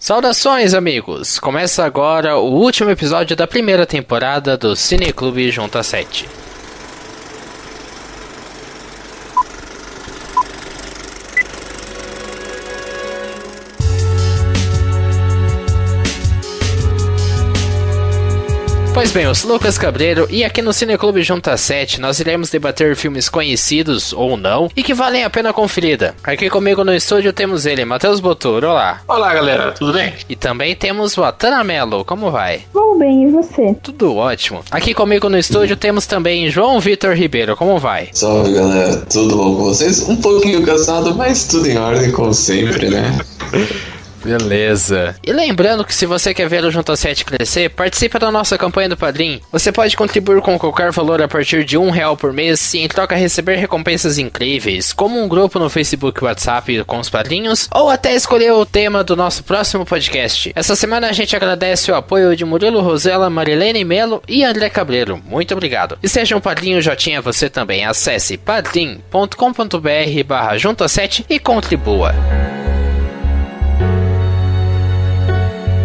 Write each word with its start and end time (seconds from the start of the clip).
Saudações, 0.00 0.72
amigos! 0.72 1.38
Começa 1.38 1.84
agora 1.84 2.38
o 2.38 2.50
último 2.54 2.88
episódio 2.88 3.36
da 3.36 3.46
primeira 3.46 3.84
temporada 3.84 4.56
do 4.56 4.74
Cineclube 4.74 5.50
Junta 5.50 5.82
7. 5.82 6.26
Pois 19.00 19.12
bem, 19.12 19.24
eu 19.24 19.34
sou 19.34 19.50
Lucas 19.50 19.78
Cabreiro 19.78 20.26
e 20.28 20.44
aqui 20.44 20.60
no 20.60 20.74
Cineclube 20.74 21.22
Junta 21.22 21.56
7 21.56 22.02
nós 22.02 22.20
iremos 22.20 22.50
debater 22.50 22.94
filmes 22.94 23.30
conhecidos 23.30 24.12
ou 24.12 24.36
não 24.36 24.68
e 24.76 24.82
que 24.82 24.92
valem 24.92 25.24
a 25.24 25.30
pena 25.30 25.54
conferida. 25.54 26.14
Aqui 26.22 26.50
comigo 26.50 26.84
no 26.84 26.94
estúdio 26.94 27.32
temos 27.32 27.64
ele, 27.64 27.82
Matheus 27.86 28.20
Boturo, 28.20 28.68
olá. 28.68 29.00
Olá 29.08 29.32
galera, 29.32 29.72
tudo 29.72 29.94
bem? 29.94 30.12
E 30.28 30.36
também 30.36 30.76
temos 30.76 31.16
o 31.16 31.24
Atana 31.24 31.64
Mello, 31.64 32.04
como 32.04 32.30
vai? 32.30 32.66
Vou 32.74 32.98
bem, 32.98 33.24
e 33.24 33.30
você? 33.30 33.74
Tudo 33.82 34.16
ótimo. 34.16 34.62
Aqui 34.70 34.92
comigo 34.92 35.30
no 35.30 35.38
estúdio 35.38 35.78
temos 35.78 36.06
também 36.06 36.50
João 36.50 36.78
Vitor 36.78 37.14
Ribeiro, 37.14 37.56
como 37.56 37.78
vai? 37.78 38.10
Salve 38.12 38.52
galera, 38.52 38.98
tudo 39.10 39.34
bom 39.34 39.56
com 39.56 39.64
vocês? 39.64 40.06
Um 40.10 40.16
pouquinho 40.16 40.62
cansado, 40.62 41.14
mas 41.14 41.46
tudo 41.46 41.66
em 41.66 41.78
ordem 41.78 42.12
como 42.12 42.34
sempre, 42.34 42.90
né? 42.90 43.18
Beleza. 44.22 45.16
E 45.24 45.32
lembrando 45.32 45.84
que 45.84 45.94
se 45.94 46.06
você 46.06 46.34
quer 46.34 46.48
ver 46.48 46.64
o 46.64 46.70
Junto 46.70 46.94
7 46.94 47.24
crescer, 47.24 47.70
participe 47.70 48.18
da 48.18 48.30
nossa 48.30 48.58
campanha 48.58 48.90
do 48.90 48.96
Padrim. 48.96 49.40
Você 49.50 49.72
pode 49.72 49.96
contribuir 49.96 50.40
com 50.40 50.58
qualquer 50.58 50.92
valor 50.92 51.22
a 51.22 51.28
partir 51.28 51.64
de 51.64 51.78
um 51.78 51.90
real 51.90 52.16
por 52.16 52.32
mês 52.32 52.72
e 52.74 52.78
em 52.78 52.88
troca 52.88 53.16
receber 53.16 53.56
recompensas 53.56 54.18
incríveis, 54.18 54.92
como 54.92 55.20
um 55.20 55.28
grupo 55.28 55.58
no 55.58 55.70
Facebook 55.70 56.20
e 56.20 56.24
WhatsApp 56.24 56.84
com 56.84 56.98
os 56.98 57.08
padrinhos, 57.08 57.68
ou 57.72 57.88
até 57.88 58.14
escolher 58.14 58.52
o 58.52 58.66
tema 58.66 59.02
do 59.02 59.16
nosso 59.16 59.42
próximo 59.44 59.84
podcast. 59.84 60.52
Essa 60.54 60.76
semana 60.76 61.08
a 61.08 61.12
gente 61.12 61.34
agradece 61.34 61.90
o 61.90 61.94
apoio 61.94 62.36
de 62.36 62.44
Murilo 62.44 62.80
Rosella, 62.80 63.30
Marilene 63.30 63.84
Melo 63.84 64.22
e 64.28 64.44
André 64.44 64.68
Cabreiro. 64.68 65.20
Muito 65.24 65.52
obrigado. 65.54 65.98
E 66.02 66.08
seja 66.08 66.36
um 66.36 66.40
padrinho 66.40 66.82
Jotinha 66.82 67.22
você 67.22 67.48
também. 67.48 67.84
Acesse 67.84 68.36
padrim.com.br 68.36 70.24
barra 70.26 70.58
junto 70.58 70.88
7 70.88 71.26
e 71.28 71.38
contribua. 71.38 72.14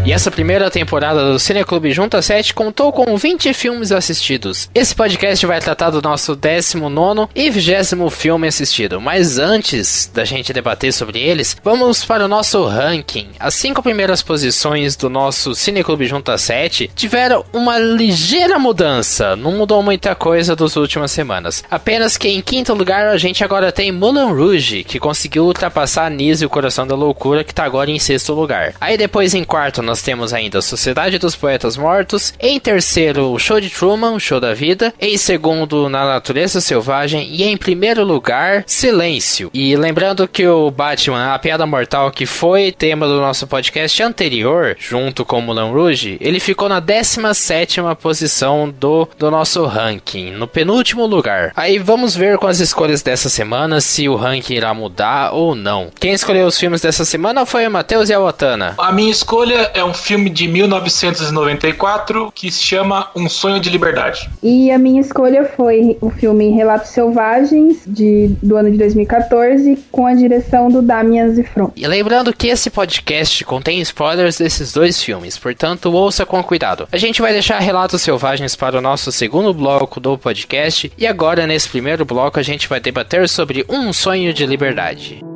E 0.05 0.13
essa 0.13 0.29
primeira 0.29 0.69
temporada 0.69 1.31
do 1.31 1.39
Cineclube 1.39 1.91
Junta 1.91 2.21
7 2.21 2.53
contou 2.53 2.93
com 2.93 3.17
20 3.17 3.51
filmes 3.55 3.91
assistidos. 3.91 4.69
Esse 4.71 4.93
podcast 4.93 5.43
vai 5.47 5.59
tratar 5.59 5.89
do 5.89 5.99
nosso 5.99 6.35
19 6.35 7.27
e 7.33 7.49
20 7.49 8.11
filme 8.11 8.47
assistido. 8.47 9.01
Mas 9.01 9.39
antes 9.39 10.07
da 10.13 10.23
gente 10.23 10.53
debater 10.53 10.93
sobre 10.93 11.19
eles, 11.19 11.57
vamos 11.63 12.05
para 12.05 12.23
o 12.23 12.27
nosso 12.27 12.63
ranking. 12.65 13.29
As 13.39 13.55
cinco 13.55 13.81
primeiras 13.81 14.21
posições 14.21 14.95
do 14.95 15.09
nosso 15.09 15.55
Cineclube 15.55 16.05
Junta 16.05 16.37
7 16.37 16.91
tiveram 16.95 17.43
uma 17.51 17.79
ligeira 17.79 18.59
mudança. 18.59 19.35
Não 19.35 19.53
mudou 19.53 19.81
muita 19.81 20.13
coisa 20.13 20.55
das 20.55 20.75
últimas 20.75 21.09
semanas. 21.09 21.63
Apenas 21.71 22.15
que 22.15 22.27
em 22.27 22.41
quinto 22.43 22.75
lugar 22.75 23.07
a 23.07 23.17
gente 23.17 23.43
agora 23.43 23.71
tem 23.71 23.91
Moulin 23.91 24.31
Rouge, 24.31 24.83
que 24.83 24.99
conseguiu 24.99 25.45
ultrapassar 25.45 26.11
Nise 26.11 26.43
e 26.43 26.45
o 26.45 26.49
Coração 26.49 26.85
da 26.85 26.93
Loucura, 26.93 27.43
que 27.43 27.51
está 27.51 27.63
agora 27.63 27.89
em 27.89 27.97
sexto 27.97 28.35
lugar. 28.35 28.75
Aí 28.79 28.99
depois 28.99 29.33
em 29.33 29.43
quarto 29.43 29.81
nós 29.81 29.94
temos 30.01 30.33
ainda 30.33 30.61
Sociedade 30.61 31.17
dos 31.17 31.35
Poetas 31.35 31.77
Mortos. 31.77 32.33
Em 32.39 32.59
terceiro, 32.59 33.31
o 33.31 33.39
Show 33.39 33.59
de 33.59 33.69
Truman, 33.69 34.13
o 34.13 34.19
Show 34.19 34.39
da 34.39 34.53
Vida. 34.53 34.93
Em 34.99 35.17
segundo, 35.17 35.89
Na 35.89 36.05
Natureza 36.05 36.61
Selvagem. 36.61 37.27
E 37.31 37.43
em 37.43 37.57
primeiro 37.57 38.03
lugar, 38.03 38.63
Silêncio. 38.67 39.49
E 39.53 39.75
lembrando 39.75 40.27
que 40.27 40.47
o 40.47 40.69
Batman, 40.69 41.33
a 41.33 41.39
Piada 41.39 41.65
Mortal, 41.65 42.11
que 42.11 42.25
foi 42.25 42.71
tema 42.71 43.07
do 43.07 43.19
nosso 43.19 43.47
podcast 43.47 44.01
anterior, 44.03 44.75
junto 44.79 45.25
com 45.25 45.41
Mulan 45.41 45.71
Rouge, 45.71 46.17
ele 46.19 46.39
ficou 46.39 46.67
na 46.69 46.79
17 46.79 47.81
posição 47.95 48.69
do, 48.69 49.07
do 49.17 49.29
nosso 49.29 49.65
ranking, 49.65 50.31
no 50.31 50.47
penúltimo 50.47 51.05
lugar. 51.05 51.51
Aí 51.55 51.77
vamos 51.77 52.15
ver 52.15 52.37
com 52.37 52.47
as 52.47 52.59
escolhas 52.59 53.01
dessa 53.01 53.29
semana 53.29 53.81
se 53.81 54.07
o 54.07 54.15
ranking 54.15 54.55
irá 54.55 54.73
mudar 54.73 55.33
ou 55.33 55.55
não. 55.55 55.89
Quem 55.99 56.13
escolheu 56.13 56.47
os 56.47 56.59
filmes 56.59 56.81
dessa 56.81 57.05
semana 57.05 57.45
foi 57.45 57.67
o 57.67 57.71
Matheus 57.71 58.09
e 58.09 58.13
a 58.13 58.19
Otana. 58.19 58.75
A 58.77 58.91
minha 58.91 59.11
escolha 59.11 59.71
é 59.73 59.83
um 59.85 59.93
filme 59.93 60.29
de 60.29 60.47
1994 60.47 62.31
que 62.33 62.51
se 62.51 62.61
chama 62.63 63.09
Um 63.15 63.29
Sonho 63.29 63.59
de 63.59 63.69
Liberdade. 63.69 64.29
E 64.41 64.71
a 64.71 64.77
minha 64.77 65.01
escolha 65.01 65.45
foi 65.45 65.97
o 66.01 66.09
filme 66.09 66.49
Relatos 66.49 66.89
Selvagens, 66.89 67.83
de, 67.85 68.35
do 68.41 68.55
ano 68.57 68.71
de 68.71 68.77
2014, 68.77 69.77
com 69.91 70.05
a 70.05 70.13
direção 70.13 70.69
do 70.69 70.81
Damian 70.81 71.29
Zifron. 71.29 71.71
E 71.75 71.87
lembrando 71.87 72.33
que 72.33 72.47
esse 72.47 72.69
podcast 72.69 73.43
contém 73.45 73.79
spoilers 73.81 74.37
desses 74.37 74.73
dois 74.73 75.01
filmes, 75.01 75.37
portanto 75.37 75.91
ouça 75.91 76.25
com 76.25 76.41
cuidado. 76.43 76.87
A 76.91 76.97
gente 76.97 77.21
vai 77.21 77.31
deixar 77.31 77.59
Relatos 77.59 78.01
Selvagens 78.01 78.55
para 78.55 78.77
o 78.77 78.81
nosso 78.81 79.11
segundo 79.11 79.53
bloco 79.53 79.99
do 79.99 80.17
podcast, 80.17 80.91
e 80.97 81.07
agora 81.07 81.47
nesse 81.47 81.69
primeiro 81.69 82.05
bloco 82.05 82.39
a 82.39 82.43
gente 82.43 82.67
vai 82.67 82.79
debater 82.79 83.27
sobre 83.29 83.65
Um 83.69 83.91
Sonho 83.93 84.33
de 84.33 84.45
Liberdade. 84.45 85.34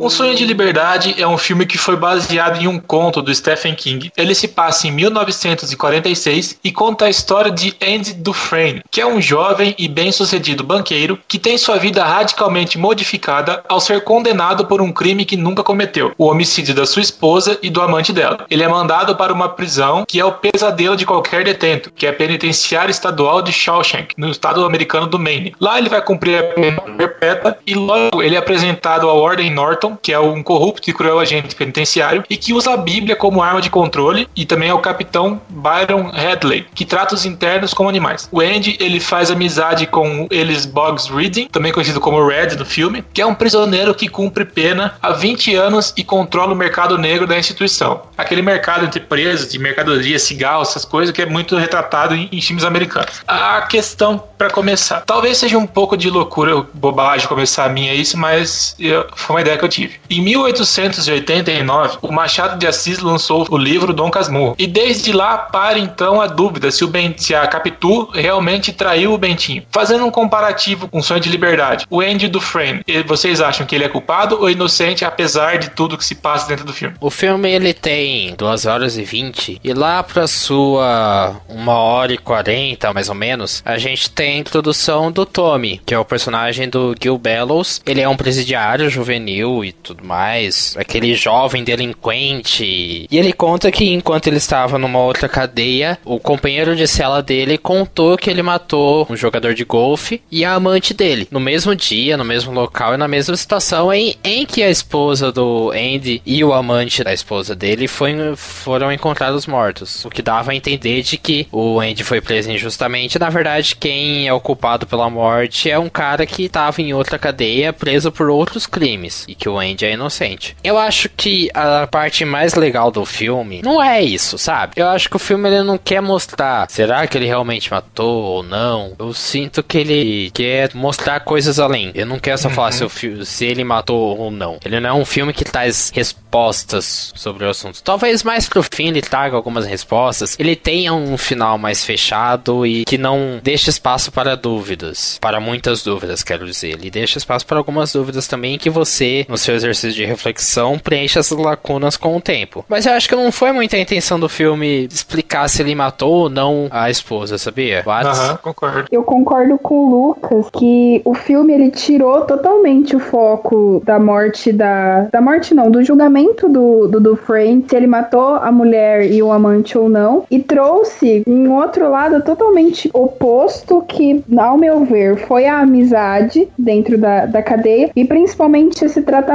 Um 0.00 0.08
Sonho 0.08 0.34
de 0.34 0.46
Liberdade 0.46 1.14
é 1.18 1.26
um 1.26 1.36
filme 1.36 1.66
que 1.66 1.76
foi 1.76 1.94
baseado 1.94 2.58
em 2.58 2.66
um 2.66 2.80
conto 2.80 3.20
do 3.20 3.34
Stephen 3.34 3.74
King. 3.74 4.10
Ele 4.16 4.34
se 4.34 4.48
passa 4.48 4.88
em 4.88 4.90
1946 4.90 6.58
e 6.64 6.72
conta 6.72 7.04
a 7.04 7.10
história 7.10 7.50
de 7.50 7.76
Andy 7.86 8.14
Dufresne, 8.14 8.82
que 8.90 9.02
é 9.02 9.06
um 9.06 9.20
jovem 9.20 9.74
e 9.78 9.86
bem-sucedido 9.86 10.64
banqueiro 10.64 11.18
que 11.28 11.38
tem 11.38 11.58
sua 11.58 11.76
vida 11.76 12.02
radicalmente 12.02 12.78
modificada 12.78 13.62
ao 13.68 13.78
ser 13.78 14.02
condenado 14.02 14.64
por 14.64 14.80
um 14.80 14.90
crime 14.90 15.26
que 15.26 15.36
nunca 15.36 15.62
cometeu, 15.62 16.14
o 16.16 16.28
homicídio 16.28 16.74
da 16.74 16.86
sua 16.86 17.02
esposa 17.02 17.58
e 17.62 17.68
do 17.68 17.82
amante 17.82 18.10
dela. 18.10 18.46
Ele 18.48 18.62
é 18.62 18.68
mandado 18.68 19.14
para 19.16 19.34
uma 19.34 19.50
prisão 19.50 20.06
que 20.08 20.18
é 20.18 20.24
o 20.24 20.32
pesadelo 20.32 20.96
de 20.96 21.04
qualquer 21.04 21.44
detento, 21.44 21.92
que 21.94 22.06
é 22.06 22.08
a 22.08 22.14
penitenciária 22.14 22.90
estadual 22.90 23.42
de 23.42 23.52
Shawshank, 23.52 24.14
no 24.16 24.30
estado 24.30 24.64
americano 24.64 25.06
do 25.06 25.18
Maine. 25.18 25.54
Lá 25.60 25.76
ele 25.76 25.90
vai 25.90 26.00
cumprir 26.00 26.38
a 26.38 26.54
pena 26.54 26.80
perpétua 26.96 27.58
e 27.66 27.74
logo 27.74 28.22
ele 28.22 28.34
é 28.34 28.38
apresentado 28.38 29.06
ao 29.06 29.18
Ordem 29.18 29.50
Norton 29.50 29.89
que 30.02 30.12
é 30.12 30.18
um 30.18 30.42
corrupto 30.42 30.88
e 30.88 30.92
cruel 30.92 31.18
agente 31.18 31.54
penitenciário, 31.54 32.24
e 32.28 32.36
que 32.36 32.52
usa 32.52 32.72
a 32.72 32.76
Bíblia 32.76 33.16
como 33.16 33.42
arma 33.42 33.60
de 33.60 33.70
controle, 33.70 34.28
e 34.36 34.44
também 34.44 34.68
é 34.68 34.74
o 34.74 34.78
capitão 34.78 35.40
Byron 35.48 36.10
Hadley, 36.14 36.66
que 36.74 36.84
trata 36.84 37.14
os 37.14 37.24
internos 37.24 37.74
como 37.74 37.88
animais. 37.88 38.28
O 38.30 38.40
Andy, 38.40 38.76
ele 38.80 39.00
faz 39.00 39.30
amizade 39.30 39.86
com 39.86 40.26
Ellis 40.30 40.66
Boggs 40.66 41.12
Reading, 41.12 41.48
também 41.48 41.72
conhecido 41.72 42.00
como 42.00 42.26
Red 42.26 42.56
no 42.56 42.64
filme, 42.64 43.04
que 43.12 43.20
é 43.20 43.26
um 43.26 43.34
prisioneiro 43.34 43.94
que 43.94 44.08
cumpre 44.08 44.44
pena 44.44 44.94
há 45.02 45.12
20 45.12 45.54
anos 45.54 45.92
e 45.96 46.04
controla 46.04 46.52
o 46.52 46.56
mercado 46.56 46.96
negro 46.98 47.26
da 47.26 47.38
instituição. 47.38 48.02
Aquele 48.16 48.42
mercado 48.42 48.84
entre 48.84 49.00
presos, 49.00 49.50
de 49.50 49.58
mercadoria, 49.58 50.18
cigarro, 50.18 50.62
essas 50.62 50.84
coisas, 50.84 51.14
que 51.14 51.22
é 51.22 51.26
muito 51.26 51.56
retratado 51.56 52.14
em, 52.14 52.28
em 52.30 52.40
filmes 52.40 52.64
americanos. 52.64 53.22
A 53.26 53.62
questão, 53.62 54.22
para 54.38 54.50
começar, 54.50 55.00
talvez 55.02 55.38
seja 55.38 55.58
um 55.58 55.66
pouco 55.66 55.96
de 55.96 56.10
loucura, 56.10 56.64
bobagem 56.74 57.28
começar 57.28 57.64
a 57.64 57.68
minha 57.68 57.94
isso, 57.94 58.16
mas 58.16 58.74
eu, 58.78 59.06
foi 59.14 59.36
uma 59.36 59.40
ideia 59.40 59.56
que 59.58 59.64
eu 59.64 59.68
Em 60.08 60.20
1889, 60.20 61.98
o 62.02 62.12
Machado 62.12 62.58
de 62.58 62.66
Assis 62.66 62.98
lançou 62.98 63.46
o 63.48 63.56
livro 63.56 63.92
Dom 63.92 64.10
Casmurro. 64.10 64.54
E 64.58 64.66
desde 64.66 65.12
lá 65.12 65.38
para 65.38 65.78
então 65.78 66.20
a 66.20 66.26
dúvida 66.26 66.70
se, 66.70 66.84
o 66.84 66.88
ben, 66.88 67.14
se 67.16 67.34
a 67.34 67.46
Capitu 67.46 68.10
realmente 68.12 68.72
traiu 68.72 69.12
o 69.12 69.18
Bentinho. 69.18 69.62
Fazendo 69.70 70.04
um 70.04 70.10
comparativo 70.10 70.88
com 70.88 70.98
o 70.98 71.02
Sonho 71.02 71.20
de 71.20 71.28
Liberdade, 71.28 71.86
o 71.88 72.00
Andy 72.00 72.28
Dufresne, 72.28 72.82
vocês 73.06 73.40
acham 73.40 73.66
que 73.66 73.74
ele 73.74 73.84
é 73.84 73.88
culpado 73.88 74.38
ou 74.40 74.50
inocente 74.50 75.04
apesar 75.04 75.58
de 75.58 75.70
tudo 75.70 75.96
que 75.96 76.04
se 76.04 76.14
passa 76.14 76.48
dentro 76.48 76.64
do 76.64 76.72
filme? 76.72 76.96
O 77.00 77.10
filme 77.10 77.50
ele 77.50 77.72
tem 77.72 78.34
2 78.36 78.66
horas 78.66 78.96
e 78.96 79.02
20 79.02 79.60
e 79.62 79.72
lá 79.72 80.02
para 80.02 80.26
sua 80.26 81.36
1 81.48 81.68
hora 81.68 82.12
e 82.12 82.18
40 82.18 82.92
mais 82.92 83.08
ou 83.08 83.14
menos, 83.14 83.62
a 83.64 83.78
gente 83.78 84.10
tem 84.10 84.34
a 84.34 84.38
introdução 84.38 85.12
do 85.12 85.24
Tommy, 85.24 85.80
que 85.84 85.94
é 85.94 85.98
o 85.98 86.04
personagem 86.04 86.68
do 86.68 86.94
Gil 87.00 87.18
Bellows. 87.18 87.80
Ele 87.86 88.00
é 88.00 88.08
um 88.08 88.16
presidiário 88.16 88.88
juvenil 88.88 89.64
e 89.70 89.72
tudo 89.72 90.04
mais, 90.04 90.74
aquele 90.76 91.14
jovem 91.14 91.64
delinquente. 91.64 93.06
E 93.10 93.18
ele 93.18 93.32
conta 93.32 93.70
que 93.70 93.92
enquanto 93.92 94.26
ele 94.26 94.36
estava 94.36 94.78
numa 94.78 94.98
outra 94.98 95.28
cadeia, 95.28 95.98
o 96.04 96.18
companheiro 96.18 96.76
de 96.76 96.86
cela 96.86 97.22
dele 97.22 97.56
contou 97.56 98.16
que 98.16 98.28
ele 98.28 98.42
matou 98.42 99.06
um 99.08 99.16
jogador 99.16 99.54
de 99.54 99.64
golfe 99.64 100.20
e 100.30 100.44
a 100.44 100.54
amante 100.54 100.92
dele, 100.92 101.26
no 101.30 101.40
mesmo 101.40 101.74
dia, 101.74 102.16
no 102.16 102.24
mesmo 102.24 102.52
local 102.52 102.94
e 102.94 102.96
na 102.96 103.08
mesma 103.08 103.36
situação 103.36 103.92
em, 103.92 104.16
em 104.22 104.44
que 104.44 104.62
a 104.62 104.70
esposa 104.70 105.32
do 105.32 105.70
Andy 105.70 106.20
e 106.26 106.42
o 106.44 106.52
amante 106.52 107.02
da 107.02 107.12
esposa 107.12 107.54
dele 107.54 107.86
foi, 107.88 108.14
foram 108.36 108.92
encontrados 108.92 109.46
mortos. 109.46 110.04
O 110.04 110.10
que 110.10 110.22
dava 110.22 110.50
a 110.50 110.54
entender 110.54 111.02
de 111.02 111.16
que 111.16 111.46
o 111.52 111.80
Andy 111.80 112.04
foi 112.04 112.20
preso 112.20 112.50
injustamente. 112.50 113.18
Na 113.18 113.30
verdade, 113.30 113.76
quem 113.76 114.26
é 114.26 114.32
o 114.32 114.40
culpado 114.40 114.86
pela 114.86 115.08
morte 115.08 115.70
é 115.70 115.78
um 115.78 115.88
cara 115.88 116.26
que 116.26 116.44
estava 116.44 116.82
em 116.82 116.92
outra 116.92 117.18
cadeia, 117.18 117.72
preso 117.72 118.10
por 118.10 118.28
outros 118.28 118.66
crimes. 118.66 119.24
E 119.28 119.34
que 119.34 119.48
o 119.50 119.58
Andy 119.58 119.84
é 119.84 119.92
inocente. 119.92 120.56
Eu 120.62 120.78
acho 120.78 121.08
que 121.08 121.50
a 121.54 121.86
parte 121.86 122.24
mais 122.24 122.54
legal 122.54 122.90
do 122.90 123.04
filme 123.04 123.60
não 123.62 123.82
é 123.82 124.02
isso, 124.02 124.38
sabe? 124.38 124.74
Eu 124.76 124.88
acho 124.88 125.08
que 125.08 125.16
o 125.16 125.18
filme 125.18 125.48
ele 125.48 125.62
não 125.62 125.78
quer 125.78 126.00
mostrar, 126.00 126.70
será 126.70 127.06
que 127.06 127.18
ele 127.18 127.26
realmente 127.26 127.70
matou 127.70 128.22
ou 128.22 128.42
não? 128.42 128.94
Eu 128.98 129.12
sinto 129.12 129.62
que 129.62 129.78
ele 129.78 130.30
quer 130.30 130.70
mostrar 130.74 131.20
coisas 131.20 131.58
além. 131.58 131.90
Eu 131.94 132.06
não 132.06 132.18
quero 132.18 132.38
só 132.38 132.48
uhum. 132.48 132.54
falar 132.54 132.72
se, 132.72 132.84
o, 132.84 132.90
se 133.24 133.44
ele 133.44 133.64
matou 133.64 134.18
ou 134.18 134.30
não. 134.30 134.58
Ele 134.64 134.80
não 134.80 134.90
é 134.90 134.92
um 134.92 135.04
filme 135.04 135.32
que 135.32 135.44
traz 135.44 135.90
respostas 135.94 137.12
sobre 137.14 137.44
o 137.44 137.50
assunto. 137.50 137.82
Talvez 137.82 138.22
mais 138.22 138.48
pro 138.48 138.62
fim 138.62 138.88
ele 138.88 139.02
traga 139.02 139.36
algumas 139.36 139.66
respostas. 139.66 140.36
Ele 140.38 140.56
tenha 140.56 140.92
um 140.92 141.16
final 141.18 141.58
mais 141.58 141.84
fechado 141.84 142.66
e 142.66 142.84
que 142.84 142.98
não 142.98 143.40
deixe 143.42 143.70
espaço 143.70 144.12
para 144.12 144.36
dúvidas. 144.36 145.18
Para 145.20 145.40
muitas 145.40 145.82
dúvidas, 145.82 146.22
quero 146.22 146.46
dizer. 146.46 146.70
Ele 146.70 146.90
deixa 146.90 147.18
espaço 147.18 147.46
para 147.46 147.58
algumas 147.58 147.92
dúvidas 147.92 148.26
também 148.26 148.58
que 148.58 148.70
você, 148.70 149.26
no 149.28 149.38
seu 149.40 149.54
exercício 149.54 149.92
de 149.92 150.04
reflexão, 150.04 150.78
preencha 150.78 151.20
essas 151.20 151.38
lacunas 151.38 151.96
com 151.96 152.16
o 152.16 152.20
tempo. 152.20 152.64
Mas 152.68 152.86
eu 152.86 152.92
acho 152.92 153.08
que 153.08 153.16
não 153.16 153.32
foi 153.32 153.52
muita 153.52 153.78
intenção 153.78 154.20
do 154.20 154.28
filme 154.28 154.86
explicar 154.90 155.48
se 155.48 155.62
ele 155.62 155.74
matou 155.74 156.12
ou 156.12 156.28
não 156.28 156.68
a 156.70 156.90
esposa, 156.90 157.38
sabia? 157.38 157.82
Aham, 157.86 158.38
concordo. 158.42 158.84
Eu 158.90 159.02
concordo 159.02 159.58
com 159.58 159.74
o 159.74 159.90
Lucas 159.90 160.46
que 160.52 161.00
o 161.04 161.14
filme 161.14 161.52
ele 161.52 161.70
tirou 161.70 162.22
totalmente 162.22 162.94
o 162.94 163.00
foco 163.00 163.82
da 163.84 163.98
morte 163.98 164.52
da. 164.52 165.08
Da 165.10 165.20
morte 165.20 165.54
não, 165.54 165.70
do 165.70 165.82
julgamento 165.82 166.48
do, 166.48 166.86
do, 166.86 167.00
do 167.00 167.16
Frank, 167.16 167.66
se 167.68 167.76
ele 167.76 167.86
matou 167.86 168.34
a 168.34 168.52
mulher 168.52 169.10
e 169.10 169.22
o 169.22 169.32
amante 169.32 169.76
ou 169.76 169.88
não, 169.88 170.24
e 170.30 170.38
trouxe 170.38 171.22
um 171.26 171.52
outro 171.54 171.90
lado 171.90 172.22
totalmente 172.22 172.90
oposto 172.92 173.82
que, 173.82 174.22
ao 174.36 174.56
meu 174.56 174.84
ver, 174.84 175.16
foi 175.26 175.46
a 175.46 175.60
amizade 175.60 176.48
dentro 176.58 176.98
da, 176.98 177.26
da 177.26 177.42
cadeia 177.42 177.90
e 177.94 178.04
principalmente 178.04 178.84
esse 178.84 179.02
tratamento 179.02 179.29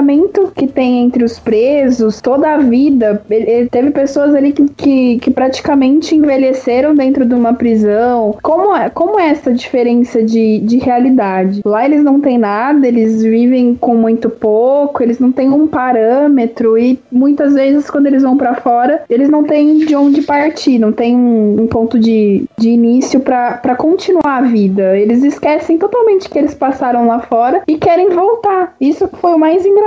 que 0.55 0.67
tem 0.67 1.03
entre 1.03 1.23
os 1.23 1.39
presos, 1.39 2.21
toda 2.21 2.53
a 2.53 2.57
vida. 2.57 3.21
Ele, 3.29 3.49
ele 3.49 3.69
teve 3.69 3.91
pessoas 3.91 4.33
ali 4.33 4.51
que, 4.51 4.67
que, 4.69 5.19
que, 5.19 5.31
praticamente 5.31 6.15
envelheceram 6.15 6.93
dentro 6.95 7.25
de 7.25 7.33
uma 7.33 7.53
prisão. 7.53 8.35
Como 8.41 8.75
é, 8.75 8.89
como 8.89 9.19
é 9.19 9.29
essa 9.29 9.53
diferença 9.53 10.23
de, 10.23 10.59
de 10.59 10.77
realidade? 10.77 11.61
Lá 11.65 11.85
eles 11.85 12.03
não 12.03 12.19
têm 12.19 12.37
nada, 12.37 12.87
eles 12.87 13.23
vivem 13.23 13.75
com 13.75 13.95
muito 13.95 14.29
pouco, 14.29 15.01
eles 15.01 15.19
não 15.19 15.31
têm 15.31 15.49
um 15.49 15.67
parâmetro 15.67 16.77
e 16.77 16.99
muitas 17.11 17.53
vezes 17.53 17.89
quando 17.89 18.07
eles 18.07 18.23
vão 18.23 18.37
para 18.37 18.55
fora, 18.55 19.03
eles 19.09 19.29
não 19.29 19.43
têm 19.43 19.79
de 19.79 19.95
onde 19.95 20.21
partir, 20.21 20.79
não 20.79 20.91
tem 20.91 21.15
um, 21.15 21.61
um 21.61 21.67
ponto 21.67 21.99
de, 21.99 22.45
de 22.57 22.69
início 22.69 23.19
para 23.19 23.75
continuar 23.75 24.37
a 24.37 24.41
vida. 24.41 24.97
Eles 24.97 25.23
esquecem 25.23 25.77
totalmente 25.77 26.29
que 26.29 26.37
eles 26.37 26.53
passaram 26.53 27.07
lá 27.07 27.19
fora 27.19 27.61
e 27.67 27.77
querem 27.77 28.09
voltar. 28.09 28.75
Isso 28.79 29.09
foi 29.21 29.33
o 29.33 29.39
mais 29.39 29.65
engraçado. 29.65 29.84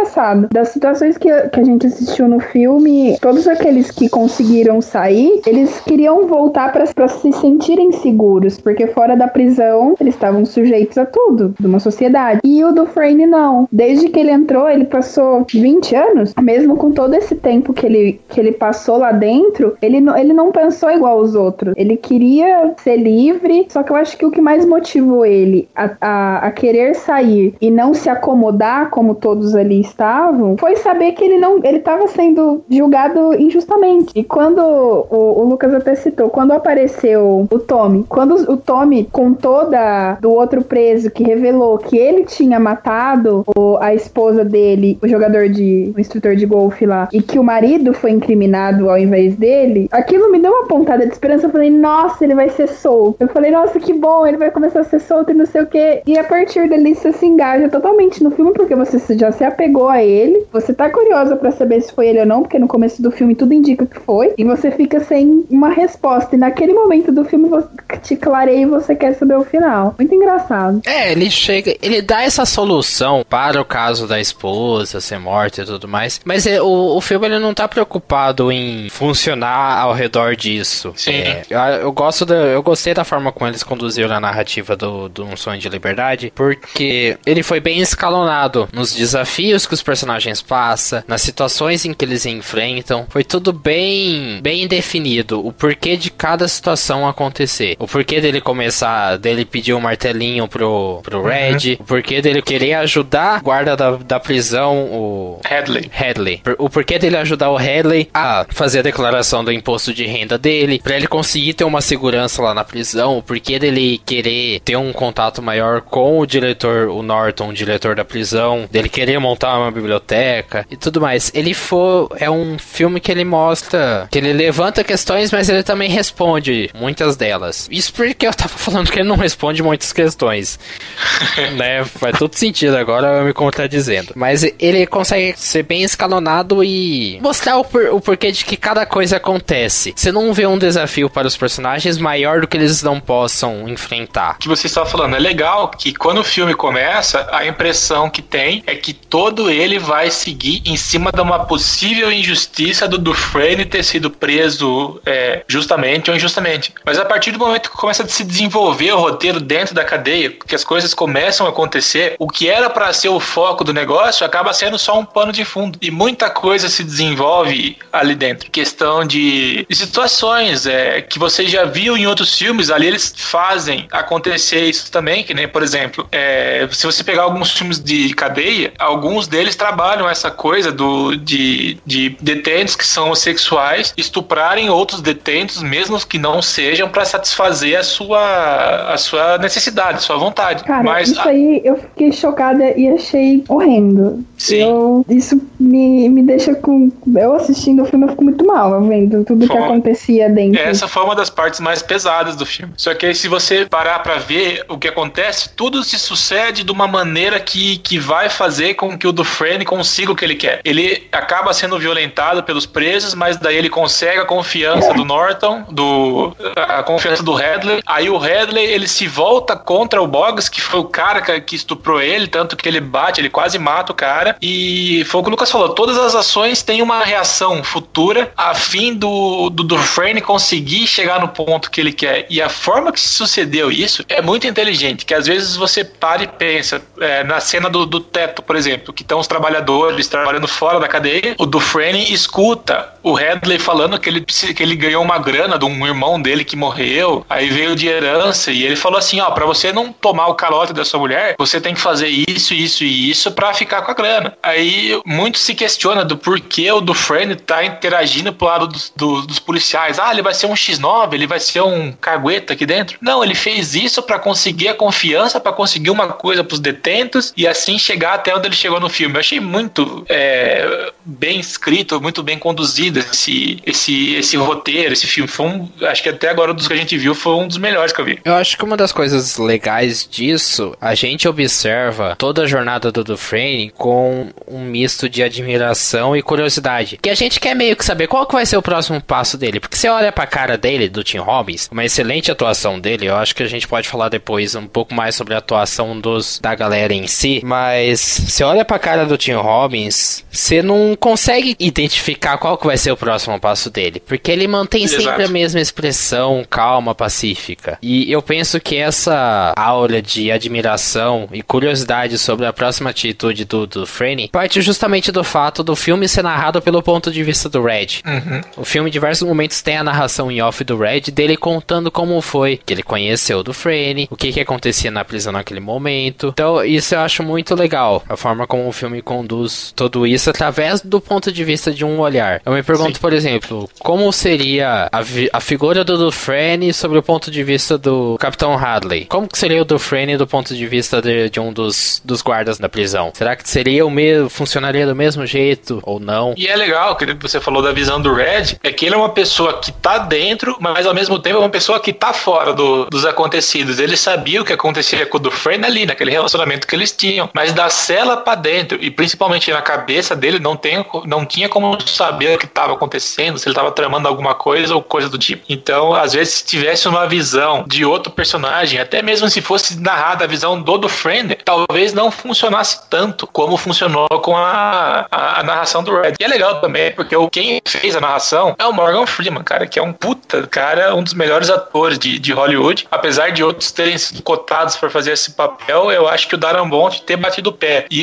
Das 0.50 0.68
situações 0.68 1.16
que, 1.16 1.28
que 1.48 1.60
a 1.60 1.64
gente 1.64 1.86
assistiu 1.86 2.28
no 2.28 2.40
filme, 2.40 3.16
todos 3.20 3.46
aqueles 3.46 3.90
que 3.90 4.08
conseguiram 4.08 4.80
sair, 4.80 5.40
eles 5.46 5.80
queriam 5.80 6.26
voltar 6.26 6.72
para 6.72 6.86
se 6.86 7.32
sentirem 7.32 7.92
seguros, 7.92 8.60
porque 8.60 8.86
fora 8.88 9.16
da 9.16 9.28
prisão 9.28 9.94
eles 10.00 10.14
estavam 10.14 10.44
sujeitos 10.44 10.98
a 10.98 11.06
tudo, 11.06 11.54
de 11.58 11.66
uma 11.66 11.80
sociedade. 11.80 12.40
E 12.44 12.62
o 12.64 12.72
do 12.72 12.86
Frame 12.86 13.26
não. 13.26 13.68
Desde 13.70 14.08
que 14.08 14.20
ele 14.20 14.30
entrou, 14.30 14.68
ele 14.68 14.84
passou 14.84 15.46
20 15.52 15.96
anos, 15.96 16.34
mesmo 16.40 16.76
com 16.76 16.90
todo 16.90 17.14
esse 17.14 17.34
tempo 17.34 17.72
que 17.72 17.86
ele, 17.86 18.20
que 18.28 18.40
ele 18.40 18.52
passou 18.52 18.98
lá 18.98 19.12
dentro, 19.12 19.76
ele, 19.80 19.98
ele 20.18 20.32
não 20.32 20.50
pensou 20.50 20.90
igual 20.90 21.18
os 21.18 21.34
outros. 21.34 21.74
Ele 21.76 21.96
queria 21.96 22.74
ser 22.82 22.96
livre, 22.96 23.66
só 23.68 23.82
que 23.82 23.90
eu 23.90 23.96
acho 23.96 24.16
que 24.16 24.26
o 24.26 24.30
que 24.30 24.40
mais 24.40 24.64
motivou 24.64 25.24
ele 25.24 25.68
a, 25.74 25.90
a, 26.00 26.38
a 26.46 26.50
querer 26.50 26.94
sair 26.94 27.54
e 27.60 27.70
não 27.70 27.94
se 27.94 28.08
acomodar 28.08 28.90
como 28.90 29.14
todos 29.14 29.54
ali 29.54 29.87
estavam, 29.88 30.56
foi 30.58 30.76
saber 30.76 31.12
que 31.12 31.24
ele 31.24 31.38
não 31.38 31.60
ele 31.64 31.78
estava 31.78 32.06
sendo 32.06 32.62
julgado 32.70 33.34
injustamente. 33.34 34.12
E 34.14 34.22
quando 34.22 34.58
o, 34.58 35.40
o, 35.40 35.44
Lucas 35.44 35.74
até 35.74 35.94
citou, 35.94 36.28
quando 36.28 36.52
apareceu 36.52 37.46
o 37.50 37.58
Tommy, 37.58 38.04
quando 38.08 38.34
o 38.50 38.56
Tommy 38.56 39.08
contou 39.10 39.68
da, 39.68 40.14
do 40.14 40.30
outro 40.32 40.62
preso 40.62 41.10
que 41.10 41.22
revelou 41.22 41.78
que 41.78 41.96
ele 41.96 42.24
tinha 42.24 42.58
matado 42.60 43.44
o, 43.56 43.76
a 43.80 43.94
esposa 43.94 44.44
dele, 44.44 44.98
o 45.02 45.08
jogador 45.08 45.48
de 45.48 45.92
o 45.96 46.00
instrutor 46.00 46.36
de 46.36 46.46
golfe 46.46 46.86
lá, 46.86 47.08
e 47.12 47.22
que 47.22 47.38
o 47.38 47.44
marido 47.44 47.92
foi 47.92 48.10
incriminado 48.10 48.90
ao 48.90 48.98
invés 48.98 49.36
dele, 49.36 49.88
aquilo 49.90 50.30
me 50.30 50.38
deu 50.38 50.52
uma 50.52 50.66
pontada 50.66 51.06
de 51.06 51.12
esperança. 51.12 51.46
Eu 51.46 51.50
falei, 51.50 51.70
nossa, 51.70 52.24
ele 52.24 52.34
vai 52.34 52.48
ser 52.48 52.68
solto. 52.68 53.16
Eu 53.20 53.28
falei, 53.28 53.50
nossa, 53.50 53.78
que 53.78 53.92
bom, 53.92 54.26
ele 54.26 54.36
vai 54.36 54.50
começar 54.50 54.80
a 54.80 54.84
ser 54.84 55.00
solto 55.00 55.30
e 55.30 55.34
não 55.34 55.46
sei 55.46 55.62
o 55.62 55.66
que. 55.66 56.02
E 56.06 56.18
a 56.18 56.24
partir 56.24 56.68
dali 56.68 56.94
você 56.94 57.12
se 57.12 57.26
engaja 57.26 57.68
totalmente 57.68 58.22
no 58.22 58.30
filme, 58.30 58.52
porque 58.52 58.74
você 58.74 58.98
já 59.16 59.32
se 59.32 59.44
apegou 59.44 59.77
a 59.86 60.02
ele, 60.02 60.46
você 60.52 60.72
tá 60.72 60.88
curiosa 60.90 61.36
para 61.36 61.52
saber 61.52 61.80
se 61.82 61.92
foi 61.92 62.08
ele 62.08 62.20
ou 62.20 62.26
não, 62.26 62.42
porque 62.42 62.58
no 62.58 62.66
começo 62.66 63.02
do 63.02 63.10
filme 63.10 63.34
tudo 63.34 63.52
indica 63.52 63.86
que 63.86 64.00
foi, 64.00 64.32
e 64.36 64.44
você 64.44 64.70
fica 64.70 65.00
sem 65.00 65.44
uma 65.50 65.68
resposta. 65.68 66.34
E 66.34 66.38
naquele 66.38 66.72
momento 66.72 67.12
do 67.12 67.24
filme 67.24 67.48
você 67.48 67.68
te 68.02 68.16
clareia 68.16 68.62
e 68.62 68.66
você 68.66 68.94
quer 68.94 69.14
saber 69.14 69.36
o 69.36 69.44
final. 69.44 69.94
Muito 69.98 70.14
engraçado. 70.14 70.80
É, 70.86 71.12
ele 71.12 71.30
chega, 71.30 71.76
ele 71.82 72.00
dá 72.02 72.22
essa 72.22 72.44
solução 72.44 73.24
para 73.28 73.60
o 73.60 73.64
caso 73.64 74.06
da 74.06 74.20
esposa 74.20 75.00
ser 75.00 75.18
morta 75.18 75.62
e 75.62 75.64
tudo 75.64 75.86
mais, 75.86 76.20
mas 76.24 76.46
é, 76.46 76.60
o, 76.60 76.96
o 76.96 77.00
filme 77.00 77.26
ele 77.26 77.38
não 77.38 77.52
tá 77.52 77.68
preocupado 77.68 78.50
em 78.50 78.88
funcionar 78.88 79.78
ao 79.78 79.92
redor 79.92 80.34
disso. 80.34 80.92
Sim. 80.96 81.12
É, 81.12 81.42
eu, 81.50 81.58
eu, 81.58 81.92
gosto 81.92 82.24
da, 82.24 82.34
eu 82.34 82.62
gostei 82.62 82.94
da 82.94 83.04
forma 83.04 83.30
como 83.30 83.50
eles 83.50 83.62
conduziram 83.62 84.14
a 84.14 84.20
narrativa 84.20 84.76
do, 84.76 85.08
do 85.08 85.24
Um 85.24 85.36
Sonho 85.36 85.58
de 85.58 85.68
Liberdade, 85.68 86.32
porque 86.34 87.18
ele 87.26 87.42
foi 87.42 87.60
bem 87.60 87.80
escalonado 87.80 88.68
nos 88.72 88.94
desafios 88.94 89.66
que 89.68 89.74
os 89.74 89.82
personagens 89.82 90.42
passam, 90.42 91.02
nas 91.06 91.22
situações 91.22 91.84
em 91.84 91.92
que 91.92 92.04
eles 92.04 92.26
enfrentam. 92.26 93.06
Foi 93.08 93.22
tudo 93.22 93.52
bem, 93.52 94.40
bem 94.42 94.66
definido. 94.66 95.46
O 95.46 95.52
porquê 95.52 95.96
de 95.96 96.10
cada 96.10 96.48
situação 96.48 97.06
acontecer. 97.06 97.76
O 97.78 97.86
porquê 97.86 98.20
dele 98.20 98.40
começar, 98.40 99.18
dele 99.18 99.44
pedir 99.44 99.74
um 99.74 99.80
martelinho 99.80 100.48
pro, 100.48 101.00
pro 101.02 101.20
uhum. 101.20 101.28
Red. 101.28 101.76
O 101.80 101.84
porquê 101.84 102.20
dele 102.20 102.42
querer 102.42 102.74
ajudar 102.74 103.40
o 103.40 103.44
guarda 103.44 103.76
da, 103.76 103.90
da 103.96 104.20
prisão, 104.20 104.76
o 104.90 105.40
Hadley. 105.44 105.90
Hadley. 105.94 106.42
O 106.58 106.70
porquê 106.70 106.98
dele 106.98 107.16
ajudar 107.16 107.50
o 107.50 107.56
Hadley 107.56 108.08
a 108.12 108.46
fazer 108.48 108.80
a 108.80 108.82
declaração 108.82 109.44
do 109.44 109.52
imposto 109.52 109.92
de 109.92 110.06
renda 110.06 110.38
dele, 110.38 110.80
para 110.82 110.96
ele 110.96 111.06
conseguir 111.06 111.54
ter 111.54 111.64
uma 111.64 111.80
segurança 111.80 112.42
lá 112.42 112.54
na 112.54 112.64
prisão. 112.64 113.18
O 113.18 113.22
porquê 113.22 113.58
dele 113.58 114.00
querer 114.04 114.60
ter 114.60 114.76
um 114.76 114.92
contato 114.92 115.42
maior 115.42 115.80
com 115.82 116.18
o 116.18 116.26
diretor, 116.26 116.88
o 116.88 117.02
Norton, 117.02 117.50
o 117.50 117.52
diretor 117.52 117.94
da 117.94 118.04
prisão, 118.04 118.68
dele 118.70 118.88
querer 118.88 119.18
montar 119.18 119.57
uma 119.58 119.70
biblioteca 119.70 120.66
e 120.70 120.76
tudo 120.76 121.00
mais. 121.00 121.30
Ele 121.34 121.54
for 121.54 122.10
é 122.18 122.30
um 122.30 122.58
filme 122.58 123.00
que 123.00 123.10
ele 123.10 123.24
mostra 123.24 124.08
que 124.10 124.18
ele 124.18 124.32
levanta 124.32 124.84
questões, 124.84 125.30
mas 125.32 125.48
ele 125.48 125.62
também 125.62 125.90
responde 125.90 126.70
muitas 126.74 127.16
delas. 127.16 127.68
Isso 127.70 127.92
porque 127.92 128.26
eu 128.26 128.34
tava 128.34 128.50
falando 128.56 128.90
que 128.90 128.98
ele 128.98 129.08
não 129.08 129.16
responde 129.16 129.62
muitas 129.62 129.92
questões. 129.92 130.58
né? 131.56 131.84
Faz 131.84 132.18
todo 132.18 132.34
sentido 132.34 132.76
agora 132.76 133.18
eu 133.18 133.24
me 133.24 133.32
contradizendo. 133.32 134.12
Mas 134.14 134.44
ele 134.58 134.86
consegue 134.86 135.34
ser 135.36 135.62
bem 135.62 135.82
escalonado 135.82 136.62
e 136.62 137.18
mostrar 137.20 137.56
o, 137.58 137.64
por, 137.64 137.86
o 137.86 138.00
porquê 138.00 138.30
de 138.32 138.44
que 138.44 138.56
cada 138.56 138.86
coisa 138.86 139.16
acontece. 139.16 139.92
Você 139.94 140.12
não 140.12 140.32
vê 140.32 140.46
um 140.46 140.58
desafio 140.58 141.10
para 141.10 141.26
os 141.26 141.36
personagens 141.36 141.98
maior 141.98 142.40
do 142.40 142.46
que 142.46 142.56
eles 142.56 142.82
não 142.82 143.00
possam 143.00 143.68
enfrentar. 143.68 144.36
O 144.36 144.38
que 144.38 144.48
você 144.48 144.66
estava 144.66 144.88
falando 144.88 145.16
é 145.16 145.18
legal 145.18 145.68
que 145.68 145.92
quando 145.92 146.18
o 146.18 146.24
filme 146.24 146.54
começa, 146.54 147.28
a 147.32 147.46
impressão 147.46 148.10
que 148.10 148.22
tem 148.22 148.62
é 148.66 148.74
que 148.74 148.92
todo 148.92 149.47
ele 149.50 149.78
vai 149.78 150.10
seguir 150.10 150.62
em 150.64 150.76
cima 150.76 151.10
de 151.12 151.20
uma 151.20 151.44
possível 151.44 152.10
injustiça 152.10 152.86
do 152.86 152.98
Dufresne 152.98 153.64
ter 153.64 153.82
sido 153.82 154.10
preso 154.10 155.00
é, 155.04 155.42
justamente 155.46 156.10
ou 156.10 156.16
injustamente. 156.16 156.72
Mas 156.84 156.98
a 156.98 157.04
partir 157.04 157.32
do 157.32 157.38
momento 157.38 157.70
que 157.70 157.76
começa 157.76 158.02
a 158.02 158.08
se 158.08 158.24
desenvolver 158.24 158.92
o 158.92 158.98
roteiro 158.98 159.40
dentro 159.40 159.74
da 159.74 159.84
cadeia, 159.84 160.30
que 160.30 160.54
as 160.54 160.64
coisas 160.64 160.94
começam 160.94 161.46
a 161.46 161.50
acontecer, 161.50 162.16
o 162.18 162.28
que 162.28 162.48
era 162.48 162.68
para 162.68 162.92
ser 162.92 163.08
o 163.08 163.20
foco 163.20 163.64
do 163.64 163.72
negócio 163.72 164.26
acaba 164.26 164.52
sendo 164.52 164.78
só 164.78 164.98
um 164.98 165.04
pano 165.04 165.32
de 165.32 165.44
fundo. 165.44 165.78
E 165.80 165.90
muita 165.90 166.30
coisa 166.30 166.68
se 166.68 166.82
desenvolve 166.84 167.76
ali 167.92 168.14
dentro. 168.14 168.50
Questão 168.50 169.04
de, 169.04 169.66
situações 169.70 170.66
é, 170.66 171.00
que 171.00 171.18
você 171.18 171.46
já 171.46 171.64
viu 171.64 171.96
em 171.96 172.06
outros 172.06 172.36
filmes, 172.36 172.70
ali 172.70 172.86
eles 172.86 173.14
fazem 173.16 173.86
acontecer 173.90 174.64
isso 174.64 174.90
também, 174.90 175.22
que 175.22 175.32
nem, 175.32 175.46
por 175.46 175.62
exemplo, 175.62 176.06
é, 176.10 176.68
se 176.70 176.84
você 176.84 177.04
pegar 177.04 177.22
alguns 177.22 177.52
filmes 177.52 177.78
de 177.78 178.12
cadeia, 178.14 178.72
alguns 178.78 179.27
deles 179.28 179.54
trabalham 179.54 180.08
essa 180.08 180.30
coisa 180.30 180.72
do, 180.72 181.14
de, 181.16 181.78
de 181.84 182.10
detentos 182.20 182.74
que 182.74 182.86
são 182.86 183.14
sexuais 183.14 183.94
estuprarem 183.96 184.70
outros 184.70 185.00
detentos, 185.00 185.62
mesmo 185.62 185.98
que 186.06 186.18
não 186.18 186.42
sejam, 186.42 186.88
para 186.88 187.04
satisfazer 187.04 187.78
a 187.78 187.82
sua, 187.82 188.92
a 188.92 188.96
sua 188.96 189.38
necessidade, 189.38 189.98
a 189.98 190.00
sua 190.00 190.16
vontade. 190.16 190.64
Cara, 190.64 190.82
Mas, 190.82 191.10
isso 191.10 191.20
aí 191.20 191.60
eu 191.64 191.76
fiquei 191.76 192.12
chocada 192.12 192.70
e 192.76 192.88
achei 192.88 193.44
horrendo. 193.48 194.24
Sim. 194.36 194.62
Eu, 194.62 195.06
isso 195.08 195.40
me, 195.58 196.08
me 196.08 196.22
deixa 196.22 196.54
com. 196.54 196.90
Eu 197.14 197.34
assistindo 197.34 197.82
o 197.82 197.86
filme, 197.86 198.06
eu 198.06 198.10
fico 198.10 198.24
muito 198.24 198.46
mal 198.46 198.80
vendo 198.82 199.24
tudo 199.24 199.48
que 199.48 199.56
acontecia 199.56 200.28
dentro. 200.28 200.60
Essa 200.60 200.86
foi 200.86 201.02
uma 201.02 201.14
das 201.14 201.28
partes 201.28 201.60
mais 201.60 201.82
pesadas 201.82 202.36
do 202.36 202.46
filme. 202.46 202.72
Só 202.76 202.94
que 202.94 203.06
aí, 203.06 203.14
se 203.14 203.28
você 203.28 203.66
parar 203.66 203.98
para 204.00 204.16
ver 204.16 204.64
o 204.68 204.78
que 204.78 204.88
acontece, 204.88 205.50
tudo 205.50 205.82
se 205.82 205.98
sucede 205.98 206.64
de 206.64 206.70
uma 206.70 206.86
maneira 206.86 207.40
que, 207.40 207.78
que 207.78 207.98
vai 207.98 208.28
fazer 208.28 208.74
com 208.74 208.96
que 208.96 209.06
o 209.06 209.12
Dufresne 209.18 209.64
consiga 209.64 210.12
o 210.12 210.16
que 210.16 210.24
ele 210.24 210.34
quer. 210.34 210.60
Ele 210.64 211.08
acaba 211.10 211.52
sendo 211.52 211.78
violentado 211.78 212.42
pelos 212.42 212.66
presos, 212.66 213.14
mas 213.14 213.36
daí 213.36 213.56
ele 213.56 213.68
consegue 213.68 214.20
a 214.20 214.24
confiança 214.24 214.94
do 214.94 215.04
Norton, 215.04 215.64
do 215.70 216.36
a 216.56 216.82
confiança 216.82 217.22
do 217.22 217.36
Hadley. 217.36 217.82
Aí 217.86 218.08
o 218.08 218.16
Hadley 218.16 218.64
ele 218.64 218.86
se 218.86 219.06
volta 219.06 219.56
contra 219.56 220.00
o 220.00 220.06
Boggs, 220.06 220.50
que 220.50 220.60
foi 220.60 220.80
o 220.80 220.84
cara 220.84 221.40
que, 221.40 221.56
estuprou 221.56 222.00
ele, 222.00 222.28
tanto 222.28 222.56
que 222.56 222.68
ele 222.68 222.80
bate, 222.80 223.20
ele 223.20 223.28
quase 223.28 223.58
mata 223.58 223.92
o 223.92 223.94
cara. 223.94 224.36
E 224.40 225.04
foi 225.06 225.20
o 225.20 225.24
que 225.24 225.28
o 225.28 225.32
Lucas 225.32 225.50
falou: 225.50 225.70
todas 225.70 225.98
as 225.98 226.14
ações 226.14 226.62
têm 226.62 226.80
uma 226.80 227.04
reação 227.04 227.64
futura 227.64 228.32
a 228.36 228.54
fim 228.54 228.94
do, 228.94 229.50
do 229.50 229.64
Dufresne 229.64 230.20
conseguir 230.20 230.86
chegar 230.86 231.20
no 231.20 231.28
ponto 231.28 231.70
que 231.70 231.80
ele 231.80 231.92
quer. 231.92 232.26
E 232.30 232.40
a 232.40 232.48
forma 232.48 232.92
que 232.92 233.00
sucedeu 233.00 233.70
isso 233.70 234.04
é 234.08 234.22
muito 234.22 234.46
inteligente, 234.46 235.04
que 235.04 235.14
às 235.14 235.26
vezes 235.26 235.56
você 235.56 235.82
para 235.84 236.22
e 236.22 236.26
pensa, 236.26 236.80
é, 237.00 237.24
na 237.24 237.40
cena 237.40 237.68
do, 237.68 237.84
do 237.84 238.00
teto, 238.00 238.42
por 238.42 238.56
exemplo, 238.56 238.92
que 238.92 239.02
estão 239.08 239.18
os 239.18 239.26
trabalhadores 239.26 240.06
trabalhando 240.06 240.46
fora 240.46 240.78
da 240.78 240.86
cadeia, 240.86 241.34
o 241.38 241.46
Dufresne 241.46 242.12
escuta 242.12 242.92
o 243.02 243.16
Hadley 243.16 243.58
falando 243.58 243.98
que 243.98 244.10
ele, 244.10 244.20
que 244.20 244.62
ele 244.62 244.76
ganhou 244.76 245.02
uma 245.02 245.18
grana 245.18 245.58
de 245.58 245.64
um 245.64 245.86
irmão 245.86 246.20
dele 246.20 246.44
que 246.44 246.54
morreu, 246.54 247.24
aí 247.28 247.48
veio 247.48 247.74
de 247.74 247.88
herança, 247.88 248.52
e 248.52 248.62
ele 248.62 248.76
falou 248.76 248.98
assim, 248.98 249.18
ó, 249.20 249.30
para 249.30 249.46
você 249.46 249.72
não 249.72 249.92
tomar 249.92 250.26
o 250.26 250.34
calote 250.34 250.74
da 250.74 250.84
sua 250.84 251.00
mulher, 251.00 251.34
você 251.38 251.58
tem 251.58 251.74
que 251.74 251.80
fazer 251.80 252.08
isso, 252.08 252.52
isso 252.52 252.84
e 252.84 253.10
isso 253.10 253.32
para 253.32 253.54
ficar 253.54 253.80
com 253.80 253.90
a 253.90 253.94
grana. 253.94 254.36
Aí 254.42 255.00
muito 255.06 255.38
se 255.38 255.54
questiona 255.54 256.04
do 256.04 256.18
porquê 256.18 256.70
o 256.70 256.82
Dufresne 256.82 257.34
tá 257.34 257.64
interagindo 257.64 258.32
pro 258.32 258.46
lado 258.46 258.66
dos, 258.66 258.92
dos, 258.94 259.26
dos 259.26 259.38
policiais. 259.38 259.98
Ah, 259.98 260.12
ele 260.12 260.20
vai 260.20 260.34
ser 260.34 260.46
um 260.46 260.54
X9, 260.54 261.14
ele 261.14 261.26
vai 261.26 261.40
ser 261.40 261.62
um 261.62 261.92
cagueta 261.92 262.52
aqui 262.52 262.66
dentro. 262.66 262.98
Não, 263.00 263.24
ele 263.24 263.34
fez 263.34 263.74
isso 263.74 264.02
para 264.02 264.18
conseguir 264.18 264.68
a 264.68 264.74
confiança, 264.74 265.40
para 265.40 265.52
conseguir 265.52 265.90
uma 265.90 266.08
coisa 266.08 266.44
pros 266.44 266.60
detentos 266.60 267.32
e 267.36 267.46
assim 267.46 267.78
chegar 267.78 268.14
até 268.14 268.36
onde 268.36 268.48
ele 268.48 268.56
chegou 268.56 268.78
no 268.78 268.90
filme. 268.98 269.14
Eu 269.14 269.20
achei 269.20 269.40
muito 269.40 270.04
é, 270.08 270.92
bem 271.04 271.38
escrito, 271.38 272.00
muito 272.00 272.22
bem 272.22 272.38
conduzido 272.38 272.98
esse, 272.98 273.62
esse, 273.64 274.14
esse 274.14 274.36
roteiro, 274.36 274.92
esse 274.92 275.06
filme. 275.06 275.28
Foi 275.28 275.46
um, 275.46 275.68
acho 275.82 276.02
que 276.02 276.08
até 276.08 276.28
agora 276.28 276.52
dos 276.52 276.66
que 276.66 276.74
a 276.74 276.76
gente 276.76 276.96
viu 276.98 277.14
foi 277.14 277.34
um 277.34 277.46
dos 277.46 277.58
melhores 277.58 277.92
que 277.92 278.00
eu 278.00 278.04
vi. 278.04 278.18
Eu 278.24 278.34
acho 278.34 278.56
que 278.56 278.64
uma 278.64 278.76
das 278.76 278.92
coisas 278.92 279.38
legais 279.38 280.06
disso, 280.08 280.76
a 280.80 280.94
gente 280.94 281.28
observa 281.28 282.16
toda 282.16 282.42
a 282.42 282.46
jornada 282.46 282.90
do 282.90 283.04
Dufresne 283.04 283.72
com 283.76 284.28
um 284.46 284.64
misto 284.64 285.08
de 285.08 285.22
admiração 285.22 286.16
e 286.16 286.22
curiosidade. 286.22 286.98
Que 287.00 287.10
a 287.10 287.14
gente 287.14 287.38
quer 287.38 287.54
meio 287.54 287.76
que 287.76 287.84
saber 287.84 288.08
qual 288.08 288.26
que 288.26 288.34
vai 288.34 288.44
ser 288.44 288.56
o 288.56 288.62
próximo 288.62 289.00
passo 289.00 289.38
dele. 289.38 289.60
Porque 289.60 289.76
você 289.76 289.88
olha 289.88 290.10
pra 290.10 290.26
cara 290.26 290.58
dele, 290.58 290.88
do 290.88 291.04
Tim 291.04 291.18
Robbins, 291.18 291.68
uma 291.70 291.84
excelente 291.84 292.30
atuação 292.30 292.80
dele. 292.80 293.06
Eu 293.06 293.16
acho 293.16 293.34
que 293.34 293.42
a 293.42 293.48
gente 293.48 293.68
pode 293.68 293.88
falar 293.88 294.08
depois 294.08 294.54
um 294.54 294.66
pouco 294.66 294.94
mais 294.94 295.14
sobre 295.14 295.34
a 295.34 295.38
atuação 295.38 295.98
dos, 296.00 296.38
da 296.40 296.54
galera 296.54 296.92
em 296.92 297.06
si. 297.06 297.40
Mas 297.44 298.00
você 298.00 298.42
olha 298.42 298.64
pra 298.64 298.78
cara 298.78 298.87
do 298.96 299.16
Tim 299.16 299.32
Robbins, 299.32 300.24
você 300.30 300.62
não 300.62 300.96
consegue 300.98 301.56
identificar 301.58 302.38
qual 302.38 302.56
que 302.56 302.66
vai 302.66 302.76
ser 302.76 302.92
o 302.92 302.96
próximo 302.96 303.38
passo 303.38 303.70
dele. 303.70 304.02
Porque 304.04 304.30
ele 304.30 304.46
mantém 304.46 304.84
Exato. 304.84 305.02
sempre 305.02 305.24
a 305.24 305.28
mesma 305.28 305.60
expressão, 305.60 306.44
calma, 306.48 306.94
pacífica. 306.94 307.78
E 307.82 308.10
eu 308.10 308.22
penso 308.22 308.60
que 308.60 308.76
essa 308.76 309.52
aura 309.56 310.00
de 310.00 310.30
admiração 310.30 311.28
e 311.32 311.42
curiosidade 311.42 312.18
sobre 312.18 312.46
a 312.46 312.52
próxima 312.52 312.90
atitude 312.90 313.44
do, 313.44 313.66
do 313.66 313.86
Franny 313.86 314.28
parte 314.28 314.60
justamente 314.60 315.10
do 315.10 315.24
fato 315.24 315.62
do 315.62 315.74
filme 315.74 316.08
ser 316.08 316.22
narrado 316.22 316.60
pelo 316.60 316.82
ponto 316.82 317.10
de 317.10 317.22
vista 317.22 317.48
do 317.48 317.62
Red. 317.62 318.02
Uhum. 318.06 318.40
O 318.56 318.64
filme, 318.64 318.88
em 318.88 318.92
diversos 318.92 319.26
momentos, 319.26 319.62
tem 319.62 319.76
a 319.76 319.84
narração 319.84 320.30
em 320.30 320.40
off 320.40 320.62
do 320.64 320.76
Red 320.76 321.02
dele 321.12 321.36
contando 321.36 321.90
como 321.90 322.20
foi 322.20 322.60
que 322.64 322.72
ele 322.72 322.82
conheceu 322.82 323.42
do 323.42 323.52
Franny, 323.52 324.08
o 324.10 324.16
que 324.16 324.32
que 324.32 324.40
acontecia 324.40 324.90
na 324.90 325.04
prisão 325.04 325.32
naquele 325.32 325.60
momento. 325.60 326.28
Então, 326.28 326.64
isso 326.64 326.94
eu 326.94 327.00
acho 327.00 327.22
muito 327.22 327.54
legal, 327.54 328.02
a 328.08 328.16
forma 328.16 328.46
como 328.46 328.68
o 328.68 328.72
filme 328.78 329.02
conduz 329.02 329.72
tudo 329.74 330.06
isso 330.06 330.30
através 330.30 330.80
do 330.80 331.00
ponto 331.00 331.30
de 331.32 331.44
vista 331.44 331.70
de 331.72 331.84
um 331.84 331.98
olhar. 332.00 332.40
Eu 332.44 332.52
me 332.52 332.62
pergunto, 332.62 332.94
Sim. 332.94 333.00
por 333.00 333.12
exemplo, 333.12 333.68
como 333.78 334.10
seria 334.12 334.88
a, 334.92 335.00
a 335.32 335.40
figura 335.40 335.84
do 335.84 335.98
Dufresne 335.98 336.72
sobre 336.72 336.98
o 336.98 337.02
ponto 337.02 337.30
de 337.30 337.42
vista 337.42 337.76
do 337.76 338.16
Capitão 338.18 338.56
Hadley? 338.56 339.06
Como 339.06 339.28
que 339.28 339.38
seria 339.38 339.60
o 339.62 339.64
Dufresne 339.64 340.16
do 340.16 340.26
ponto 340.26 340.54
de 340.54 340.66
vista 340.66 341.00
de, 341.02 341.28
de 341.30 341.40
um 341.40 341.52
dos, 341.52 342.00
dos 342.04 342.22
guardas 342.22 342.58
da 342.58 342.68
prisão? 342.68 343.10
Será 343.14 343.34
que 343.36 343.48
seria 343.48 343.84
o 343.84 343.90
mesmo, 343.90 344.28
funcionaria 344.28 344.86
do 344.86 344.94
mesmo 344.94 345.26
jeito 345.26 345.80
ou 345.82 345.98
não? 345.98 346.34
E 346.36 346.46
é 346.46 346.54
legal, 346.56 346.94
que 346.96 347.06
você 347.14 347.40
falou 347.40 347.62
da 347.62 347.72
visão 347.72 348.00
do 348.00 348.14
Red, 348.14 348.56
é 348.62 348.70
que 348.72 348.86
ele 348.86 348.94
é 348.94 348.98
uma 348.98 349.08
pessoa 349.10 349.58
que 349.60 349.72
tá 349.72 349.98
dentro, 349.98 350.56
mas 350.60 350.86
ao 350.86 350.94
mesmo 350.94 351.18
tempo 351.18 351.36
é 351.36 351.40
uma 351.40 351.48
pessoa 351.50 351.80
que 351.80 351.92
tá 351.92 352.12
fora 352.12 352.52
do- 352.52 352.84
dos 352.86 353.04
acontecidos. 353.04 353.78
Ele 353.78 353.96
sabia 353.96 354.40
o 354.42 354.44
que 354.44 354.52
acontecia 354.52 355.04
com 355.06 355.16
o 355.16 355.20
Dufresne 355.20 355.64
ali, 355.66 355.86
naquele 355.86 356.10
relacionamento 356.10 356.66
que 356.66 356.74
eles 356.76 356.92
tinham, 356.92 357.28
mas 357.34 357.52
da 357.52 357.68
cela 357.68 358.16
pra 358.18 358.34
dentro, 358.34 358.67
e 358.76 358.90
principalmente 358.90 359.50
na 359.50 359.62
cabeça 359.62 360.14
dele, 360.14 360.38
não, 360.38 360.56
tem, 360.56 360.84
não 361.04 361.24
tinha 361.24 361.48
como 361.48 361.78
saber 361.86 362.36
o 362.36 362.38
que 362.38 362.46
tava 362.46 362.74
acontecendo, 362.74 363.38
se 363.38 363.48
ele 363.48 363.54
tava 363.54 363.70
tramando 363.72 364.08
alguma 364.08 364.34
coisa 364.34 364.74
ou 364.74 364.82
coisa 364.82 365.08
do 365.08 365.18
tipo. 365.18 365.44
Então, 365.48 365.94
às 365.94 366.12
vezes, 366.12 366.34
se 366.34 366.46
tivesse 366.46 366.88
uma 366.88 367.06
visão 367.06 367.64
de 367.66 367.84
outro 367.84 368.12
personagem, 368.12 368.80
até 368.80 369.02
mesmo 369.02 369.28
se 369.28 369.40
fosse 369.40 369.80
narrada 369.80 370.24
a 370.24 370.28
visão 370.28 370.60
do 370.60 370.78
Dufresne, 370.78 371.36
talvez 371.44 371.92
não 371.92 372.10
funcionasse 372.10 372.88
tanto 372.88 373.26
como 373.26 373.56
funcionou 373.56 374.08
com 374.22 374.36
a, 374.36 375.06
a, 375.10 375.40
a 375.40 375.42
narração 375.42 375.82
do 375.82 376.00
Red. 376.00 376.14
E 376.18 376.24
é 376.24 376.28
legal 376.28 376.60
também, 376.60 376.92
porque 376.92 377.16
o, 377.16 377.28
quem 377.28 377.60
fez 377.66 377.96
a 377.96 378.00
narração 378.00 378.54
é 378.58 378.66
o 378.66 378.72
Morgan 378.72 379.06
Freeman, 379.06 379.42
cara, 379.42 379.66
que 379.66 379.78
é 379.78 379.82
um 379.82 379.92
puta 379.92 380.46
cara, 380.46 380.94
um 380.94 381.02
dos 381.02 381.14
melhores 381.14 381.50
atores 381.50 381.98
de, 381.98 382.18
de 382.18 382.32
Hollywood. 382.32 382.86
Apesar 382.90 383.30
de 383.30 383.42
outros 383.42 383.70
terem 383.72 383.98
sido 383.98 384.22
cotados 384.22 384.76
para 384.76 384.90
fazer 384.90 385.12
esse 385.12 385.32
papel, 385.32 385.90
eu 385.90 386.08
acho 386.08 386.28
que 386.28 386.34
o 386.34 386.38
Darren 386.38 386.68
Bond 386.68 387.02
ter 387.02 387.16
batido 387.16 387.50
o 387.50 387.52
pé 387.52 387.86
e 387.90 388.02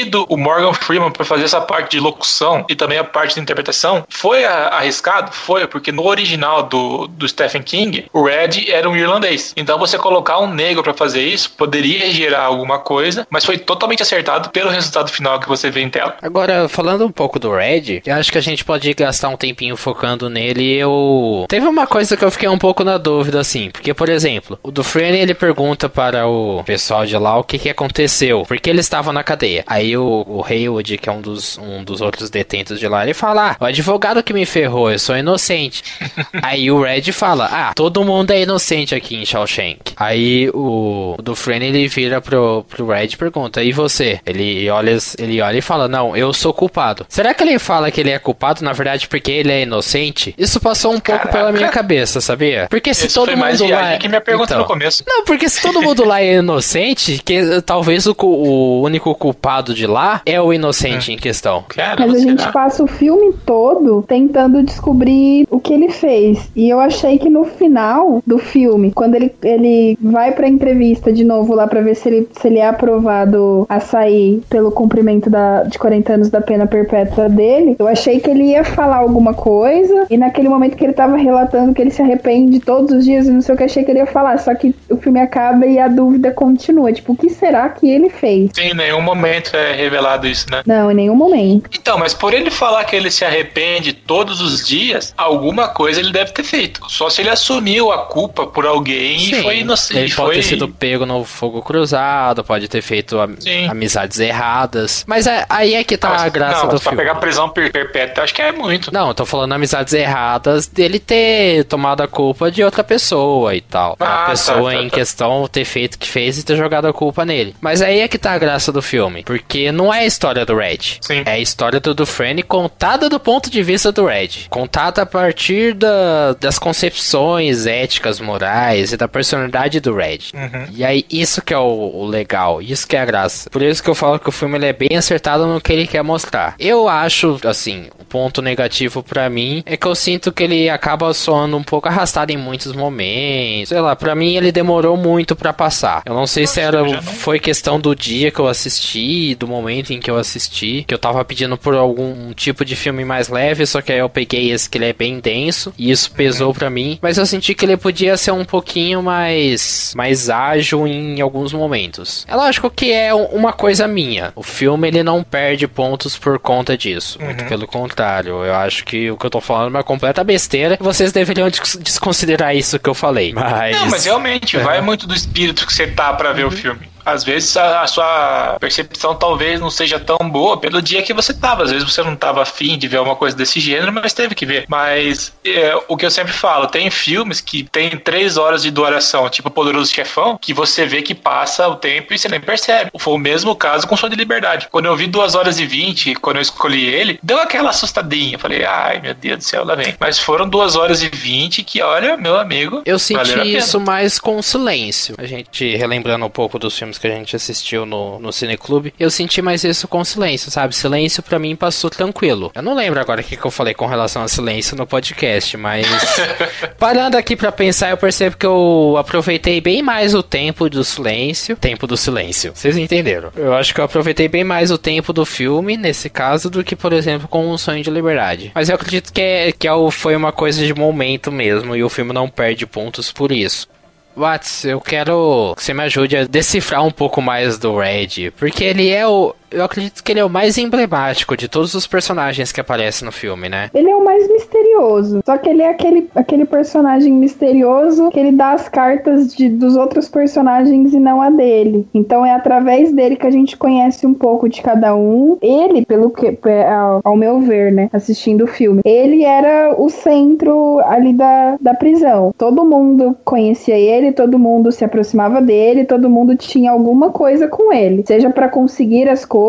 escolhido 0.00 0.26
o 0.28 0.36
Morgan 0.36 0.72
Freeman 0.72 1.10
para 1.10 1.24
fazer 1.24 1.44
essa 1.44 1.60
parte 1.60 1.92
de 1.92 2.00
locução 2.00 2.64
e 2.68 2.74
também 2.74 2.98
a 2.98 3.04
parte 3.04 3.34
de 3.34 3.40
interpretação 3.40 4.04
foi 4.08 4.44
arriscado? 4.44 5.32
Foi, 5.32 5.66
porque 5.66 5.92
no 5.92 6.06
original 6.06 6.62
do, 6.62 7.06
do 7.06 7.28
Stephen 7.28 7.62
King, 7.62 8.06
o 8.12 8.24
Red 8.24 8.70
era 8.70 8.88
um 8.88 8.96
irlandês. 8.96 9.52
Então 9.56 9.78
você 9.78 9.98
colocar 9.98 10.38
um 10.38 10.52
negro 10.52 10.82
para 10.82 10.94
fazer 10.94 11.22
isso 11.22 11.50
poderia 11.50 12.10
gerar 12.10 12.44
alguma 12.44 12.78
coisa, 12.78 13.26
mas 13.30 13.44
foi 13.44 13.58
totalmente 13.58 14.02
acertado 14.02 14.50
pelo 14.50 14.70
resultado 14.70 15.10
final 15.10 15.38
que 15.38 15.48
você 15.48 15.70
vê 15.70 15.82
em 15.82 15.90
tela. 15.90 16.16
Agora, 16.22 16.68
falando 16.68 17.04
um 17.04 17.12
pouco 17.12 17.38
do 17.38 17.54
Red, 17.54 18.02
eu 18.06 18.14
acho 18.14 18.32
que 18.32 18.38
a 18.38 18.42
gente 18.42 18.64
pode 18.64 18.92
gastar 18.94 19.28
um 19.28 19.36
tempinho 19.36 19.76
focando 19.76 20.28
nele. 20.28 20.76
Eu. 20.76 21.44
Teve 21.48 21.66
uma 21.66 21.86
coisa 21.86 22.16
que 22.16 22.24
eu 22.24 22.30
fiquei 22.30 22.48
um 22.48 22.58
pouco 22.58 22.84
na 22.84 22.98
dúvida, 22.98 23.40
assim. 23.40 23.70
Porque, 23.70 23.92
por 23.92 24.08
exemplo, 24.08 24.58
o 24.62 24.70
Dufresne 24.70 25.18
ele 25.18 25.34
pergunta 25.34 25.88
para 25.88 26.26
o 26.26 26.62
pessoal 26.64 27.04
de 27.04 27.16
lá 27.16 27.38
o 27.38 27.44
que, 27.44 27.58
que 27.58 27.68
aconteceu. 27.68 28.44
Porque 28.46 28.70
eles 28.70 28.86
estavam 28.86 29.12
na 29.12 29.22
cadeia. 29.22 29.64
Aí 29.66 29.79
o, 29.96 30.24
o 30.26 30.44
Haywood, 30.48 30.98
que 30.98 31.08
é 31.08 31.12
um 31.12 31.20
dos, 31.20 31.58
um 31.58 31.82
dos 31.84 32.00
outros 32.00 32.30
detentos 32.30 32.78
de 32.78 32.86
lá, 32.88 33.02
ele 33.04 33.14
fala: 33.14 33.52
Ah, 33.52 33.56
o 33.60 33.64
advogado 33.64 34.22
que 34.22 34.32
me 34.32 34.44
ferrou, 34.46 34.90
eu 34.90 34.98
sou 34.98 35.16
inocente. 35.16 35.82
Aí 36.42 36.70
o 36.70 36.82
Red 36.82 37.12
fala: 37.12 37.48
Ah, 37.50 37.72
todo 37.74 38.04
mundo 38.04 38.30
é 38.30 38.42
inocente 38.42 38.94
aqui 38.94 39.16
em 39.16 39.24
Shawshank. 39.24 39.92
Aí 39.96 40.50
o, 40.50 41.16
o 41.18 41.22
Dufresne 41.22 41.66
ele 41.66 41.88
vira 41.88 42.20
pro, 42.20 42.64
pro 42.68 42.86
Red 42.88 43.06
e 43.12 43.16
pergunta: 43.16 43.62
E 43.62 43.72
você? 43.72 44.20
Ele 44.26 44.68
olha, 44.70 44.96
ele 45.18 45.40
olha 45.40 45.58
e 45.58 45.62
fala: 45.62 45.88
Não, 45.88 46.16
eu 46.16 46.32
sou 46.32 46.52
culpado. 46.52 47.04
Será 47.08 47.32
que 47.34 47.42
ele 47.42 47.58
fala 47.58 47.90
que 47.90 48.00
ele 48.00 48.10
é 48.10 48.18
culpado, 48.18 48.62
na 48.64 48.72
verdade, 48.72 49.08
porque 49.08 49.30
ele 49.30 49.52
é 49.52 49.62
inocente? 49.62 50.34
Isso 50.38 50.60
passou 50.60 50.90
um 50.92 51.00
pouco 51.00 51.20
Caraca. 51.22 51.28
pela 51.38 51.52
minha 51.52 51.68
cabeça, 51.68 52.20
sabia? 52.20 52.66
Porque 52.70 52.92
se 52.94 53.06
Esse 53.06 53.14
todo 53.14 53.36
mundo 53.36 53.66
lá. 53.68 53.96
que 53.96 54.08
minha 54.08 54.20
pergunta 54.20 54.52
Então, 54.54 54.58
no 54.60 54.66
começo. 54.66 55.02
não, 55.06 55.24
porque 55.24 55.48
se 55.48 55.60
todo 55.62 55.80
mundo 55.82 56.04
lá 56.04 56.20
é 56.22 56.34
inocente, 56.36 57.20
que 57.24 57.60
talvez 57.62 58.06
o, 58.06 58.14
o 58.18 58.82
único 58.82 59.14
culpado 59.14 59.69
de 59.74 59.86
lá 59.86 60.22
é 60.24 60.40
o 60.40 60.52
inocente 60.52 61.12
em 61.12 61.16
questão. 61.16 61.64
Cara, 61.68 62.06
Mas 62.06 62.14
a 62.14 62.18
gente 62.18 62.52
passa 62.52 62.82
o 62.82 62.86
filme 62.86 63.32
todo 63.44 64.04
tentando 64.06 64.62
descobrir 64.62 65.46
o 65.50 65.60
que 65.60 65.72
ele 65.72 65.90
fez. 65.90 66.50
E 66.54 66.68
eu 66.68 66.80
achei 66.80 67.18
que 67.18 67.28
no 67.28 67.44
final 67.44 68.22
do 68.26 68.38
filme, 68.38 68.92
quando 68.92 69.14
ele, 69.14 69.32
ele 69.42 69.98
vai 70.00 70.32
pra 70.32 70.48
entrevista 70.48 71.12
de 71.12 71.24
novo 71.24 71.54
lá 71.54 71.66
pra 71.66 71.80
ver 71.80 71.94
se 71.94 72.08
ele, 72.08 72.28
se 72.32 72.48
ele 72.48 72.58
é 72.58 72.68
aprovado 72.68 73.66
a 73.68 73.80
sair 73.80 74.42
pelo 74.48 74.70
cumprimento 74.70 75.28
da, 75.28 75.62
de 75.64 75.78
40 75.78 76.12
anos 76.12 76.30
da 76.30 76.40
pena 76.40 76.66
perpétua 76.66 77.28
dele, 77.28 77.76
eu 77.78 77.86
achei 77.86 78.20
que 78.20 78.30
ele 78.30 78.44
ia 78.44 78.64
falar 78.64 78.96
alguma 78.96 79.34
coisa. 79.34 80.06
E 80.10 80.16
naquele 80.16 80.48
momento 80.48 80.76
que 80.76 80.84
ele 80.84 80.92
tava 80.92 81.16
relatando 81.16 81.74
que 81.74 81.82
ele 81.82 81.90
se 81.90 82.02
arrepende 82.02 82.60
todos 82.60 82.92
os 82.92 83.04
dias 83.04 83.26
e 83.26 83.30
não 83.30 83.40
sei 83.40 83.54
o 83.54 83.58
que, 83.58 83.64
achei 83.64 83.84
que 83.84 83.90
ele 83.90 84.00
ia 84.00 84.06
falar. 84.06 84.38
Só 84.38 84.54
que 84.54 84.74
o 84.88 84.96
filme 84.96 85.20
acaba 85.20 85.66
e 85.66 85.78
a 85.78 85.88
dúvida 85.88 86.30
continua. 86.30 86.92
Tipo, 86.92 87.12
o 87.12 87.16
que 87.16 87.30
será 87.30 87.68
que 87.68 87.88
ele 87.88 88.08
fez? 88.08 88.50
Sim, 88.54 88.70
em 88.70 88.74
nenhum 88.74 89.00
momento 89.00 89.56
é 89.68 89.72
revelado 89.74 90.26
isso, 90.26 90.46
né? 90.50 90.62
Não, 90.66 90.90
em 90.90 90.94
nenhum 90.94 91.14
momento. 91.14 91.68
Então, 91.72 91.98
mas 91.98 92.14
por 92.14 92.32
ele 92.34 92.50
falar 92.50 92.84
que 92.84 92.94
ele 92.96 93.10
se 93.10 93.24
arrepende 93.24 93.92
todos 93.92 94.40
os 94.40 94.66
dias, 94.66 95.14
alguma 95.16 95.68
coisa 95.68 96.00
ele 96.00 96.12
deve 96.12 96.32
ter 96.32 96.42
feito. 96.44 96.80
Só 96.88 97.08
se 97.10 97.20
ele 97.22 97.30
assumiu 97.30 97.92
a 97.92 98.06
culpa 98.06 98.46
por 98.46 98.66
alguém 98.66 99.18
Sim, 99.18 99.36
e 99.38 99.42
foi 99.42 99.58
inocente. 99.58 99.98
Ele 99.98 100.14
pode 100.14 100.16
foi... 100.28 100.34
ter 100.36 100.42
sido 100.42 100.68
pego 100.68 101.04
no 101.06 101.24
fogo 101.24 101.62
cruzado, 101.62 102.42
pode 102.44 102.68
ter 102.68 102.82
feito 102.82 103.18
am- 103.18 103.36
Sim. 103.38 103.68
amizades 103.68 104.18
erradas. 104.18 105.04
Mas 105.06 105.26
é- 105.26 105.44
aí 105.48 105.74
é 105.74 105.84
que 105.84 105.96
tá 105.96 106.08
Não, 106.08 106.16
a 106.16 106.18
mas- 106.20 106.32
graça 106.32 106.60
não, 106.62 106.68
do 106.68 106.72
mas 106.72 106.82
pra 106.82 106.90
filme. 106.92 106.96
pegar 107.04 107.14
prisão 107.16 107.48
per- 107.48 107.70
perpétua, 107.72 108.24
acho 108.24 108.34
que 108.34 108.42
é 108.42 108.52
muito. 108.52 108.92
Não, 108.92 109.08
eu 109.08 109.14
tô 109.14 109.24
falando 109.26 109.52
amizades 109.52 109.92
erradas 109.92 110.66
dele 110.66 110.98
ter 110.98 111.64
tomado 111.64 112.02
a 112.02 112.08
culpa 112.08 112.50
de 112.50 112.62
outra 112.62 112.82
pessoa 112.84 113.54
e 113.54 113.60
tal. 113.60 113.96
Ah, 114.00 114.04
a 114.04 114.24
tá, 114.24 114.30
pessoa 114.30 114.72
tá, 114.72 114.78
em 114.82 114.88
tá. 114.88 114.94
questão 114.96 115.48
ter 115.48 115.64
feito 115.64 115.94
o 115.94 115.98
que 115.98 116.08
fez 116.08 116.38
e 116.38 116.44
ter 116.44 116.56
jogado 116.56 116.86
a 116.86 116.92
culpa 116.92 117.24
nele. 117.24 117.54
Mas 117.60 117.82
aí 117.82 118.00
é 118.00 118.08
que 118.08 118.18
tá 118.18 118.32
a 118.32 118.38
graça 118.38 118.72
do 118.72 118.82
filme. 118.82 119.22
Porque 119.24 119.49
não 119.72 119.92
é 119.92 120.00
a 120.00 120.06
história 120.06 120.44
do 120.46 120.56
Red. 120.56 120.98
Sim. 121.00 121.22
É 121.24 121.32
a 121.32 121.38
história 121.38 121.80
do 121.80 121.94
Dufresne 121.94 122.42
contada 122.42 123.08
do 123.08 123.18
ponto 123.20 123.50
de 123.50 123.62
vista 123.62 123.90
do 123.92 124.06
Red. 124.06 124.46
Contada 124.48 125.02
a 125.02 125.06
partir 125.06 125.74
da- 125.74 126.34
das 126.38 126.58
concepções 126.58 127.66
éticas, 127.66 128.20
morais 128.20 128.92
e 128.92 128.96
da 128.96 129.08
personalidade 129.08 129.80
do 129.80 129.94
Red. 129.94 130.18
Uhum. 130.34 130.66
E 130.74 130.84
aí, 130.84 131.04
isso 131.10 131.42
que 131.42 131.54
é 131.54 131.58
o, 131.58 131.62
o 131.94 132.06
legal, 132.06 132.60
isso 132.62 132.86
que 132.86 132.96
é 132.96 133.00
a 133.00 133.04
graça. 133.04 133.48
Por 133.50 133.62
isso 133.62 133.82
que 133.82 133.88
eu 133.90 133.94
falo 133.94 134.18
que 134.18 134.28
o 134.28 134.32
filme 134.32 134.56
ele 134.58 134.66
é 134.66 134.72
bem 134.72 134.96
acertado 134.96 135.46
no 135.46 135.60
que 135.60 135.72
ele 135.72 135.86
quer 135.86 136.02
mostrar. 136.02 136.54
Eu 136.58 136.88
acho, 136.88 137.38
assim, 137.44 137.86
ponto 138.10 138.42
negativo 138.42 139.02
pra 139.04 139.30
mim 139.30 139.62
é 139.64 139.76
que 139.76 139.86
eu 139.86 139.94
sinto 139.94 140.32
que 140.32 140.42
ele 140.42 140.68
acaba 140.68 141.14
soando 141.14 141.56
um 141.56 141.62
pouco 141.62 141.86
arrastado 141.88 142.32
em 142.32 142.36
muitos 142.36 142.72
momentos. 142.72 143.68
Sei 143.68 143.80
lá, 143.80 143.94
pra 143.94 144.14
mim 144.16 144.34
ele 144.36 144.50
demorou 144.50 144.96
muito 144.96 145.36
pra 145.36 145.52
passar. 145.52 146.02
Eu 146.04 146.12
não 146.14 146.26
sei 146.26 146.46
se 146.46 146.60
era, 146.60 146.82
não- 146.82 147.00
foi 147.00 147.38
questão 147.38 147.78
do 147.78 147.94
dia 147.94 148.30
que 148.32 148.40
eu 148.40 148.48
assisti, 148.48 149.34
do 149.36 149.46
momento 149.46 149.92
em 149.92 150.00
que 150.00 150.10
eu 150.10 150.16
assisti, 150.16 150.84
que 150.86 150.92
eu 150.92 150.98
tava 150.98 151.24
pedindo 151.24 151.56
por 151.56 151.74
algum 151.76 152.32
tipo 152.34 152.64
de 152.64 152.74
filme 152.74 153.04
mais 153.04 153.28
leve, 153.28 153.64
só 153.64 153.80
que 153.80 153.92
aí 153.92 153.98
eu 153.98 154.08
peguei 154.08 154.50
esse 154.50 154.68
que 154.68 154.76
ele 154.78 154.86
é 154.86 154.92
bem 154.92 155.20
denso, 155.20 155.72
e 155.78 155.90
isso 155.90 156.10
pesou 156.10 156.52
pra 156.52 156.68
mim. 156.68 156.98
Mas 157.00 157.16
eu 157.16 157.24
senti 157.26 157.54
que 157.54 157.64
ele 157.64 157.76
podia 157.76 158.16
ser 158.16 158.32
um 158.32 158.44
pouquinho 158.44 159.02
mais, 159.02 159.92
mais 159.96 160.28
ágil 160.28 160.86
em 160.86 161.20
alguns 161.20 161.52
momentos. 161.52 162.24
É 162.28 162.34
lógico 162.34 162.68
que 162.70 162.90
é 162.92 163.14
um- 163.14 163.26
uma 163.26 163.52
coisa 163.52 163.86
minha. 163.86 164.32
O 164.34 164.42
filme 164.42 164.88
ele 164.88 165.02
não 165.02 165.22
perde 165.22 165.68
pontos 165.68 166.16
por 166.18 166.38
conta 166.40 166.76
disso. 166.76 167.18
Muito 167.22 167.44
pelo 167.44 167.66
contrário. 167.66 167.99
Eu 168.44 168.54
acho 168.54 168.84
que 168.84 169.10
o 169.10 169.16
que 169.16 169.26
eu 169.26 169.30
tô 169.30 169.40
falando 169.40 169.74
é 169.74 169.78
uma 169.78 169.84
completa 169.84 170.22
besteira. 170.24 170.76
Vocês 170.80 171.12
deveriam 171.12 171.48
des- 171.48 171.76
desconsiderar 171.80 172.54
isso 172.56 172.78
que 172.78 172.88
eu 172.88 172.94
falei. 172.94 173.32
Mas. 173.32 173.76
Não, 173.76 173.86
mas 173.90 174.04
realmente, 174.04 174.56
É. 174.56 174.60
vai 174.60 174.80
muito 174.80 175.06
do 175.06 175.14
espírito 175.14 175.66
que 175.66 175.72
você 175.72 175.86
tá 175.86 176.12
pra 176.12 176.30
Uhum. 176.30 176.34
ver 176.36 176.44
o 176.46 176.50
filme. 176.50 176.80
Às 177.04 177.24
vezes 177.24 177.56
a, 177.56 177.82
a 177.82 177.86
sua 177.86 178.56
percepção 178.60 179.14
talvez 179.14 179.60
não 179.60 179.70
seja 179.70 179.98
tão 179.98 180.18
boa 180.30 180.56
pelo 180.56 180.80
dia 180.82 181.02
que 181.02 181.12
você 181.12 181.32
tava. 181.32 181.64
Às 181.64 181.70
vezes 181.70 181.90
você 181.90 182.02
não 182.02 182.16
tava 182.16 182.42
afim 182.42 182.78
de 182.78 182.88
ver 182.88 183.00
uma 183.00 183.16
coisa 183.16 183.36
desse 183.36 183.60
gênero, 183.60 183.92
mas 183.92 184.12
teve 184.12 184.34
que 184.34 184.46
ver. 184.46 184.64
Mas 184.68 185.32
é, 185.44 185.74
o 185.88 185.96
que 185.96 186.06
eu 186.06 186.10
sempre 186.10 186.32
falo, 186.32 186.66
tem 186.66 186.90
filmes 186.90 187.40
que 187.40 187.64
tem 187.64 187.90
três 187.90 188.36
horas 188.36 188.62
de 188.62 188.70
duração, 188.70 189.28
tipo 189.28 189.50
Poderoso 189.50 189.92
Chefão, 189.92 190.38
que 190.40 190.52
você 190.52 190.86
vê 190.86 191.02
que 191.02 191.14
passa 191.14 191.68
o 191.68 191.76
tempo 191.76 192.12
e 192.12 192.18
você 192.18 192.28
nem 192.28 192.40
percebe. 192.40 192.90
Foi 192.98 193.14
o 193.14 193.18
mesmo 193.18 193.54
caso 193.54 193.86
com 193.86 193.96
Som 193.96 194.08
de 194.08 194.16
Liberdade. 194.16 194.68
Quando 194.70 194.86
eu 194.86 194.96
vi 194.96 195.06
duas 195.06 195.34
horas 195.34 195.58
e 195.58 195.66
vinte, 195.66 196.14
quando 196.14 196.36
eu 196.36 196.42
escolhi 196.42 196.86
ele, 196.86 197.18
deu 197.22 197.38
aquela 197.38 197.70
assustadinha. 197.70 198.38
Falei, 198.38 198.64
ai 198.64 199.00
meu 199.00 199.14
Deus 199.14 199.38
do 199.38 199.44
céu, 199.44 199.64
lá 199.64 199.74
vem. 199.74 199.94
Mas 199.98 200.18
foram 200.18 200.48
duas 200.48 200.76
horas 200.76 201.02
e 201.02 201.08
vinte 201.08 201.62
que, 201.62 201.82
olha, 201.82 202.16
meu 202.16 202.38
amigo. 202.38 202.82
Eu 202.84 202.98
senti 202.98 203.56
isso 203.56 203.80
mais 203.80 204.18
com 204.18 204.40
silêncio. 204.42 205.14
A 205.18 205.26
gente, 205.26 205.76
relembrando 205.76 206.24
um 206.24 206.30
pouco 206.30 206.58
dos 206.58 206.76
filmes 206.76 206.89
que 206.98 207.06
a 207.06 207.10
gente 207.10 207.36
assistiu 207.36 207.84
no, 207.86 208.18
no 208.18 208.32
Cineclube, 208.32 208.94
eu 208.98 209.10
senti 209.10 209.42
mais 209.42 209.64
isso 209.64 209.88
com 209.88 210.04
silêncio, 210.04 210.50
sabe? 210.50 210.74
Silêncio 210.74 211.22
pra 211.22 211.38
mim 211.38 211.56
passou 211.56 211.90
tranquilo. 211.90 212.50
Eu 212.54 212.62
não 212.62 212.74
lembro 212.74 213.00
agora 213.00 213.20
o 213.20 213.24
que, 213.24 213.36
que 213.36 213.44
eu 213.44 213.50
falei 213.50 213.74
com 213.74 213.86
relação 213.86 214.22
a 214.22 214.28
silêncio 214.28 214.76
no 214.76 214.86
podcast, 214.86 215.56
mas 215.56 215.86
parando 216.78 217.16
aqui 217.16 217.36
pra 217.36 217.52
pensar, 217.52 217.90
eu 217.90 217.96
percebo 217.96 218.36
que 218.36 218.46
eu 218.46 218.96
aproveitei 218.98 219.60
bem 219.60 219.82
mais 219.82 220.14
o 220.14 220.22
tempo 220.22 220.68
do 220.68 220.84
silêncio. 220.84 221.56
Tempo 221.56 221.86
do 221.86 221.96
silêncio. 221.96 222.52
Vocês 222.54 222.76
entenderam? 222.76 223.30
Eu 223.36 223.54
acho 223.54 223.74
que 223.74 223.80
eu 223.80 223.84
aproveitei 223.84 224.28
bem 224.28 224.44
mais 224.44 224.70
o 224.70 224.78
tempo 224.78 225.12
do 225.12 225.24
filme, 225.24 225.76
nesse 225.76 226.08
caso, 226.08 226.50
do 226.50 226.64
que, 226.64 226.76
por 226.76 226.92
exemplo, 226.92 227.28
com 227.28 227.50
o 227.50 227.58
Sonho 227.58 227.82
de 227.82 227.90
Liberdade. 227.90 228.52
Mas 228.54 228.68
eu 228.68 228.74
acredito 228.74 229.12
que, 229.12 229.20
é, 229.20 229.52
que 229.52 229.66
é 229.66 229.70
foi 229.90 230.14
uma 230.14 230.32
coisa 230.32 230.64
de 230.64 230.74
momento 230.74 231.32
mesmo, 231.32 231.74
e 231.74 231.82
o 231.82 231.88
filme 231.88 232.12
não 232.12 232.28
perde 232.28 232.66
pontos 232.66 233.12
por 233.12 233.32
isso. 233.32 233.68
Watts, 234.16 234.64
eu 234.64 234.80
quero 234.80 235.54
que 235.56 235.62
você 235.62 235.72
me 235.72 235.82
ajude 235.84 236.16
a 236.16 236.24
decifrar 236.24 236.84
um 236.84 236.90
pouco 236.90 237.22
mais 237.22 237.58
do 237.58 237.78
Red, 237.78 238.32
porque 238.36 238.64
ele 238.64 238.88
é 238.88 239.06
o. 239.06 239.34
Eu 239.50 239.64
acredito 239.64 240.02
que 240.02 240.12
ele 240.12 240.20
é 240.20 240.24
o 240.24 240.30
mais 240.30 240.56
emblemático 240.58 241.36
de 241.36 241.48
todos 241.48 241.74
os 241.74 241.86
personagens 241.86 242.52
que 242.52 242.60
aparecem 242.60 243.04
no 243.04 243.12
filme, 243.12 243.48
né? 243.48 243.68
Ele 243.74 243.90
é 243.90 243.96
o 243.96 244.04
mais 244.04 244.28
misterioso. 244.28 245.20
Só 245.24 245.36
que 245.36 245.48
ele 245.48 245.62
é 245.62 245.68
aquele, 245.68 246.08
aquele 246.14 246.44
personagem 246.44 247.12
misterioso 247.12 248.10
que 248.10 248.20
ele 248.20 248.32
dá 248.32 248.52
as 248.52 248.68
cartas 248.68 249.34
de, 249.34 249.48
dos 249.48 249.76
outros 249.76 250.08
personagens 250.08 250.92
e 250.92 251.00
não 251.00 251.20
a 251.20 251.30
dele. 251.30 251.86
Então 251.92 252.24
é 252.24 252.32
através 252.32 252.92
dele 252.92 253.16
que 253.16 253.26
a 253.26 253.30
gente 253.30 253.56
conhece 253.56 254.06
um 254.06 254.14
pouco 254.14 254.48
de 254.48 254.62
cada 254.62 254.94
um. 254.94 255.36
Ele, 255.42 255.84
pelo 255.84 256.10
que, 256.10 256.38
ao, 256.68 257.00
ao 257.04 257.16
meu 257.16 257.40
ver, 257.40 257.72
né, 257.72 257.88
assistindo 257.92 258.44
o 258.44 258.48
filme, 258.48 258.80
ele 258.84 259.24
era 259.24 259.74
o 259.76 259.88
centro 259.88 260.80
ali 260.84 261.12
da, 261.12 261.56
da 261.60 261.74
prisão. 261.74 262.32
Todo 262.38 262.64
mundo 262.64 263.16
conhecia 263.24 263.76
ele, 263.76 264.12
todo 264.12 264.38
mundo 264.38 264.70
se 264.70 264.84
aproximava 264.84 265.40
dele, 265.40 265.84
todo 265.84 266.10
mundo 266.10 266.36
tinha 266.36 266.70
alguma 266.70 267.10
coisa 267.10 267.48
com 267.48 267.72
ele, 267.72 268.04
seja 268.06 268.30
pra 268.30 268.48
conseguir 268.48 269.08
as 269.08 269.24
coisas, 269.24 269.39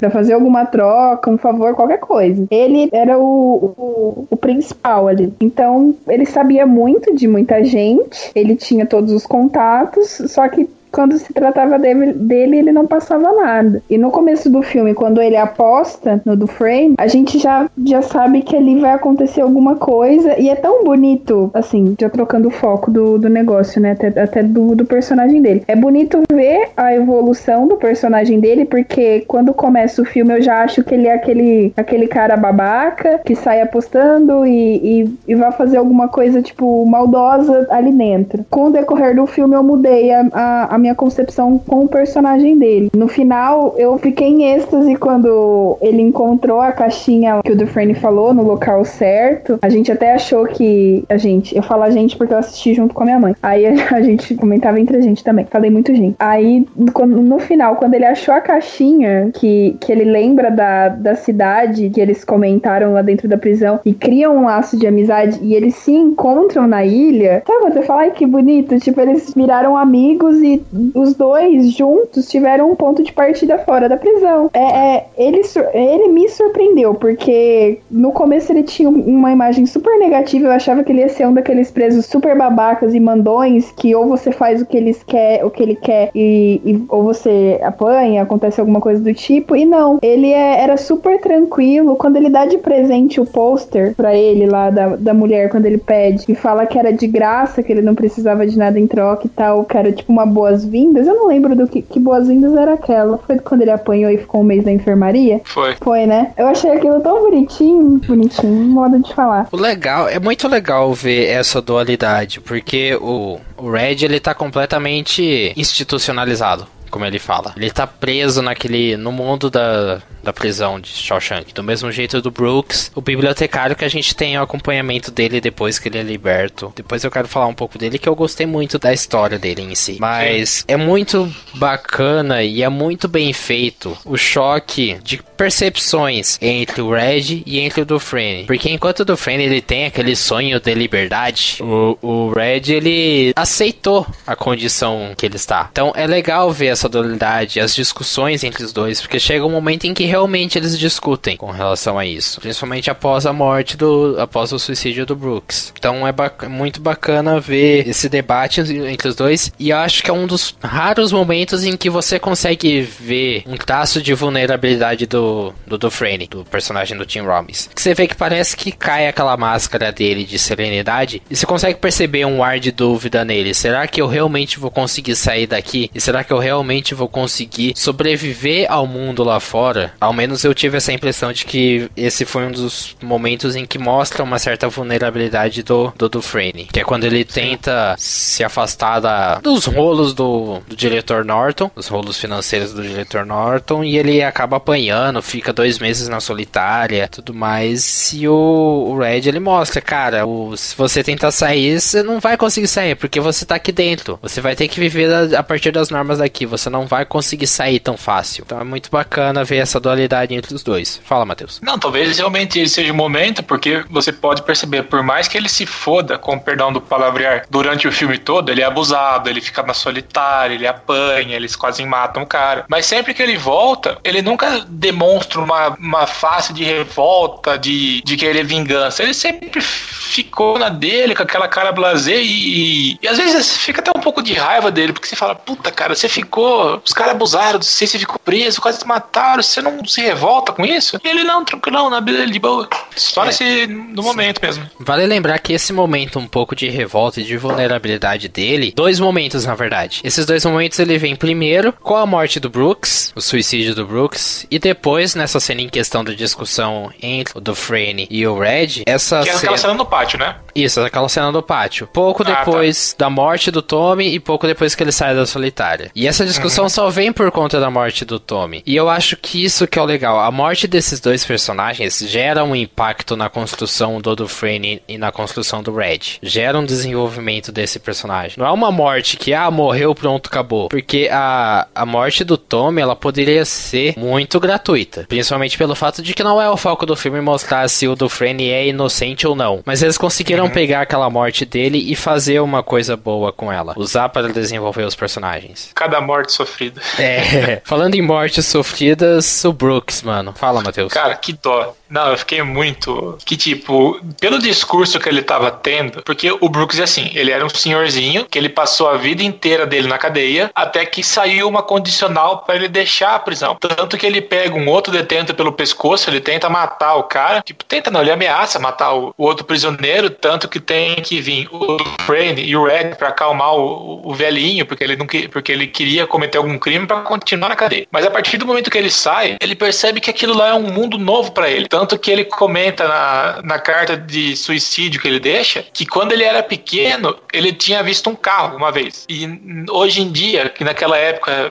pra 0.00 0.10
fazer 0.10 0.32
alguma 0.32 0.64
troca, 0.66 1.30
um 1.30 1.38
favor, 1.38 1.74
qualquer 1.74 1.98
coisa. 1.98 2.46
Ele 2.50 2.88
era 2.92 3.18
o, 3.18 3.74
o, 3.76 4.26
o 4.30 4.36
principal 4.36 5.08
ali. 5.08 5.32
Então, 5.40 5.94
ele 6.08 6.26
sabia 6.26 6.66
muito 6.66 7.14
de 7.14 7.26
muita 7.26 7.62
gente, 7.64 8.30
ele 8.34 8.56
tinha 8.56 8.86
todos 8.86 9.12
os 9.12 9.26
contatos, 9.26 10.22
só 10.26 10.48
que 10.48 10.68
quando 10.94 11.18
se 11.18 11.32
tratava 11.32 11.76
dele, 11.76 12.12
dele, 12.12 12.58
ele 12.58 12.72
não 12.72 12.86
passava 12.86 13.32
nada. 13.32 13.82
E 13.90 13.98
no 13.98 14.12
começo 14.12 14.48
do 14.48 14.62
filme, 14.62 14.94
quando 14.94 15.20
ele 15.20 15.36
aposta 15.36 16.22
no 16.24 16.36
do 16.36 16.46
frame, 16.46 16.94
a 16.96 17.08
gente 17.08 17.38
já, 17.38 17.68
já 17.84 18.00
sabe 18.00 18.42
que 18.42 18.56
ali 18.56 18.78
vai 18.78 18.92
acontecer 18.92 19.40
alguma 19.40 19.74
coisa. 19.74 20.38
E 20.38 20.48
é 20.48 20.54
tão 20.54 20.84
bonito, 20.84 21.50
assim, 21.52 21.96
já 22.00 22.08
trocando 22.08 22.48
o 22.48 22.50
foco 22.50 22.90
do, 22.90 23.18
do 23.18 23.28
negócio, 23.28 23.80
né? 23.80 23.90
Até, 23.90 24.08
até 24.20 24.42
do, 24.42 24.76
do 24.76 24.84
personagem 24.84 25.42
dele. 25.42 25.64
É 25.66 25.74
bonito 25.74 26.22
ver 26.32 26.68
a 26.76 26.94
evolução 26.94 27.66
do 27.66 27.76
personagem 27.76 28.38
dele, 28.38 28.64
porque 28.64 29.24
quando 29.26 29.52
começa 29.52 30.00
o 30.00 30.04
filme 30.04 30.34
eu 30.34 30.42
já 30.42 30.62
acho 30.62 30.84
que 30.84 30.94
ele 30.94 31.08
é 31.08 31.14
aquele, 31.14 31.72
aquele 31.76 32.06
cara 32.06 32.36
babaca 32.36 33.20
que 33.24 33.34
sai 33.34 33.60
apostando 33.60 34.46
e, 34.46 35.00
e, 35.02 35.18
e 35.26 35.34
vai 35.34 35.50
fazer 35.50 35.78
alguma 35.78 36.06
coisa, 36.06 36.40
tipo, 36.40 36.86
maldosa 36.86 37.66
ali 37.70 37.90
dentro. 37.90 38.44
Com 38.48 38.66
o 38.66 38.70
decorrer 38.70 39.16
do 39.16 39.26
filme 39.26 39.56
eu 39.56 39.62
mudei 39.62 40.12
a, 40.12 40.26
a, 40.32 40.74
a 40.74 40.78
minha 40.84 40.94
concepção 40.94 41.58
com 41.58 41.84
o 41.84 41.88
personagem 41.88 42.58
dele. 42.58 42.90
No 42.94 43.08
final, 43.08 43.74
eu 43.78 43.96
fiquei 43.98 44.28
em 44.28 44.54
êxtase 44.54 44.96
quando 44.96 45.78
ele 45.80 46.02
encontrou 46.02 46.60
a 46.60 46.72
caixinha 46.72 47.40
que 47.42 47.52
o 47.52 47.56
Dufresne 47.56 47.94
falou 47.94 48.34
no 48.34 48.42
local 48.42 48.84
certo. 48.84 49.58
A 49.62 49.68
gente 49.70 49.90
até 49.90 50.12
achou 50.12 50.46
que. 50.46 51.04
A 51.08 51.16
gente, 51.16 51.56
eu 51.56 51.62
falo 51.62 51.82
a 51.82 51.90
gente 51.90 52.16
porque 52.16 52.34
eu 52.34 52.38
assisti 52.38 52.74
junto 52.74 52.94
com 52.94 53.02
a 53.02 53.06
minha 53.06 53.18
mãe. 53.18 53.34
Aí 53.42 53.64
a 53.90 54.02
gente 54.02 54.34
comentava 54.34 54.78
entre 54.78 54.98
a 54.98 55.00
gente 55.00 55.24
também. 55.24 55.46
Falei 55.46 55.70
muito 55.70 55.94
gente. 55.94 56.16
Aí, 56.18 56.66
no 56.76 57.38
final, 57.38 57.76
quando 57.76 57.94
ele 57.94 58.04
achou 58.04 58.34
a 58.34 58.40
caixinha, 58.40 59.30
que, 59.32 59.76
que 59.80 59.90
ele 59.90 60.04
lembra 60.04 60.50
da, 60.50 60.88
da 60.88 61.14
cidade 61.14 61.88
que 61.90 62.00
eles 62.00 62.24
comentaram 62.24 62.92
lá 62.92 63.02
dentro 63.02 63.26
da 63.26 63.38
prisão 63.38 63.80
e 63.84 63.94
criam 63.94 64.36
um 64.36 64.44
laço 64.44 64.76
de 64.76 64.86
amizade 64.86 65.38
e 65.42 65.54
eles 65.54 65.74
se 65.76 65.92
encontram 65.92 66.66
na 66.66 66.84
ilha. 66.84 67.42
Sabe 67.46 67.72
você 67.72 67.82
fala, 67.82 68.02
ai 68.02 68.10
que 68.10 68.26
bonito? 68.26 68.78
Tipo, 68.78 69.00
eles 69.00 69.32
viraram 69.34 69.76
amigos 69.76 70.36
e 70.42 70.62
os 70.94 71.14
dois 71.14 71.72
juntos 71.72 72.28
tiveram 72.28 72.70
um 72.70 72.74
ponto 72.76 73.02
de 73.02 73.12
partida 73.12 73.58
fora 73.58 73.88
da 73.88 73.96
prisão. 73.96 74.50
É, 74.52 74.94
é, 74.96 75.06
ele, 75.16 75.40
ele 75.72 76.08
me 76.08 76.28
surpreendeu, 76.28 76.94
porque 76.94 77.78
no 77.90 78.12
começo 78.12 78.52
ele 78.52 78.62
tinha 78.62 78.88
um- 78.88 79.04
uma 79.04 79.32
imagem 79.32 79.66
super 79.66 79.98
negativa. 79.98 80.46
Eu 80.46 80.52
achava 80.52 80.82
que 80.82 80.92
ele 80.92 81.00
ia 81.00 81.08
ser 81.08 81.26
um 81.26 81.34
daqueles 81.34 81.70
presos 81.70 82.06
super 82.06 82.36
babacas 82.36 82.94
e 82.94 83.00
mandões 83.00 83.72
que 83.76 83.94
ou 83.94 84.06
você 84.06 84.32
faz 84.32 84.60
o 84.62 84.66
que 84.66 84.76
eles 84.76 85.02
quer, 85.02 85.44
o 85.44 85.50
que 85.50 85.62
ele 85.62 85.76
quer 85.76 86.10
e, 86.14 86.60
e- 86.64 86.84
ou 86.88 87.02
você 87.02 87.58
apanha, 87.62 88.22
acontece 88.22 88.60
alguma 88.60 88.80
coisa 88.80 89.00
do 89.02 89.12
tipo. 89.14 89.54
E 89.56 89.64
não, 89.64 89.98
ele 90.02 90.30
é- 90.32 90.60
era 90.62 90.76
super 90.76 91.20
tranquilo. 91.20 91.96
Quando 91.96 92.16
ele 92.16 92.28
dá 92.30 92.46
de 92.46 92.58
presente 92.58 93.20
o 93.20 93.26
pôster 93.26 93.94
pra 93.94 94.14
ele 94.14 94.46
lá 94.46 94.70
da, 94.70 94.96
da 94.96 95.14
mulher, 95.14 95.48
quando 95.50 95.66
ele 95.66 95.78
pede 95.78 96.24
e 96.28 96.34
fala 96.34 96.66
que 96.66 96.78
era 96.78 96.92
de 96.92 97.06
graça, 97.06 97.62
que 97.62 97.72
ele 97.72 97.82
não 97.82 97.94
precisava 97.94 98.46
de 98.46 98.58
nada 98.58 98.78
em 98.78 98.86
troca 98.86 99.26
e 99.26 99.30
tal, 99.30 99.64
que 99.64 99.76
era 99.76 99.92
tipo 99.92 100.12
uma 100.12 100.26
boas-vindas. 100.54 101.06
Eu 101.06 101.14
não 101.14 101.28
lembro 101.28 101.54
do 101.56 101.66
que, 101.66 101.82
que 101.82 101.98
boas-vindas 101.98 102.54
era 102.54 102.74
aquela. 102.74 103.18
Foi 103.18 103.38
quando 103.38 103.62
ele 103.62 103.70
apanhou 103.70 104.10
e 104.10 104.18
ficou 104.18 104.40
um 104.40 104.44
mês 104.44 104.64
na 104.64 104.72
enfermaria? 104.72 105.40
Foi. 105.44 105.74
Foi, 105.80 106.06
né? 106.06 106.32
Eu 106.36 106.46
achei 106.46 106.70
aquilo 106.70 107.00
tão 107.00 107.22
bonitinho, 107.22 108.00
bonitinho, 108.06 108.52
modo 108.52 108.98
de 109.00 109.12
falar. 109.14 109.48
O 109.50 109.56
legal, 109.56 110.08
é 110.08 110.18
muito 110.18 110.46
legal 110.48 110.92
ver 110.92 111.26
essa 111.26 111.60
dualidade, 111.60 112.40
porque 112.40 112.96
o, 113.00 113.38
o 113.56 113.70
Red 113.70 114.04
ele 114.04 114.20
tá 114.20 114.34
completamente 114.34 115.52
institucionalizado, 115.56 116.66
como 116.94 117.04
ele 117.04 117.18
fala. 117.18 117.52
Ele 117.56 117.72
tá 117.72 117.88
preso 117.88 118.40
naquele 118.40 118.96
no 118.96 119.10
mundo 119.10 119.50
da 119.50 120.00
da 120.24 120.32
prisão 120.32 120.80
de 120.80 120.88
Shawshank. 120.88 121.52
Do 121.52 121.62
mesmo 121.62 121.92
jeito 121.92 122.20
do 122.20 122.30
Brooks, 122.30 122.90
o 122.94 123.00
bibliotecário 123.00 123.76
que 123.76 123.84
a 123.84 123.88
gente 123.88 124.16
tem 124.16 124.38
o 124.38 124.42
acompanhamento 124.42 125.10
dele 125.10 125.40
depois 125.40 125.78
que 125.78 125.88
ele 125.88 125.98
é 125.98 126.02
liberto. 126.02 126.72
Depois 126.74 127.04
eu 127.04 127.10
quero 127.10 127.28
falar 127.28 127.46
um 127.46 127.54
pouco 127.54 127.76
dele, 127.76 127.98
que 127.98 128.08
eu 128.08 128.14
gostei 128.16 128.46
muito 128.46 128.78
da 128.78 128.92
história 128.92 129.38
dele 129.38 129.62
em 129.62 129.74
si. 129.74 129.98
Mas 130.00 130.48
Sim. 130.48 130.64
é 130.68 130.76
muito 130.76 131.32
bacana 131.54 132.42
e 132.42 132.62
é 132.62 132.68
muito 132.68 133.06
bem 133.06 133.32
feito 133.32 133.96
o 134.04 134.16
choque 134.16 134.98
de 135.02 135.18
percepções 135.36 136.38
entre 136.40 136.80
o 136.80 136.90
Red 136.90 137.42
e 137.46 137.60
entre 137.60 137.82
o 137.82 137.84
Dufresne. 137.84 138.44
Porque 138.44 138.70
enquanto 138.70 139.00
o 139.00 139.04
Dufresne 139.04 139.44
ele 139.44 139.60
tem 139.60 139.86
aquele 139.86 140.16
sonho 140.16 140.60
de 140.60 140.74
liberdade, 140.74 141.58
o, 141.60 141.98
o 142.00 142.32
Red 142.32 142.72
ele 142.72 143.32
aceitou 143.36 144.06
a 144.26 144.36
condição 144.36 145.12
que 145.16 145.26
ele 145.26 145.36
está. 145.36 145.68
Então 145.70 145.92
é 145.94 146.06
legal 146.06 146.50
ver 146.50 146.66
essa 146.66 146.88
dualidade, 146.88 147.60
as 147.60 147.74
discussões 147.74 148.44
entre 148.44 148.64
os 148.64 148.72
dois, 148.72 149.00
porque 149.00 149.18
chega 149.18 149.44
um 149.44 149.50
momento 149.50 149.84
em 149.84 149.94
que 149.94 150.04
realmente 150.04 150.58
eles 150.58 150.78
discutem 150.78 151.36
com 151.36 151.50
relação 151.50 151.98
a 151.98 152.06
isso, 152.06 152.40
principalmente 152.40 152.90
após 152.90 153.26
a 153.26 153.32
morte 153.32 153.76
do, 153.76 154.16
após 154.18 154.52
o 154.52 154.58
suicídio 154.58 155.06
do 155.06 155.16
Brooks. 155.16 155.72
Então 155.76 156.06
é 156.06 156.48
muito 156.48 156.80
bacana 156.80 157.40
ver 157.40 157.88
esse 157.88 158.08
debate 158.08 158.60
entre 158.60 159.08
os 159.08 159.14
dois 159.14 159.52
e 159.58 159.72
acho 159.72 160.02
que 160.02 160.10
é 160.10 160.12
um 160.12 160.26
dos 160.26 160.54
raros 160.62 161.12
momentos 161.12 161.64
em 161.64 161.76
que 161.76 161.90
você 161.90 162.18
consegue 162.18 162.80
ver 162.82 163.42
um 163.46 163.56
traço 163.56 164.00
de 164.02 164.14
vulnerabilidade 164.14 165.06
do 165.06 165.23
do 165.66 165.78
Dufresne, 165.78 166.26
do 166.26 166.44
personagem 166.44 166.96
do 166.96 167.06
Tim 167.06 167.20
Robbins. 167.20 167.68
Que 167.74 167.80
você 167.80 167.94
vê 167.94 168.06
que 168.06 168.14
parece 168.14 168.56
que 168.56 168.72
cai 168.72 169.08
aquela 169.08 169.36
máscara 169.36 169.92
dele 169.92 170.24
de 170.24 170.38
serenidade 170.38 171.22
e 171.30 171.36
você 171.36 171.46
consegue 171.46 171.78
perceber 171.78 172.24
um 172.24 172.42
ar 172.42 172.58
de 172.58 172.70
dúvida 172.70 173.24
nele. 173.24 173.54
Será 173.54 173.86
que 173.86 174.00
eu 174.00 174.06
realmente 174.06 174.58
vou 174.58 174.70
conseguir 174.70 175.16
sair 175.16 175.46
daqui? 175.46 175.90
E 175.94 176.00
será 176.00 176.22
que 176.24 176.32
eu 176.32 176.38
realmente 176.38 176.94
vou 176.94 177.08
conseguir 177.08 177.72
sobreviver 177.76 178.66
ao 178.70 178.86
mundo 178.86 179.22
lá 179.24 179.40
fora? 179.40 179.92
Ao 180.00 180.12
menos 180.12 180.44
eu 180.44 180.54
tive 180.54 180.76
essa 180.76 180.92
impressão 180.92 181.32
de 181.32 181.44
que 181.44 181.90
esse 181.96 182.24
foi 182.24 182.46
um 182.46 182.52
dos 182.52 182.96
momentos 183.02 183.56
em 183.56 183.66
que 183.66 183.78
mostra 183.78 184.22
uma 184.22 184.38
certa 184.38 184.68
vulnerabilidade 184.68 185.62
do, 185.62 185.92
do 185.96 186.08
Dufresne. 186.08 186.68
Que 186.72 186.80
é 186.80 186.84
quando 186.84 187.04
ele 187.04 187.24
tenta 187.24 187.94
se 187.98 188.42
afastar 188.44 189.00
da, 189.00 189.36
dos 189.36 189.66
rolos 189.66 190.14
do, 190.14 190.60
do 190.66 190.76
diretor 190.76 191.24
Norton, 191.24 191.70
os 191.74 191.88
rolos 191.88 192.18
financeiros 192.18 192.72
do 192.72 192.82
diretor 192.82 193.24
Norton, 193.24 193.84
e 193.84 193.98
ele 193.98 194.22
acaba 194.22 194.56
apanhando, 194.56 195.13
fica 195.22 195.52
dois 195.52 195.78
meses 195.78 196.08
na 196.08 196.20
solitária, 196.20 197.08
tudo 197.08 197.34
mais. 197.34 198.12
E 198.12 198.28
o, 198.28 198.34
o 198.34 198.98
Red 198.98 199.28
ele 199.28 199.40
mostra, 199.40 199.80
cara, 199.80 200.26
o, 200.26 200.56
se 200.56 200.76
você 200.76 201.02
tentar 201.02 201.30
sair, 201.30 201.80
você 201.80 202.02
não 202.02 202.20
vai 202.20 202.36
conseguir 202.36 202.68
sair, 202.68 202.94
porque 202.94 203.20
você 203.20 203.44
tá 203.44 203.56
aqui 203.56 203.72
dentro. 203.72 204.18
Você 204.22 204.40
vai 204.40 204.54
ter 204.54 204.68
que 204.68 204.80
viver 204.80 205.12
a, 205.12 205.40
a 205.40 205.42
partir 205.42 205.70
das 205.70 205.90
normas 205.90 206.18
daqui. 206.18 206.46
Você 206.46 206.70
não 206.70 206.86
vai 206.86 207.04
conseguir 207.04 207.46
sair 207.46 207.80
tão 207.80 207.96
fácil. 207.96 208.44
Então 208.44 208.60
é 208.60 208.64
muito 208.64 208.90
bacana 208.90 209.44
ver 209.44 209.56
essa 209.56 209.80
dualidade 209.80 210.34
entre 210.34 210.54
os 210.54 210.62
dois. 210.62 211.00
Fala, 211.04 211.24
Matheus. 211.24 211.60
Não, 211.62 211.78
talvez 211.78 212.16
realmente 212.18 212.68
seja 212.68 212.92
o 212.92 212.96
momento, 212.96 213.42
porque 213.42 213.84
você 213.90 214.12
pode 214.12 214.42
perceber, 214.42 214.84
por 214.84 215.02
mais 215.02 215.28
que 215.28 215.36
ele 215.36 215.48
se 215.48 215.66
foda, 215.66 216.18
com 216.18 216.38
perdão 216.38 216.72
do 216.72 216.80
palavrear, 216.80 217.46
durante 217.50 217.86
o 217.88 217.92
filme 217.92 218.18
todo, 218.18 218.50
ele 218.50 218.62
é 218.62 218.64
abusado, 218.64 219.28
ele 219.28 219.40
fica 219.40 219.62
na 219.62 219.74
solitária, 219.74 220.54
ele 220.54 220.66
apanha, 220.66 221.36
eles 221.36 221.56
quase 221.56 221.84
matam 221.84 222.22
o 222.22 222.26
cara. 222.26 222.64
Mas 222.68 222.86
sempre 222.86 223.14
que 223.14 223.22
ele 223.22 223.36
volta, 223.36 223.98
ele 224.04 224.22
nunca 224.22 224.64
demonstra 225.04 225.40
uma, 225.40 225.68
uma 225.78 226.06
face 226.06 226.52
de 226.52 226.64
revolta, 226.64 227.58
de, 227.58 228.00
de 228.02 228.16
querer 228.16 228.44
vingança. 228.44 229.02
Ele 229.02 229.14
sempre 229.14 229.60
ficou 229.60 230.58
na 230.58 230.68
dele, 230.68 231.14
com 231.14 231.22
aquela 231.22 231.48
cara 231.48 231.72
blazer 231.72 232.20
e, 232.20 232.92
e, 232.92 232.98
e 233.02 233.08
às 233.08 233.18
vezes 233.18 233.56
fica 233.58 233.80
até 233.80 233.90
um 233.96 234.00
pouco 234.00 234.22
de 234.22 234.32
raiva 234.32 234.70
dele, 234.70 234.92
porque 234.92 235.08
você 235.08 235.16
fala, 235.16 235.34
puta 235.34 235.70
cara, 235.70 235.94
você 235.94 236.08
ficou, 236.08 236.80
os 236.84 236.92
caras 236.92 237.14
abusaram 237.14 237.58
de 237.58 237.66
você, 237.66 237.86
você 237.86 237.98
ficou 237.98 238.18
preso, 238.18 238.60
quase 238.60 238.78
te 238.78 238.86
mataram, 238.86 239.42
você 239.42 239.60
não 239.60 239.84
se 239.84 240.00
revolta 240.00 240.52
com 240.52 240.64
isso? 240.64 240.98
E 241.02 241.08
ele 241.08 241.24
não, 241.24 241.44
tranquilão, 241.44 241.90
na 241.90 242.00
dele 242.00 242.30
de 242.30 242.38
boa. 242.38 242.68
Só 242.96 243.24
é. 243.24 243.26
nesse, 243.26 243.66
no 243.66 244.02
momento 244.02 244.40
mesmo. 244.40 244.68
Vale 244.78 245.06
lembrar 245.06 245.38
que 245.38 245.52
esse 245.52 245.72
momento 245.72 246.18
um 246.18 246.26
pouco 246.26 246.54
de 246.54 246.68
revolta 246.68 247.20
e 247.20 247.24
de 247.24 247.36
vulnerabilidade 247.36 248.28
dele, 248.28 248.72
dois 248.74 248.98
momentos 249.00 249.44
na 249.44 249.54
verdade. 249.54 250.00
Esses 250.04 250.24
dois 250.24 250.44
momentos 250.44 250.78
ele 250.78 250.96
vem 250.96 251.16
primeiro 251.16 251.72
com 251.72 251.96
a 251.96 252.06
morte 252.06 252.38
do 252.38 252.48
Brooks, 252.48 253.12
o 253.16 253.20
suicídio 253.20 253.74
do 253.74 253.86
Brooks, 253.86 254.46
e 254.50 254.58
depois 254.58 254.93
nessa 255.14 255.40
cena 255.40 255.62
em 255.62 255.68
questão 255.68 256.04
da 256.04 256.12
discussão 256.12 256.90
entre 257.02 257.36
o 257.36 257.40
Dufresne 257.40 258.06
e 258.10 258.26
o 258.26 258.38
Red, 258.38 258.82
essa 258.86 259.22
que 259.22 259.28
é 259.28 259.34
aquela 259.34 259.56
cena 259.56 259.74
no 259.74 259.86
pátio, 259.86 260.18
né? 260.18 260.36
Isso, 260.54 260.80
aquela 260.80 261.08
cena 261.08 261.32
do 261.32 261.42
pátio. 261.42 261.88
Pouco 261.92 262.22
ah, 262.22 262.26
tá. 262.26 262.38
depois 262.38 262.92
tá. 262.92 263.04
da 263.04 263.10
morte 263.10 263.50
do 263.50 263.60
Tommy 263.60 264.14
e 264.14 264.20
pouco 264.20 264.46
depois 264.46 264.74
que 264.74 264.82
ele 264.82 264.92
sai 264.92 265.14
da 265.14 265.26
solitária. 265.26 265.90
E 265.94 266.06
essa 266.06 266.24
discussão 266.24 266.64
uhum. 266.64 266.70
só 266.70 266.88
vem 266.90 267.12
por 267.12 267.30
conta 267.30 267.58
da 267.58 267.70
morte 267.70 268.04
do 268.04 268.18
Tommy. 268.18 268.62
E 268.64 268.76
eu 268.76 268.88
acho 268.88 269.16
que 269.16 269.44
isso 269.44 269.66
que 269.66 269.78
é 269.78 269.82
o 269.82 269.84
legal. 269.84 270.20
A 270.20 270.30
morte 270.30 270.66
desses 270.66 271.00
dois 271.00 271.24
personagens 271.24 271.98
gera 271.98 272.44
um 272.44 272.54
impacto 272.54 273.16
na 273.16 273.28
construção 273.28 274.00
do 274.00 274.14
Dufresne 274.14 274.80
e 274.86 274.96
na 274.96 275.10
construção 275.10 275.62
do 275.62 275.74
Red. 275.74 276.18
Gera 276.22 276.58
um 276.58 276.64
desenvolvimento 276.64 277.50
desse 277.50 277.78
personagem. 277.78 278.36
Não 278.38 278.46
é 278.46 278.50
uma 278.52 278.70
morte 278.70 279.16
que, 279.16 279.34
ah, 279.34 279.50
morreu, 279.50 279.94
pronto, 279.94 280.28
acabou. 280.28 280.68
Porque 280.68 281.08
a, 281.10 281.66
a 281.74 281.84
morte 281.84 282.22
do 282.22 282.36
Tommy, 282.36 282.80
ela 282.80 282.94
poderia 282.94 283.44
ser 283.44 283.94
muito 283.98 284.38
gratuita. 284.38 284.83
Principalmente 285.08 285.58
pelo 285.58 285.74
fato 285.74 286.02
de 286.02 286.14
que 286.14 286.22
não 286.22 286.40
é 286.40 286.48
o 286.48 286.56
foco 286.56 286.86
do 286.86 286.96
filme 286.96 287.20
mostrar 287.20 287.68
se 287.68 287.86
o 287.88 287.96
Dufresne 287.96 288.50
é 288.50 288.68
inocente 288.68 289.26
ou 289.26 289.34
não. 289.34 289.62
Mas 289.64 289.82
eles 289.82 289.98
conseguiram 289.98 290.44
uhum. 290.44 290.50
pegar 290.50 290.82
aquela 290.82 291.08
morte 291.10 291.44
dele 291.44 291.78
e 291.78 291.96
fazer 291.96 292.40
uma 292.40 292.62
coisa 292.62 292.96
boa 292.96 293.32
com 293.32 293.52
ela. 293.52 293.74
Usar 293.76 294.08
para 294.08 294.28
desenvolver 294.28 294.84
os 294.84 294.94
personagens. 294.94 295.70
Cada 295.74 296.00
morte 296.00 296.32
sofrida. 296.32 296.80
É. 296.98 297.60
Falando 297.64 297.94
em 297.94 298.02
mortes 298.02 298.46
sofridas, 298.46 299.44
o 299.44 299.52
Brooks, 299.52 300.02
mano. 300.02 300.32
Fala, 300.36 300.62
Matheus. 300.62 300.92
Cara, 300.92 301.14
que 301.14 301.32
dó. 301.32 301.74
Não, 301.88 302.08
eu 302.08 302.18
fiquei 302.18 302.42
muito. 302.42 303.16
Que 303.24 303.36
tipo, 303.36 304.00
pelo 304.18 304.38
discurso 304.38 304.98
que 304.98 305.08
ele 305.08 305.22
tava 305.22 305.50
tendo, 305.50 306.02
porque 306.02 306.36
o 306.40 306.48
Brooks 306.48 306.80
é 306.80 306.82
assim, 306.82 307.10
ele 307.14 307.30
era 307.30 307.44
um 307.44 307.48
senhorzinho 307.48 308.24
que 308.24 308.38
ele 308.38 308.48
passou 308.48 308.88
a 308.88 308.96
vida 308.96 309.22
inteira 309.22 309.66
dele 309.66 309.86
na 309.86 309.98
cadeia 309.98 310.50
até 310.54 310.84
que 310.84 311.02
saiu 311.02 311.48
uma 311.48 311.62
condicional 311.62 312.38
para 312.38 312.56
ele 312.56 312.68
deixar 312.68 313.14
a 313.14 313.18
prisão. 313.18 313.56
Tanto 313.56 313.96
que 313.96 314.06
ele 314.06 314.20
pega 314.20 314.56
um 314.56 314.68
outro 314.74 314.92
detento 314.92 315.34
pelo 315.34 315.52
pescoço, 315.52 316.10
ele 316.10 316.20
tenta 316.20 316.48
matar 316.48 316.96
o 316.96 317.04
cara, 317.04 317.40
tipo, 317.40 317.64
tenta 317.64 317.90
não, 317.90 318.00
ele 318.00 318.10
ameaça 318.10 318.58
matar 318.58 318.94
o, 318.94 319.14
o 319.16 319.24
outro 319.24 319.44
prisioneiro, 319.44 320.10
tanto 320.10 320.48
que 320.48 320.60
tem 320.60 320.96
que 320.96 321.20
vir 321.20 321.48
o 321.50 321.76
Crane 322.06 322.42
e 322.42 322.56
o 322.56 322.64
Red 322.64 322.96
para 322.96 323.08
acalmar 323.08 323.54
o, 323.54 324.08
o, 324.08 324.14
velhinho, 324.14 324.66
porque 324.66 324.84
ele 324.84 324.96
não 324.96 325.06
porque 325.30 325.52
ele 325.52 325.66
queria 325.66 326.06
cometer 326.06 326.38
algum 326.38 326.58
crime 326.58 326.86
para 326.86 327.00
continuar 327.02 327.48
na 327.48 327.56
cadeia. 327.56 327.86
Mas 327.90 328.06
a 328.06 328.10
partir 328.10 328.36
do 328.36 328.46
momento 328.46 328.70
que 328.70 328.78
ele 328.78 328.90
sai, 328.90 329.36
ele 329.40 329.54
percebe 329.54 330.00
que 330.00 330.10
aquilo 330.10 330.36
lá 330.36 330.48
é 330.48 330.54
um 330.54 330.72
mundo 330.72 330.98
novo 330.98 331.32
para 331.32 331.48
ele. 331.48 331.68
Tanto 331.68 331.98
que 331.98 332.10
ele 332.10 332.24
comenta 332.24 332.88
na, 332.88 333.42
na 333.42 333.58
carta 333.58 333.96
de 333.96 334.36
suicídio 334.36 335.00
que 335.00 335.08
ele 335.08 335.20
deixa 335.20 335.64
que 335.72 335.86
quando 335.86 336.12
ele 336.12 336.24
era 336.24 336.42
pequeno, 336.42 337.16
ele 337.32 337.52
tinha 337.52 337.82
visto 337.82 338.08
um 338.10 338.16
carro 338.16 338.56
uma 338.56 338.72
vez. 338.72 339.04
E 339.08 339.28
hoje 339.70 340.02
em 340.02 340.10
dia, 340.10 340.48
que 340.48 340.64
naquela 340.64 340.96
época, 340.96 341.48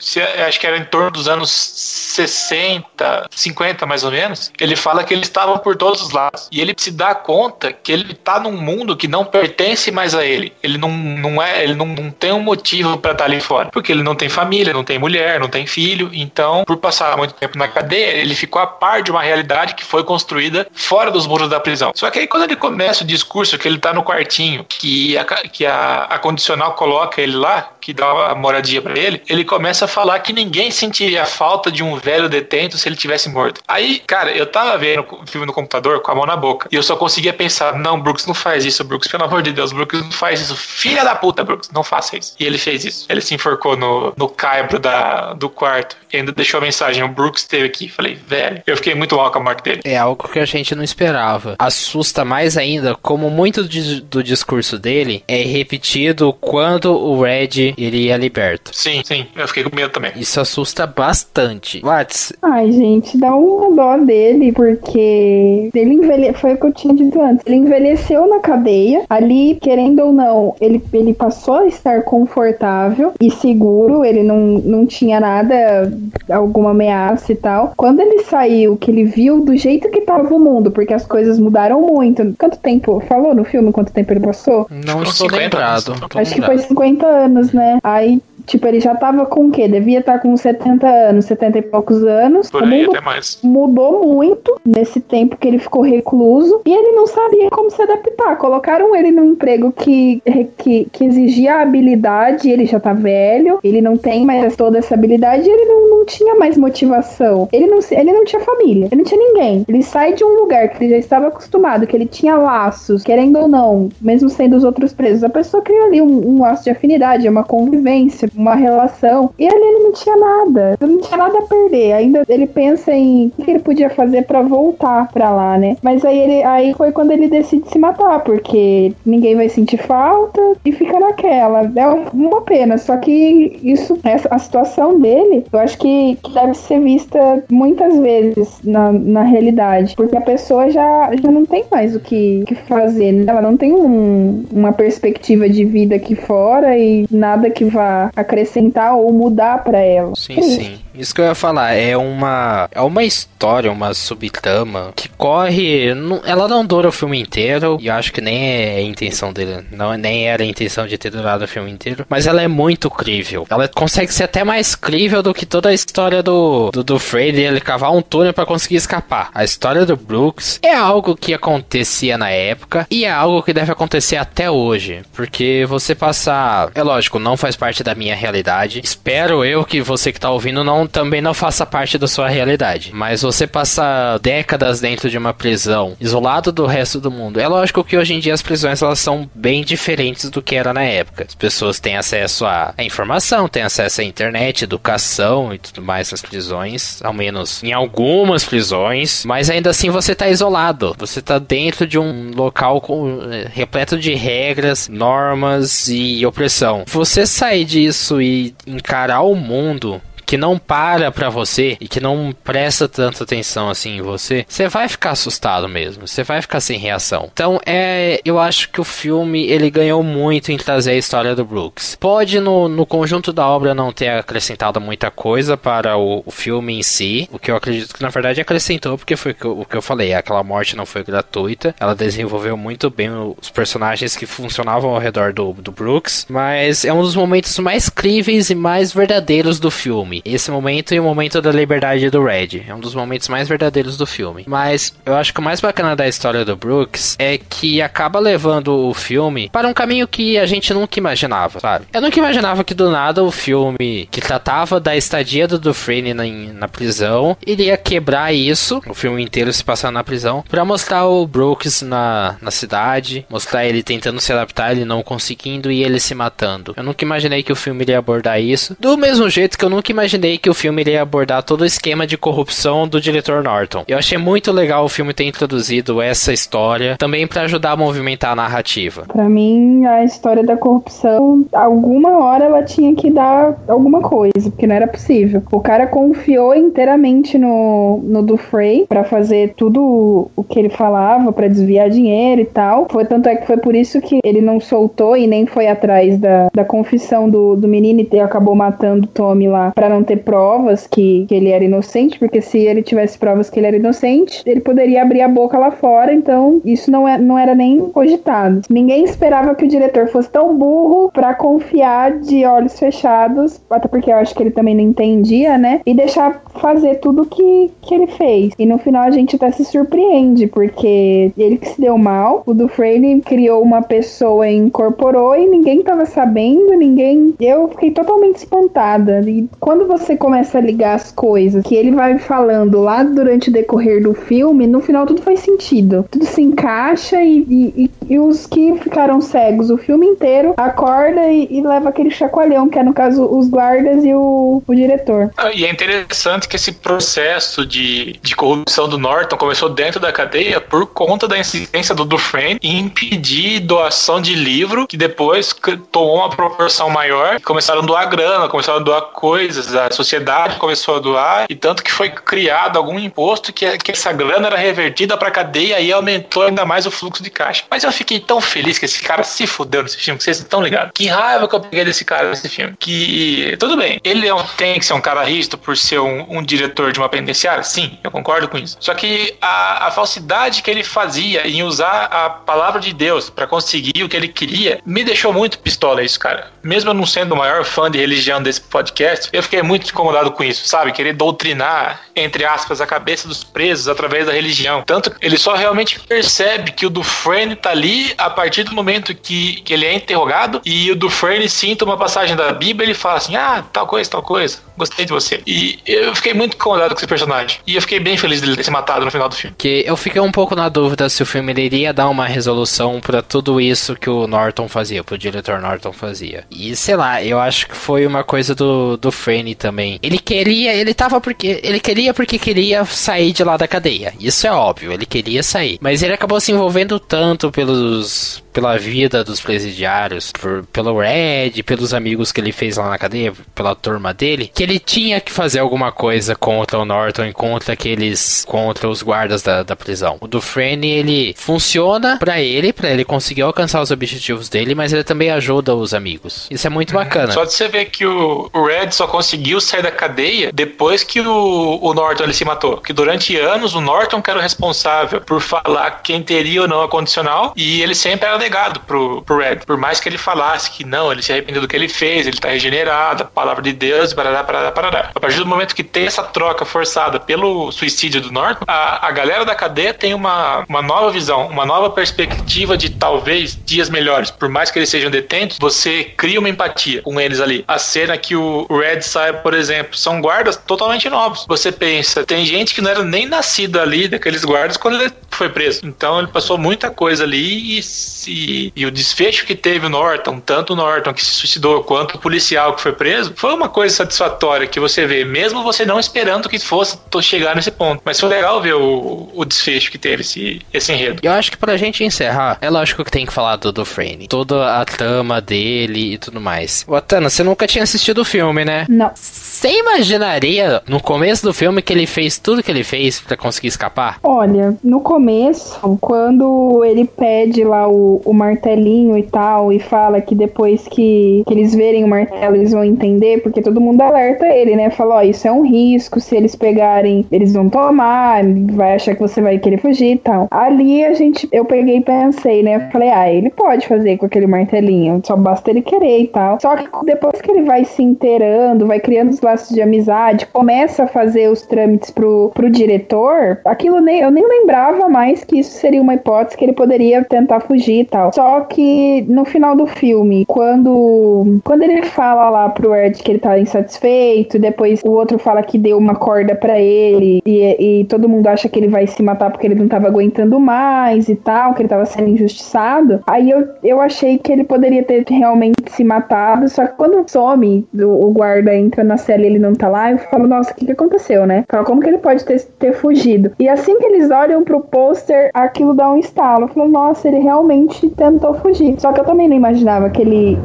acho 0.48 0.60
que 0.60 0.68
era 0.68 0.78
em 0.78 0.86
torno 0.86 1.12
dos 1.12 1.28
anos 1.28 1.52
60, 1.52 3.13
50 3.32 3.86
mais 3.86 4.04
ou 4.04 4.12
menos, 4.12 4.52
ele 4.60 4.76
fala 4.76 5.04
que 5.04 5.14
ele 5.14 5.24
estava 5.24 5.58
por 5.60 5.76
todos 5.76 6.02
os 6.02 6.12
lados. 6.12 6.48
E 6.52 6.62
ele 6.62 6.74
se 6.78 6.92
dá 6.92 7.14
conta 7.16 7.72
que 7.72 7.92
ele 7.92 8.12
está 8.12 8.40
num 8.40 8.54
mundo 8.54 8.96
que 8.96 9.08
não 9.08 9.26
pertence 9.26 9.92
mais 9.92 10.14
a 10.16 10.26
ele. 10.26 10.54
Ele 10.62 10.78
não, 10.78 10.90
não 10.90 11.42
é, 11.42 11.64
ele 11.64 11.76
não, 11.76 11.88
não 11.88 12.12
tem 12.12 12.32
um 12.32 12.40
motivo 12.40 12.98
para 12.98 13.12
estar 13.12 13.26
tá 13.26 13.30
ali 13.30 13.40
fora. 13.40 13.70
Porque 13.72 13.92
ele 13.92 14.04
não 14.04 14.16
tem 14.16 14.30
família, 14.30 14.74
não 14.74 14.84
tem 14.84 15.00
mulher, 15.00 15.40
não 15.40 15.50
tem 15.50 15.66
filho. 15.66 16.10
Então, 16.14 16.64
por 16.66 16.78
passar 16.78 17.16
muito 17.18 17.34
tempo 17.34 17.58
na 17.58 17.68
cadeia, 17.68 18.18
ele 18.18 18.36
ficou 18.36 18.62
a 18.62 18.68
par 18.68 19.02
de 19.02 19.12
uma 19.12 19.22
realidade 19.22 19.76
que 19.76 19.84
foi 19.84 20.04
construída 20.04 20.68
fora 20.74 21.12
dos 21.12 21.28
muros 21.28 21.50
da 21.50 21.60
prisão. 21.60 21.92
Só 21.96 22.10
que 22.10 22.20
aí 22.20 22.28
quando 22.28 22.44
ele 22.44 22.56
começa 22.56 23.04
o 23.04 23.08
discurso 23.08 23.58
que 23.58 23.68
ele 23.68 23.78
está 23.78 23.94
no 23.94 24.04
quartinho, 24.04 24.66
que 24.68 25.18
a, 25.18 25.26
que 25.26 25.66
a, 25.66 26.04
a 26.10 26.20
condicional 26.20 26.74
coloca 26.74 27.22
ele 27.22 27.36
lá, 27.36 27.73
que 27.84 27.94
dá 27.94 28.32
a 28.32 28.36
moradia 28.36 28.82
para 28.82 28.98
ele, 28.98 29.22
ele 29.28 29.44
começa 29.44 29.84
a 29.86 29.88
falar 29.88 30.20
que 30.20 30.32
ninguém 30.32 30.72
sentiria 30.72 31.26
falta 31.26 31.70
de 31.70 31.84
um 31.84 31.98
velho 31.98 32.30
detento 32.30 32.78
se 32.78 32.88
ele 32.88 32.96
tivesse 32.96 33.28
morto. 33.30 33.62
Aí, 33.68 34.00
cara, 34.00 34.32
eu 34.32 34.46
tava 34.46 34.78
vendo 34.78 35.06
o 35.12 35.28
filme 35.28 35.46
no 35.46 35.52
computador 35.52 36.02
com 36.02 36.12
a 36.12 36.16
mão 36.16 36.26
na 36.26 36.38
boca 36.38 36.70
e 36.72 36.76
eu 36.76 36.84
só 36.84 36.96
conseguia 36.96 37.34
pensar: 37.34 37.78
não, 37.78 38.00
Brooks, 38.00 38.26
não 38.26 38.34
faz 38.34 38.64
isso, 38.64 38.84
Brooks, 38.86 39.10
pelo 39.10 39.26
amor 39.26 39.42
de 39.42 39.52
Deus, 39.52 39.74
Brooks, 39.74 40.02
não 40.02 40.12
faz 40.12 40.40
isso, 40.40 40.56
filha 40.56 41.04
da 41.04 41.14
puta, 41.14 41.44
Brooks, 41.44 41.70
não 41.72 41.84
faça 41.84 42.18
isso. 42.18 42.36
E 42.40 42.46
ele 42.46 42.58
fez 42.58 42.86
isso. 42.86 43.06
Ele 43.10 43.20
se 43.20 43.36
enforcou 43.36 43.76
no, 43.76 44.14
no 44.16 44.30
caibro 44.30 44.80
da, 44.80 45.34
do 45.34 45.50
quarto 45.50 45.98
e 46.12 46.18
ainda 46.18 46.32
deixou 46.32 46.60
a 46.60 46.62
mensagem: 46.62 47.04
o 47.04 47.10
Brooks 47.10 47.42
esteve 47.42 47.66
aqui. 47.66 47.90
Falei, 47.90 48.16
velho, 48.16 48.64
eu 48.66 48.78
fiquei 48.78 48.96
muito 48.96 49.18
mal 49.18 49.30
com 49.30 49.40
a 49.40 49.44
morte 49.44 49.64
dele. 49.64 49.82
É 49.84 49.98
algo 49.98 50.28
que 50.30 50.40
a 50.40 50.46
gente 50.46 50.74
não 50.74 50.84
esperava. 50.84 51.56
Assusta 51.60 52.24
mais 52.24 52.56
ainda 52.56 52.96
como 52.96 53.30
muito 53.30 53.64
do, 53.64 54.02
do 54.02 54.24
discurso 54.24 54.80
dele 54.80 55.24
é 55.28 55.44
repetido 55.44 56.32
quando 56.34 56.94
o 56.94 57.22
Red 57.22 57.73
Ele 57.78 58.10
é 58.10 58.18
liberto. 58.18 58.72
Sim, 58.74 59.02
sim, 59.04 59.26
eu 59.36 59.48
fiquei 59.48 59.64
com 59.64 59.76
medo 59.76 59.92
também. 59.92 60.12
Isso 60.16 60.40
assusta 60.40 60.86
bastante. 60.86 61.82
What's? 61.84 62.34
Ai, 62.42 62.72
gente, 62.72 63.18
dá 63.18 63.36
uma 63.36 63.76
dó 63.76 63.98
dele, 63.98 64.52
porque 64.52 65.70
ele 65.74 65.94
envelhe... 65.94 66.34
foi 66.34 66.54
o 66.54 66.58
que 66.58 66.66
eu 66.66 66.74
tinha 66.74 66.94
dito 66.94 67.22
antes. 67.22 67.46
Ele 67.46 67.58
envelheceu 67.58 68.28
na 68.28 68.40
cadeia. 68.40 69.04
Ali, 69.10 69.58
querendo 69.62 70.00
ou 70.04 70.14
não, 70.14 70.56
ele, 70.60 70.84
ele 70.94 71.14
passou 71.14 71.56
a 71.56 71.68
estar 71.68 72.04
confortável 72.04 73.14
e 73.20 73.30
seguro. 73.32 74.04
Ele 74.06 74.24
não, 74.24 74.38
não 74.38 74.86
tinha 74.86 75.20
nada, 75.20 75.92
alguma 76.30 76.72
ameaça 76.72 77.32
e 77.32 77.36
tal. 77.36 77.74
Quando 77.76 78.00
ele 78.00 78.24
saiu, 78.24 78.78
que 78.78 78.92
ele 78.92 79.06
viu 79.06 79.44
do 79.44 79.56
jeito 79.56 79.90
que 79.90 80.02
tava 80.02 80.34
o 80.34 80.40
mundo, 80.40 80.72
porque 80.72 80.94
as 80.94 81.06
coisas 81.06 81.40
mudaram 81.40 81.82
muito. 81.82 82.34
Quanto 82.38 82.58
tempo? 82.58 83.02
Falou 83.08 83.34
no 83.34 83.44
filme 83.44 83.72
quanto 83.72 83.92
tempo 83.92 84.14
ele 84.14 84.20
passou? 84.20 84.68
Não 84.70 85.04
estou 85.04 85.30
50 85.30 85.38
lembrado. 85.38 85.94
Acho 86.16 86.36
que 86.36 86.42
foi 86.42 86.58
50 86.58 87.06
anos, 87.06 87.52
né? 87.54 87.63
Aí, 87.84 88.22
tipo, 88.46 88.68
ele 88.68 88.80
já 88.80 88.96
tava 88.96 89.26
com 89.26 89.48
o 89.48 89.52
quê? 89.52 89.68
Devia 89.68 90.00
estar 90.00 90.20
com 90.20 90.36
70 90.36 90.88
anos, 90.88 91.26
70 91.26 91.58
e 91.58 91.62
poucos 91.62 92.04
anos. 92.04 92.50
Por 92.50 92.64
o 92.64 92.66
aí, 92.66 92.86
até 92.86 93.02
mais. 93.02 93.40
mudou 93.44 94.06
muito 94.06 94.60
nesse 94.66 95.00
tempo 95.00 95.38
que 95.38 95.48
ele 95.48 95.60
ficou 95.60 95.82
recluso 95.82 96.62
e 96.66 96.74
ele 96.74 96.96
não 96.96 97.08
sabia 97.08 97.50
como 97.50 97.70
se 97.70 97.82
adaptar. 97.82 98.38
Colocaram 98.38 98.96
ele 98.96 99.12
num 99.12 99.32
emprego 99.32 99.72
que, 99.72 100.22
que, 100.58 100.88
que 100.92 101.06
exigia 101.06 101.62
habilidade, 101.62 102.50
ele 102.50 102.66
já 102.66 102.80
tá 102.80 102.94
velho, 102.94 103.60
ele 103.64 103.82
não 103.82 103.98
tem 103.98 104.26
mais 104.26 104.56
toda 104.56 104.78
essa 104.78 104.94
habilidade 104.94 105.50
ele 105.50 105.66
não, 105.66 105.90
não 105.90 106.06
tinha 106.06 106.36
mais 106.36 106.58
motivação. 106.58 107.48
Ele 107.52 107.68
não, 107.68 107.80
ele 107.92 108.12
não 108.12 108.26
tinha 108.26 108.42
família, 108.42 108.88
ele 108.92 109.02
não 109.02 109.04
tinha 109.04 109.20
ninguém. 109.20 109.66
Ele 109.68 109.82
sai 109.82 110.14
de 110.14 110.24
um 110.24 110.40
lugar 110.40 110.70
que 110.70 110.84
ele 110.84 110.94
já 110.94 110.98
estava 110.98 111.28
acostumado, 111.28 111.88
que 111.88 111.96
ele 111.96 112.06
tinha 112.06 112.36
laços, 112.36 113.04
querendo 113.04 113.40
ou 113.40 113.48
não, 113.48 113.90
mesmo 114.02 114.30
sendo 114.30 114.56
os 114.56 114.64
outros 114.64 114.94
presos, 114.94 115.24
a 115.24 115.30
pessoa 115.30 115.64
cria 115.64 115.86
ali 115.86 116.02
um, 116.02 116.36
um 116.36 116.42
laço 116.42 116.64
de 116.64 116.70
afinidade, 116.70 117.28
uma 117.28 117.44
convivência, 117.44 118.30
uma 118.36 118.56
relação. 118.56 119.30
E 119.38 119.48
ali 119.48 119.56
ele 119.64 119.84
não 119.84 119.92
tinha 119.92 120.16
nada, 120.18 120.78
ele 120.82 120.94
não 120.94 121.02
tinha 121.02 121.18
nada 121.18 121.38
a 121.40 121.42
perder. 121.44 121.94
Ainda 121.94 122.24
ele 122.28 122.48
pensa 122.48 122.92
em 122.92 123.32
o 123.38 123.44
que 123.44 123.52
ele 123.52 123.60
podia 123.60 123.90
fazer 123.90 124.24
pra 124.24 124.42
voltar 124.42 125.10
pra 125.12 125.30
lá, 125.32 125.58
né? 125.58 125.76
Mas 125.82 126.04
aí 126.06 126.18
ele 126.18 126.44
aí 126.44 126.74
foi 126.74 126.92
quando 126.92 127.12
ele 127.12 127.28
decide 127.28 127.70
se 127.70 127.80
matar, 127.80 128.24
porque 128.24 128.94
ninguém 129.06 129.36
vai 129.36 129.50
sentir 129.50 129.78
falta 129.78 130.42
e 130.66 130.72
fica 130.72 131.00
naquela. 131.00 131.72
É 131.76 131.88
uma 132.14 132.42
pena, 132.42 132.78
só 132.78 132.98
que 132.98 133.60
isso, 133.64 133.98
essa, 134.04 134.28
a 134.32 134.38
situação 134.40 135.00
dele, 135.00 135.46
eu 135.52 135.60
acho 135.60 135.78
que, 135.78 136.18
que 136.24 136.34
deve 136.34 136.54
ser 136.56 136.80
vista 136.80 137.44
muitas 137.50 137.98
vezes 138.00 138.60
na, 138.64 138.92
na 138.92 139.24
realidade, 139.24 139.96
porque 139.96 140.18
a 140.18 140.22
pessoa 140.22 140.70
já, 140.70 141.12
já 141.22 141.32
não 141.32 141.46
tem 141.46 141.66
mais 141.72 141.96
o 141.96 142.00
que, 142.00 142.44
que 142.48 142.56
fazer, 142.56 143.12
né? 143.12 143.26
Ela 143.28 143.42
não 143.42 143.58
tem 143.58 143.74
um- 143.74 144.44
uma 144.52 144.72
perspectiva 144.74 145.48
de 145.50 145.66
vida 145.66 145.96
aqui 145.96 146.16
fora 146.16 146.78
e 146.78 147.06
nada 147.12 147.50
que 147.50 147.66
vá 147.66 148.10
acrescentar 148.24 148.94
ou 148.96 149.12
mudar 149.14 149.64
pra 149.64 149.80
ela. 149.80 150.14
Sim, 150.16 150.42
sim. 150.42 150.80
Isso 150.96 151.14
que 151.14 151.22
eu 151.22 151.26
ia 151.26 151.36
falar, 151.36 151.74
é 151.74 151.96
uma 151.98 152.68
é 152.72 152.82
uma 152.82 153.04
história, 153.04 153.72
uma 153.72 153.94
subtrama 153.94 154.92
que 154.96 155.10
corre, 155.10 155.94
não- 155.96 156.22
ela 156.26 156.48
não 156.48 156.66
dura 156.66 156.88
o 156.90 156.92
filme 156.92 157.20
inteiro, 157.20 157.78
e 157.82 157.88
eu 157.88 157.94
acho 157.94 158.12
que 158.14 158.22
nem 158.22 158.46
é 158.46 158.76
a 158.78 158.82
intenção 158.82 159.34
dele, 159.34 159.66
não 159.72 159.94
nem 159.98 160.28
era 160.28 160.44
a 160.44 160.46
intenção 160.46 160.86
de 160.88 160.98
ter 160.98 161.10
durado 161.10 161.44
o 161.44 161.48
filme 161.48 161.72
inteiro, 161.72 162.06
mas 162.10 162.28
ela 162.28 162.42
é 162.42 162.48
muito 162.48 162.90
crível. 162.90 163.46
Ela 163.50 163.68
consegue 163.68 164.14
ser 164.14 164.24
até 164.24 164.44
mais 164.44 164.76
crível 164.76 165.24
do 165.24 165.34
que 165.34 165.46
toda 165.46 165.70
a 165.70 165.74
história 165.74 166.22
do 166.22 166.70
do, 166.72 166.84
do 166.84 167.00
Freddy, 167.00 167.42
ele 167.42 167.60
cavar 167.60 167.92
um 167.92 168.02
túnel 168.02 168.34
pra 168.34 168.46
conseguir 168.46 168.76
escapar. 168.76 169.30
A 169.34 169.44
história 169.44 169.86
do 169.86 169.96
Brooks 169.98 170.60
é 170.62 170.74
algo 170.76 171.16
que 171.16 171.34
acontecia 171.34 172.18
na 172.18 172.30
época 172.30 172.86
e 172.90 173.06
é 173.06 173.12
algo 173.12 173.42
que 173.44 173.54
deve 173.54 173.72
acontecer 173.72 174.18
até 174.18 174.50
hoje, 174.50 175.02
porque 175.14 175.66
você 175.68 175.96
passar, 175.96 176.70
é 176.76 176.84
lógico, 176.84 177.18
não 177.20 177.36
faz 177.36 177.56
parte 177.56 177.84
da 177.84 177.96
minha 177.96 178.13
realidade. 178.14 178.82
Espero 178.84 179.44
eu 179.46 179.64
que 179.64 179.82
você 179.82 180.12
que 180.12 180.20
tá 180.20 180.30
ouvindo 180.30 180.64
não 180.64 180.88
também 180.88 181.22
não 181.22 181.34
faça 181.34 181.66
parte 181.66 181.98
da 181.98 182.08
sua 182.08 182.28
realidade, 182.28 182.92
mas 182.94 183.22
você 183.22 183.48
passar 183.48 184.20
décadas 184.20 184.80
dentro 184.80 185.10
de 185.10 185.18
uma 185.18 185.34
prisão, 185.34 185.96
isolado 186.00 186.52
do 186.52 186.66
resto 186.66 187.00
do 187.00 187.12
mundo. 187.12 187.40
É 187.40 187.48
lógico 187.48 187.84
que 187.84 187.98
hoje 187.98 188.14
em 188.14 188.20
dia 188.20 188.34
as 188.34 188.42
prisões 188.42 188.82
elas 188.82 189.00
são 189.00 189.30
bem 189.34 189.64
diferentes 189.64 190.30
do 190.30 190.42
que 190.42 190.56
era 190.56 190.74
na 190.74 190.84
época. 190.84 191.26
As 191.28 191.36
pessoas 191.36 191.80
têm 191.80 191.98
acesso 191.98 192.46
à 192.46 192.74
à 192.78 192.84
informação, 192.84 193.48
têm 193.48 193.64
acesso 193.64 194.02
à 194.02 194.04
internet, 194.04 194.64
educação 194.64 195.54
e 195.54 195.58
tudo 195.58 195.82
mais 195.82 196.12
nas 196.12 196.22
prisões, 196.22 197.02
ao 197.04 197.14
menos 197.14 197.64
em 197.64 197.72
algumas 197.72 198.44
prisões, 198.44 199.24
mas 199.26 199.50
ainda 199.50 199.70
assim 199.70 199.90
você 199.90 200.14
tá 200.14 200.30
isolado. 200.30 200.96
Você 200.98 201.22
tá 201.22 201.40
dentro 201.40 201.88
de 201.88 201.98
um 201.98 202.32
local 202.36 202.82
com, 202.82 203.20
eh, 203.32 203.48
repleto 203.54 203.98
de 203.98 204.14
regras, 204.14 204.88
normas 204.88 205.88
e 205.88 206.26
opressão. 206.26 206.84
Você 206.88 207.26
sair 207.26 207.66
disso 207.66 208.03
e 208.22 208.54
encarar 208.68 209.22
o 209.22 209.36
mundo 209.36 210.02
que 210.34 210.38
não 210.38 210.58
para 210.58 211.12
pra 211.12 211.30
você 211.30 211.78
e 211.80 211.88
que 211.88 212.00
não 212.00 212.34
presta 212.44 212.90
tanta 212.90 213.24
atenção 213.24 213.70
assim 213.70 213.98
em 213.98 214.02
você, 214.02 214.44
você 214.50 214.68
vai 214.68 214.90
ficar 214.90 215.12
assustado 215.12 215.70
mesmo, 215.70 216.08
você 216.08 216.24
vai 216.24 216.42
ficar 216.42 216.60
sem 216.60 216.80
reação. 216.80 217.30
Então, 217.32 217.60
é, 217.68 218.20
eu 218.26 218.40
acho 218.40 218.70
que 218.72 218.82
o 218.82 218.84
filme 218.84 219.46
ele 219.46 219.70
ganhou 219.70 220.02
muito 220.02 220.52
em 220.52 220.58
trazer 220.58 220.94
a 220.94 220.98
história 220.98 221.36
do 221.36 221.46
Brooks. 221.46 221.96
Pode 222.00 222.40
no, 222.40 222.68
no 222.68 222.84
conjunto 222.84 223.32
da 223.32 223.46
obra 223.48 223.76
não 223.76 223.92
ter 223.92 224.08
acrescentado 224.10 224.82
muita 224.82 225.12
coisa 225.12 225.56
para 225.56 225.98
o, 225.98 226.24
o 226.26 226.32
filme 226.32 226.80
em 226.80 226.82
si, 226.82 227.30
o 227.32 227.38
que 227.38 227.52
eu 227.52 227.56
acredito 227.56 227.94
que 227.94 228.02
na 228.02 228.10
verdade 228.10 228.42
acrescentou, 228.42 228.98
porque 228.98 229.16
foi 229.16 229.34
o 229.44 229.64
que 229.66 229.78
eu- 229.78 229.84
falei, 229.84 230.16
aquela 230.16 230.42
morte 230.42 230.76
não 230.76 230.88
foi 230.88 231.04
gratuita, 231.04 231.76
ela 231.80 231.94
desenvolveu 231.94 232.58
muito 232.58 232.90
bem 232.90 233.12
os 233.40 233.52
personagens 233.52 234.16
que 234.16 234.26
funcionavam 234.26 234.90
ao 234.96 235.00
redor 235.00 235.32
do, 235.32 235.54
do 235.54 235.72
Brooks, 235.72 236.26
mas 236.28 236.84
é 236.86 236.92
um 236.92 237.04
dos 237.04 237.16
momentos 237.16 237.60
mais 237.60 237.88
críveis 237.88 238.50
e 238.50 238.56
mais 238.56 238.92
verdadeiros 238.92 239.60
do 239.60 239.70
filme. 239.70 240.23
Esse 240.26 240.52
momento 240.52 240.94
e 240.94 241.00
o 241.00 241.04
momento 241.04 241.42
da 241.42 241.52
liberdade 241.52 242.10
do 242.10 242.24
Red. 242.24 242.64
É 242.68 242.74
um 242.74 242.80
dos 242.80 242.96
momentos 242.96 243.28
mais 243.28 243.48
verdadeiros 243.48 243.98
do 243.98 244.06
filme. 244.06 244.44
Mas 244.48 244.94
eu 245.06 245.16
acho 245.16 245.34
que 245.34 245.40
o 245.40 245.44
mais 245.44 245.60
bacana 245.60 245.96
da 245.96 246.08
história 246.08 246.46
do 246.46 246.56
Brooks 246.56 247.16
é 247.20 247.38
que 247.38 247.82
acaba 247.82 248.20
levando 248.20 248.88
o 248.88 248.94
filme 248.94 249.50
para 249.50 249.68
um 249.68 249.74
caminho 249.74 250.08
que 250.08 250.38
a 250.38 250.46
gente 250.46 250.74
nunca 250.74 251.00
imaginava, 251.00 251.60
sabe? 251.60 251.86
Eu 251.94 252.02
nunca 252.02 252.20
imaginava 252.20 252.64
que 252.64 252.74
do 252.74 252.90
nada 252.90 253.24
o 253.24 253.32
filme 253.32 254.08
que 254.12 254.22
tratava 254.22 254.80
da 254.80 254.96
estadia 254.96 255.48
do 255.48 255.60
Dufresne 255.60 256.14
na, 256.14 256.24
na 256.26 256.68
prisão 256.68 257.38
iria 257.46 257.76
quebrar 257.78 258.34
isso, 258.34 258.82
o 258.88 258.94
filme 258.94 259.22
inteiro 259.22 259.52
se 259.52 259.64
passando 259.64 259.96
na 259.96 260.04
prisão, 260.04 260.44
para 260.50 260.64
mostrar 260.64 261.06
o 261.06 261.26
Brooks 261.28 261.82
na, 261.82 262.38
na 262.42 262.52
cidade, 262.52 263.26
mostrar 263.30 263.66
ele 263.66 263.84
tentando 263.84 264.20
se 264.20 264.32
adaptar, 264.32 264.72
ele 264.72 264.86
não 264.86 265.04
conseguindo 265.04 265.72
e 265.72 265.84
ele 265.84 266.00
se 266.00 266.16
matando. 266.16 266.74
Eu 266.78 266.84
nunca 266.84 267.04
imaginei 267.04 267.44
que 267.44 267.52
o 267.52 267.56
filme 267.56 267.84
iria 267.84 268.00
abordar 268.00 268.42
isso. 268.42 268.76
Do 268.80 268.98
mesmo 268.98 269.30
jeito 269.30 269.58
que 269.58 269.66
eu 269.66 269.70
nunca 269.70 269.92
imaginei 269.92 270.13
que 270.38 270.50
o 270.50 270.54
filme 270.54 270.82
iria 270.82 271.02
abordar 271.02 271.44
todo 271.44 271.62
o 271.62 271.66
esquema 271.66 272.06
de 272.06 272.18
corrupção 272.18 272.88
do 272.88 273.02
diretor 273.02 273.44
Norton. 273.44 273.84
Eu 273.88 273.98
achei 273.98 274.18
muito 274.18 274.52
legal 274.52 274.86
o 274.86 274.90
filme 274.90 275.14
ter 275.14 275.26
introduzido 275.26 276.02
essa 276.02 276.32
história, 276.32 276.96
também 276.98 277.28
para 277.28 277.44
ajudar 277.44 277.72
a 277.72 277.78
movimentar 277.78 278.32
a 278.32 278.36
narrativa. 278.36 279.06
Pra 279.08 279.28
mim, 279.28 279.86
a 279.86 280.04
história 280.04 280.44
da 280.44 280.56
corrupção, 280.56 281.46
alguma 281.52 282.24
hora 282.24 282.46
ela 282.46 282.64
tinha 282.64 282.94
que 282.96 283.10
dar 283.10 283.56
alguma 283.68 284.02
coisa, 284.02 284.50
porque 284.50 284.68
não 284.68 284.76
era 284.76 284.88
possível. 284.88 285.42
O 285.52 285.60
cara 285.60 285.88
confiou 285.88 286.56
inteiramente 286.56 287.38
no, 287.38 288.00
no 288.04 288.22
Dufresne 288.22 288.86
pra 288.88 289.04
fazer 289.04 289.54
tudo 289.56 290.30
o 290.36 290.44
que 290.44 290.60
ele 290.60 290.70
falava, 290.70 291.32
pra 291.32 291.48
desviar 291.48 291.90
dinheiro 291.90 292.42
e 292.42 292.46
tal. 292.46 292.88
Foi 292.90 293.06
tanto 293.06 293.28
é 293.30 293.36
que 293.36 293.48
foi 293.48 293.58
por 293.58 293.76
isso 293.76 294.00
que 294.02 294.20
ele 294.24 294.42
não 294.42 294.60
soltou 294.60 295.18
e 295.18 295.28
nem 295.28 295.46
foi 295.46 295.68
atrás 295.68 296.18
da, 296.18 296.50
da 296.54 296.64
confissão 296.64 297.30
do, 297.30 297.56
do 297.56 297.68
menino 297.68 298.06
e 298.12 298.20
acabou 298.20 298.56
matando 298.56 299.06
o 299.06 299.08
Tommy 299.08 299.48
lá 299.48 299.72
pra 299.72 299.90
não 299.94 300.04
ter 300.04 300.18
provas 300.18 300.88
que, 300.88 301.26
que 301.28 301.36
ele 301.36 301.50
era 301.50 301.64
inocente, 301.64 302.20
porque 302.20 302.42
se 302.42 302.60
ele 302.60 302.82
tivesse 302.82 303.18
provas 303.18 303.50
que 303.50 303.60
ele 303.60 303.68
era 303.68 303.78
inocente, 303.78 304.42
ele 304.46 304.62
poderia 304.62 305.02
abrir 305.02 305.22
a 305.22 305.28
boca 305.28 305.58
lá 305.58 305.72
fora, 305.72 306.14
então 306.14 306.62
isso 306.66 306.92
não, 306.92 307.08
é, 307.08 307.18
não 307.18 307.38
era 307.38 307.56
nem 307.56 307.80
cogitado. 307.80 308.62
Ninguém 308.70 309.04
esperava 309.04 309.56
que 309.56 309.66
o 309.66 309.68
diretor 309.68 310.08
fosse 310.08 310.30
tão 310.30 310.56
burro 310.58 311.12
pra 311.12 311.34
confiar 311.34 312.20
de 312.20 312.46
olhos 312.46 312.78
fechados, 312.78 313.62
até 313.70 313.88
porque 313.88 314.12
eu 314.12 314.18
acho 314.18 314.34
que 314.36 314.44
ele 314.44 314.52
também 314.52 314.76
não 314.76 314.84
entendia, 314.84 315.58
né? 315.58 315.82
E 315.86 315.94
deixar 315.94 316.42
fazer 316.56 316.96
tudo 316.96 317.26
que, 317.26 317.72
que 317.82 317.94
ele 317.94 318.08
fez. 318.08 318.54
E 318.58 318.66
no 318.66 318.78
final 318.78 319.04
a 319.04 319.12
gente 319.12 319.36
até 319.36 319.52
se 319.52 319.66
surpreende, 319.66 320.48
porque 320.48 321.32
ele 321.38 321.58
que 321.58 321.70
se 321.70 321.82
deu 321.82 321.98
mal, 321.98 322.44
o 322.46 322.54
Dufresne 322.54 323.22
criou 323.22 323.62
uma 323.62 323.82
pessoa 323.82 324.48
e 324.48 324.56
incorporou 324.56 325.36
e 325.36 325.48
ninguém 325.48 325.82
tava 325.82 326.06
sabendo, 326.06 326.76
ninguém. 326.76 327.34
Eu 327.40 327.70
fiquei 327.70 327.92
totalmente 327.92 328.38
espantada. 328.38 329.22
E 329.28 329.48
quando 329.60 329.83
quando 329.84 329.88
você 329.88 330.16
começa 330.16 330.58
a 330.58 330.62
ligar 330.62 330.96
as 330.96 331.12
coisas 331.12 331.64
que 331.64 331.76
ele 331.76 331.92
vai 331.92 332.18
falando 332.18 332.82
lá 332.82 333.04
durante 333.04 333.50
o 333.50 333.54
decorrer 333.54 334.02
do 334.02 334.14
filme, 334.14 334.66
no 334.66 334.82
final 334.82 335.06
tudo 335.06 335.22
faz 335.22 335.42
sentido. 335.42 336.06
Tudo 336.10 336.26
se 336.26 336.42
encaixa 336.42 337.22
e, 337.22 337.46
e, 337.50 337.92
e, 338.10 338.20
os 338.20 338.46
que 338.46 338.78
ficaram 338.80 339.20
cegos 339.20 339.70
o 339.70 339.78
filme 339.78 340.08
inteiro 340.08 340.54
acorda 340.58 341.28
e, 341.28 341.48
e, 341.50 341.62
leva 341.62 341.90
aquele 341.90 342.10
chacoalhão, 342.10 342.70
que 342.70 342.80
é 342.80 342.84
no 342.84 342.94
caso 342.94 343.26
os 343.26 343.50
guardas 343.50 344.06
e 344.06 344.14
o, 344.14 344.64
o 344.66 344.76
diretor. 344.76 345.32
Ah, 345.38 345.52
e 345.52 345.66
é 345.66 345.72
interessante 345.72 346.48
que 346.48 346.56
esse 346.56 346.72
processo 346.72 347.66
de, 347.66 348.20
de 348.22 348.36
corrupção 348.36 348.88
do 348.88 348.98
Norton 348.98 349.38
começou 349.38 349.70
dentro 349.70 350.00
da 350.00 350.12
cadeia 350.12 350.62
por 350.62 350.88
conta 350.88 351.28
da 351.28 351.38
insistência 351.38 351.94
do 351.94 352.06
Dufresne 352.06 352.60
em 352.64 352.80
impedir 352.80 353.60
doação 353.60 354.22
de 354.22 354.34
livro, 354.36 354.88
que 354.88 354.98
depois 354.98 355.54
tomou 355.92 356.18
uma 356.18 356.30
proporção 356.30 356.90
maior, 356.90 357.40
começaram 357.42 357.82
a 357.82 357.86
doar 357.86 358.10
grana, 358.10 358.48
começaram 358.48 358.80
a 358.80 358.84
doar 358.84 359.02
coisas, 359.14 359.73
a 359.76 359.92
sociedade 359.92 360.58
começou 360.58 360.98
a 360.98 361.00
doar, 361.00 361.46
e 361.50 361.56
tanto 361.56 361.84
que 361.84 361.92
foi 361.92 362.10
criado 362.10 362.78
algum 362.78 363.00
imposto 363.00 363.52
que, 363.52 363.78
que 363.78 363.92
essa 363.92 364.12
grana 364.12 364.48
era 364.48 364.58
revertida 364.58 365.18
para 365.18 365.32
cadeia 365.32 365.80
e 365.80 365.92
aumentou 365.92 366.44
ainda 366.44 366.66
mais 366.66 366.86
o 366.86 366.92
fluxo 366.92 367.24
de 367.24 367.30
caixa. 367.30 367.64
Mas 367.70 367.84
eu 367.84 367.92
fiquei 367.92 368.20
tão 368.20 368.40
feliz 368.40 368.78
que 368.78 368.86
esse 368.86 369.02
cara 369.02 369.24
se 369.24 369.48
fudeu 369.48 369.84
nesse 369.84 369.98
filme, 369.98 370.18
que 370.18 370.24
vocês 370.24 370.40
estão 370.40 370.62
ligados. 370.62 370.92
Que 370.94 371.08
raiva 371.08 371.48
que 371.48 371.56
eu 371.56 371.60
peguei 371.60 371.86
desse 371.86 372.06
cara 372.06 372.30
nesse 372.30 372.50
filme. 372.50 372.76
Que, 372.80 373.56
tudo 373.60 373.78
bem, 373.78 374.00
ele 374.04 374.28
é 374.28 374.34
um, 374.34 374.44
tem 374.58 374.80
que 374.80 374.86
ser 374.86 374.94
um 374.94 375.02
cara 375.02 375.24
rígido 375.24 375.58
por 375.58 375.76
ser 375.76 376.00
um, 376.00 376.38
um, 376.38 376.44
diretor 376.44 376.92
de 376.92 377.00
uma 377.00 377.10
penitenciária? 377.10 377.64
Sim, 377.64 377.98
eu 378.04 378.12
concordo 378.12 378.48
com 378.48 378.58
isso. 378.58 378.78
Só 378.80 378.94
que 378.94 379.36
a, 379.42 379.88
a 379.88 379.92
falsidade 379.92 380.62
que 380.62 380.70
ele 380.70 380.84
fazia 380.84 381.48
em 381.48 381.64
usar 381.64 382.06
a 382.06 382.30
palavra 382.30 382.80
de 382.80 382.94
Deus 382.94 383.30
para 383.30 383.48
conseguir 383.48 384.04
o 384.04 384.10
que 384.10 384.16
ele 384.16 384.28
queria 384.28 384.80
me 384.86 385.04
deixou 385.04 385.34
muito 385.34 385.60
pistola 385.60 386.04
isso, 386.04 386.20
cara. 386.20 386.52
Mesmo 386.62 386.90
eu 386.90 386.94
não 386.94 387.06
sendo 387.06 387.34
o 387.34 387.38
maior 387.38 387.64
fã 387.66 387.90
de 387.90 387.98
religião 387.98 388.42
desse 388.42 388.62
podcast, 388.62 389.30
eu 389.34 389.42
fiquei 389.42 389.62
muito 389.64 389.90
incomodado 389.90 390.32
com 390.32 390.44
isso, 390.44 390.68
sabe? 390.68 390.92
Querer 390.92 391.14
doutrinar, 391.14 392.02
entre 392.16 392.46
aspas, 392.46 392.82
a 392.82 392.86
cabeça 392.86 393.28
dos 393.28 393.44
presos 393.44 393.88
através 393.88 394.26
da 394.26 394.34
religião. 394.34 394.84
Tanto 394.86 395.12
que 395.12 395.26
ele 395.26 395.38
só 395.38 395.56
realmente 395.56 396.00
percebe 396.00 396.72
que 396.72 396.86
o 396.86 396.90
Dufresne 396.90 397.56
tá 397.56 397.72
ali 397.72 398.14
a 398.18 398.30
partir 398.30 398.64
do 398.64 398.74
momento 398.74 399.14
que, 399.16 399.62
que 399.62 399.74
ele 399.74 399.86
é 399.86 399.96
interrogado 399.96 400.62
e 400.66 400.92
o 400.92 400.96
Dufresne 400.96 401.50
cinta 401.50 401.86
uma 401.86 401.98
passagem 401.98 402.36
da 402.36 402.52
Bíblia 402.52 402.86
e 402.86 402.90
ele 402.92 402.94
fala 402.98 403.18
assim: 403.18 403.36
ah, 403.36 403.64
tal 403.72 403.88
coisa, 403.88 404.10
tal 404.10 404.22
coisa, 404.22 404.60
gostei 404.78 405.06
de 405.06 405.12
você. 405.12 405.42
E 405.46 405.80
eu 405.86 406.16
fiquei 406.16 406.34
muito 406.34 406.56
incomodado 406.56 406.94
com 406.94 407.00
esse 407.00 407.08
personagem. 407.08 407.60
E 407.66 407.76
eu 407.76 407.82
fiquei 407.82 408.00
bem 408.00 408.18
feliz 408.18 408.42
dele 408.42 408.56
ter 408.56 408.64
se 408.64 408.72
matado 408.72 409.06
no 409.06 409.12
final 409.12 409.30
do 409.30 409.36
filme. 409.36 409.56
Que 409.58 409.84
eu 409.86 409.96
fiquei 409.96 410.22
um 410.22 410.32
pouco 410.32 410.56
na 410.56 410.70
dúvida 410.70 411.08
se 411.10 411.24
o 411.24 411.26
filme 411.26 411.54
iria 411.54 411.94
dar 411.94 412.10
uma 412.10 412.26
resolução 412.26 413.00
para 413.00 413.22
tudo 413.22 413.62
isso 413.62 413.96
que 413.96 414.10
o 414.10 414.28
Norton 414.28 414.68
fazia, 414.68 415.04
pro 415.04 415.18
diretor 415.18 415.60
Norton 415.62 415.94
fazia. 415.94 416.46
E 416.50 416.76
sei 416.76 416.96
lá, 416.96 417.24
eu 417.24 417.40
acho 417.40 417.68
que 417.68 417.76
foi 417.76 418.06
uma 418.06 418.24
coisa 418.24 418.56
do, 418.56 418.98
do 418.98 419.12
Também. 419.56 420.00
Ele 420.02 420.20
queria, 420.20 420.74
ele 420.74 420.94
tava 420.94 421.22
porque. 421.22 421.62
Ele 421.64 421.80
queria 421.80 422.14
porque 422.14 422.38
queria 422.38 422.86
sair 422.86 423.32
de 423.32 423.44
lá 423.44 423.58
da 423.58 423.68
cadeia. 423.68 424.14
Isso 424.20 424.46
é 424.46 424.52
óbvio, 424.52 424.92
ele 424.92 425.06
queria 425.06 425.44
sair. 425.44 425.78
Mas 425.82 426.04
ele 426.04 426.14
acabou 426.14 426.40
se 426.40 426.52
envolvendo 426.52 427.00
tanto 427.00 427.52
pelos 427.52 428.43
pela 428.54 428.78
vida 428.78 429.24
dos 429.24 429.42
presidiários, 429.42 430.32
por, 430.32 430.64
pelo 430.72 431.00
Red, 431.00 431.64
pelos 431.64 431.94
amigos 431.94 432.32
que 432.32 432.40
ele 432.40 432.52
fez 432.52 432.78
lá 432.78 432.90
na 432.90 432.98
cadeia, 432.98 433.34
pela 433.56 433.76
turma 433.76 434.14
dele, 434.14 434.52
que 434.54 434.64
ele 434.64 434.80
tinha 434.80 435.20
que 435.20 435.32
fazer 435.32 435.60
alguma 435.60 435.92
coisa 435.92 436.36
contra 436.36 436.80
o 436.80 436.86
Norton 436.86 437.26
e 437.26 437.34
contra 437.34 437.74
aqueles, 437.74 438.46
contra 438.48 438.88
os 438.88 439.02
guardas 439.02 439.42
da, 439.42 439.64
da 439.64 439.76
prisão. 439.76 440.18
O 440.22 440.28
Dufresne, 440.28 440.90
ele 440.90 441.34
funciona 441.38 442.18
para 442.18 442.40
ele, 442.40 442.72
para 442.72 442.92
ele 442.92 443.04
conseguir 443.04 443.42
alcançar 443.42 443.82
os 443.82 443.92
objetivos 443.92 444.48
dele, 444.50 444.76
mas 444.76 444.94
ele 444.94 445.04
também 445.04 445.32
ajuda 445.32 445.76
os 445.76 445.94
amigos. 445.94 446.48
Isso 446.52 446.68
é 446.68 446.70
muito 446.70 446.92
uhum. 446.92 447.04
bacana. 447.04 447.34
Só 447.34 447.44
de 447.44 447.54
você 447.54 447.68
ver 447.68 447.86
que 447.86 448.06
o, 448.06 448.50
o 448.54 448.66
Red 448.66 448.92
só 448.92 449.08
conseguiu 449.08 449.60
sair 449.60 449.82
da 449.82 449.92
cadeia 449.92 450.52
depois 450.54 451.04
que 451.04 451.20
o, 451.22 451.80
o 451.82 451.94
Norton 451.94 452.24
ele 452.24 452.34
se 452.34 452.46
matou. 452.46 452.78
Que 452.78 452.94
durante 452.94 453.36
anos 453.38 453.74
o 453.74 453.82
Norton 453.82 454.22
que 454.22 454.30
era 454.30 454.40
o 454.40 454.42
responsável 454.42 455.22
por 455.22 455.42
falar 455.42 456.02
quem 456.04 456.22
teria 456.22 456.62
ou 456.62 456.68
não 456.68 456.84
a 456.84 456.88
condicional 456.88 457.54
e 457.56 457.82
ele 457.82 457.96
sempre 457.96 458.28
era 458.28 458.38
negado 458.44 458.82
pro, 458.82 459.22
pro 459.22 459.38
Red. 459.38 459.58
Por 459.66 459.78
mais 459.78 460.00
que 460.00 460.10
ele 460.10 460.18
falasse 460.18 460.70
que 460.70 460.84
não, 460.84 461.12
ele 461.12 461.24
se 461.24 461.32
arrependeu 461.32 461.62
do 461.62 461.68
que 461.68 461.76
ele 461.76 461.88
fez, 461.88 462.28
ele 462.28 462.38
tá 462.38 462.50
regenerado, 462.50 463.24
a 463.24 463.26
palavra 463.26 463.62
de 463.62 463.72
Deus, 463.72 464.14
parará, 464.14 464.44
parará, 464.44 464.72
parará. 464.72 465.12
A 465.16 465.20
partir 465.20 465.38
do 465.38 465.46
momento 465.46 465.76
que 465.76 465.84
tem 465.84 466.06
essa 466.06 466.24
troca 466.24 466.66
forçada 466.66 467.20
pelo 467.20 467.72
suicídio 467.72 468.22
do 468.22 468.32
Norton, 468.32 468.66
a, 468.68 469.08
a 469.08 469.12
galera 469.12 469.46
da 469.46 469.56
cadeia 469.56 469.94
tem 469.94 470.14
uma, 470.14 470.66
uma 470.68 470.82
nova 470.82 471.12
visão, 471.12 471.48
uma 471.48 471.66
nova 471.66 471.90
perspectiva 471.90 472.78
de 472.78 472.90
talvez 472.90 473.58
dias 473.66 473.90
melhores. 473.90 474.30
Por 474.30 474.50
mais 474.50 474.70
que 474.70 474.80
eles 474.80 474.90
sejam 474.90 475.10
detentos, 475.10 475.58
você 475.60 476.04
cria 476.04 476.40
uma 476.40 476.50
empatia 476.50 477.02
com 477.02 477.20
eles 477.20 477.40
ali. 477.40 477.64
A 477.68 477.80
cena 477.80 478.18
que 478.18 478.36
o 478.36 478.68
Red 478.70 479.02
sai, 479.02 479.34
por 479.34 479.54
exemplo, 479.54 479.98
são 479.98 480.22
guardas 480.22 480.58
totalmente 480.58 481.10
novos. 481.10 481.46
Você 481.48 481.72
pensa, 481.72 482.26
tem 482.26 482.46
gente 482.46 482.74
que 482.74 482.82
não 482.82 482.92
era 482.92 483.04
nem 483.04 483.26
nascida 483.26 483.82
ali 483.82 484.08
daqueles 484.08 484.44
guardas 484.44 484.78
quando 484.78 485.02
ele 485.02 485.14
foi 485.32 485.50
preso. 485.50 485.82
Então 485.84 486.20
ele 486.20 486.28
passou 486.28 486.58
muita 486.58 486.90
coisa 486.90 487.24
ali 487.24 487.78
e 487.78 487.84
se 487.84 488.33
e, 488.34 488.74
e, 488.76 488.86
o 488.86 488.92
desfecho 488.92 489.46
que 489.46 489.56
teve 489.56 489.86
o 489.86 489.90
Norton, 489.90 490.40
tanto 490.40 490.74
o 490.74 490.76
Norton 490.76 491.14
que 491.14 491.24
se 491.24 491.32
suicidou 491.32 491.84
quanto 491.84 492.16
o 492.16 492.20
policial 492.20 492.74
que 492.74 492.82
foi 492.82 492.94
preso, 492.94 493.34
foi 493.36 493.54
uma 493.54 493.70
coisa 493.70 493.96
satisfatória 493.96 494.68
que 494.68 494.80
você 494.80 495.06
vê, 495.06 495.24
mesmo 495.24 495.64
você 495.64 495.86
não 495.86 496.00
esperando 496.00 496.50
que 496.50 496.58
fosse 496.58 496.98
chegar 497.22 497.56
nesse 497.56 497.72
ponto. 497.72 498.02
Mas 498.04 498.20
foi 498.20 498.30
legal 498.30 498.62
ver 498.62 498.74
o, 498.74 499.30
o 499.34 499.46
desfecho 499.46 499.92
que 499.92 499.98
teve 499.98 500.22
esse, 500.22 500.62
esse 500.74 500.92
enredo. 500.92 501.20
Eu 501.24 501.32
acho 501.32 501.52
que 501.52 501.58
pra 501.58 501.78
gente 501.78 502.04
encerrar, 502.04 502.58
é 502.60 502.70
lógico 502.70 503.04
que 503.04 503.12
tem 503.12 503.26
que 503.26 503.34
falar 503.34 503.56
do, 503.58 503.72
do 503.72 503.86
Frame, 503.86 504.28
toda 504.28 504.82
a 504.82 504.84
trama 504.84 505.40
dele 505.40 506.14
e 506.14 506.18
tudo 506.18 506.42
mais. 506.42 506.86
Watana, 506.88 507.30
você 507.30 507.44
nunca 507.44 507.68
tinha 507.68 507.84
assistido 507.84 508.20
o 508.20 508.26
filme, 508.26 508.66
né? 508.66 508.86
Não. 508.90 509.12
Você 509.14 509.80
imaginaria 509.80 510.82
no 510.88 511.00
começo 511.00 511.46
do 511.46 511.54
filme 511.54 511.82
que 511.82 511.94
ele 511.94 512.08
fez 512.08 512.38
tudo 512.38 512.64
que 512.64 512.72
ele 512.72 512.84
fez 512.84 513.20
para 513.20 513.38
conseguir 513.38 513.68
escapar? 513.68 514.18
Olha, 514.24 514.76
no 514.84 515.02
começo, 515.02 515.80
quando 516.02 516.84
ele 516.84 517.06
pede 517.06 517.64
lá 517.64 517.88
o, 517.88 518.22
o 518.26 518.34
martelinho 518.34 519.18
e 519.18 519.24
tal, 519.24 519.72
e 519.72 519.80
fala 519.80 520.22
que 520.22 520.36
depois 520.36 520.88
que, 520.88 521.44
que 521.46 521.54
eles 521.54 521.74
verem 521.74 522.04
o 522.04 522.08
martelo, 522.08 522.56
eles 522.56 522.72
vão 522.72 522.84
entender, 522.84 523.42
porque 523.42 523.62
todo 523.62 523.82
mundo 523.82 524.02
alerta 524.02 524.48
ele, 524.48 524.76
né? 524.76 524.90
Fala, 524.90 525.16
ó, 525.16 525.22
isso 525.22 525.48
é 525.48 525.52
um 525.52 525.62
risco, 525.62 526.20
se 526.20 526.36
eles 526.36 526.56
pegarem, 526.56 527.26
eles 527.32 527.54
vão 527.54 527.70
tomar, 527.70 528.44
vai 528.72 528.96
achar 528.96 529.16
que 529.16 529.22
você 529.22 529.42
vai 529.42 529.58
querer 529.58 529.78
fugir 529.78 530.14
e 530.14 530.18
tal. 530.18 530.48
Ali 530.52 531.04
a 531.06 531.14
gente, 531.14 531.48
eu 531.52 531.66
peguei 531.66 531.98
e 531.98 532.02
pensei, 532.02 532.64
né? 532.64 532.90
Falei, 532.92 533.10
ah, 533.10 533.32
ele 533.32 533.50
pode 533.50 533.88
fazer 533.88 534.18
com 534.18 534.26
aquele 534.26 534.48
martelinho, 534.48 535.22
só 535.24 535.36
basta 535.36 535.70
ele 535.70 535.82
querer 535.82 536.22
e 536.22 536.28
tal. 536.28 536.60
Só 536.62 536.76
que 536.76 536.88
depois 537.06 537.42
que 537.42 537.52
ele 537.52 537.64
vai 537.64 537.86
se 537.86 538.04
inteirando, 538.04 538.88
vai 538.88 539.00
criando 539.00 539.32
os 539.32 539.42
laços 539.42 539.76
de 539.76 539.82
amizade, 539.82 540.46
começa 540.48 541.04
a 541.04 541.08
fazer 541.08 541.50
os 541.50 541.62
trâmites 541.64 542.10
pro, 542.12 542.52
pro 542.54 542.70
diretor, 542.70 543.60
aquilo 543.66 544.00
nem, 544.00 544.22
eu 544.22 544.32
nem 544.32 544.48
lembrava 544.48 545.10
mais 545.10 545.44
que 545.44 545.60
isso 545.60 545.72
seria 545.72 546.02
uma 546.02 546.16
hipótese 546.16 546.58
que 546.58 546.66
ele 546.66 546.74
poderia 546.74 547.24
tentar 547.24 547.60
fugir 547.60 548.06
tal. 548.14 548.32
Só 548.32 548.62
que 548.62 549.24
no 549.28 549.44
final 549.44 549.76
do 549.76 549.88
filme, 549.88 550.46
quando 550.46 551.60
quando 551.64 551.82
ele 551.82 552.04
fala 552.04 552.50
lá 552.50 552.70
pro 552.70 552.96
Ed 552.96 553.22
que 553.22 553.32
ele 553.32 553.40
tá 553.40 553.60
insatisfeito, 553.60 554.60
depois 554.60 555.02
o 555.04 555.12
outro 555.12 555.40
fala 555.40 555.64
que 555.64 555.78
deu 555.78 555.98
uma 555.98 556.16
corda 556.16 556.56
para 556.56 556.80
ele 556.80 557.42
e, 557.46 558.02
e, 558.02 558.06
todo 558.06 558.30
mundo 558.30 558.48
acha 558.48 558.70
que 558.70 558.80
ele 558.80 558.88
vai 558.88 559.08
se 559.08 559.24
matar 559.24 559.50
porque 559.50 559.66
ele 559.66 559.76
não 559.76 559.88
tava 559.88 560.08
aguentando 560.08 560.60
mais 560.60 561.28
e 561.28 561.36
tal, 561.36 561.74
que 561.74 561.82
ele 561.82 561.90
tava 561.90 562.06
sendo 562.06 562.30
injustiçado. 562.30 563.22
Aí 563.28 563.50
eu, 563.50 563.68
eu 563.84 564.00
achei 564.00 564.38
que 564.38 564.52
ele 564.52 564.64
poderia 564.64 565.04
ter 565.04 565.26
realmente 565.28 565.76
se 565.90 566.04
matado, 566.04 566.70
só 566.70 566.86
que 566.86 566.96
quando 566.96 567.28
some, 567.30 567.88
o, 567.94 568.28
o 568.28 568.32
guarda 568.32 568.76
entra 568.76 569.04
na 569.04 569.18
cela 569.18 569.44
e 569.44 569.46
ele 569.48 569.60
não 569.60 569.74
tá 569.74 569.90
lá, 569.90 570.12
eu 570.12 570.18
falo, 570.20 570.48
nossa, 570.48 570.72
o 570.72 570.76
que 570.76 570.86
que 570.86 570.92
aconteceu, 570.92 571.48
né? 571.48 571.64
Falo, 571.70 571.86
como 571.86 572.02
que 572.02 572.10
ele 572.10 572.18
pode 572.18 572.46
ter, 572.46 572.62
ter 572.78 572.94
fugido? 572.94 573.52
E 573.60 573.68
assim 573.68 573.98
que 574.00 574.06
eles 574.06 574.30
olham 574.30 574.64
pro 574.64 574.82
pôster, 574.82 575.50
aquilo 575.54 575.94
dá 575.94 576.12
um 576.12 576.18
estalo. 576.18 576.66
Eu 576.66 576.68
falo, 576.70 576.90
nossa, 576.90 577.28
ele 577.28 577.40
realmente 577.40 578.03
tentou 578.10 578.54
fugir. 578.56 579.00
Só 579.00 579.12
que 579.12 579.20
eu 579.20 579.26
também 579.26 579.48
não 579.48 579.56
imaginava 579.56 580.10
que 580.10 580.22
ele 580.22 580.58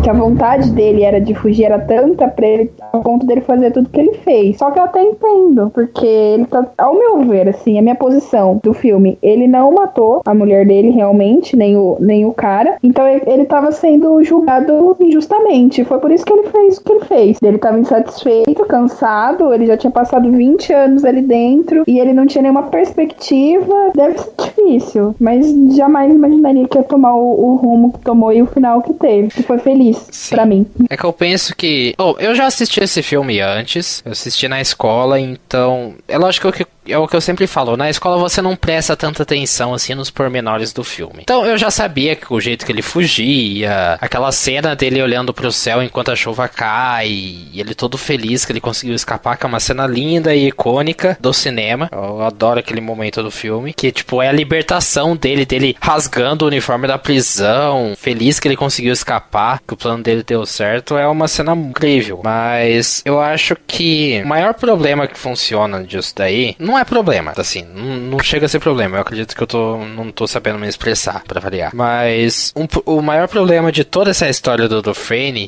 que 0.00 0.08
a 0.08 0.14
vontade 0.14 0.70
dele 0.70 1.02
era 1.02 1.20
de 1.20 1.34
fugir 1.34 1.64
era 1.64 1.78
tanta 1.78 2.26
pra 2.28 2.46
ele, 2.46 2.70
a 2.92 2.98
ponto 2.98 3.26
dele 3.26 3.42
fazer 3.42 3.70
tudo 3.70 3.88
que 3.90 4.00
ele 4.00 4.14
fez. 4.24 4.56
Só 4.56 4.70
que 4.70 4.78
eu 4.78 4.84
até 4.84 5.02
entendo, 5.02 5.70
porque 5.74 6.06
ele 6.06 6.46
tá, 6.46 6.66
ao 6.78 6.94
meu 6.94 7.22
ver, 7.22 7.48
assim, 7.48 7.78
a 7.78 7.82
minha 7.82 7.94
posição 7.94 8.58
do 8.62 8.72
filme, 8.72 9.18
ele 9.22 9.46
não 9.46 9.72
matou 9.72 10.22
a 10.24 10.34
mulher 10.34 10.66
dele 10.66 10.90
realmente, 10.90 11.56
nem 11.56 11.76
o, 11.76 11.96
nem 12.00 12.24
o 12.24 12.32
cara. 12.32 12.76
Então 12.82 13.06
ele, 13.06 13.22
ele 13.26 13.44
tava 13.44 13.70
sendo 13.72 14.22
julgado 14.24 14.96
injustamente. 15.00 15.84
Foi 15.84 15.98
por 15.98 16.10
isso 16.10 16.24
que 16.24 16.32
ele 16.32 16.48
fez 16.48 16.78
o 16.78 16.84
que 16.84 16.92
ele 16.92 17.04
fez. 17.04 17.38
Ele 17.42 17.58
tava 17.58 17.78
insatisfeito, 17.78 18.64
cansado, 18.66 19.52
ele 19.52 19.66
já 19.66 19.76
tinha 19.76 19.90
passado 19.90 20.30
20 20.30 20.72
anos 20.72 21.04
ali 21.04 21.22
dentro 21.22 21.84
e 21.86 21.98
ele 21.98 22.12
não 22.12 22.26
tinha 22.26 22.42
nenhuma 22.42 22.64
perspectiva. 22.64 23.74
Deve 23.94 24.18
ser 24.18 24.32
difícil, 24.38 25.14
mas 25.20 25.52
jamais 25.74 26.12
imaginaria 26.12 26.66
que 26.66 26.78
ia 26.78 26.84
tomar 26.84 27.14
o, 27.14 27.52
o 27.52 27.54
rumo 27.56 27.92
que 27.92 28.00
tomou 28.00 28.32
e 28.32 28.40
o 28.40 28.46
final 28.46 28.80
que 28.80 28.94
teve. 28.94 29.28
Que 29.28 29.42
foi 29.42 29.58
feliz 29.58 29.89
feliz 29.94 30.30
para 30.30 30.46
mim. 30.46 30.66
É 30.88 30.96
que 30.96 31.04
eu 31.04 31.12
penso 31.12 31.54
que. 31.54 31.94
Oh, 31.98 32.14
eu 32.18 32.34
já 32.34 32.46
assisti 32.46 32.80
esse 32.80 33.02
filme 33.02 33.40
antes, 33.40 34.02
eu 34.04 34.12
assisti 34.12 34.48
na 34.48 34.60
escola, 34.60 35.18
então. 35.18 35.94
É 36.08 36.18
lógico 36.18 36.52
que 36.52 36.66
é 36.86 36.98
o 36.98 37.06
que 37.06 37.16
eu 37.16 37.20
sempre 37.20 37.46
falo, 37.46 37.76
na 37.76 37.90
escola 37.90 38.16
você 38.16 38.40
não 38.40 38.56
presta 38.56 38.96
tanta 38.96 39.22
atenção 39.22 39.74
assim 39.74 39.94
nos 39.94 40.10
pormenores 40.10 40.72
do 40.72 40.82
filme. 40.82 41.20
Então 41.22 41.44
eu 41.44 41.58
já 41.58 41.70
sabia 41.70 42.16
que 42.16 42.32
o 42.32 42.40
jeito 42.40 42.64
que 42.64 42.72
ele 42.72 42.82
fugia, 42.82 43.98
aquela 44.00 44.32
cena 44.32 44.74
dele 44.74 45.02
olhando 45.02 45.34
pro 45.34 45.52
céu 45.52 45.82
enquanto 45.82 46.10
a 46.10 46.16
chuva 46.16 46.48
cai, 46.48 47.08
e 47.08 47.60
ele 47.60 47.74
todo 47.74 47.98
feliz 47.98 48.44
que 48.44 48.52
ele 48.52 48.60
conseguiu 48.60 48.94
escapar, 48.94 49.36
que 49.36 49.44
é 49.44 49.48
uma 49.48 49.60
cena 49.60 49.86
linda 49.86 50.34
e 50.34 50.48
icônica 50.48 51.16
do 51.20 51.32
cinema. 51.32 51.88
Eu 51.92 52.22
adoro 52.22 52.60
aquele 52.60 52.80
momento 52.80 53.22
do 53.22 53.30
filme, 53.30 53.72
que 53.72 53.92
tipo 53.92 54.22
é 54.22 54.28
a 54.28 54.32
libertação 54.32 55.16
dele, 55.16 55.44
dele 55.44 55.76
rasgando 55.80 56.44
o 56.44 56.48
uniforme 56.48 56.86
da 56.86 56.98
prisão, 56.98 57.94
feliz 57.96 58.40
que 58.40 58.48
ele 58.48 58.56
conseguiu 58.56 58.92
escapar, 58.92 59.60
que 59.66 59.74
o 59.74 59.76
plano 59.76 60.02
dele 60.02 60.22
deu 60.22 60.46
certo, 60.46 60.96
é 60.96 61.06
uma 61.06 61.28
cena 61.28 61.54
incrível. 61.54 62.20
Mas 62.24 63.02
eu 63.04 63.20
acho 63.20 63.56
que 63.66 64.20
o 64.24 64.28
maior 64.28 64.54
problema 64.54 65.06
que 65.06 65.18
funciona 65.18 65.82
disso 65.82 66.14
daí 66.16 66.56
não 66.70 66.78
é 66.78 66.84
problema, 66.84 67.32
assim, 67.36 67.66
não, 67.74 68.20
chega 68.20 68.46
a 68.46 68.48
ser 68.48 68.60
problema. 68.60 68.96
Eu 68.96 69.00
acredito 69.00 69.34
que 69.34 69.42
eu 69.42 69.46
tô, 69.46 69.78
não 69.78 70.12
tô 70.12 70.26
sabendo 70.26 70.58
me 70.58 70.68
expressar, 70.68 71.22
para 71.26 71.40
variar. 71.40 71.74
Mas 71.74 72.52
um, 72.54 72.66
o 72.86 73.02
maior 73.02 73.26
problema 73.26 73.72
de 73.72 73.82
toda 73.82 74.10
essa 74.10 74.28
história 74.28 74.68
do, 74.68 74.80
do 74.80 74.94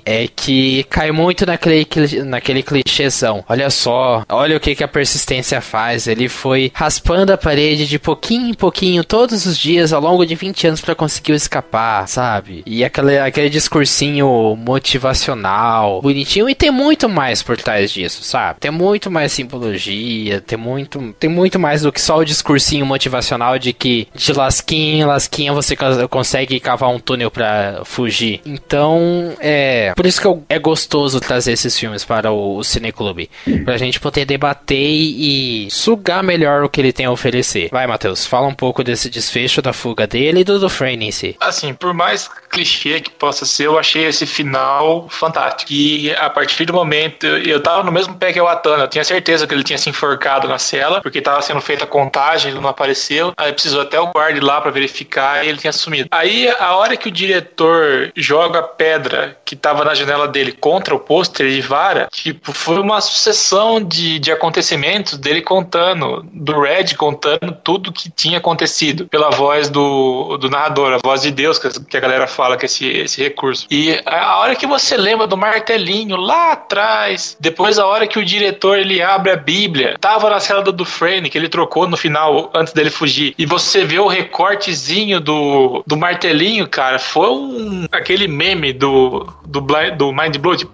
é 0.04 0.26
que 0.26 0.84
cai 0.84 1.12
muito 1.12 1.46
naquele, 1.46 1.86
naquele 2.24 2.62
clichêzão. 2.62 3.44
Olha 3.48 3.70
só, 3.70 4.24
olha 4.28 4.56
o 4.56 4.60
que, 4.60 4.74
que 4.74 4.82
a 4.82 4.88
persistência 4.88 5.60
faz. 5.60 6.08
Ele 6.08 6.28
foi 6.28 6.72
raspando 6.74 7.32
a 7.32 7.38
parede 7.38 7.86
de 7.86 7.98
pouquinho 7.98 8.48
em 8.48 8.54
pouquinho 8.54 9.04
todos 9.04 9.46
os 9.46 9.56
dias 9.56 9.92
ao 9.92 10.00
longo 10.00 10.24
de 10.26 10.34
20 10.34 10.68
anos 10.68 10.80
para 10.80 10.94
conseguir 10.94 11.32
escapar, 11.32 12.08
sabe? 12.08 12.62
E 12.66 12.84
aquele, 12.84 13.18
aquele 13.18 13.50
discursinho 13.50 14.56
motivacional, 14.56 16.00
bonitinho. 16.02 16.48
E 16.48 16.54
tem 16.54 16.70
muito 16.70 17.08
mais 17.08 17.42
por 17.42 17.56
trás 17.56 17.92
disso, 17.92 18.24
sabe? 18.24 18.58
Tem 18.58 18.70
muito 18.70 19.10
mais 19.10 19.32
simbologia, 19.32 20.40
tem 20.40 20.58
muito, 20.58 21.11
tem 21.18 21.30
muito 21.30 21.58
mais 21.58 21.82
do 21.82 21.92
que 21.92 22.00
só 22.00 22.18
o 22.18 22.24
discursinho 22.24 22.84
motivacional 22.84 23.58
de 23.58 23.72
que 23.72 24.08
de 24.14 24.32
lasquinha 24.32 25.06
lasquinha 25.06 25.52
você 25.52 25.76
consegue 26.08 26.58
cavar 26.60 26.90
um 26.90 26.98
túnel 26.98 27.30
para 27.30 27.82
fugir. 27.84 28.40
Então, 28.44 29.34
é. 29.40 29.92
Por 29.94 30.06
isso 30.06 30.20
que 30.20 30.26
eu, 30.26 30.44
é 30.48 30.58
gostoso 30.58 31.20
trazer 31.20 31.52
esses 31.52 31.78
filmes 31.78 32.04
para 32.04 32.30
o, 32.30 32.56
o 32.56 32.64
Cineclube. 32.64 33.30
Pra 33.64 33.76
gente 33.76 34.00
poder 34.00 34.24
debater 34.24 34.76
e, 34.76 35.66
e 35.66 35.70
sugar 35.70 36.22
melhor 36.22 36.64
o 36.64 36.68
que 36.68 36.80
ele 36.80 36.92
tem 36.92 37.06
a 37.06 37.10
oferecer. 37.10 37.68
Vai, 37.70 37.86
Matheus, 37.86 38.26
fala 38.26 38.46
um 38.46 38.54
pouco 38.54 38.82
desse 38.82 39.10
desfecho 39.10 39.60
da 39.60 39.72
fuga 39.72 40.06
dele 40.06 40.40
e 40.40 40.44
do, 40.44 40.72
Frame 40.72 41.06
em 41.06 41.12
si. 41.12 41.36
Assim, 41.40 41.74
por 41.74 41.92
mais 41.92 42.28
clichê 42.50 43.00
que 43.00 43.10
possa 43.10 43.44
ser, 43.44 43.66
eu 43.66 43.78
achei 43.78 44.06
esse 44.06 44.24
final 44.26 45.08
fantástico. 45.08 45.72
E 45.72 46.10
a 46.12 46.30
partir 46.30 46.64
do 46.64 46.72
momento, 46.72 47.26
eu 47.26 47.62
tava 47.62 47.82
no 47.82 47.92
mesmo 47.92 48.14
pé 48.14 48.32
que 48.32 48.40
o 48.40 48.48
Atana, 48.48 48.84
eu 48.84 48.88
tinha 48.88 49.04
certeza 49.04 49.46
que 49.46 49.52
ele 49.52 49.64
tinha 49.64 49.78
se 49.78 49.90
enforcado 49.90 50.48
na 50.48 50.58
cela, 50.58 51.01
porque 51.02 51.20
tava 51.20 51.42
sendo 51.42 51.60
feita 51.60 51.84
a 51.84 51.86
contagem, 51.86 52.50
ele 52.50 52.60
não 52.60 52.68
apareceu. 52.68 53.32
Aí 53.36 53.52
precisou 53.52 53.82
até 53.82 54.00
o 54.00 54.08
guarda 54.08 54.44
lá 54.44 54.60
para 54.60 54.70
verificar 54.70 55.44
e 55.44 55.48
ele 55.48 55.58
tinha 55.58 55.72
sumido. 55.72 56.08
Aí, 56.10 56.48
a 56.48 56.76
hora 56.76 56.96
que 56.96 57.08
o 57.08 57.12
diretor 57.12 58.12
joga 58.16 58.60
a 58.60 58.62
pedra 58.62 59.36
que 59.44 59.56
tava 59.56 59.84
na 59.84 59.94
janela 59.94 60.28
dele 60.28 60.52
contra 60.52 60.94
o 60.94 60.98
pôster 60.98 61.46
e 61.46 61.60
vara, 61.60 62.08
tipo, 62.10 62.52
foi 62.52 62.78
uma 62.78 63.00
sucessão 63.00 63.82
de, 63.82 64.18
de 64.18 64.30
acontecimentos 64.30 65.18
dele 65.18 65.42
contando, 65.42 66.24
do 66.32 66.60
Red 66.60 66.94
contando 66.96 67.52
tudo 67.62 67.92
que 67.92 68.10
tinha 68.10 68.38
acontecido 68.38 69.06
pela 69.06 69.30
voz 69.30 69.68
do, 69.68 70.36
do 70.38 70.48
narrador, 70.48 70.94
a 70.94 70.98
voz 70.98 71.22
de 71.22 71.30
Deus, 71.30 71.58
que 71.58 71.96
a 71.96 72.00
galera 72.00 72.26
fala 72.26 72.56
que 72.56 72.66
esse, 72.66 72.86
esse 72.88 73.22
recurso. 73.22 73.66
E 73.70 74.00
a 74.06 74.38
hora 74.38 74.54
que 74.54 74.66
você 74.66 74.96
lembra 74.96 75.26
do 75.26 75.36
martelinho 75.36 76.16
lá 76.16 76.52
atrás, 76.52 77.36
depois 77.40 77.78
a 77.78 77.86
hora 77.86 78.06
que 78.06 78.18
o 78.18 78.24
diretor 78.24 78.78
ele 78.78 79.02
abre 79.02 79.32
a 79.32 79.36
Bíblia, 79.36 79.96
tava 80.00 80.30
na 80.30 80.40
cela 80.40 80.62
do 80.62 80.84
Dufresne, 80.92 81.30
que 81.30 81.38
ele 81.38 81.48
trocou 81.48 81.88
no 81.88 81.96
final 81.96 82.52
antes 82.54 82.72
dele 82.72 82.90
fugir, 82.90 83.34
e 83.38 83.46
você 83.46 83.84
vê 83.84 83.98
o 83.98 84.06
recortezinho 84.06 85.18
do, 85.20 85.82
do 85.86 85.96
martelinho, 85.96 86.68
cara, 86.68 86.98
foi 86.98 87.30
um, 87.30 87.86
aquele 87.90 88.28
meme 88.28 88.72
do, 88.72 89.26
do, 89.46 89.60
do 89.96 90.12
Mind 90.12 90.36
Blow, 90.36 90.54
de 90.54 90.66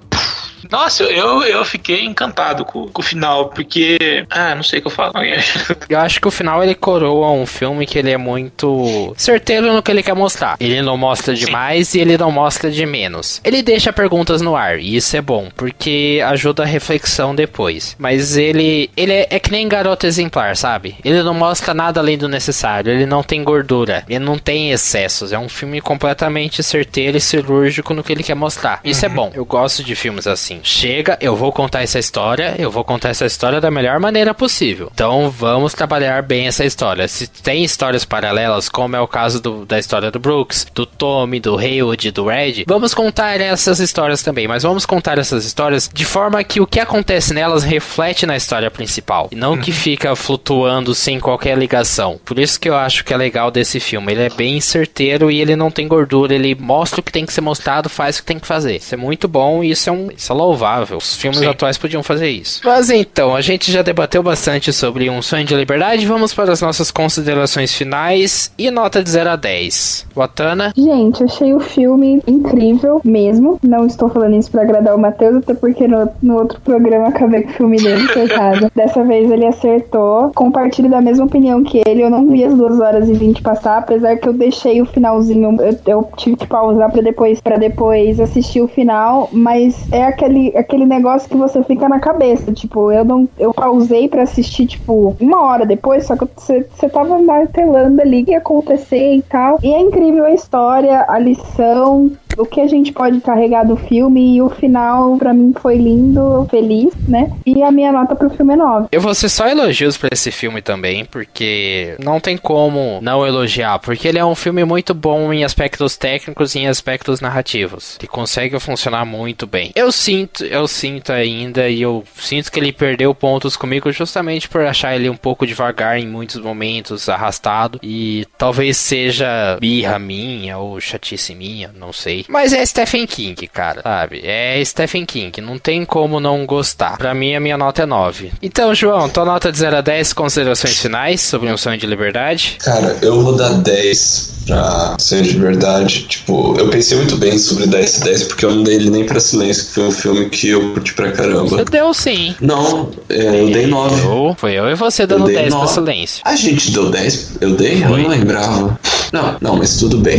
nossa, 0.71 1.05
eu, 1.05 1.43
eu 1.43 1.65
fiquei 1.65 2.05
encantado 2.05 2.65
com, 2.65 2.89
com 2.89 3.01
o 3.01 3.05
final, 3.05 3.49
porque. 3.49 4.27
Ah, 4.29 4.55
não 4.55 4.63
sei 4.63 4.79
o 4.79 4.83
que 4.83 4.89
eu 4.89 4.93
falo. 4.93 5.15
eu 5.89 5.99
acho 5.99 6.21
que 6.21 6.29
o 6.29 6.31
final 6.31 6.63
ele 6.63 6.75
coroa 6.75 7.31
um 7.31 7.47
filme 7.47 7.87
que 7.87 7.99
ele 7.99 8.11
é 8.11 8.17
muito 8.17 9.15
certeiro 9.17 9.73
no 9.73 9.83
que 9.83 9.91
ele 9.91 10.03
quer 10.03 10.15
mostrar. 10.15 10.57
Ele 10.61 10.83
não 10.83 10.97
mostra 10.97 11.35
demais 11.35 11.95
e 11.95 12.01
ele 12.01 12.19
não 12.19 12.31
mostra 12.31 12.71
de 12.71 12.85
menos. 12.85 13.41
Ele 13.45 13.63
deixa 13.63 13.93
perguntas 13.93 14.43
no 14.43 14.57
ar, 14.57 14.79
e 14.79 14.97
isso 14.97 15.17
é 15.17 15.21
bom, 15.21 15.49
porque 15.57 16.23
ajuda 16.27 16.63
a 16.63 16.67
reflexão 16.67 17.35
depois. 17.35 17.97
Mas 17.99 18.37
ele, 18.37 18.91
ele 18.97 19.13
é, 19.13 19.27
é 19.31 19.39
que 19.39 19.51
nem 19.51 19.69
garoto 19.69 20.07
exemplar, 20.07 20.57
sabe? 20.57 20.97
Ele 21.05 21.23
não 21.23 21.35
mostra 21.35 21.73
nada 21.73 22.01
além 22.01 22.19
do 22.19 22.29
necessário, 22.29 22.93
ele 22.93 23.07
não 23.07 23.23
tem 23.23 23.43
gordura, 23.43 24.05
ele 24.09 24.25
não 24.25 24.39
tem 24.39 24.71
excessos. 24.71 25.33
É 25.33 25.39
um 25.39 25.49
filme 25.49 25.81
completamente 25.81 26.63
certeiro 26.63 27.17
e 27.17 27.21
cirúrgico 27.21 27.95
no 27.95 28.03
que 28.03 28.13
ele 28.13 28.23
quer 28.23 28.35
mostrar. 28.35 28.81
Isso 28.85 29.05
é 29.05 29.09
uhum. 29.09 29.15
é 29.15 29.17
bom. 29.17 29.33
Eu 29.35 29.45
gosto 29.45 29.83
de 29.83 29.95
filmes 29.95 30.27
assim 30.27 30.58
chega, 30.63 31.19
eu 31.21 31.37
vou 31.37 31.53
contar 31.53 31.83
essa 31.83 31.99
história, 31.99 32.55
eu 32.59 32.71
vou 32.71 32.85
contar 32.85 33.11
essa 33.11 33.27
história 33.27 33.61
da 33.61 33.71
melhor 33.71 33.99
maneira 33.99 34.35
possível. 34.35 34.91
Então 34.93 35.31
vamos 35.31 35.75
trabalhar 35.75 36.23
bem 36.23 36.47
essa 36.47 36.65
história. 36.65 37.07
Se 37.09 37.27
tem 37.27 37.65
histórias 37.65 38.05
paralelas, 38.05 38.69
como 38.69 38.97
é 38.97 39.01
o 39.01 39.09
caso 39.09 39.41
do, 39.41 39.65
da 39.65 39.79
história 39.79 40.11
do 40.11 40.19
Brooks, 40.19 40.67
do 40.75 40.87
Tommy, 40.87 41.41
do 41.41 41.57
Haywood, 41.57 42.11
do 42.11 42.27
Red, 42.27 42.65
vamos 42.67 42.95
contar 42.95 43.41
essas 43.41 43.79
histórias 43.81 44.23
também, 44.23 44.49
mas 44.49 44.63
vamos 44.63 44.87
contar 44.87 45.19
essas 45.19 45.45
histórias 45.45 45.91
de 45.93 46.05
forma 46.05 46.43
que 46.45 46.61
o 46.61 46.67
que 46.67 46.81
acontece 46.81 47.33
nelas 47.35 47.65
reflete 47.65 48.27
na 48.27 48.37
história 48.37 48.71
principal, 48.71 49.29
e 49.33 49.37
não 49.37 49.57
que 49.57 49.71
uhum. 49.71 49.77
fica 49.77 50.17
flutuando 50.17 50.95
sem 50.95 51.21
qualquer 51.21 51.57
ligação. 51.57 52.21
Por 52.25 52.39
isso 52.39 52.59
que 52.59 52.69
eu 52.69 52.77
acho 52.77 53.05
que 53.05 53.13
é 53.13 53.17
legal 53.17 53.51
desse 53.51 53.81
filme. 53.81 54.13
Ele 54.13 54.23
é 54.23 54.31
bem 54.31 54.61
certeiro 54.61 55.31
e 55.31 55.41
ele 55.41 55.57
não 55.57 55.71
tem 55.71 55.89
gordura, 55.89 56.35
ele 56.35 56.55
mostra 56.55 57.01
o 57.01 57.03
que 57.03 57.13
tem 57.13 57.27
que 57.27 57.33
ser 57.33 57.41
mostrado, 57.41 57.89
faz 57.89 58.17
o 58.17 58.21
que 58.21 58.27
tem 58.27 58.39
que 58.39 58.47
fazer. 58.47 58.77
Isso 58.77 58.95
é 58.95 58.99
muito 58.99 59.29
bom 59.29 59.63
e 59.63 59.71
isso 59.71 59.89
é 59.89 59.93
um 59.93 60.09
isso 60.11 60.33
é 60.33 60.35
louvável. 60.39 60.99
Os 60.99 61.17
filmes 61.17 61.41
Sim. 61.41 61.47
atuais 61.47 61.77
podiam 61.77 62.03
fazer 62.03 62.29
isso. 62.29 62.61
Mas 62.65 62.91
então, 62.91 63.35
a 63.35 63.41
gente 63.41 63.71
já 63.73 63.83
debateu 63.83 64.23
bastante 64.23 64.73
sobre 64.73 65.11
Um 65.11 65.21
Sonho 65.21 65.45
de 65.45 65.55
Liberdade. 65.55 66.07
Vamos 66.07 66.33
para 66.33 66.53
as 66.53 66.63
nossas 66.63 66.91
considerações 66.91 67.75
finais 67.75 68.53
e 68.57 68.71
nota 68.71 69.03
de 69.03 69.11
0 69.11 69.31
a 69.31 69.37
10. 69.37 70.07
Watana? 70.15 70.73
Gente, 70.77 71.25
achei 71.25 71.53
o 71.53 71.61
filme 71.61 72.23
incrível 72.27 73.01
mesmo. 73.05 73.59
Não 73.63 73.87
estou 73.87 74.09
falando 74.09 74.37
isso 74.37 74.51
para 74.51 74.63
agradar 74.63 74.95
o 74.95 74.99
Matheus, 74.99 75.37
até 75.37 75.55
porque 75.55 75.89
no, 75.89 76.09
no 76.23 76.37
outro 76.37 76.61
programa 76.61 77.09
acabei 77.09 77.43
com 77.43 77.51
o 77.51 77.55
filme 77.55 77.77
dele, 77.77 78.07
coitado. 78.13 78.71
Dessa 78.75 79.03
vez 79.05 79.31
ele 79.31 79.47
acertou. 79.47 80.31
Compartilho 80.35 80.89
da 80.89 81.01
mesma 81.01 81.25
opinião 81.25 81.63
que 81.65 81.83
ele. 81.87 82.03
Eu 82.03 82.11
não 82.11 82.27
vi 82.29 82.45
as 82.45 82.55
2 82.55 82.81
horas 82.81 83.09
e 83.09 83.13
20 83.13 83.43
passar, 83.43 83.79
apesar 83.79 84.17
que 84.17 84.29
eu 84.29 84.33
deixei 84.33 84.81
o 84.81 84.87
finalzinho. 84.87 85.57
Eu, 85.61 85.79
eu 85.87 86.09
tive 86.17 86.37
que 86.37 86.47
pausar 86.47 86.91
para 86.91 87.03
depois, 87.03 87.41
pra 87.41 87.57
depois 87.57 88.21
assistir 88.21 88.61
o 88.61 88.69
final. 88.69 89.29
Mas 89.33 89.91
é 89.93 90.05
aquele 90.05 90.28
aquele, 90.29 90.57
aquele 90.57 90.85
negócio 90.85 91.29
que 91.29 91.37
você 91.37 91.63
fica 91.65 91.89
na 91.89 91.99
cabeça. 91.99 92.53
Tipo, 92.53 92.93
eu 92.93 93.05
não 93.05 93.29
eu 93.39 93.53
pausei 93.53 94.09
para 94.09 94.23
assistir, 94.23 94.67
tipo, 94.67 95.17
uma 95.19 95.43
hora 95.43 95.65
depois, 95.65 96.07
só 96.07 96.17
que 96.17 96.27
você, 96.37 96.67
você 96.75 96.89
tava 96.89 97.19
martelando 97.19 98.01
ali 98.01 98.23
o 98.23 98.25
que 98.25 98.31
ia 98.33 98.39
acontecer 98.39 99.17
e 99.17 99.23
tal. 99.23 99.59
E 99.63 99.73
é 99.73 99.81
incrível 99.81 100.25
a 100.25 100.33
história, 100.33 101.05
a 101.09 101.19
lição, 101.19 102.13
o 102.37 102.47
que 102.47 102.61
a 102.61 102.69
gente 102.69 102.93
pode 102.93 103.21
carregar 103.21 103.65
do 103.65 103.77
filme 103.77 104.37
e 104.37 104.43
o 104.43 104.49
final 104.49 105.17
para 105.17 105.35
mim 105.35 105.53
foi 105.61 105.77
lindo, 105.77 106.47
feliz, 106.51 106.93
né? 107.07 107.31
E 107.45 107.63
a 107.63 107.71
minha 107.71 107.91
nota 107.91 108.15
pro 108.15 108.31
filme 108.31 108.55
é 108.55 108.57
9. 108.57 108.89
Eu 108.93 109.01
vou 109.01 109.15
ser 109.15 109.29
só 109.29 109.49
elogios 109.49 109.97
para 109.97 110.11
esse 110.13 110.31
filme 110.31 110.63
também, 110.63 111.05
porque 111.05 111.97
não 111.99 112.21
tem 112.21 112.37
como 112.37 113.01
não 113.03 113.27
elogiar, 113.27 113.79
porque 113.81 114.07
ele 114.07 114.19
é 114.19 114.25
um 114.25 114.35
filme 114.35 114.65
muito 114.65 114.95
bom 114.95 115.33
em 115.33 115.45
aspectos 115.45 115.97
técnicos 115.97 116.55
e 116.55 116.61
em 116.61 116.69
aspectos 116.69 117.21
narrativos. 117.21 117.97
Ele 117.99 118.09
consegue 118.09 118.59
funcionar 118.61 119.05
muito 119.05 119.47
bem. 119.47 119.73
Eu 119.75 119.91
sinto, 120.19 120.45
eu 120.45 120.67
sinto 120.67 121.13
ainda 121.13 121.69
e 121.69 121.83
eu 121.83 122.05
sinto 122.19 122.51
que 122.51 122.59
ele 122.59 122.73
perdeu 122.73 123.15
pontos 123.15 123.57
comigo 123.57 123.91
justamente 123.93 124.49
por 124.49 124.63
achar 124.63 124.95
ele 124.95 125.09
um 125.09 125.17
pouco 125.17 125.47
devagar 125.47 125.99
em 125.99 126.07
muitos 126.07 126.37
momentos, 126.37 127.09
arrastado 127.09 127.79
e 127.83 128.27
talvez 128.37 128.77
seja 128.77 129.57
birra 129.61 129.99
minha 129.99 130.59
ou 130.59 130.81
chatice 130.81 131.35
minha, 131.35 131.71
não 131.75 131.93
sei. 131.93 132.25
Mas 132.29 132.53
é 132.53 132.65
Stephen 132.65 133.07
King, 133.07 133.47
cara, 133.49 133.83
sabe? 133.83 134.21
É 134.25 134.63
Stephen 134.65 135.07
King, 135.07 135.41
não 135.41 135.59
tem 135.59 135.85
como 135.85 136.21
não 136.21 136.45
gostar. 136.47 136.97
Pra 136.97 137.15
mim, 137.15 137.35
a 137.35 137.41
minha 137.41 137.57
nota 137.57 137.83
é 137.83 137.87
9. 137.87 138.33
Então, 138.43 138.75
João, 138.75 139.09
tua 139.09 139.25
nota 139.25 139.53
de 139.53 139.59
0 139.59 139.77
a 139.77 139.81
10, 139.81 140.13
considerações 140.13 140.81
finais 140.81 141.21
sobre 141.21 141.51
um 141.51 141.57
sonho 141.57 141.79
de 141.79 141.87
liberdade? 141.87 142.57
Cara, 142.61 142.99
eu 143.03 143.23
vou 143.23 143.37
dar 143.37 143.51
10 143.51 144.38
pra 144.49 144.97
Sonho 144.99 145.23
de 145.23 145.33
Liberdade. 145.33 146.07
Tipo, 146.09 146.57
eu 146.59 146.69
pensei 146.69 146.97
muito 146.97 147.17
bem 147.17 147.39
sobre 147.39 147.67
dar 147.67 147.81
esse 147.81 148.03
10, 148.03 148.25
porque 148.25 148.45
eu 148.45 148.55
não 148.55 148.63
dei 148.63 148.77
ele 148.77 148.91
nem 148.91 149.05
pra 149.05 149.21
Silêncio, 149.21 149.67
que 149.67 149.73
foi 149.75 149.85
um 149.85 149.93
filme 149.93 150.31
que 150.31 150.49
eu 150.49 150.73
curti 150.73 150.95
pra 150.95 151.13
caramba. 151.13 151.49
Você 151.49 151.65
deu 151.65 151.93
sim. 151.93 152.35
Não, 152.41 152.91
é, 153.09 153.41
eu 153.43 153.51
dei 153.51 153.67
9. 153.67 154.03
Eu, 154.03 154.35
foi 154.39 154.55
eu 154.55 154.69
e 154.69 154.75
você 154.75 155.07
dando 155.07 155.27
10 155.27 155.53
9. 155.53 155.65
pra 155.65 155.75
Silêncio. 155.75 156.23
A 156.25 156.35
gente 156.35 156.73
deu 156.73 156.91
10? 156.91 157.33
Eu 157.41 157.55
dei? 157.55 157.83
Foi. 157.83 158.01
Eu 158.01 158.03
não 158.05 158.09
lembrava. 158.09 158.81
Não, 159.13 159.37
não, 159.41 159.57
mas 159.57 159.77
tudo 159.77 159.99
bem. 159.99 160.19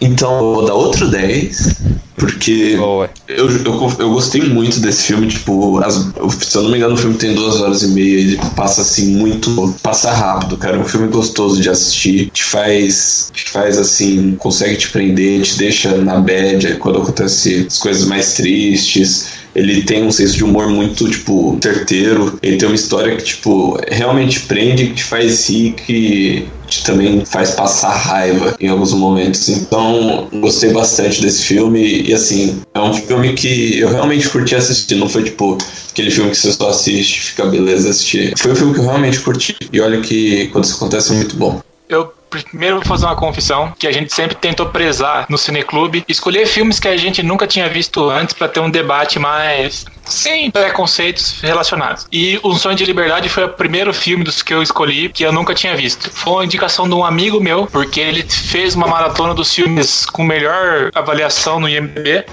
Então, 0.00 0.34
eu 0.34 0.54
vou 0.54 0.66
dar 0.66 0.74
outro 0.74 1.08
10, 1.08 1.76
porque 2.16 2.76
eu, 2.76 3.08
eu, 3.28 3.50
eu, 3.98 4.10
gostei 4.10 4.42
muito 4.42 4.80
desse 4.80 5.04
filme, 5.04 5.28
tipo, 5.28 5.78
as, 5.82 5.94
se 6.40 6.56
eu 6.56 6.62
não 6.62 6.70
me 6.70 6.76
engano, 6.76 6.94
o 6.94 6.96
filme 6.96 7.16
tem 7.16 7.34
duas 7.34 7.60
horas 7.60 7.82
e 7.82 7.88
meia 7.88 8.20
e 8.20 8.36
passa 8.54 8.82
assim 8.82 9.16
muito. 9.16 9.74
passa 9.82 10.12
rápido, 10.12 10.56
cara. 10.56 10.76
É 10.76 10.80
um 10.80 10.84
filme 10.84 11.08
gostoso 11.08 11.60
de 11.60 11.68
assistir, 11.68 12.30
te 12.30 12.44
faz. 12.44 13.30
te 13.32 13.50
faz 13.50 13.78
assim, 13.78 14.36
consegue 14.38 14.76
te 14.76 14.90
prender, 14.90 15.42
te 15.42 15.58
deixa 15.58 15.96
na 15.96 16.20
bad 16.20 16.76
quando 16.76 17.02
acontece 17.02 17.66
as 17.68 17.78
coisas 17.78 18.06
mais 18.06 18.34
tristes 18.34 19.43
ele 19.54 19.82
tem 19.82 20.04
um 20.04 20.10
senso 20.10 20.34
de 20.34 20.44
humor 20.44 20.68
muito, 20.68 21.08
tipo, 21.08 21.58
certeiro. 21.62 22.38
Ele 22.42 22.56
tem 22.56 22.68
uma 22.68 22.74
história 22.74 23.16
que, 23.16 23.22
tipo, 23.22 23.78
realmente 23.88 24.40
prende, 24.40 24.88
que 24.88 24.94
te 24.94 25.04
faz 25.04 25.48
rir, 25.48 25.72
que 25.72 26.48
te 26.66 26.82
também 26.82 27.24
faz 27.24 27.52
passar 27.52 27.94
raiva 27.94 28.56
em 28.58 28.68
alguns 28.68 28.92
momentos. 28.92 29.48
Então, 29.48 30.28
gostei 30.32 30.72
bastante 30.72 31.22
desse 31.22 31.42
filme. 31.42 32.02
E, 32.02 32.12
assim, 32.12 32.62
é 32.74 32.80
um 32.80 32.92
filme 32.92 33.34
que 33.34 33.78
eu 33.78 33.88
realmente 33.90 34.28
curti 34.28 34.56
assistir. 34.56 34.96
Não 34.96 35.08
foi, 35.08 35.24
tipo, 35.24 35.56
aquele 35.90 36.10
filme 36.10 36.30
que 36.30 36.36
você 36.36 36.52
só 36.52 36.70
assiste, 36.70 37.20
fica 37.20 37.46
beleza 37.46 37.90
assistir. 37.90 38.34
Foi 38.36 38.52
um 38.52 38.56
filme 38.56 38.74
que 38.74 38.80
eu 38.80 38.84
realmente 38.84 39.20
curti. 39.20 39.56
E 39.72 39.80
olha 39.80 40.00
que 40.00 40.48
quando 40.48 40.64
isso 40.64 40.74
acontece 40.74 41.12
é 41.12 41.16
muito 41.16 41.36
bom. 41.36 41.62
Eu 41.88 42.12
primeiro 42.42 42.76
vou 42.76 42.84
fazer 42.84 43.06
uma 43.06 43.16
confissão 43.16 43.72
que 43.78 43.86
a 43.86 43.92
gente 43.92 44.12
sempre 44.12 44.34
tentou 44.34 44.66
prezar 44.66 45.26
no 45.28 45.38
Cineclube, 45.38 46.04
escolher 46.08 46.46
filmes 46.46 46.80
que 46.80 46.88
a 46.88 46.96
gente 46.96 47.22
nunca 47.22 47.46
tinha 47.46 47.68
visto 47.68 48.08
antes 48.10 48.34
para 48.34 48.48
ter 48.48 48.60
um 48.60 48.70
debate 48.70 49.18
mais 49.18 49.84
sem 50.04 50.50
preconceitos 50.50 51.40
relacionados. 51.40 52.06
E 52.12 52.38
O 52.42 52.54
Sonho 52.54 52.76
de 52.76 52.84
Liberdade 52.84 53.28
foi 53.28 53.44
o 53.44 53.48
primeiro 53.48 53.92
filme 53.92 54.24
dos 54.24 54.42
que 54.42 54.52
eu 54.52 54.62
escolhi 54.62 55.08
que 55.08 55.24
eu 55.24 55.32
nunca 55.32 55.54
tinha 55.54 55.76
visto. 55.76 56.10
Foi 56.10 56.34
uma 56.34 56.44
indicação 56.44 56.88
de 56.88 56.94
um 56.94 57.04
amigo 57.04 57.40
meu, 57.40 57.66
porque 57.66 58.00
ele 58.00 58.22
fez 58.22 58.74
uma 58.74 58.86
maratona 58.86 59.34
dos 59.34 59.52
filmes 59.54 60.04
com 60.06 60.22
melhor 60.22 60.90
avaliação 60.94 61.58
no 61.58 61.68
IMDb. 61.68 62.24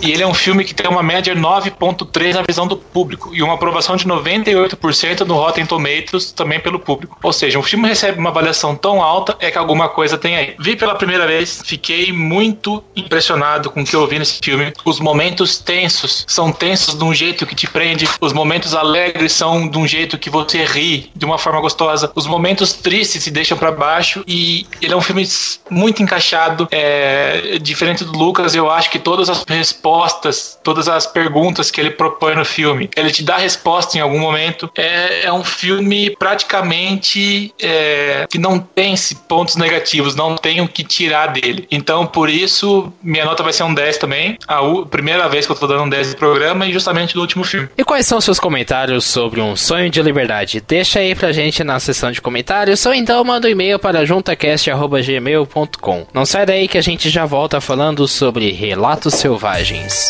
E 0.00 0.10
ele 0.10 0.22
é 0.22 0.26
um 0.26 0.34
filme 0.34 0.64
que 0.64 0.74
tem 0.74 0.88
uma 0.88 1.02
média 1.02 1.34
9.3 1.34 2.34
na 2.34 2.42
visão 2.42 2.66
do 2.66 2.76
público 2.76 3.30
e 3.34 3.42
uma 3.42 3.54
aprovação 3.54 3.96
de 3.96 4.06
98% 4.06 5.20
no 5.20 5.34
Rotten 5.34 5.66
Tomatoes 5.66 6.32
também 6.32 6.60
pelo 6.60 6.78
público. 6.78 7.18
Ou 7.22 7.32
seja, 7.32 7.58
um 7.58 7.62
filme 7.62 7.88
recebe 7.88 8.18
uma 8.18 8.30
avaliação 8.30 8.74
tão 8.74 9.02
alta 9.02 9.21
é 9.38 9.50
que 9.50 9.58
alguma 9.58 9.88
coisa 9.88 10.18
tem 10.18 10.36
aí. 10.36 10.54
Vi 10.58 10.76
pela 10.76 10.94
primeira 10.94 11.26
vez, 11.26 11.62
fiquei 11.64 12.12
muito 12.12 12.82
impressionado 12.96 13.70
com 13.70 13.82
o 13.82 13.84
que 13.84 13.94
eu 13.94 14.06
vi 14.06 14.18
nesse 14.18 14.38
filme. 14.42 14.72
Os 14.84 15.00
momentos 15.00 15.58
tensos 15.58 16.24
são 16.26 16.52
tensos 16.52 16.94
de 16.96 17.04
um 17.04 17.14
jeito 17.14 17.46
que 17.46 17.54
te 17.54 17.66
prende, 17.68 18.08
os 18.20 18.32
momentos 18.32 18.74
alegres 18.74 19.32
são 19.32 19.68
de 19.68 19.78
um 19.78 19.86
jeito 19.86 20.18
que 20.18 20.30
você 20.30 20.64
ri 20.64 21.10
de 21.14 21.24
uma 21.24 21.38
forma 21.38 21.60
gostosa, 21.60 22.10
os 22.14 22.26
momentos 22.26 22.72
tristes 22.72 23.24
se 23.24 23.30
deixam 23.30 23.56
para 23.56 23.70
baixo 23.70 24.24
e 24.26 24.66
ele 24.80 24.92
é 24.92 24.96
um 24.96 25.00
filme 25.00 25.26
muito 25.70 26.02
encaixado, 26.02 26.68
é, 26.70 27.58
diferente 27.60 28.04
do 28.04 28.12
Lucas, 28.12 28.54
eu 28.54 28.70
acho 28.70 28.90
que 28.90 28.98
todas 28.98 29.28
as 29.28 29.44
respostas, 29.44 30.58
todas 30.62 30.88
as 30.88 31.06
perguntas 31.06 31.70
que 31.70 31.80
ele 31.80 31.90
propõe 31.90 32.34
no 32.34 32.44
filme, 32.44 32.88
ele 32.96 33.10
te 33.10 33.22
dá 33.22 33.36
resposta 33.36 33.96
em 33.96 34.00
algum 34.00 34.18
momento. 34.18 34.70
É, 34.76 35.26
é 35.26 35.32
um 35.32 35.44
filme 35.44 36.14
praticamente 36.16 37.52
é, 37.60 38.26
que 38.30 38.38
não 38.38 38.58
tem 38.58 38.96
pontos 39.14 39.56
negativos, 39.56 40.14
não 40.14 40.36
tem 40.36 40.60
o 40.60 40.68
que 40.68 40.84
tirar 40.84 41.28
dele. 41.28 41.66
Então, 41.70 42.06
por 42.06 42.28
isso, 42.28 42.92
minha 43.02 43.24
nota 43.24 43.42
vai 43.42 43.52
ser 43.52 43.64
um 43.64 43.74
10 43.74 43.98
também. 43.98 44.38
A 44.46 44.60
primeira 44.90 45.28
vez 45.28 45.46
que 45.46 45.52
eu 45.52 45.56
tô 45.56 45.66
dando 45.66 45.84
um 45.84 45.88
10 45.88 46.10
no 46.10 46.16
programa 46.16 46.66
e 46.66 46.72
justamente 46.72 47.14
do 47.14 47.20
último 47.20 47.44
filme. 47.44 47.68
E 47.76 47.84
quais 47.84 48.06
são 48.06 48.20
seus 48.20 48.38
comentários 48.38 49.04
sobre 49.04 49.40
um 49.40 49.56
sonho 49.56 49.90
de 49.90 50.00
liberdade? 50.02 50.62
Deixa 50.66 51.00
aí 51.00 51.14
pra 51.14 51.32
gente 51.32 51.64
na 51.64 51.80
seção 51.80 52.10
de 52.10 52.20
comentários 52.20 52.84
ou 52.86 52.94
então 52.94 53.22
manda 53.24 53.48
um 53.48 53.50
e-mail 53.50 53.78
para 53.78 54.04
juntacast.gmail.com. 54.04 56.06
Não 56.12 56.26
sai 56.26 56.46
daí 56.46 56.68
que 56.68 56.78
a 56.78 56.82
gente 56.82 57.10
já 57.10 57.24
volta 57.24 57.60
falando 57.60 58.06
sobre 58.08 58.50
relatos 58.50 59.14
selvagens. 59.14 60.08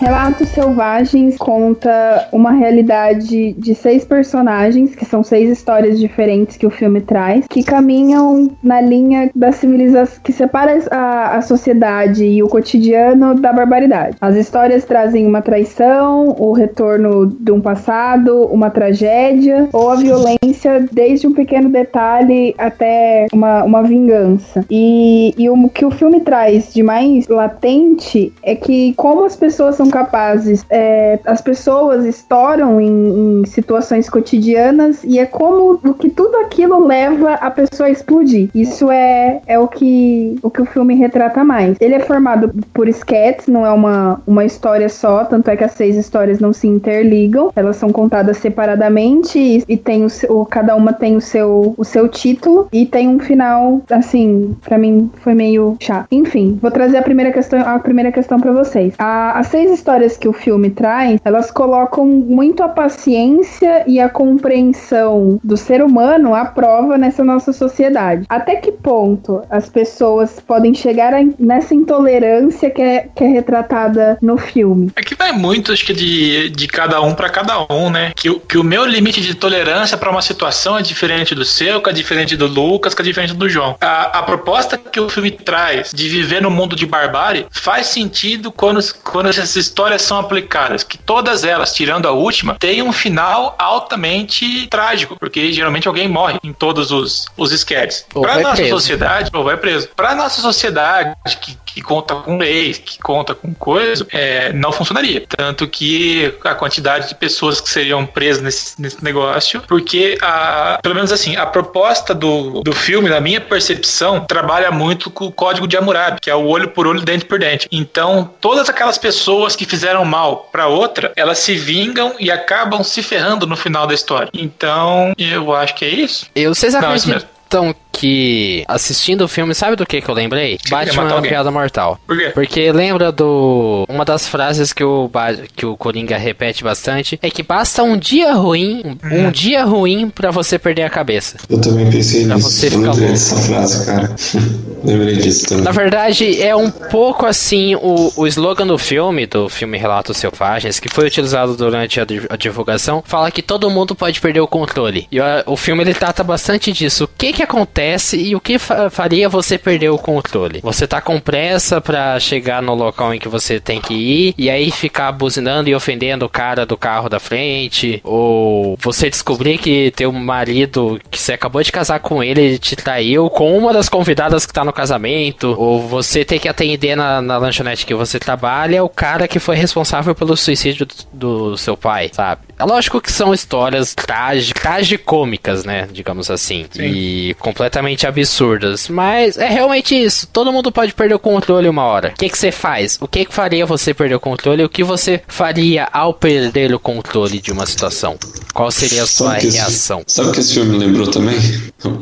Relatos 0.00 0.48
Selvagens 0.50 1.36
conta 1.36 2.28
uma 2.32 2.52
realidade 2.52 3.52
de 3.54 3.74
seis 3.74 4.04
personagens, 4.04 4.94
que 4.94 5.04
são 5.04 5.24
seis 5.24 5.50
histórias 5.50 5.98
diferentes 5.98 6.56
que 6.56 6.66
o 6.66 6.70
filme 6.70 7.00
traz, 7.00 7.46
que 7.48 7.64
caminham 7.64 8.48
na 8.62 8.80
linha 8.80 9.28
da 9.34 9.50
civilização 9.50 10.20
que 10.22 10.32
separa 10.32 10.78
a, 10.90 11.36
a 11.36 11.42
sociedade 11.42 12.24
e 12.24 12.42
o 12.42 12.48
cotidiano 12.48 13.34
da 13.34 13.52
barbaridade. 13.52 14.16
As 14.20 14.36
histórias 14.36 14.84
trazem 14.84 15.26
uma 15.26 15.42
traição, 15.42 16.34
o 16.38 16.52
retorno 16.52 17.26
de 17.26 17.50
um 17.50 17.60
passado, 17.60 18.44
uma 18.44 18.70
tragédia 18.70 19.68
ou 19.72 19.90
a 19.90 19.96
violência, 19.96 20.86
desde 20.92 21.26
um 21.26 21.34
pequeno 21.34 21.68
detalhe 21.68 22.54
até 22.56 23.26
uma, 23.32 23.64
uma 23.64 23.82
vingança. 23.82 24.64
E, 24.70 25.34
e 25.36 25.50
o 25.50 25.68
que 25.68 25.84
o 25.84 25.90
filme 25.90 26.20
traz 26.20 26.72
de 26.72 26.82
mais 26.84 27.26
latente 27.26 28.32
é 28.42 28.54
que, 28.54 28.94
como 28.94 29.24
as 29.24 29.34
pessoas 29.34 29.74
são 29.74 29.87
capazes. 29.90 30.64
É, 30.70 31.18
as 31.24 31.40
pessoas 31.40 32.04
estouram 32.04 32.80
em, 32.80 33.42
em, 33.42 33.46
situações 33.46 34.08
cotidianas 34.08 35.02
e 35.04 35.18
é 35.18 35.26
como 35.26 35.80
o 35.84 35.94
que 35.94 36.08
tudo 36.10 36.36
aquilo 36.38 36.86
leva 36.86 37.34
a 37.34 37.50
pessoa 37.50 37.88
a 37.88 37.90
explodir. 37.90 38.50
Isso 38.54 38.90
é, 38.90 39.40
é 39.46 39.58
o, 39.58 39.68
que, 39.68 40.38
o 40.42 40.50
que 40.50 40.62
o 40.62 40.66
filme 40.66 40.94
retrata 40.94 41.44
mais. 41.44 41.76
Ele 41.80 41.94
é 41.94 42.00
formado 42.00 42.50
por 42.72 42.88
sketches, 42.88 43.48
não 43.48 43.64
é 43.64 43.72
uma, 43.72 44.20
uma 44.26 44.44
história 44.44 44.88
só, 44.88 45.24
tanto 45.24 45.48
é 45.50 45.56
que 45.56 45.64
as 45.64 45.72
seis 45.72 45.96
histórias 45.96 46.40
não 46.40 46.52
se 46.52 46.66
interligam, 46.66 47.50
elas 47.54 47.76
são 47.76 47.90
contadas 47.90 48.38
separadamente 48.38 49.38
e, 49.38 49.64
e 49.68 49.76
tem 49.76 50.04
o, 50.04 50.08
o, 50.28 50.44
cada 50.44 50.74
uma 50.74 50.92
tem 50.92 51.16
o 51.16 51.20
seu, 51.20 51.74
o 51.76 51.84
seu 51.84 52.08
título 52.08 52.68
e 52.72 52.86
tem 52.86 53.08
um 53.08 53.18
final, 53.18 53.80
assim, 53.90 54.56
para 54.64 54.78
mim 54.78 55.10
foi 55.22 55.34
meio 55.34 55.76
chato. 55.80 56.06
Enfim, 56.10 56.58
vou 56.60 56.70
trazer 56.70 56.98
a 56.98 57.02
primeira 57.02 57.32
questão, 57.32 57.60
a 57.60 57.78
primeira 57.78 58.12
questão 58.12 58.38
para 58.40 58.52
vocês. 58.52 58.94
A, 58.98 59.38
as 59.38 59.48
seis 59.48 59.70
histórias 59.78 60.16
que 60.16 60.28
o 60.28 60.32
filme 60.32 60.70
traz, 60.70 61.20
elas 61.24 61.50
colocam 61.50 62.04
muito 62.06 62.62
a 62.62 62.68
paciência 62.68 63.84
e 63.86 64.00
a 64.00 64.08
compreensão 64.08 65.40
do 65.42 65.56
ser 65.56 65.82
humano 65.82 66.34
à 66.34 66.44
prova 66.44 66.98
nessa 66.98 67.24
nossa 67.24 67.52
sociedade. 67.52 68.26
Até 68.28 68.56
que 68.56 68.72
ponto 68.72 69.42
as 69.48 69.68
pessoas 69.68 70.40
podem 70.40 70.74
chegar 70.74 71.14
a, 71.14 71.20
nessa 71.38 71.74
intolerância 71.74 72.70
que 72.70 72.82
é, 72.82 73.08
que 73.14 73.24
é 73.24 73.28
retratada 73.28 74.18
no 74.20 74.36
filme? 74.36 74.90
É 74.96 75.02
que 75.02 75.14
vai 75.14 75.32
muito, 75.32 75.72
acho 75.72 75.86
que 75.86 75.94
de, 75.94 76.50
de 76.50 76.66
cada 76.66 77.00
um 77.00 77.14
para 77.14 77.28
cada 77.28 77.72
um, 77.72 77.90
né? 77.90 78.12
Que, 78.16 78.34
que 78.40 78.58
o 78.58 78.64
meu 78.64 78.84
limite 78.84 79.20
de 79.20 79.34
tolerância 79.34 79.96
para 79.96 80.10
uma 80.10 80.22
situação 80.22 80.76
é 80.76 80.82
diferente 80.82 81.34
do 81.34 81.44
seu, 81.44 81.80
que 81.80 81.90
é 81.90 81.92
diferente 81.92 82.36
do 82.36 82.46
Lucas, 82.46 82.94
que 82.94 83.02
é 83.02 83.04
diferente 83.04 83.34
do 83.34 83.48
João. 83.48 83.76
A, 83.80 84.18
a 84.18 84.22
proposta 84.22 84.76
que 84.76 85.00
o 85.00 85.08
filme 85.08 85.30
traz 85.30 85.92
de 85.94 86.08
viver 86.08 86.42
no 86.42 86.50
mundo 86.50 86.74
de 86.74 86.86
barbárie 86.86 87.46
faz 87.50 87.86
sentido 87.86 88.50
quando, 88.50 88.80
quando 89.04 89.28
essas 89.28 89.56
histórias 89.68 90.02
são 90.02 90.18
aplicadas, 90.18 90.82
que 90.82 90.98
todas 90.98 91.44
elas, 91.44 91.72
tirando 91.74 92.06
a 92.06 92.12
última, 92.12 92.54
têm 92.54 92.82
um 92.82 92.92
final 92.92 93.54
altamente 93.58 94.66
trágico, 94.68 95.16
porque 95.18 95.52
geralmente 95.52 95.86
alguém 95.86 96.08
morre 96.08 96.38
em 96.42 96.52
todos 96.52 96.90
os, 96.90 97.26
os 97.36 97.52
sketches. 97.52 98.06
Para 98.12 98.40
nossa 98.40 98.56
preso. 98.56 98.70
sociedade, 98.70 99.30
ou 99.32 99.44
vai 99.44 99.56
preso. 99.56 99.88
Para 99.94 100.14
nossa 100.14 100.40
sociedade, 100.40 101.14
que, 101.40 101.56
que 101.66 101.82
conta 101.82 102.14
com 102.16 102.38
leis, 102.38 102.78
que 102.78 102.98
conta 102.98 103.34
com 103.34 103.54
coisas, 103.54 104.06
é, 104.12 104.52
não 104.52 104.72
funcionaria. 104.72 105.24
Tanto 105.28 105.68
que 105.68 106.34
a 106.44 106.54
quantidade 106.54 107.08
de 107.08 107.14
pessoas 107.14 107.60
que 107.60 107.68
seriam 107.68 108.04
presas 108.06 108.42
nesse, 108.42 108.80
nesse 108.80 109.04
negócio, 109.04 109.62
porque 109.68 110.18
a, 110.20 110.78
pelo 110.82 110.94
menos 110.94 111.12
assim, 111.12 111.36
a 111.36 111.46
proposta 111.46 112.14
do, 112.14 112.62
do 112.62 112.72
filme, 112.72 113.08
na 113.08 113.20
minha 113.20 113.40
percepção, 113.40 114.24
trabalha 114.24 114.70
muito 114.70 115.10
com 115.10 115.26
o 115.26 115.32
código 115.32 115.68
de 115.68 115.76
Hammurabi, 115.76 116.20
que 116.20 116.30
é 116.30 116.34
o 116.34 116.46
olho 116.46 116.68
por 116.68 116.86
olho, 116.86 117.00
dente 117.00 117.24
por 117.24 117.38
dente. 117.38 117.68
Então, 117.70 118.30
todas 118.40 118.68
aquelas 118.68 118.98
pessoas 118.98 119.54
que 119.58 119.66
fizeram 119.66 120.04
mal 120.04 120.48
para 120.52 120.68
outra, 120.68 121.12
elas 121.16 121.38
se 121.38 121.56
vingam 121.56 122.14
e 122.18 122.30
acabam 122.30 122.82
se 122.84 123.02
ferrando 123.02 123.46
no 123.46 123.56
final 123.56 123.86
da 123.86 123.92
história. 123.92 124.30
Então, 124.32 125.12
eu 125.18 125.52
acho 125.52 125.74
que 125.74 125.84
é 125.84 125.88
isso. 125.88 126.26
Eu, 126.34 126.54
vocês 126.54 126.74
acreditam 126.74 127.74
que 127.98 128.64
assistindo 128.68 129.22
o 129.22 129.28
filme, 129.28 129.52
sabe 129.54 129.74
do 129.74 129.84
que 129.84 130.00
que 130.00 130.08
eu 130.08 130.14
lembrei? 130.14 130.56
Que 130.56 130.70
Batman 130.70 131.10
é 131.10 131.14
uma 131.14 131.22
piada 131.22 131.50
mortal. 131.50 131.98
Por 132.06 132.16
quê? 132.16 132.30
Porque 132.32 132.70
lembra 132.70 133.10
do 133.10 133.84
uma 133.88 134.04
das 134.04 134.28
frases 134.28 134.72
que 134.72 134.84
o 134.84 135.10
que 135.56 135.66
o 135.66 135.76
Coringa 135.76 136.16
repete 136.16 136.62
bastante 136.62 137.18
é 137.20 137.28
que 137.28 137.42
basta 137.42 137.82
um 137.82 137.96
dia 137.96 138.32
ruim, 138.34 138.82
um, 138.84 138.90
hum. 138.90 139.26
um 139.26 139.30
dia 139.32 139.64
ruim 139.64 140.10
para 140.10 140.30
você 140.30 140.60
perder 140.60 140.82
a 140.82 140.90
cabeça. 140.90 141.38
Eu 141.50 141.60
também 141.60 141.90
pensei 141.90 142.24
pra 142.24 142.36
nisso. 142.36 142.50
Você 142.50 142.68
eu 142.68 142.78
lembrei 142.78 143.08
dessa 143.08 143.36
frase, 143.36 143.86
cara. 143.86 144.14
lembrei 144.84 145.16
disso 145.16 145.48
também. 145.48 145.64
Na 145.64 145.72
verdade, 145.72 146.40
é 146.40 146.54
um 146.54 146.70
pouco 146.70 147.26
assim 147.26 147.74
o, 147.74 148.12
o 148.16 148.26
slogan 148.28 148.66
do 148.66 148.78
filme, 148.78 149.26
do 149.26 149.48
filme 149.48 149.76
Relatos 149.76 150.16
Selvagens, 150.18 150.78
que 150.78 150.88
foi 150.88 151.06
utilizado 151.06 151.56
durante 151.56 152.00
a, 152.00 152.06
a 152.30 152.36
divulgação, 152.36 153.02
fala 153.04 153.32
que 153.32 153.42
todo 153.42 153.68
mundo 153.68 153.96
pode 153.96 154.20
perder 154.20 154.40
o 154.40 154.46
controle. 154.46 155.08
E 155.10 155.18
o, 155.18 155.24
o 155.46 155.56
filme 155.56 155.82
ele 155.82 155.94
trata 155.94 156.22
bastante 156.22 156.72
disso. 156.72 157.04
O 157.04 157.08
que 157.08 157.32
que 157.32 157.42
acontece 157.42 157.87
e 158.16 158.34
o 158.34 158.40
que 158.40 158.58
fa 158.58 158.90
faria 158.90 159.28
você 159.28 159.58
perder 159.58 159.90
o 159.90 159.98
controle. 159.98 160.60
Você 160.62 160.86
tá 160.86 161.00
com 161.00 161.20
pressa 161.20 161.80
para 161.80 162.18
chegar 162.18 162.62
no 162.62 162.74
local 162.74 163.14
em 163.14 163.18
que 163.18 163.28
você 163.28 163.60
tem 163.60 163.80
que 163.80 163.94
ir 163.94 164.34
e 164.36 164.50
aí 164.50 164.70
ficar 164.70 165.12
buzinando 165.12 165.68
e 165.68 165.74
ofendendo 165.74 166.24
o 166.24 166.28
cara 166.28 166.64
do 166.66 166.76
carro 166.76 167.08
da 167.08 167.20
frente, 167.20 168.00
ou 168.04 168.76
você 168.80 169.10
descobrir 169.10 169.58
que 169.58 169.92
teu 169.92 170.12
marido 170.12 171.00
que 171.10 171.18
você 171.18 171.32
acabou 171.32 171.62
de 171.62 171.72
casar 171.72 172.00
com 172.00 172.22
ele 172.22 172.58
te 172.58 172.76
traiu 172.76 173.28
com 173.30 173.56
uma 173.56 173.72
das 173.72 173.88
convidadas 173.88 174.46
que 174.46 174.52
tá 174.52 174.64
no 174.64 174.72
casamento, 174.72 175.54
ou 175.58 175.86
você 175.86 176.24
ter 176.24 176.38
que 176.38 176.48
atender 176.48 176.96
na, 176.96 177.20
na 177.20 177.38
lanchonete 177.38 177.86
que 177.86 177.94
você 177.94 178.18
trabalha 178.18 178.84
o 178.84 178.88
cara 178.88 179.28
que 179.28 179.38
foi 179.38 179.56
responsável 179.56 180.14
pelo 180.14 180.36
suicídio 180.36 180.86
do, 180.86 181.50
do 181.50 181.56
seu 181.56 181.76
pai, 181.76 182.10
sabe? 182.12 182.47
É 182.58 182.64
lógico 182.64 183.00
que 183.00 183.12
são 183.12 183.32
histórias 183.32 183.94
tragicômicas, 183.94 185.64
né? 185.64 185.88
Digamos 185.92 186.30
assim. 186.30 186.66
Sim. 186.70 186.82
E 186.82 187.36
completamente 187.38 188.06
absurdas. 188.06 188.88
Mas 188.88 189.38
é 189.38 189.48
realmente 189.48 189.94
isso. 189.94 190.26
Todo 190.32 190.52
mundo 190.52 190.72
pode 190.72 190.92
perder 190.92 191.14
o 191.14 191.18
controle 191.18 191.68
uma 191.68 191.84
hora. 191.84 192.08
O 192.08 192.18
que, 192.18 192.28
que 192.28 192.38
você 192.38 192.50
faz? 192.50 192.98
O 193.00 193.06
que, 193.06 193.24
que 193.24 193.34
faria 193.34 193.64
você 193.64 193.94
perder 193.94 194.16
o 194.16 194.20
controle? 194.20 194.64
O 194.64 194.68
que 194.68 194.82
você 194.82 195.22
faria 195.28 195.88
ao 195.92 196.12
perder 196.12 196.74
o 196.74 196.80
controle 196.80 197.40
de 197.40 197.52
uma 197.52 197.66
situação? 197.66 198.16
Qual 198.52 198.70
seria 198.70 199.04
a 199.04 199.06
sua 199.06 199.34
sabe 199.34 199.50
reação? 199.50 200.02
Esse, 200.04 200.16
sabe 200.16 200.30
o 200.30 200.32
que 200.32 200.40
esse 200.40 200.54
filme 200.54 200.76
lembrou 200.76 201.06
também? 201.06 201.38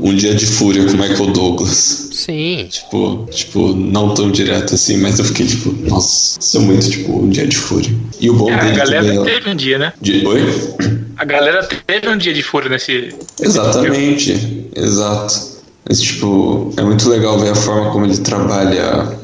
Um 0.00 0.14
Dia 0.14 0.34
de 0.34 0.46
Fúria 0.46 0.84
com 0.86 0.92
Michael 0.92 1.32
Douglas. 1.32 2.09
Sim. 2.12 2.66
Tipo, 2.70 3.28
tipo, 3.30 3.74
não 3.74 4.14
tão 4.14 4.30
direto 4.30 4.74
assim, 4.74 4.96
mas 4.96 5.18
eu 5.18 5.24
fiquei 5.26 5.46
tipo, 5.46 5.70
nossa, 5.88 6.40
isso 6.40 6.57
é 6.57 6.61
muito 6.61 6.90
tipo 6.90 7.24
um 7.24 7.28
dia 7.28 7.46
de 7.46 7.57
fúria. 7.57 7.94
E 8.18 8.30
o 8.30 8.34
bom 8.34 8.50
é, 8.50 8.57
dele 8.57 8.72
A 8.72 8.74
galera 8.74 9.07
também, 9.07 9.24
teve 9.24 9.50
um 9.50 9.54
dia, 9.54 9.78
né? 9.78 9.92
De... 10.00 10.26
Oi? 10.26 10.45
A 11.16 11.24
galera 11.24 11.66
teve 11.86 12.09
um 12.09 12.16
dia 12.18 12.34
de 12.34 12.42
fúria 12.42 12.68
nesse. 12.68 13.14
Exatamente, 13.40 14.32
nesse 14.32 14.70
exato. 14.76 15.57
Mas, 15.88 16.01
tipo, 16.01 16.72
é 16.76 16.82
muito 16.82 17.09
legal 17.09 17.38
ver 17.38 17.51
a 17.51 17.55
forma 17.55 17.90
como 17.90 18.05
ele 18.05 18.18
trabalha 18.18 19.16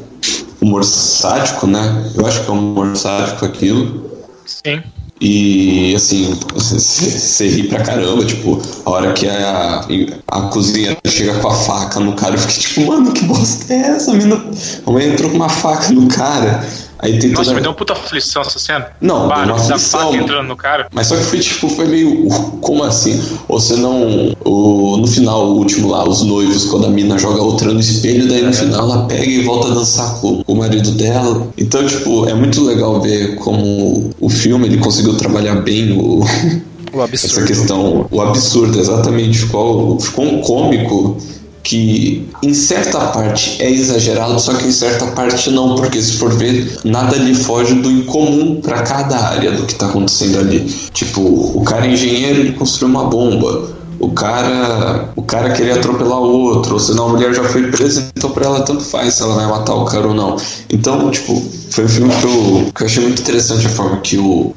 humor 0.60 0.84
sádico, 0.84 1.66
né? 1.66 2.10
Eu 2.14 2.24
acho 2.26 2.44
que 2.44 2.50
é 2.50 2.52
um 2.52 2.72
humor 2.72 2.96
sádico 2.96 3.44
aquilo. 3.44 4.10
Sim. 4.46 4.82
E 5.24 5.94
assim, 5.94 6.36
você 6.52 7.46
ri 7.46 7.68
pra 7.68 7.80
caramba, 7.80 8.24
tipo, 8.24 8.60
a 8.84 8.90
hora 8.90 9.12
que 9.12 9.28
a, 9.28 9.86
a 10.26 10.40
cozinha 10.48 10.96
chega 11.06 11.34
com 11.34 11.46
a 11.46 11.54
faca 11.54 12.00
no 12.00 12.14
cara, 12.14 12.34
eu 12.34 12.38
fiquei 12.38 12.56
tipo, 12.56 12.86
mano, 12.86 13.12
que 13.12 13.24
bosta 13.26 13.72
é 13.72 13.76
essa? 13.76 14.10
A 14.10 14.14
menina, 14.14 14.44
a 14.84 14.90
mãe 14.90 15.06
entrou 15.06 15.30
com 15.30 15.36
uma 15.36 15.48
faca 15.48 15.92
no 15.92 16.08
cara. 16.08 16.66
Aí 17.02 17.18
tem 17.18 17.30
Nossa, 17.30 17.46
toda... 17.46 17.56
me 17.56 17.60
deu 17.60 17.72
uma 17.72 17.76
puta 17.76 17.92
aflição 17.94 18.42
essa 18.42 18.60
cena. 18.60 18.86
Não, 19.00 19.26
deu 19.26 19.36
uma 19.36 19.54
aflição. 19.56 19.78
faca 19.78 20.16
entrando 20.16 20.46
no 20.46 20.56
cara. 20.56 20.86
Mas 20.92 21.08
só 21.08 21.16
que 21.16 21.24
foi 21.24 21.40
tipo, 21.40 21.68
foi 21.68 21.86
meio. 21.88 22.28
Como 22.60 22.84
assim? 22.84 23.20
Ou 23.48 23.58
você 23.58 23.74
não. 23.74 24.32
O, 24.44 24.96
no 24.98 25.06
final, 25.08 25.46
o 25.46 25.58
último 25.58 25.88
lá, 25.88 26.08
os 26.08 26.22
noivos, 26.22 26.66
quando 26.66 26.86
a 26.86 26.90
mina 26.90 27.18
joga 27.18 27.42
outra 27.42 27.72
no 27.72 27.80
espelho, 27.80 28.28
daí 28.28 28.42
no 28.42 28.52
final 28.52 28.84
ela 28.84 29.06
pega 29.06 29.26
e 29.26 29.42
volta 29.42 29.68
a 29.68 29.74
dançar 29.74 30.20
com, 30.20 30.44
com 30.44 30.52
o 30.52 30.56
marido 30.56 30.92
dela. 30.92 31.48
Então, 31.58 31.84
tipo, 31.84 32.28
é 32.28 32.34
muito 32.34 32.64
legal 32.64 33.00
ver 33.00 33.34
como 33.36 34.10
o 34.20 34.28
filme 34.28 34.68
ele 34.68 34.78
conseguiu 34.78 35.16
trabalhar 35.16 35.56
bem 35.56 35.98
o. 35.98 36.22
O 36.94 37.00
absurdo. 37.00 37.38
Essa 37.38 37.46
questão, 37.46 38.06
o 38.10 38.20
absurdo, 38.20 38.78
exatamente. 38.78 39.38
Ficou, 39.38 39.98
ficou 39.98 40.26
um 40.26 40.42
cômico 40.42 41.16
que 41.62 42.28
em 42.42 42.52
certa 42.52 42.98
parte 42.98 43.62
é 43.62 43.70
exagerado, 43.70 44.38
só 44.40 44.54
que 44.54 44.66
em 44.66 44.72
certa 44.72 45.06
parte 45.08 45.50
não, 45.50 45.74
porque 45.76 46.02
se 46.02 46.12
for 46.12 46.32
ver, 46.32 46.78
nada 46.84 47.16
lhe 47.16 47.34
foge 47.34 47.74
do 47.74 47.90
incomum 47.90 48.60
para 48.60 48.82
cada 48.82 49.16
área 49.16 49.52
do 49.52 49.64
que 49.64 49.74
tá 49.74 49.86
acontecendo 49.86 50.38
ali. 50.38 50.60
Tipo, 50.92 51.20
o 51.20 51.62
cara 51.64 51.86
é 51.86 51.92
engenheiro, 51.92 52.40
ele 52.40 52.52
construiu 52.52 52.94
uma 52.94 53.04
bomba. 53.04 53.82
O 54.00 54.10
cara, 54.10 55.10
o 55.14 55.22
cara 55.22 55.52
queria 55.52 55.76
atropelar 55.76 56.18
o 56.18 56.40
outro, 56.40 56.74
ou 56.74 56.80
senão 56.80 57.06
a 57.06 57.08
mulher 57.10 57.32
já 57.32 57.44
foi 57.44 57.70
presa, 57.70 58.10
então 58.16 58.30
pra 58.30 58.46
ela 58.46 58.62
tanto 58.62 58.82
faz 58.82 59.14
se 59.14 59.22
ela 59.22 59.36
vai 59.36 59.46
matar 59.46 59.74
o 59.74 59.84
cara 59.84 60.08
ou 60.08 60.14
não. 60.14 60.36
Então, 60.68 61.08
tipo, 61.08 61.40
foi 61.70 61.84
um 61.84 61.88
filme 61.88 62.12
que 62.12 62.24
eu, 62.24 62.72
que 62.74 62.82
eu 62.82 62.86
achei 62.86 63.02
muito 63.04 63.22
interessante 63.22 63.64
a 63.64 63.70
forma 63.70 64.00
que 64.00 64.18
o, 64.18 64.52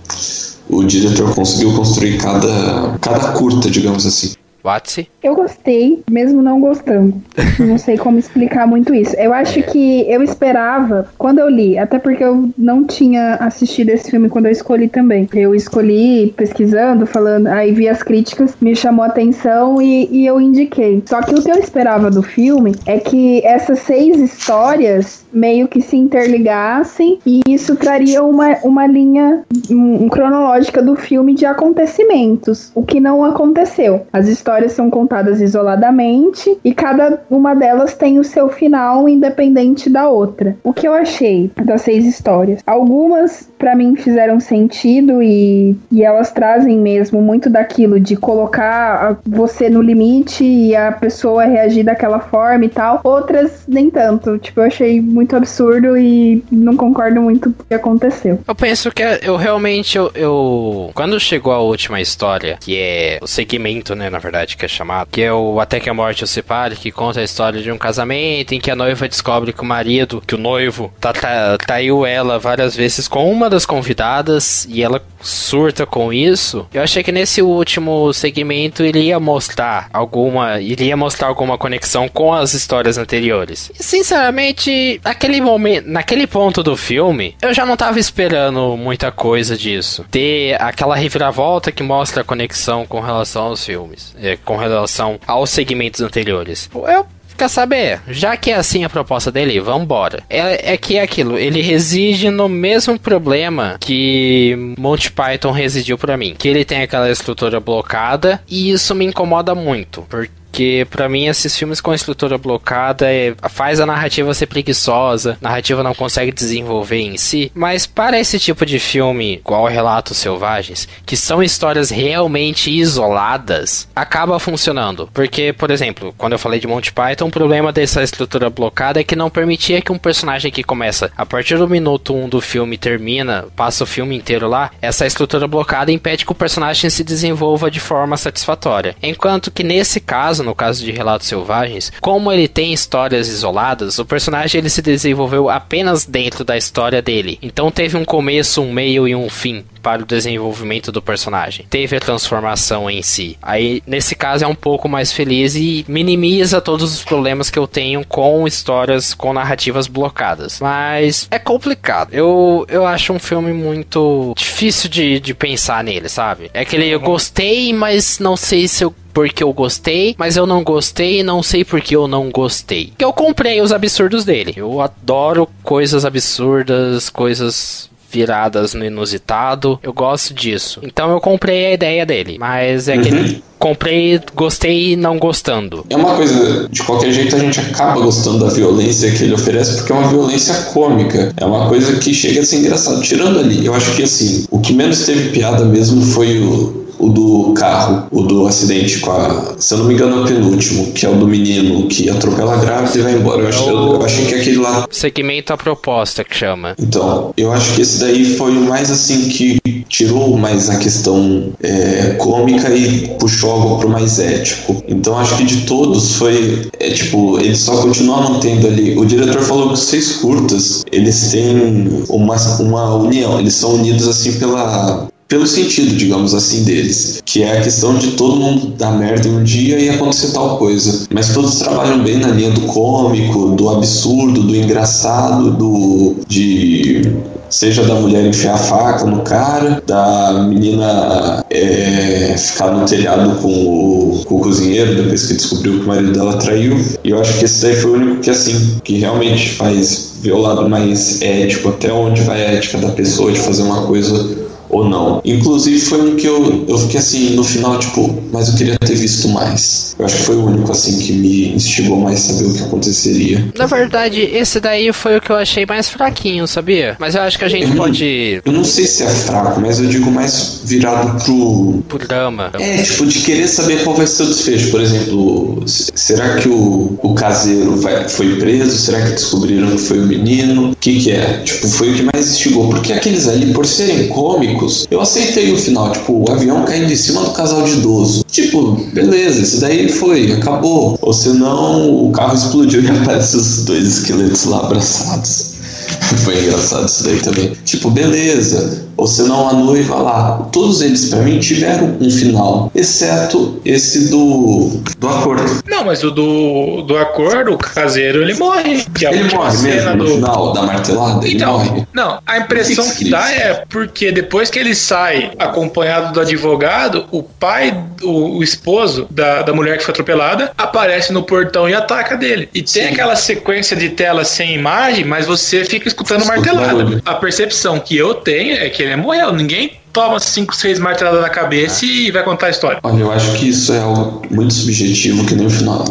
o 0.68 0.84
diretor 0.84 1.36
conseguiu 1.36 1.74
construir 1.74 2.18
cada, 2.18 2.98
cada 3.00 3.34
curta, 3.34 3.70
digamos 3.70 4.08
assim. 4.08 4.34
Watsi? 4.66 5.08
Eu 5.22 5.36
gostei, 5.36 6.04
mesmo 6.10 6.42
não 6.42 6.60
gostando. 6.60 7.22
não 7.60 7.78
sei 7.78 7.98
como 7.98 8.18
explicar 8.18 8.68
muito 8.68 8.94
isso. 8.94 9.16
Eu 9.16 9.34
acho 9.34 9.62
que 9.64 10.10
eu 10.10 10.24
esperava, 10.24 11.08
quando 11.18 11.40
eu 11.40 11.50
li, 11.50 11.78
até 11.78 12.00
porque 12.00 12.24
eu 12.24 12.50
não 12.58 12.84
tinha 12.84 13.36
assistido 13.36 13.90
esse 13.90 14.10
filme 14.10 14.28
quando 14.28 14.48
eu 14.48 14.52
escolhi 14.52 14.88
também. 14.88 15.30
Eu 15.34 15.54
escolhi 15.54 16.34
pesquisando, 16.36 17.06
falando, 17.06 17.48
aí 17.48 17.72
vi 17.72 17.88
as 17.88 18.02
críticas, 18.02 18.56
me 18.60 18.76
chamou 18.76 19.04
a 19.04 19.08
atenção 19.08 19.82
e, 19.82 20.10
e 20.12 20.26
eu 20.26 20.42
indiquei. 20.42 21.04
Só 21.06 21.22
que 21.22 21.36
o 21.36 21.44
que 21.44 21.52
eu 21.52 21.58
esperava 21.58 22.10
do 22.10 22.24
filme 22.24 22.76
é 22.88 23.00
que 23.00 23.46
essas 23.46 23.80
seis 23.80 24.18
histórias 24.18 25.26
meio 25.32 25.68
que 25.68 25.82
se 25.82 25.96
interligassem 25.96 27.20
e 27.26 27.42
isso 27.48 27.76
traria 27.76 28.24
uma, 28.24 28.58
uma 28.64 28.88
linha 28.88 29.44
um, 29.70 30.08
cronológica 30.10 30.82
do 30.82 30.96
filme 30.96 31.36
de 31.36 31.46
acontecimentos, 31.46 32.72
o 32.74 32.84
que 32.84 33.00
não 33.00 33.24
aconteceu. 33.24 34.08
As 34.12 34.28
histórias 34.28 34.55
são 34.72 34.90
contadas 34.90 35.42
isoladamente 35.42 36.58
e 36.64 36.74
cada 36.74 37.22
uma 37.30 37.54
delas 37.54 37.94
tem 37.94 38.20
o 38.20 38.24
seu 38.24 38.50
final 38.50 39.08
independente 39.08 39.90
da 39.90 40.08
outra. 40.10 40.56
O 40.64 40.74
que 40.74 40.88
eu 40.88 40.94
achei 40.94 41.52
das 41.64 41.82
seis 41.82 42.06
histórias? 42.06 42.62
Algumas 42.66 43.50
para 43.58 43.76
mim 43.76 43.96
fizeram 43.96 44.40
sentido 44.40 45.24
e, 45.24 45.76
e 45.92 46.04
elas 46.04 46.32
trazem 46.32 46.78
mesmo 46.78 47.22
muito 47.22 47.50
daquilo 47.50 48.00
de 48.00 48.16
colocar 48.16 49.18
você 49.26 49.70
no 49.70 49.82
limite 49.82 50.44
e 50.44 50.76
a 50.76 50.92
pessoa 50.92 51.46
reagir 51.46 51.84
daquela 51.84 52.20
forma 52.20 52.66
e 52.66 52.70
tal. 52.70 53.02
Outras 53.04 53.64
nem 53.68 53.90
tanto. 53.90 54.38
Tipo, 54.38 54.62
eu 54.62 54.66
achei 54.66 55.02
muito 55.02 55.36
absurdo 55.36 55.98
e 55.98 56.44
não 56.52 56.76
concordo 56.76 57.22
muito 57.22 57.52
com 57.52 57.64
o 57.64 57.66
que 57.66 57.74
aconteceu. 57.74 58.40
Eu 58.48 58.56
penso 58.56 58.92
que 58.92 59.02
eu 59.24 59.36
realmente 59.36 59.98
eu, 59.98 60.12
eu, 60.14 60.92
quando 60.94 61.20
chegou 61.20 61.54
a 61.54 61.60
última 61.60 62.02
história, 62.02 62.58
que 62.60 62.78
é 62.78 63.20
o 63.22 63.28
segmento, 63.28 63.96
né, 63.96 64.10
na 64.10 64.20
verdade, 64.20 64.45
que 64.54 64.66
é 64.66 64.68
chamado, 64.68 65.08
que 65.12 65.22
é 65.22 65.32
o 65.32 65.60
Até 65.60 65.80
que 65.80 65.90
a 65.90 65.94
Morte 65.94 66.24
o 66.24 66.28
Separe, 66.28 66.76
que 66.76 66.92
conta 66.92 67.20
a 67.22 67.24
história 67.24 67.62
de 67.62 67.72
um 67.72 67.78
casamento 67.78 68.54
em 68.54 68.60
que 68.60 68.70
a 68.70 68.76
noiva 68.76 69.08
descobre 69.08 69.54
que 69.54 69.62
o 69.62 69.66
marido, 69.66 70.22
que 70.26 70.36
o 70.36 70.38
noivo, 70.38 70.94
tá, 71.00 71.14
tá, 71.14 71.58
traiu 71.58 72.06
ela 72.06 72.38
várias 72.38 72.76
vezes 72.76 73.08
com 73.08 73.32
uma 73.32 73.50
das 73.50 73.66
convidadas 73.66 74.66
e 74.70 74.84
ela 74.84 75.02
surta 75.22 75.86
com 75.86 76.12
isso. 76.12 76.68
Eu 76.74 76.84
achei 76.84 77.04
que 77.04 77.12
nesse 77.12 77.42
último 77.42 78.12
segmento 78.14 78.84
ele 78.84 79.00
ia 79.00 79.20
mostrar 79.20 79.90
alguma, 79.94 80.60
iria 80.60 80.98
mostrar 80.98 81.28
alguma 81.28 81.58
conexão 81.58 82.08
com 82.08 82.34
as 82.34 82.54
histórias 82.54 82.98
anteriores. 82.98 83.72
E 83.80 83.84
sinceramente, 83.84 85.00
naquele 85.04 85.42
momento, 85.42 85.88
naquele 85.88 86.28
ponto 86.28 86.62
do 86.62 86.76
filme, 86.76 87.36
eu 87.42 87.54
já 87.54 87.66
não 87.66 87.78
tava 87.78 88.00
esperando 88.00 88.76
muita 88.78 89.12
coisa 89.12 89.58
disso. 89.58 90.06
Ter 90.12 90.62
aquela 90.62 90.96
reviravolta 90.96 91.72
que 91.72 91.84
mostra 91.84 92.22
a 92.22 92.26
conexão 92.26 92.86
com 92.86 93.00
relação 93.00 93.46
aos 93.46 93.66
filmes, 93.66 94.16
com 94.44 94.58
relação 94.58 95.20
aos 95.28 95.50
segmentos 95.50 96.02
anteriores. 96.02 96.70
Eu 96.74 97.06
Quer 97.38 97.50
saber? 97.50 98.02
Já 98.08 98.38
que 98.38 98.50
é 98.50 98.56
assim 98.56 98.86
a 98.86 98.90
proposta 98.90 99.32
dele, 99.32 99.60
vambora. 99.60 100.24
É, 100.30 100.74
é 100.74 100.78
que 100.78 100.98
é 100.98 101.02
aquilo, 101.02 101.38
ele 101.38 101.62
reside 101.62 102.30
no 102.30 102.48
mesmo 102.48 102.98
problema 102.98 103.76
que 103.80 104.56
Monty 104.78 105.12
Python 105.12 105.52
residiu 105.52 105.98
para 105.98 106.16
mim. 106.16 106.34
Que 106.38 106.48
ele 106.48 106.64
tem 106.64 106.82
aquela 106.82 107.12
estrutura 107.12 107.60
blocada 107.60 108.42
e 108.48 108.72
isso 108.72 108.96
me 108.96 109.06
incomoda 109.06 109.54
muito. 109.54 110.04
Porque 110.10 110.32
porque 110.56 110.88
para 110.90 111.10
mim 111.10 111.28
esses 111.28 111.54
filmes 111.58 111.82
com 111.82 111.94
estrutura 111.94 112.38
blocada 112.38 113.12
é, 113.12 113.36
faz 113.50 113.82
a 113.82 113.86
narrativa 113.86 114.34
ser 114.34 114.46
preguiçosa, 114.46 115.38
a 115.42 115.50
narrativa 115.50 115.84
não 115.84 115.94
consegue 115.94 116.32
desenvolver 116.32 117.02
em 117.02 117.18
si, 117.18 117.52
mas 117.54 117.86
para 117.86 118.18
esse 118.18 118.40
tipo 118.40 118.66
de 118.66 118.80
filme, 118.80 119.34
igual 119.34 119.66
Relatos 119.66 120.16
Selvagens, 120.16 120.88
que 121.06 121.18
são 121.18 121.44
histórias 121.44 121.90
realmente 121.90 122.72
isoladas, 122.72 123.90
acaba 123.94 124.40
funcionando. 124.40 125.10
Porque, 125.14 125.52
por 125.52 125.72
exemplo, 125.72 126.16
quando 126.18 126.34
eu 126.34 126.40
falei 126.40 126.58
de 126.58 126.68
Monty 126.68 126.94
Python, 126.94 127.28
o 127.28 127.32
problema 127.32 127.74
dessa 127.74 128.02
estrutura 128.02 128.50
blocada 128.50 129.02
é 129.02 129.04
que 129.04 129.14
não 129.14 129.30
permitia 129.30 129.82
que 129.82 129.92
um 129.92 129.98
personagem 129.98 130.54
que 130.54 130.64
começa 130.64 131.12
a 131.18 131.26
partir 131.26 131.58
do 131.58 131.68
minuto 131.68 132.16
1 132.16 132.24
um 132.24 132.30
do 132.30 132.40
filme 132.40 132.78
termina, 132.78 133.46
passa 133.58 133.84
o 133.84 133.88
filme 133.88 134.16
inteiro 134.16 134.48
lá, 134.48 134.72
essa 134.82 135.06
estrutura 135.06 135.50
blocada 135.50 135.92
impede 135.92 136.26
que 136.26 136.32
o 136.32 136.36
personagem 136.36 136.90
se 136.90 137.04
desenvolva 137.04 137.70
de 137.70 137.82
forma 137.82 138.16
satisfatória. 138.16 138.96
Enquanto 139.04 139.52
que 139.52 139.62
nesse 139.62 140.00
caso, 140.00 140.45
no 140.46 140.56
caso 140.56 140.84
de 140.84 140.92
Relatos 140.92 141.28
Selvagens, 141.28 141.92
como 142.00 142.32
ele 142.32 142.48
tem 142.48 142.72
histórias 142.72 143.28
isoladas, 143.28 144.00
o 144.00 144.06
personagem 144.06 144.60
ele 144.60 144.70
se 144.70 144.82
desenvolveu 144.82 145.50
apenas 145.50 146.06
dentro 146.06 146.46
da 146.46 146.56
história 146.56 147.02
dele. 147.02 147.38
Então 147.42 147.72
teve 147.72 147.98
um 147.98 148.06
começo, 148.06 148.62
um 148.62 148.72
meio 148.72 149.08
e 149.08 149.16
um 149.16 149.30
fim 149.30 149.66
para 149.86 150.02
o 150.02 150.06
desenvolvimento 150.06 150.92
do 150.92 151.00
personagem. 151.00 151.68
Teve 151.70 151.96
a 151.96 152.00
transformação 152.00 152.90
em 152.90 153.04
si. 153.04 153.38
Aí, 153.40 153.84
nesse 153.86 154.16
caso, 154.16 154.44
é 154.44 154.48
um 154.48 154.56
pouco 154.56 154.90
mais 154.90 155.14
feliz 155.14 155.54
e 155.56 155.86
minimiza 155.88 156.60
todos 156.60 156.92
os 156.92 157.04
problemas 157.04 157.52
que 157.52 157.60
eu 157.60 157.68
tenho 157.68 158.04
com 158.04 158.48
histórias, 158.48 159.14
com 159.14 159.32
narrativas 159.32 159.86
blocadas. 159.86 160.60
Mas 160.60 161.28
é 161.30 161.38
complicado. 161.38 162.12
Eu, 162.12 162.66
eu 162.68 162.84
acho 162.88 163.14
um 163.14 163.20
filme 163.20 163.54
muito 163.54 164.34
difícil 164.36 164.90
de, 164.90 165.20
de 165.20 165.36
pensar 165.36 165.84
nele, 165.84 166.10
sabe? 166.10 166.50
É 166.52 166.62
aquele 166.62 166.88
eu 166.88 167.00
gostei, 167.00 167.72
mas 167.72 168.18
não 168.18 168.36
sei 168.36 168.68
se 168.68 168.84
eu 168.84 168.92
porque 169.14 169.44
eu 169.44 169.54
gostei, 169.54 170.14
mas 170.18 170.36
eu 170.36 170.46
não 170.46 170.62
gostei 170.62 171.22
e 171.22 171.24
não 171.24 171.42
sei 171.42 171.64
porque 171.64 171.96
eu 171.96 172.06
não 172.06 172.30
gostei. 172.32 172.92
Eu 173.00 173.14
comprei 173.14 173.62
os 173.62 173.72
absurdos 173.72 174.26
dele. 174.26 174.54
Eu 174.58 174.82
adoro 174.82 175.48
coisas 175.64 176.04
absurdas, 176.04 177.10
coisas 177.10 177.90
viradas 178.16 178.74
no 178.74 178.86
inusitado. 178.86 179.78
Eu 179.84 179.92
gosto 179.92 180.34
disso. 180.34 180.80
Então 180.82 181.12
eu 181.12 181.20
comprei 181.20 181.66
a 181.66 181.74
ideia 181.74 182.06
dele. 182.06 182.38
Mas 182.40 182.88
é 182.88 182.96
uhum. 182.96 183.42
Comprei, 183.60 184.20
gostei 184.34 184.94
e 184.94 184.96
não 184.96 185.18
gostando. 185.18 185.86
É 185.90 185.96
uma 185.96 186.16
coisa, 186.16 186.68
de 186.70 186.84
qualquer 186.84 187.12
jeito 187.12 187.36
a 187.36 187.40
gente 187.40 187.60
acaba 187.60 188.00
gostando 188.00 188.46
da 188.46 188.52
violência 188.52 189.12
que 189.12 189.24
ele 189.24 189.34
oferece 189.34 189.76
porque 189.76 189.92
é 189.92 189.96
uma 189.96 190.08
violência 190.08 190.54
cômica. 190.74 191.34
É 191.38 191.46
uma 191.46 191.68
coisa 191.68 191.96
que 191.98 192.14
chega 192.14 192.42
a 192.42 192.46
ser 192.46 192.58
engraçado. 192.58 193.02
Tirando 193.02 193.40
ali, 193.40 193.66
eu 193.66 193.74
acho 193.74 193.96
que 193.96 194.04
assim, 194.04 194.46
o 194.52 194.60
que 194.60 194.74
menos 194.74 195.06
teve 195.06 195.30
piada 195.30 195.66
mesmo 195.66 196.02
foi 196.02 196.40
o 196.40 196.86
o 196.98 197.10
do 197.10 197.54
carro, 197.54 198.08
o 198.12 198.22
do 198.24 198.48
acidente 198.48 199.00
com 199.00 199.12
a. 199.12 199.56
Se 199.58 199.74
eu 199.74 199.80
não 199.80 199.86
me 199.86 199.94
engano, 199.94 200.18
é 200.18 200.22
o 200.22 200.26
penúltimo, 200.26 200.92
que 200.94 201.06
é 201.06 201.10
o 201.10 201.16
do 201.16 201.28
menino 201.28 201.88
que 201.88 202.10
atropela 202.10 202.54
a 202.54 202.58
grávida 202.58 202.98
e 202.98 203.02
vai 203.02 203.14
embora. 203.14 203.42
Eu, 203.42 203.48
acho, 203.48 203.70
eu, 203.70 203.94
eu 203.94 204.04
achei 204.04 204.26
que 204.26 204.36
aquele 204.36 204.58
lá. 204.58 204.88
Segmento 204.90 205.54
a 205.54 205.58
proposta 205.58 206.24
que 206.24 206.36
chama. 206.36 206.76
Então, 206.80 207.34
eu 207.38 207.52
acho 207.52 207.76
que 207.76 207.82
esse 207.82 208.00
daí 208.00 208.26
foi 208.36 208.52
o 208.52 208.62
mais 208.62 208.90
assim 208.90 209.28
que 209.30 209.60
tirou 209.88 210.38
mais 210.38 210.70
a 210.70 210.78
questão 210.78 211.54
é, 211.62 212.16
cômica 212.18 212.70
e 212.70 213.10
puxou 213.20 213.45
algo 213.52 213.78
pro 213.78 213.90
mais 213.90 214.20
ético. 214.20 214.84
Então, 214.88 215.18
acho 215.18 215.38
que 215.38 215.44
de 215.44 215.62
todos 215.66 216.16
foi. 216.16 216.70
É, 216.80 216.92
tipo, 216.92 217.40
eles 217.40 217.60
só 217.60 217.78
continuam 217.82 218.34
mantendo 218.34 218.68
ali. 218.68 218.98
O 218.98 219.06
diretor 219.06 219.42
falou 219.42 219.68
que 219.68 219.74
os 219.74 219.84
seis 219.84 220.18
curtas 220.18 220.84
eles 220.92 221.32
têm 221.32 222.06
uma, 222.10 222.36
uma 222.60 222.96
união, 222.96 223.40
eles 223.40 223.54
são 223.54 223.76
unidos 223.76 224.08
assim 224.08 224.34
pela 224.34 225.08
pelo 225.28 225.48
sentido, 225.48 225.96
digamos 225.96 226.34
assim, 226.34 226.64
deles, 226.64 227.22
que 227.26 227.44
é 227.44 227.58
a 227.58 227.62
questão 227.62 227.98
de 227.98 228.12
todo 228.12 228.36
mundo 228.36 228.68
dar 228.78 228.92
merda 228.92 229.28
em 229.28 229.38
um 229.38 229.44
dia 229.44 229.80
e 229.80 229.90
acontecer 229.90 230.32
tal 230.32 230.58
coisa. 230.58 231.08
Mas 231.12 231.34
todos 231.34 231.56
trabalham 231.56 232.04
bem 232.04 232.18
na 232.18 232.28
linha 232.28 232.52
do 232.52 232.62
cômico, 232.62 233.50
do 233.56 233.70
absurdo, 233.70 234.44
do 234.44 234.56
engraçado, 234.56 235.52
do 235.52 236.16
de 236.28 237.02
seja 237.50 237.84
da 237.84 237.96
mulher 237.96 238.26
enfiar 238.26 238.56
a 238.56 238.58
faca 238.58 239.06
no 239.06 239.22
cara, 239.22 239.82
da 239.86 240.46
menina 240.48 241.46
é, 241.50 242.36
ficar 242.38 242.72
no 242.72 242.86
telhado 242.86 243.40
com 243.42 243.48
o, 243.48 244.26
com 244.26 244.36
o, 244.36 244.40
cozinheiro 244.40 244.96
depois 244.96 245.28
que 245.28 245.36
descobriu 245.36 245.80
que 245.80 245.86
o 245.86 245.88
marido 245.88 246.12
dela 246.12 246.38
traiu. 246.38 246.78
E 247.04 247.12
eu 247.12 247.20
acho 247.20 247.38
que 247.40 247.46
esse 247.46 247.62
daí 247.62 247.76
foi 247.76 247.92
o 247.92 247.94
único 247.94 248.22
que 248.22 248.30
assim, 248.30 248.80
que 248.84 248.98
realmente 248.98 249.52
faz 249.52 250.16
ver 250.22 250.34
o 250.34 250.40
lado 250.40 250.68
mais 250.68 251.22
ético, 251.22 251.70
até 251.70 251.94
onde 251.94 252.22
vai 252.22 252.46
a 252.46 252.52
ética 252.52 252.78
da 252.78 252.90
pessoa 252.90 253.32
de 253.32 253.40
fazer 253.40 253.64
uma 253.64 253.84
coisa 253.84 254.45
ou 254.76 254.90
não. 254.90 255.22
Inclusive 255.24 255.80
foi 255.80 256.02
um 256.02 256.16
que 256.16 256.28
eu, 256.28 256.66
eu 256.68 256.78
fiquei 256.78 257.00
assim, 257.00 257.36
no 257.36 257.44
final, 257.44 257.80
tipo, 257.80 258.24
mas 258.32 258.50
eu 258.50 258.56
queria 258.56 258.78
ter 258.78 258.96
visto 258.96 259.30
mais. 259.30 259.96
Eu 259.98 260.06
acho 260.06 260.18
que 260.18 260.24
foi 260.24 260.36
o 260.36 260.46
único, 260.46 260.72
assim, 260.72 261.00
que 261.00 261.14
me 261.14 261.56
instigou 261.56 261.98
mais 261.98 262.20
saber 262.20 262.46
o 262.46 262.54
que 262.54 262.64
aconteceria. 262.64 263.48
Na 263.58 263.66
verdade, 263.66 264.22
esse 264.22 264.60
daí 264.60 264.92
foi 264.92 265.18
o 265.18 265.22
que 265.22 265.30
eu 265.30 265.38
achei 265.38 265.66
mais 265.66 265.88
fraquinho, 265.90 266.46
sabia? 266.48 266.98
Mas 267.00 267.16
eu 267.16 267.22
acho 267.22 267.38
que 267.38 267.46
a 267.46 267.50
gente 267.50 267.70
eu 267.70 267.76
pode. 267.76 268.42
Não, 268.46 268.54
eu 268.54 268.58
não 268.58 268.66
sei 268.66 268.86
se 268.86 269.04
é 269.04 269.08
fraco, 269.08 269.62
mas 269.62 269.80
eu 269.80 269.88
digo 269.88 270.12
mais 270.12 270.62
virado 270.66 271.24
pro. 271.24 271.84
Por 271.88 272.06
drama. 272.06 272.52
É, 272.60 272.82
tipo, 272.82 273.06
de 273.06 273.20
querer 273.20 273.48
saber 273.48 273.84
qual 273.84 273.96
vai 273.96 274.08
ser 274.08 274.24
o 274.24 274.28
desfecho. 274.28 274.72
Por 274.72 274.82
exemplo, 274.82 275.64
será 275.66 276.36
que 276.36 276.50
o, 276.50 277.00
o 277.02 277.14
caseiro 277.14 277.78
vai, 277.78 278.10
foi 278.10 278.36
preso? 278.36 278.78
Será 278.78 279.02
que 279.02 279.12
descobriram 279.12 279.72
que 279.72 279.78
foi 279.78 280.00
o 280.00 280.06
menino? 280.06 280.72
O 280.72 280.76
que, 280.76 281.00
que 281.00 281.12
é? 281.12 281.38
Tipo, 281.46 281.68
foi 281.70 281.92
o 281.92 281.96
que 281.96 282.04
mais 282.14 282.32
instigou. 282.32 282.68
Porque 282.70 282.92
aqueles 282.92 283.28
ali, 283.28 283.54
por 283.54 283.66
serem 283.66 284.08
cômicos, 284.08 284.65
eu 284.90 285.02
aceitei 285.02 285.52
o 285.52 285.58
final, 285.58 285.92
tipo, 285.92 286.24
o 286.28 286.32
avião 286.32 286.64
caindo 286.66 286.92
em 286.92 286.96
cima 286.96 287.22
do 287.22 287.32
casal 287.32 287.64
de 287.64 287.74
idoso. 287.74 288.24
Tipo, 288.32 288.74
beleza, 288.94 289.42
isso 289.42 289.60
daí 289.62 289.90
foi, 289.90 290.32
acabou. 290.32 290.98
Ou 291.02 291.14
senão 291.14 292.06
o 292.06 292.12
carro 292.12 292.36
explodiu 292.36 292.82
e 292.84 292.90
aparece 292.90 293.38
os 293.38 293.66
dois 293.66 293.88
esqueletos 293.88 294.46
lá 294.46 294.60
abraçados. 294.60 295.56
foi 296.24 296.40
engraçado 296.40 296.88
isso 296.88 297.04
daí 297.04 297.20
também. 297.20 297.52
Tipo, 297.66 297.90
beleza 297.90 298.86
ou 298.98 299.08
senão 299.08 299.50
a 299.50 299.54
noiva 299.54 299.96
lá. 299.96 300.50
Todos 300.52 300.82
eles, 300.82 301.10
para 301.10 301.20
mim, 301.20 301.40
tiveram 301.40 301.98
um 302.00 302.10
final, 302.10 302.72
exceto 302.74 303.60
esse 303.66 304.10
do, 304.10 304.82
do 304.98 305.08
acordo. 305.08 305.64
Não, 305.68 305.86
mas 305.86 306.04
o 306.04 306.12
do, 306.12 306.82
do 306.84 306.98
acordo, 306.98 307.54
o 307.54 307.58
caseiro, 307.58 308.22
ele 308.22 308.34
morre. 308.36 308.86
ele 309.02 309.24
morre 309.36 309.58
mesmo 309.60 309.96
no 309.96 310.08
final 310.08 310.54
da 310.54 310.62
martelada? 310.64 311.26
Ele 311.26 311.36
então, 311.36 311.54
morre. 311.54 311.88
Não, 311.94 312.20
a 312.26 312.38
impressão 312.38 312.90
que, 312.92 313.06
que 313.06 313.10
dá 313.10 313.32
é 313.32 313.66
porque 313.70 314.12
depois 314.12 314.50
que 314.50 314.60
ele 314.60 314.74
sai 314.74 315.32
acompanhado 315.38 316.14
do 316.14 316.22
advogado, 316.22 317.06
o 317.12 317.22
pai, 317.22 317.78
o, 318.02 318.38
o 318.38 318.44
esposo 318.44 319.08
da, 319.10 319.42
da 319.42 319.54
mulher 319.54 319.78
que 319.78 319.84
foi 319.84 319.92
atropelada, 319.92 320.52
aparece 320.58 321.12
no 321.12 321.24
portão 321.24 321.68
e 321.68 321.74
ataca 321.74 322.16
dele. 322.16 322.50
E 322.54 322.62
tem 322.62 322.88
Sim. 322.88 322.94
aquela 322.94 323.16
sequência 323.16 323.76
de 323.76 323.90
tela 323.90 324.24
sem 324.24 324.54
imagem, 324.54 325.06
mas 325.06 325.26
você 325.26 325.66
fica 325.66 325.88
escutando 325.88 326.22
Escuta 326.22 326.54
martelada. 326.54 327.02
A 327.06 327.16
percepção 327.16 327.80
que 327.80 327.98
eu 327.98 328.14
tenho 328.14 328.56
é 328.56 328.70
que 328.70 328.85
ele 328.86 329.02
morreu. 329.02 329.34
Ninguém 329.34 329.74
toma 329.92 330.20
5, 330.20 330.56
6 330.56 330.80
marteladas 330.80 331.22
na 331.22 331.30
cabeça 331.30 331.86
e 331.86 332.12
vai 332.12 332.24
contar 332.24 332.48
a 332.48 332.50
história. 332.50 332.80
Olha, 332.84 333.02
eu 333.02 333.12
acho 333.12 333.34
que 333.34 333.50
isso 333.50 333.72
é 333.74 333.80
algo 333.80 334.22
muito 334.30 334.54
subjetivo, 334.54 335.26
que 335.26 335.36
nem 335.36 335.48
o 335.48 335.50
final, 335.50 335.86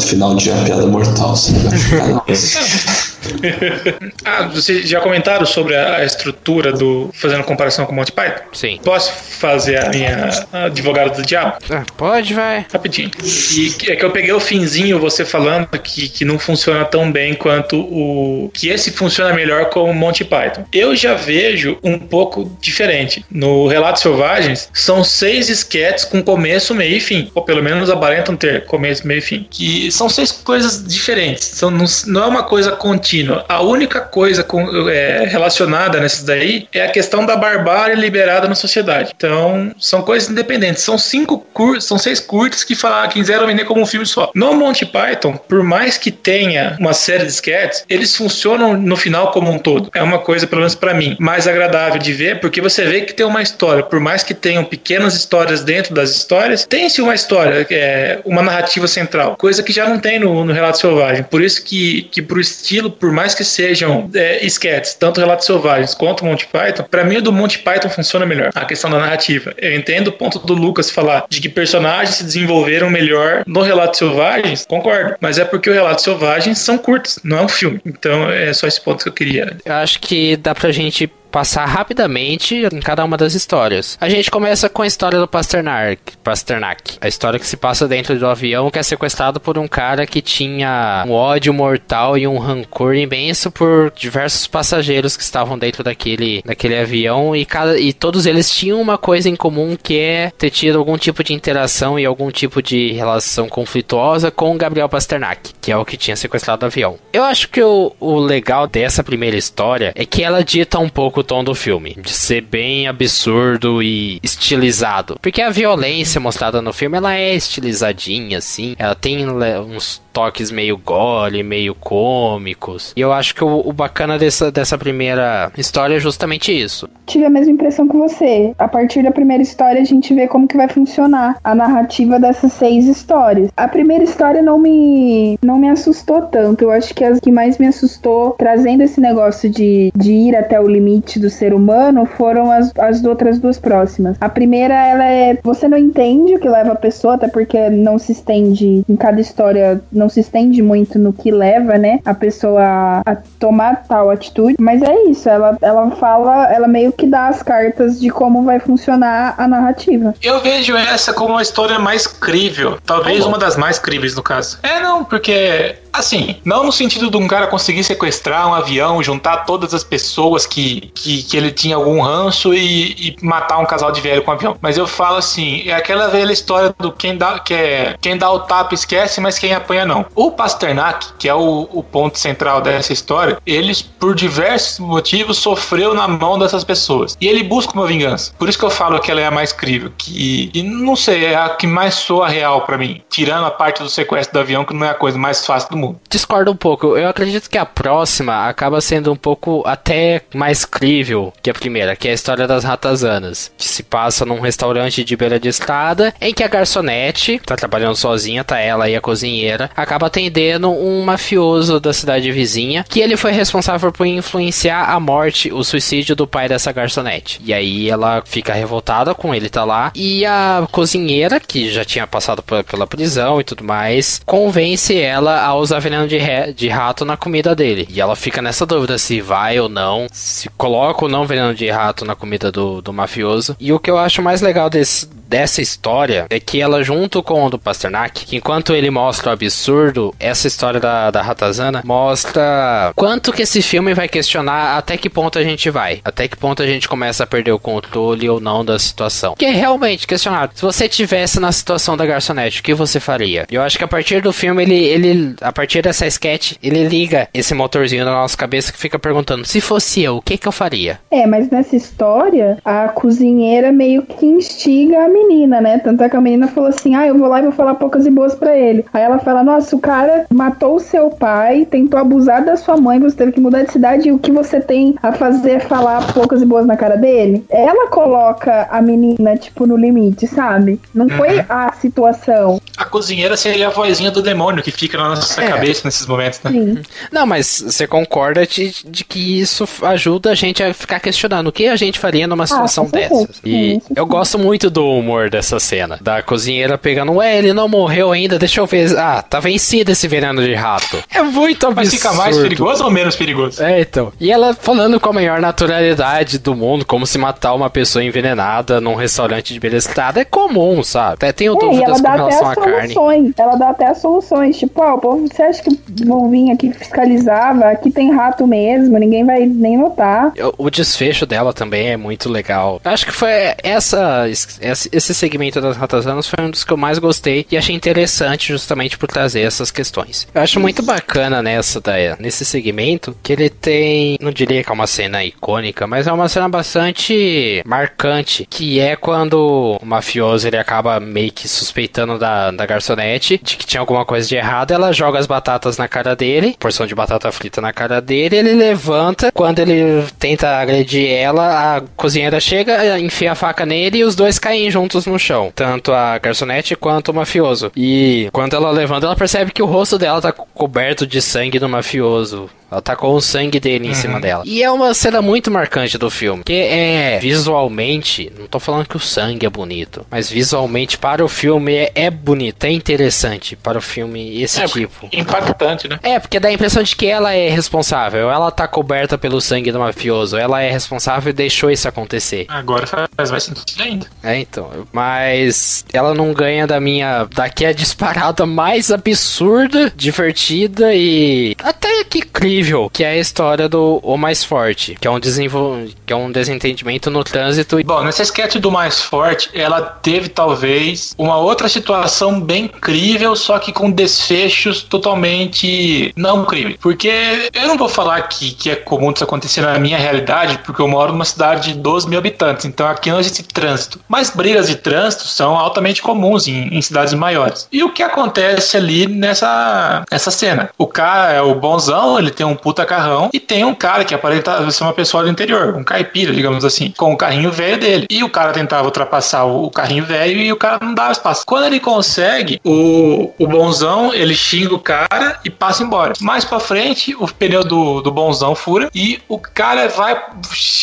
final 0.00 0.34
de 0.36 0.50
A 0.50 0.56
Piada 0.64 0.86
Mortal. 0.86 1.34
ah, 4.24 4.42
vocês 4.46 4.88
já 4.88 5.00
comentaram 5.00 5.44
sobre 5.44 5.74
a 5.76 6.04
estrutura 6.04 6.72
do. 6.72 7.10
fazendo 7.14 7.44
comparação 7.44 7.84
com 7.84 7.92
o 7.92 7.94
Monty 7.94 8.12
Python? 8.12 8.44
Sim. 8.52 8.80
Posso 8.84 9.12
fazer 9.12 9.84
a 9.84 9.88
minha 9.90 10.30
advogada 10.52 11.10
do 11.10 11.22
diabo? 11.22 11.58
Ah, 11.70 11.84
pode, 11.96 12.34
vai. 12.34 12.66
Rapidinho. 12.72 13.10
E 13.22 13.90
é 13.90 13.96
que 13.96 14.04
eu 14.04 14.10
peguei 14.10 14.32
o 14.32 14.40
finzinho 14.40 14.98
você 14.98 15.24
falando 15.24 15.66
que, 15.66 16.08
que 16.08 16.24
não 16.24 16.38
funciona 16.38 16.84
tão 16.84 17.10
bem 17.10 17.34
quanto 17.34 17.78
o. 17.80 18.50
que 18.54 18.68
esse 18.68 18.90
funciona 18.90 19.34
melhor 19.34 19.66
como 19.66 19.90
o 19.90 19.94
Monty 19.94 20.24
Python. 20.24 20.64
Eu 20.72 20.94
já 20.94 21.14
vejo 21.14 21.78
um 21.82 21.98
pouco 21.98 22.50
diferente. 22.60 23.24
No 23.30 23.48
no 23.48 23.66
Relatos 23.66 24.02
Selvagens, 24.02 24.68
são 24.74 25.02
seis 25.02 25.48
esquetes 25.48 26.04
com 26.04 26.22
começo, 26.22 26.74
meio 26.74 26.96
e 26.96 27.00
fim. 27.00 27.30
Ou 27.34 27.42
pelo 27.42 27.62
menos 27.62 27.88
aparentam 27.88 28.36
ter 28.36 28.66
começo, 28.66 29.06
meio 29.06 29.18
e 29.18 29.22
fim. 29.22 29.46
Que 29.50 29.90
são 29.90 30.08
seis 30.08 30.30
coisas 30.30 30.84
diferentes. 30.86 31.44
São, 31.44 31.70
não, 31.70 31.86
não 32.06 32.22
é 32.24 32.26
uma 32.26 32.42
coisa 32.42 32.72
contínua. 32.72 33.17
A 33.48 33.62
única 33.62 34.00
coisa 34.00 34.42
com, 34.42 34.88
é, 34.88 35.24
relacionada 35.24 36.00
nesses 36.00 36.22
daí 36.22 36.68
é 36.72 36.84
a 36.84 36.90
questão 36.90 37.24
da 37.24 37.36
barbárie 37.36 37.96
liberada 37.96 38.46
na 38.46 38.54
sociedade. 38.54 39.12
Então, 39.16 39.72
são 39.78 40.02
coisas 40.02 40.28
independentes. 40.28 40.82
São 40.82 40.98
cinco 40.98 41.46
são 41.80 41.98
seis 41.98 42.20
curtos 42.20 42.62
que 42.62 42.74
falaram, 42.74 43.08
quiseram 43.08 43.46
vender 43.46 43.64
como 43.64 43.80
um 43.80 43.86
filme 43.86 44.06
só. 44.06 44.30
No 44.34 44.54
Monty 44.54 44.86
Python, 44.86 45.36
por 45.36 45.62
mais 45.62 45.96
que 45.96 46.10
tenha 46.10 46.76
uma 46.78 46.92
série 46.92 47.24
de 47.24 47.32
sketches, 47.32 47.84
eles 47.88 48.14
funcionam 48.14 48.76
no 48.76 48.96
final 48.96 49.32
como 49.32 49.50
um 49.50 49.58
todo. 49.58 49.90
É 49.94 50.02
uma 50.02 50.18
coisa, 50.18 50.46
pelo 50.46 50.60
menos 50.60 50.74
para 50.74 50.94
mim, 50.94 51.16
mais 51.18 51.48
agradável 51.48 51.98
de 51.98 52.12
ver, 52.12 52.40
porque 52.40 52.60
você 52.60 52.84
vê 52.84 53.00
que 53.00 53.12
tem 53.12 53.26
uma 53.26 53.38
uma 53.38 53.42
história, 53.42 53.82
por 53.84 54.00
mais 54.00 54.22
que 54.22 54.34
tenham 54.34 54.64
pequenas 54.64 55.14
histórias 55.14 55.62
dentro 55.62 55.94
das 55.94 56.10
histórias, 56.10 56.66
tem-se 56.66 57.00
uma 57.00 57.14
história, 57.14 57.66
é, 57.70 58.18
uma 58.24 58.42
narrativa 58.42 58.88
central, 58.88 59.36
coisa 59.36 59.62
que 59.62 59.72
já 59.72 59.88
não 59.88 59.98
tem 59.98 60.18
no, 60.18 60.44
no 60.44 60.52
Relato 60.52 60.78
Selvagem. 60.78 61.22
Por 61.22 61.40
isso 61.40 61.62
que, 61.64 62.02
que 62.10 62.20
pro 62.20 62.40
estilo, 62.40 62.90
por 62.90 63.07
mais 63.12 63.34
que 63.34 63.44
sejam 63.44 64.10
é, 64.14 64.44
esquetes, 64.44 64.94
tanto 64.94 65.20
Relatos 65.20 65.46
Selvagens 65.46 65.94
quanto 65.94 66.24
Monty 66.24 66.46
Python, 66.46 66.84
para 66.90 67.04
mim 67.04 67.16
o 67.16 67.22
do 67.22 67.32
Monty 67.32 67.58
Python 67.58 67.88
funciona 67.88 68.26
melhor, 68.26 68.50
a 68.54 68.64
questão 68.64 68.90
da 68.90 68.98
narrativa. 68.98 69.54
Eu 69.58 69.76
entendo 69.76 70.08
o 70.08 70.12
ponto 70.12 70.38
do 70.38 70.54
Lucas 70.54 70.90
falar 70.90 71.24
de 71.28 71.40
que 71.40 71.48
personagens 71.48 72.16
se 72.16 72.24
desenvolveram 72.24 72.90
melhor 72.90 73.42
no 73.46 73.60
Relatos 73.62 73.98
Selvagens, 73.98 74.64
concordo, 74.66 75.16
mas 75.20 75.38
é 75.38 75.44
porque 75.44 75.70
o 75.70 75.72
Relatos 75.72 76.04
Selvagens 76.04 76.58
são 76.58 76.78
curtos, 76.78 77.18
não 77.22 77.38
é 77.38 77.42
um 77.42 77.48
filme. 77.48 77.80
Então 77.84 78.30
é 78.30 78.52
só 78.52 78.66
esse 78.66 78.80
ponto 78.80 79.02
que 79.02 79.08
eu 79.08 79.12
queria. 79.12 79.56
Eu 79.64 79.74
acho 79.74 80.00
que 80.00 80.36
dá 80.36 80.54
pra 80.54 80.70
gente 80.70 81.10
passar 81.38 81.66
rapidamente 81.66 82.66
em 82.72 82.80
cada 82.80 83.04
uma 83.04 83.16
das 83.16 83.32
histórias. 83.32 83.96
A 84.00 84.08
gente 84.08 84.28
começa 84.28 84.68
com 84.68 84.82
a 84.82 84.86
história 84.88 85.20
do 85.20 85.28
Pasternak, 85.28 86.16
Pasternak, 86.16 86.98
a 87.00 87.06
história 87.06 87.38
que 87.38 87.46
se 87.46 87.56
passa 87.56 87.86
dentro 87.86 88.18
do 88.18 88.26
avião 88.26 88.72
que 88.72 88.78
é 88.80 88.82
sequestrado 88.82 89.38
por 89.38 89.56
um 89.56 89.68
cara 89.68 90.04
que 90.04 90.20
tinha 90.20 91.04
um 91.06 91.12
ódio 91.12 91.54
mortal 91.54 92.18
e 92.18 92.26
um 92.26 92.38
rancor 92.38 92.96
imenso 92.96 93.52
por 93.52 93.92
diversos 93.94 94.48
passageiros 94.48 95.16
que 95.16 95.22
estavam 95.22 95.56
dentro 95.56 95.84
daquele, 95.84 96.42
daquele 96.44 96.76
avião 96.76 97.36
e 97.36 97.44
cada 97.44 97.78
e 97.78 97.92
todos 97.92 98.26
eles 98.26 98.50
tinham 98.50 98.80
uma 98.80 98.98
coisa 98.98 99.28
em 99.28 99.36
comum 99.36 99.76
que 99.80 99.96
é 99.96 100.32
ter 100.36 100.50
tido 100.50 100.76
algum 100.76 100.98
tipo 100.98 101.22
de 101.22 101.34
interação 101.34 102.00
e 102.00 102.04
algum 102.04 102.32
tipo 102.32 102.60
de 102.60 102.90
relação 102.94 103.48
conflituosa 103.48 104.32
com 104.32 104.58
Gabriel 104.58 104.88
Pasternak, 104.88 105.52
que 105.60 105.70
é 105.70 105.76
o 105.76 105.84
que 105.84 105.96
tinha 105.96 106.16
sequestrado 106.16 106.64
o 106.64 106.66
avião. 106.66 106.98
Eu 107.12 107.22
acho 107.22 107.48
que 107.48 107.62
o, 107.62 107.94
o 108.00 108.18
legal 108.18 108.66
dessa 108.66 109.04
primeira 109.04 109.36
história 109.36 109.92
é 109.94 110.04
que 110.04 110.24
ela 110.24 110.42
dita 110.42 110.80
um 110.80 110.88
pouco 110.88 111.27
tom 111.28 111.44
do 111.44 111.54
filme, 111.54 111.94
de 112.00 112.10
ser 112.10 112.40
bem 112.40 112.88
absurdo 112.88 113.82
e 113.82 114.18
estilizado. 114.22 115.18
Porque 115.20 115.42
a 115.42 115.50
violência 115.50 116.18
mostrada 116.20 116.62
no 116.62 116.72
filme, 116.72 116.96
ela 116.96 117.14
é 117.14 117.34
estilizadinha, 117.34 118.38
assim. 118.38 118.74
Ela 118.78 118.94
tem 118.94 119.28
uns 119.28 120.00
toques 120.18 120.50
meio 120.50 120.76
gore, 120.76 121.44
meio 121.44 121.76
cômicos. 121.76 122.92
E 122.96 123.00
eu 123.00 123.12
acho 123.12 123.32
que 123.36 123.44
o, 123.44 123.68
o, 123.68 123.72
bacana 123.72 124.18
dessa, 124.18 124.50
dessa 124.50 124.76
primeira 124.76 125.52
história 125.56 125.94
é 125.94 126.00
justamente 126.00 126.50
isso. 126.50 126.88
Tive 127.06 127.24
a 127.24 127.30
mesma 127.30 127.52
impressão 127.52 127.86
que 127.86 127.96
você. 127.96 128.52
A 128.58 128.66
partir 128.66 129.04
da 129.04 129.12
primeira 129.12 129.44
história, 129.44 129.80
a 129.80 129.84
gente 129.84 130.12
vê 130.12 130.26
como 130.26 130.48
que 130.48 130.56
vai 130.56 130.68
funcionar 130.68 131.38
a 131.44 131.54
narrativa 131.54 132.18
dessas 132.18 132.52
seis 132.52 132.86
histórias. 132.86 133.48
A 133.56 133.68
primeira 133.68 134.02
história 134.02 134.42
não 134.42 134.58
me, 134.58 135.38
não 135.40 135.56
me 135.56 135.68
assustou 135.68 136.22
tanto. 136.22 136.64
Eu 136.64 136.72
acho 136.72 136.92
que 136.92 137.04
as 137.04 137.20
que 137.20 137.30
mais 137.30 137.56
me 137.56 137.68
assustou, 137.68 138.32
trazendo 138.32 138.82
esse 138.82 139.00
negócio 139.00 139.48
de, 139.48 139.92
de 139.96 140.12
ir 140.12 140.34
até 140.34 140.60
o 140.60 140.66
limite 140.66 141.20
do 141.20 141.30
ser 141.30 141.54
humano, 141.54 142.04
foram 142.06 142.50
as, 142.50 142.72
as 142.76 143.04
outras 143.04 143.38
duas 143.38 143.58
próximas. 143.58 144.16
A 144.20 144.28
primeira, 144.28 144.74
ela 144.74 145.04
é. 145.04 145.38
Você 145.44 145.68
não 145.68 145.78
entende 145.78 146.34
o 146.34 146.40
que 146.40 146.48
leva 146.48 146.72
a 146.72 146.76
pessoa, 146.76 147.14
até 147.14 147.28
porque 147.28 147.70
não 147.70 148.00
se 148.00 148.10
estende 148.10 148.82
em 148.88 148.96
cada 148.96 149.20
história, 149.20 149.80
não 149.92 150.07
não 150.08 150.10
se 150.10 150.20
estende 150.20 150.62
muito 150.62 150.98
no 150.98 151.12
que 151.12 151.30
leva, 151.30 151.76
né, 151.76 152.00
a 152.04 152.14
pessoa 152.14 153.02
a, 153.04 153.16
tomar 153.38 153.84
tal 153.86 154.10
atitude. 154.10 154.56
Mas 154.58 154.82
é 154.82 155.04
isso, 155.04 155.28
ela, 155.28 155.56
ela 155.60 155.90
fala, 155.92 156.50
ela 156.50 156.66
meio 156.66 156.90
que 156.90 157.06
dá 157.06 157.28
as 157.28 157.42
cartas 157.42 158.00
de 158.00 158.08
como 158.08 158.42
vai 158.42 158.58
funcionar 158.58 159.34
a 159.36 159.46
narrativa. 159.46 160.14
Eu 160.22 160.40
vejo 160.40 160.74
essa 160.74 161.12
como 161.12 161.34
uma 161.34 161.42
história 161.42 161.78
mais 161.78 162.06
crível. 162.06 162.78
Talvez 162.86 163.26
uma 163.26 163.38
das 163.38 163.56
mais 163.56 163.78
críveis, 163.78 164.14
no 164.14 164.22
caso. 164.22 164.58
É, 164.62 164.80
não, 164.80 165.04
porque 165.04 165.76
Assim, 165.98 166.36
não 166.44 166.62
no 166.62 166.70
sentido 166.70 167.10
de 167.10 167.16
um 167.16 167.26
cara 167.26 167.48
conseguir 167.48 167.82
sequestrar 167.82 168.48
um 168.48 168.54
avião, 168.54 169.02
juntar 169.02 169.38
todas 169.38 169.74
as 169.74 169.82
pessoas 169.82 170.46
que, 170.46 170.92
que, 170.94 171.24
que 171.24 171.36
ele 171.36 171.50
tinha 171.50 171.74
algum 171.74 172.00
ranço 172.00 172.54
e, 172.54 172.92
e, 172.92 173.16
matar 173.20 173.58
um 173.58 173.66
casal 173.66 173.90
de 173.90 174.00
velho 174.00 174.22
com 174.22 174.30
um 174.30 174.34
avião. 174.34 174.56
Mas 174.60 174.78
eu 174.78 174.86
falo 174.86 175.16
assim, 175.16 175.68
é 175.68 175.74
aquela 175.74 176.06
velha 176.06 176.32
história 176.32 176.72
do 176.78 176.92
quem 176.92 177.16
dá, 177.16 177.40
que 177.40 177.52
é, 177.52 177.96
quem 178.00 178.16
dá 178.16 178.30
o 178.30 178.38
tapa 178.40 178.74
esquece, 178.74 179.20
mas 179.20 179.40
quem 179.40 179.52
apanha 179.52 179.84
não. 179.84 180.06
O 180.14 180.30
Pasternak, 180.30 181.14
que 181.18 181.28
é 181.28 181.34
o, 181.34 181.68
o 181.72 181.82
ponto 181.82 182.16
central 182.16 182.60
dessa 182.60 182.92
história, 182.92 183.38
ele, 183.44 183.74
por 183.98 184.14
diversos 184.14 184.78
motivos, 184.78 185.38
sofreu 185.38 185.94
na 185.94 186.06
mão 186.06 186.38
dessas 186.38 186.62
pessoas. 186.62 187.16
E 187.20 187.26
ele 187.26 187.42
busca 187.42 187.72
uma 187.72 187.88
vingança. 187.88 188.32
Por 188.38 188.48
isso 188.48 188.58
que 188.58 188.64
eu 188.64 188.70
falo 188.70 189.00
que 189.00 189.10
ela 189.10 189.20
é 189.20 189.26
a 189.26 189.32
mais 189.32 189.52
crível. 189.52 189.90
Que, 189.98 190.48
e 190.54 190.62
não 190.62 190.94
sei, 190.94 191.24
é 191.24 191.36
a 191.36 191.48
que 191.48 191.66
mais 191.66 191.94
soa 191.94 192.28
real 192.28 192.60
para 192.60 192.78
mim. 192.78 193.02
Tirando 193.10 193.46
a 193.46 193.50
parte 193.50 193.82
do 193.82 193.88
sequestro 193.88 194.34
do 194.34 194.40
avião, 194.40 194.64
que 194.64 194.72
não 194.72 194.86
é 194.86 194.90
a 194.90 194.94
coisa 194.94 195.18
mais 195.18 195.44
fácil 195.44 195.70
do 195.70 195.76
mundo. 195.76 195.87
Discordo 196.08 196.50
um 196.50 196.56
pouco. 196.56 196.96
Eu 196.96 197.08
acredito 197.08 197.48
que 197.48 197.58
a 197.58 197.66
próxima 197.66 198.48
acaba 198.48 198.80
sendo 198.80 199.12
um 199.12 199.16
pouco 199.16 199.62
até 199.66 200.22
mais 200.34 200.64
crível 200.64 201.32
que 201.42 201.50
a 201.50 201.54
primeira, 201.54 201.96
que 201.96 202.08
é 202.08 202.10
a 202.10 202.14
história 202.14 202.46
das 202.46 202.64
ratazanas, 202.64 203.52
que 203.56 203.68
se 203.68 203.82
passa 203.82 204.24
num 204.24 204.40
restaurante 204.40 205.04
de 205.04 205.16
beira 205.16 205.38
de 205.38 205.48
estrada, 205.48 206.14
em 206.20 206.32
que 206.32 206.42
a 206.42 206.48
garçonete 206.48 207.40
tá 207.44 207.56
trabalhando 207.56 207.96
sozinha, 207.96 208.44
tá 208.44 208.58
ela 208.58 208.88
e 208.88 208.96
a 208.96 209.00
cozinheira, 209.00 209.70
acaba 209.76 210.06
atendendo 210.06 210.70
um 210.70 211.02
mafioso 211.04 211.80
da 211.80 211.92
cidade 211.92 212.30
vizinha, 212.32 212.84
que 212.88 213.00
ele 213.00 213.16
foi 213.16 213.32
responsável 213.32 213.92
por 213.92 214.06
influenciar 214.06 214.90
a 214.90 215.00
morte, 215.00 215.52
o 215.52 215.62
suicídio 215.62 216.16
do 216.16 216.26
pai 216.26 216.48
dessa 216.48 216.72
garçonete. 216.72 217.40
E 217.44 217.52
aí 217.52 217.88
ela 217.88 218.22
fica 218.24 218.52
revoltada 218.52 219.14
com 219.14 219.34
ele 219.34 219.48
tá 219.48 219.64
lá, 219.64 219.92
e 219.94 220.24
a 220.24 220.66
cozinheira, 220.70 221.40
que 221.40 221.70
já 221.70 221.84
tinha 221.84 222.06
passado 222.06 222.42
pela 222.42 222.86
prisão 222.86 223.40
e 223.40 223.44
tudo 223.44 223.64
mais, 223.64 224.20
convence 224.24 224.96
ela 224.98 225.44
a 225.44 225.54
usar 225.68 225.78
veneno 225.80 226.08
de, 226.08 226.18
de 226.54 226.68
rato 226.68 227.04
na 227.04 227.16
comida 227.16 227.54
dele. 227.54 227.86
E 227.90 228.00
ela 228.00 228.16
fica 228.16 228.40
nessa 228.40 228.64
dúvida 228.64 228.98
se 228.98 229.20
vai 229.20 229.60
ou 229.60 229.68
não, 229.68 230.06
se 230.10 230.48
coloca 230.50 231.04
ou 231.04 231.10
não 231.10 231.26
veneno 231.26 231.54
de 231.54 231.68
rato 231.68 232.04
na 232.04 232.14
comida 232.14 232.50
do, 232.50 232.80
do 232.80 232.92
mafioso. 232.92 233.56
E 233.60 233.72
o 233.72 233.78
que 233.78 233.90
eu 233.90 233.98
acho 233.98 234.22
mais 234.22 234.40
legal 234.40 234.70
desse, 234.70 235.08
dessa 235.28 235.60
história 235.60 236.26
é 236.30 236.40
que 236.40 236.60
ela, 236.60 236.82
junto 236.82 237.22
com 237.22 237.44
o 237.44 237.50
do 237.50 237.58
Pasternak, 237.58 238.24
que 238.24 238.36
enquanto 238.36 238.72
ele 238.72 238.90
mostra 238.90 239.30
o 239.30 239.32
absurdo, 239.32 240.14
essa 240.18 240.46
história 240.48 240.80
da, 240.80 241.10
da 241.10 241.22
Ratazana 241.22 241.82
mostra 241.84 242.92
quanto 242.96 243.32
que 243.32 243.42
esse 243.42 243.60
filme 243.60 243.94
vai 243.94 244.08
questionar 244.08 244.78
até 244.78 244.96
que 244.96 245.10
ponto 245.10 245.38
a 245.38 245.44
gente 245.44 245.70
vai, 245.70 246.00
até 246.04 246.26
que 246.26 246.36
ponto 246.36 246.62
a 246.62 246.66
gente 246.66 246.88
começa 246.88 247.24
a 247.24 247.26
perder 247.26 247.52
o 247.52 247.58
controle 247.58 248.28
ou 248.28 248.40
não 248.40 248.64
da 248.64 248.78
situação. 248.78 249.34
Que 249.36 249.46
é 249.46 249.50
realmente 249.50 250.06
questionado. 250.06 250.52
Se 250.54 250.62
você 250.62 250.88
tivesse 250.88 251.38
na 251.38 251.52
situação 251.52 251.96
da 251.96 252.06
garçonete, 252.06 252.60
o 252.60 252.62
que 252.62 252.74
você 252.74 252.98
faria? 252.98 253.46
Eu 253.50 253.62
acho 253.62 253.76
que 253.76 253.84
a 253.84 253.88
partir 253.88 254.22
do 254.22 254.32
filme, 254.32 254.62
ele, 254.62 254.84
ele 254.84 255.36
a 255.40 255.52
partir 255.52 255.82
dessa 255.82 256.06
sketch, 256.06 256.54
ele 256.62 256.88
liga 256.88 257.28
esse 257.34 257.54
motorzinho 257.54 258.04
na 258.04 258.12
nossa 258.12 258.36
cabeça 258.36 258.72
que 258.72 258.78
fica 258.78 258.98
perguntando: 258.98 259.44
se 259.44 259.60
fosse 259.60 260.02
eu, 260.02 260.16
o 260.16 260.22
que 260.22 260.38
que 260.38 260.48
eu 260.48 260.52
faria? 260.52 261.00
É, 261.10 261.26
mas 261.26 261.50
nessa 261.50 261.76
história, 261.76 262.58
a 262.64 262.88
cozinheira 262.88 263.72
meio 263.72 264.02
que 264.02 264.24
instiga 264.24 265.04
a 265.04 265.08
menina, 265.18 265.60
né? 265.60 265.78
Tanto 265.78 266.02
é 266.02 266.08
que 266.08 266.16
a 266.16 266.20
menina 266.20 266.48
falou 266.48 266.68
assim: 266.68 266.94
ah, 266.94 267.06
eu 267.06 267.16
vou 267.16 267.28
lá 267.28 267.40
e 267.40 267.42
vou 267.42 267.52
falar 267.52 267.74
poucas 267.74 268.06
e 268.06 268.10
boas 268.10 268.34
para 268.34 268.56
ele. 268.56 268.84
Aí 268.92 269.02
ela 269.02 269.18
fala: 269.18 269.42
nossa, 269.42 269.74
o 269.74 269.80
cara 269.80 270.26
matou 270.30 270.76
o 270.76 270.80
seu 270.80 271.10
pai, 271.10 271.64
tentou 271.64 271.98
abusar 271.98 272.44
da 272.44 272.56
sua 272.56 272.76
mãe, 272.76 273.00
você 273.00 273.16
teve 273.16 273.32
que 273.32 273.40
mudar 273.40 273.62
de 273.62 273.72
cidade 273.72 274.08
e 274.08 274.12
o 274.12 274.18
que 274.18 274.30
você 274.30 274.60
tem 274.60 274.94
a 275.02 275.12
fazer 275.12 275.48
é 275.52 275.60
falar 275.60 276.12
poucas 276.12 276.42
e 276.42 276.46
boas 276.46 276.66
na 276.66 276.76
cara 276.76 276.96
dele? 276.96 277.44
Ela 277.48 277.88
coloca 277.88 278.68
a 278.70 278.80
menina, 278.80 279.36
tipo, 279.36 279.66
no 279.66 279.76
limite, 279.76 280.26
sabe? 280.26 280.80
Não 280.94 281.08
foi 281.08 281.38
uhum. 281.38 281.44
a 281.48 281.72
situação. 281.72 282.60
A 282.76 282.84
cozinheira 282.84 283.36
seria 283.36 283.68
a 283.68 283.70
vozinha 283.70 284.10
do 284.10 284.22
demônio 284.22 284.62
que 284.62 284.70
fica 284.70 284.96
na 284.98 285.10
nossa 285.10 285.42
é. 285.42 285.48
cabeça 285.48 285.82
nesses 285.84 286.06
momentos, 286.06 286.40
né? 286.44 286.50
Sim. 286.50 286.82
Não, 287.10 287.26
mas 287.26 287.62
você 287.66 287.86
concorda 287.86 288.46
de, 288.46 288.72
de, 288.84 289.04
que 289.04 289.40
isso 289.40 289.68
ajuda 289.82 290.30
a 290.30 290.34
gente 290.34 290.62
a 290.62 290.72
ficar 290.72 291.00
questionando 291.00 291.48
o 291.48 291.52
que 291.52 291.66
a 291.66 291.76
gente 291.76 291.98
faria 291.98 292.26
numa 292.26 292.44
ah, 292.44 292.46
situação 292.46 292.88
ah, 292.88 292.96
dessas. 292.96 293.40
E 293.44 293.80
eu 293.94 294.06
gosto 294.06 294.38
muito 294.38 294.70
do 294.70 295.02
humor 295.08 295.30
dessa 295.30 295.58
cena. 295.58 295.98
Da 296.00 296.22
cozinheira 296.22 296.76
pegando, 296.76 297.12
ué, 297.14 297.38
ele 297.38 297.52
não 297.52 297.68
morreu 297.68 298.12
ainda, 298.12 298.38
deixa 298.38 298.60
eu 298.60 298.66
ver. 298.66 298.96
Ah, 298.98 299.22
tá 299.22 299.40
vencido 299.40 299.90
esse 299.90 300.06
veneno 300.06 300.42
de 300.42 300.54
rato. 300.54 301.02
É 301.12 301.22
muito 301.22 301.66
absurdo. 301.66 301.76
Mas 301.76 301.90
fica 301.90 302.12
mais 302.12 302.36
perigoso 302.36 302.84
ou 302.84 302.90
menos 302.90 303.16
perigoso? 303.16 303.62
É, 303.62 303.80
então. 303.80 304.12
E 304.20 304.30
ela 304.30 304.54
falando 304.54 305.00
com 305.00 305.08
a 305.10 305.12
maior 305.12 305.40
naturalidade 305.40 306.38
do 306.38 306.54
mundo, 306.54 306.84
como 306.84 307.06
se 307.06 307.18
matar 307.18 307.54
uma 307.54 307.70
pessoa 307.70 308.04
envenenada 308.04 308.80
num 308.80 308.94
restaurante 308.94 309.52
de 309.52 309.60
beleza 309.60 309.88
é 310.16 310.24
comum, 310.24 310.82
sabe? 310.82 311.14
Até 311.14 311.32
tenho 311.32 311.54
é, 311.54 311.58
dúvidas 311.58 312.00
com 312.00 312.08
relação 312.08 312.50
à 312.50 312.54
carne. 312.54 312.94
Ela 313.36 313.56
dá 313.56 313.70
até 313.70 313.86
as 313.86 313.98
soluções. 313.98 314.58
Tipo, 314.58 314.82
ah, 314.82 314.94
o 314.94 314.98
povo, 314.98 315.26
você 315.26 315.42
acha 315.42 315.62
que 315.62 315.78
vão 316.04 316.30
vir 316.30 316.50
aqui 316.52 316.72
fiscalizar? 316.72 317.60
Aqui 317.62 317.90
tem 317.90 318.12
rato 318.12 318.46
mesmo, 318.46 318.98
ninguém 318.98 319.24
vai 319.24 319.46
nem 319.46 319.76
notar. 319.76 320.32
O 320.56 320.70
desfecho 320.70 321.26
dela 321.26 321.52
também 321.52 321.88
é 321.88 321.96
muito 321.96 322.28
legal. 322.28 322.80
Acho 322.84 323.06
que 323.06 323.12
foi 323.12 323.30
essa, 323.62 324.26
esse 324.28 324.88
segmento 325.14 325.60
das 325.60 325.76
ratazanas 325.76 326.26
foi 326.26 326.44
um 326.44 326.50
dos 326.50 326.64
que 326.64 326.72
eu 326.72 326.76
mais 326.76 326.98
gostei 326.98 327.46
e 327.50 327.56
achei 327.56 327.74
interessante 327.74 328.48
justamente 328.48 328.98
por 328.98 329.08
trazer 329.08 329.40
essas 329.40 329.70
questões. 329.70 330.26
Eu 330.34 330.42
acho 330.42 330.60
muito 330.60 330.82
bacana 330.82 331.42
nessa 331.42 331.80
daí, 331.80 332.14
nesse 332.18 332.44
segmento 332.44 333.16
que 333.22 333.32
ele 333.32 333.50
tem, 333.50 334.16
não 334.20 334.30
diria 334.30 334.62
que 334.62 334.70
é 334.70 334.72
uma 334.72 334.86
cena 334.86 335.24
icônica, 335.24 335.86
mas 335.86 336.06
é 336.06 336.12
uma 336.12 336.28
cena 336.28 336.48
bastante 336.48 337.62
marcante, 337.64 338.46
que 338.48 338.80
é 338.80 338.96
quando 338.96 339.78
o 339.80 339.86
mafioso 339.86 340.46
ele 340.46 340.56
acaba 340.56 341.00
meio 341.00 341.32
que 341.32 341.48
suspeitando 341.48 342.18
da, 342.18 342.50
da 342.50 342.66
garçonete 342.66 343.40
de 343.42 343.56
que 343.56 343.66
tinha 343.66 343.80
alguma 343.80 344.04
coisa 344.04 344.28
de 344.28 344.36
errado, 344.36 344.72
ela 344.72 344.92
joga 344.92 345.18
as 345.18 345.26
batatas 345.26 345.76
na 345.76 345.88
cara 345.88 346.14
dele, 346.14 346.56
porção 346.58 346.86
de 346.86 346.94
batata 346.94 347.30
frita 347.32 347.60
na 347.60 347.72
cara 347.72 348.00
dele, 348.00 348.36
ele 348.36 348.52
levanta, 348.54 349.30
quando 349.32 349.58
ele 349.58 350.04
tenta 350.18 350.58
agredir 350.58 351.10
ela, 351.10 351.76
a 351.76 351.80
cozinheira 351.96 352.40
chega, 352.40 352.98
enfia 352.98 353.32
a 353.32 353.34
faca 353.34 353.66
nele 353.66 353.98
e 353.98 354.04
os 354.04 354.14
dois 354.14 354.38
caem 354.38 354.70
juntos 354.70 354.87
no 355.06 355.18
chão, 355.18 355.52
tanto 355.54 355.92
a 355.92 356.18
garçonete 356.18 356.74
quanto 356.76 357.10
o 357.10 357.14
mafioso. 357.14 357.70
E 357.76 358.28
quando 358.32 358.54
ela 358.54 358.70
levanta, 358.70 359.06
ela 359.06 359.16
percebe 359.16 359.52
que 359.52 359.62
o 359.62 359.66
rosto 359.66 359.98
dela 359.98 360.20
tá 360.20 360.32
coberto 360.32 361.06
de 361.06 361.20
sangue 361.20 361.58
do 361.58 361.68
mafioso. 361.68 362.50
Ela 362.70 362.82
tá 362.82 362.94
com 362.94 363.12
o 363.14 363.20
sangue 363.20 363.58
dele 363.58 363.86
em 363.86 363.88
uhum. 363.90 363.94
cima 363.94 364.20
dela. 364.20 364.42
E 364.46 364.62
é 364.62 364.70
uma 364.70 364.92
cena 364.92 365.22
muito 365.22 365.50
marcante 365.50 365.96
do 365.96 366.10
filme. 366.10 366.44
Que 366.44 366.52
é 366.52 367.18
visualmente. 367.18 368.30
Não 368.38 368.46
tô 368.46 368.60
falando 368.60 368.86
que 368.86 368.96
o 368.96 369.00
sangue 369.00 369.46
é 369.46 369.50
bonito. 369.50 370.06
Mas 370.10 370.30
visualmente, 370.30 370.98
para 370.98 371.24
o 371.24 371.28
filme, 371.28 371.74
é, 371.74 371.92
é 371.94 372.10
bonito. 372.10 372.64
É 372.64 372.70
interessante 372.70 373.56
para 373.56 373.78
o 373.78 373.80
filme 373.80 374.42
esse 374.42 374.60
é, 374.60 374.66
tipo. 374.66 375.08
Impactante, 375.12 375.88
né? 375.88 375.98
É, 376.02 376.18
porque 376.18 376.38
dá 376.38 376.48
a 376.48 376.52
impressão 376.52 376.82
de 376.82 376.94
que 376.94 377.06
ela 377.06 377.32
é 377.32 377.48
responsável. 377.48 378.30
Ela 378.30 378.50
tá 378.50 378.68
coberta 378.68 379.16
pelo 379.16 379.40
sangue 379.40 379.72
do 379.72 379.78
mafioso. 379.78 380.36
Ela 380.36 380.60
é 380.60 380.70
responsável 380.70 381.30
e 381.30 381.32
deixou 381.32 381.70
isso 381.70 381.88
acontecer. 381.88 382.44
Agora 382.48 382.86
faz 382.86 383.30
mais 383.30 383.44
sentido 383.44 383.82
ainda. 383.82 384.06
É, 384.22 384.38
então. 384.38 384.70
Mas 384.92 385.86
ela 385.90 386.12
não 386.12 386.34
ganha 386.34 386.66
da 386.66 386.78
minha. 386.78 387.26
Daqui 387.34 387.64
a 387.64 387.72
disparada 387.72 388.44
mais 388.44 388.90
absurda, 388.90 389.90
divertida 389.96 390.94
e. 390.94 391.56
Até 391.62 392.04
que 392.04 392.20
crível 392.20 392.57
que 392.92 393.04
é 393.04 393.10
a 393.10 393.16
história 393.16 393.68
do 393.68 394.00
O 394.02 394.16
Mais 394.16 394.44
Forte, 394.44 394.96
que 395.00 395.06
é 395.06 395.10
um, 395.10 395.20
desenvol... 395.20 395.86
que 396.06 396.12
é 396.12 396.16
um 396.16 396.30
desentendimento 396.30 397.10
no 397.10 397.22
trânsito. 397.22 397.82
Bom, 397.84 398.02
nessa 398.02 398.22
sketch 398.22 398.56
do 398.56 398.70
Mais 398.70 399.00
Forte, 399.00 399.50
ela 399.54 399.80
teve 399.80 400.28
talvez 400.28 401.14
uma 401.16 401.36
outra 401.36 401.68
situação 401.68 402.40
bem 402.40 402.64
incrível, 402.64 403.34
só 403.36 403.58
que 403.58 403.72
com 403.72 403.90
desfechos 403.90 404.82
totalmente 404.82 406.12
não 406.16 406.42
incríveis. 406.42 406.76
Porque 406.80 407.10
eu 407.52 407.68
não 407.68 407.76
vou 407.76 407.88
falar 407.88 408.16
aqui 408.16 408.52
que 408.52 408.70
é 408.70 408.76
comum 408.76 409.12
isso 409.12 409.24
acontecer 409.24 409.60
na 409.60 409.78
minha 409.78 409.98
realidade, 409.98 410.58
porque 410.64 410.80
eu 410.80 410.88
moro 410.88 411.12
numa 411.12 411.24
cidade 411.24 411.72
de 411.72 411.78
12 411.78 412.08
mil 412.08 412.18
habitantes, 412.18 412.64
então 412.64 412.86
aqui 412.86 413.10
não 413.10 413.20
existe 413.20 413.42
trânsito. 413.42 414.00
Mas 414.08 414.30
brigas 414.30 414.68
de 414.68 414.76
trânsito 414.76 415.24
são 415.24 415.56
altamente 415.56 416.02
comuns 416.02 416.48
em, 416.48 416.68
em 416.68 416.82
cidades 416.82 417.14
maiores. 417.14 417.68
E 417.72 417.82
o 417.82 417.92
que 417.92 418.02
acontece 418.02 418.76
ali 418.76 419.06
nessa, 419.06 420.04
nessa 420.10 420.30
cena? 420.30 420.70
O 420.76 420.86
cara 420.86 421.32
é 421.32 421.42
o 421.42 421.54
bonzão, 421.54 422.18
ele 422.18 422.30
tem 422.30 422.46
um 422.48 422.56
puta 422.56 422.84
carrão, 422.84 423.30
e 423.32 423.40
tem 423.40 423.64
um 423.64 423.74
cara 423.74 424.04
que 424.04 424.14
aparenta 424.14 424.70
ser 424.70 424.84
uma 424.84 424.92
pessoa 424.92 425.22
do 425.22 425.30
interior, 425.30 425.76
um 425.76 425.84
caipira, 425.84 426.32
digamos 426.32 426.64
assim, 426.64 426.92
com 426.96 427.12
o 427.12 427.16
carrinho 427.16 427.50
velho 427.50 427.78
dele. 427.78 428.06
E 428.10 428.22
o 428.24 428.30
cara 428.30 428.52
tentava 428.52 428.84
ultrapassar 428.84 429.44
o 429.44 429.70
carrinho 429.70 430.04
velho 430.04 430.40
e 430.40 430.52
o 430.52 430.56
cara 430.56 430.78
não 430.82 430.94
dava 430.94 431.12
espaço. 431.12 431.44
Quando 431.46 431.66
ele 431.66 431.80
consegue, 431.80 432.60
o, 432.64 433.32
o 433.38 433.46
bonzão, 433.46 434.12
ele 434.12 434.34
xinga 434.34 434.74
o 434.74 434.78
cara 434.78 435.38
e 435.44 435.50
passa 435.50 435.82
embora. 435.82 436.14
Mais 436.20 436.44
pra 436.44 436.60
frente, 436.60 437.14
o 437.18 437.26
pneu 437.26 437.64
do, 437.64 438.00
do 438.00 438.10
bonzão 438.10 438.54
fura 438.54 438.90
e 438.94 439.20
o 439.28 439.38
cara 439.38 439.88
vai. 439.88 440.16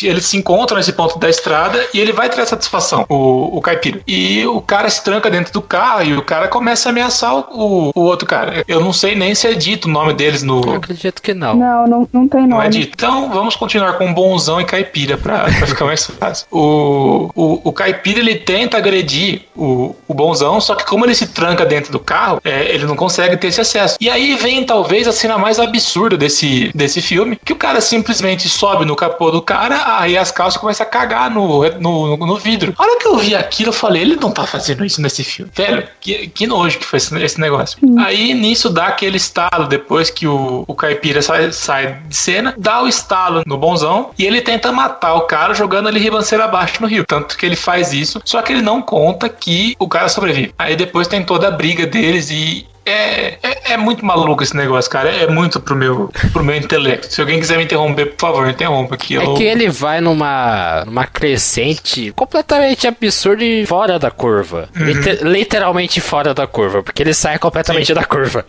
Ele 0.01 0.21
se 0.21 0.37
encontra 0.37 0.77
nesse 0.77 0.93
ponto 0.93 1.17
da 1.19 1.29
estrada 1.29 1.85
e 1.93 1.99
ele 1.99 2.11
vai 2.11 2.29
ter 2.29 2.45
satisfação, 2.45 3.05
o, 3.09 3.57
o 3.57 3.61
caipira. 3.61 4.01
E 4.07 4.45
o 4.45 4.61
cara 4.61 4.89
se 4.89 5.03
tranca 5.03 5.29
dentro 5.29 5.53
do 5.53 5.61
carro 5.61 6.03
e 6.03 6.15
o 6.15 6.21
cara 6.21 6.47
começa 6.47 6.89
a 6.89 6.91
ameaçar 6.91 7.35
o, 7.35 7.91
o 7.93 8.01
outro 8.01 8.27
cara. 8.27 8.63
Eu 8.67 8.79
não 8.79 8.93
sei 8.93 9.15
nem 9.15 9.33
se 9.33 9.47
é 9.47 9.53
dito 9.53 9.87
o 9.87 9.91
nome 9.91 10.13
deles 10.13 10.43
no. 10.43 10.61
Eu 10.63 10.75
acredito 10.75 11.21
que 11.21 11.33
não. 11.33 11.54
Não, 11.55 11.87
não, 11.87 12.09
não 12.11 12.27
tem 12.27 12.41
nome. 12.41 12.53
Não 12.53 12.61
é 12.61 12.69
dito. 12.69 12.91
Então 12.95 13.29
vamos 13.29 13.55
continuar 13.55 13.93
com 13.93 14.13
bonzão 14.13 14.59
e 14.59 14.65
caipira 14.65 15.17
pra, 15.17 15.45
pra 15.45 15.67
ficar 15.67 15.85
mais 15.85 16.05
fácil. 16.05 16.47
O, 16.51 17.29
o, 17.35 17.61
o 17.69 17.73
caipira 17.73 18.19
ele 18.19 18.35
tenta 18.35 18.77
agredir 18.77 19.43
o, 19.55 19.95
o 20.07 20.13
bonzão, 20.13 20.59
só 20.59 20.75
que 20.75 20.85
como 20.85 21.05
ele 21.05 21.15
se 21.15 21.27
tranca 21.27 21.65
dentro 21.65 21.91
do 21.91 21.99
carro, 21.99 22.39
é, 22.43 22.73
ele 22.73 22.85
não 22.85 22.95
consegue 22.95 23.37
ter 23.37 23.47
esse 23.47 23.61
acesso. 23.61 23.97
E 23.99 24.09
aí 24.09 24.35
vem 24.35 24.65
talvez 24.65 25.07
a 25.07 25.11
cena 25.11 25.37
mais 25.37 25.59
absurda 25.59 26.17
desse, 26.17 26.71
desse 26.73 27.01
filme, 27.01 27.37
que 27.43 27.53
o 27.53 27.55
cara 27.55 27.81
simplesmente 27.81 28.47
sobe 28.49 28.85
no 28.85 28.95
capô 28.95 29.31
do 29.31 29.41
cara, 29.41 29.99
aí 29.99 30.17
as 30.17 30.31
calças 30.31 30.59
começam 30.59 30.85
a 30.85 30.89
cagar 30.89 31.29
no, 31.29 31.63
no, 31.79 32.17
no, 32.17 32.37
vidro. 32.37 32.73
A 32.77 32.83
hora 32.83 32.99
que 32.99 33.07
eu 33.07 33.17
vi 33.17 33.35
aquilo, 33.35 33.69
eu 33.69 33.73
falei, 33.73 34.01
ele 34.01 34.15
não 34.15 34.31
tá 34.31 34.45
fazendo 34.45 34.85
isso 34.85 35.01
nesse 35.01 35.23
filme. 35.23 35.51
Velho, 35.53 35.87
que, 35.99 36.27
que 36.27 36.47
nojo 36.47 36.79
que 36.79 36.85
foi 36.85 36.97
esse, 36.97 37.17
esse 37.23 37.39
negócio. 37.39 37.77
Aí 37.97 38.33
nisso 38.33 38.69
dá 38.69 38.87
aquele 38.87 39.17
estalo, 39.17 39.67
depois 39.67 40.09
que 40.09 40.27
o, 40.27 40.63
o 40.67 40.75
caipira 40.75 41.21
sai, 41.21 41.44
sai 41.53 41.99
de 42.07 42.15
cena, 42.15 42.53
dá 42.57 42.81
o 42.81 42.87
estalo 42.87 43.43
no 43.45 43.57
bonzão 43.57 44.11
e 44.17 44.25
ele 44.25 44.41
tenta 44.41 44.71
matar 44.71 45.13
o 45.15 45.21
cara 45.21 45.53
jogando 45.53 45.89
ele 45.89 45.99
ribanceira 45.99 46.45
abaixo 46.45 46.81
no 46.81 46.87
rio. 46.87 47.05
Tanto 47.05 47.37
que 47.37 47.45
ele 47.45 47.55
faz 47.55 47.93
isso, 47.93 48.21
só 48.23 48.41
que 48.41 48.53
ele 48.53 48.61
não 48.61 48.81
conta 48.81 49.29
que 49.29 49.75
o 49.79 49.87
cara 49.87 50.09
sobrevive. 50.09 50.53
Aí 50.57 50.75
depois 50.75 51.07
tem 51.07 51.23
toda 51.23 51.47
a 51.47 51.51
briga 51.51 51.85
deles 51.85 52.29
e 52.29 52.67
é, 52.85 53.37
é, 53.41 53.73
é, 53.73 53.77
muito 53.77 54.05
maluco 54.05 54.43
esse 54.43 54.55
negócio, 54.55 54.89
cara. 54.91 55.09
É 55.09 55.27
muito 55.27 55.59
pro 55.59 55.75
meu, 55.75 56.11
pro 56.31 56.43
meu 56.43 56.55
intelecto. 56.55 57.11
Se 57.11 57.19
alguém 57.19 57.39
quiser 57.39 57.57
me 57.57 57.63
interromper, 57.63 58.05
por 58.11 58.19
favor, 58.19 58.47
interrompa 58.47 58.93
aqui. 58.93 59.17
É 59.17 59.33
que 59.33 59.43
ele 59.43 59.69
vai 59.69 59.99
numa, 59.99 60.83
numa 60.85 61.07
crescente 61.07 62.11
completamente 62.15 62.87
absurda 62.87 63.43
e 63.43 63.65
fora 63.65 63.97
da 63.97 64.11
curva. 64.11 64.69
Uhum. 64.75 64.85
Liter, 64.85 65.23
literalmente 65.23 65.99
fora 65.99 66.33
da 66.33 66.45
curva, 66.45 66.83
porque 66.83 67.01
ele 67.01 67.13
sai 67.13 67.39
completamente 67.39 67.87
Sim. 67.87 67.93
da 67.95 68.03
curva. 68.03 68.45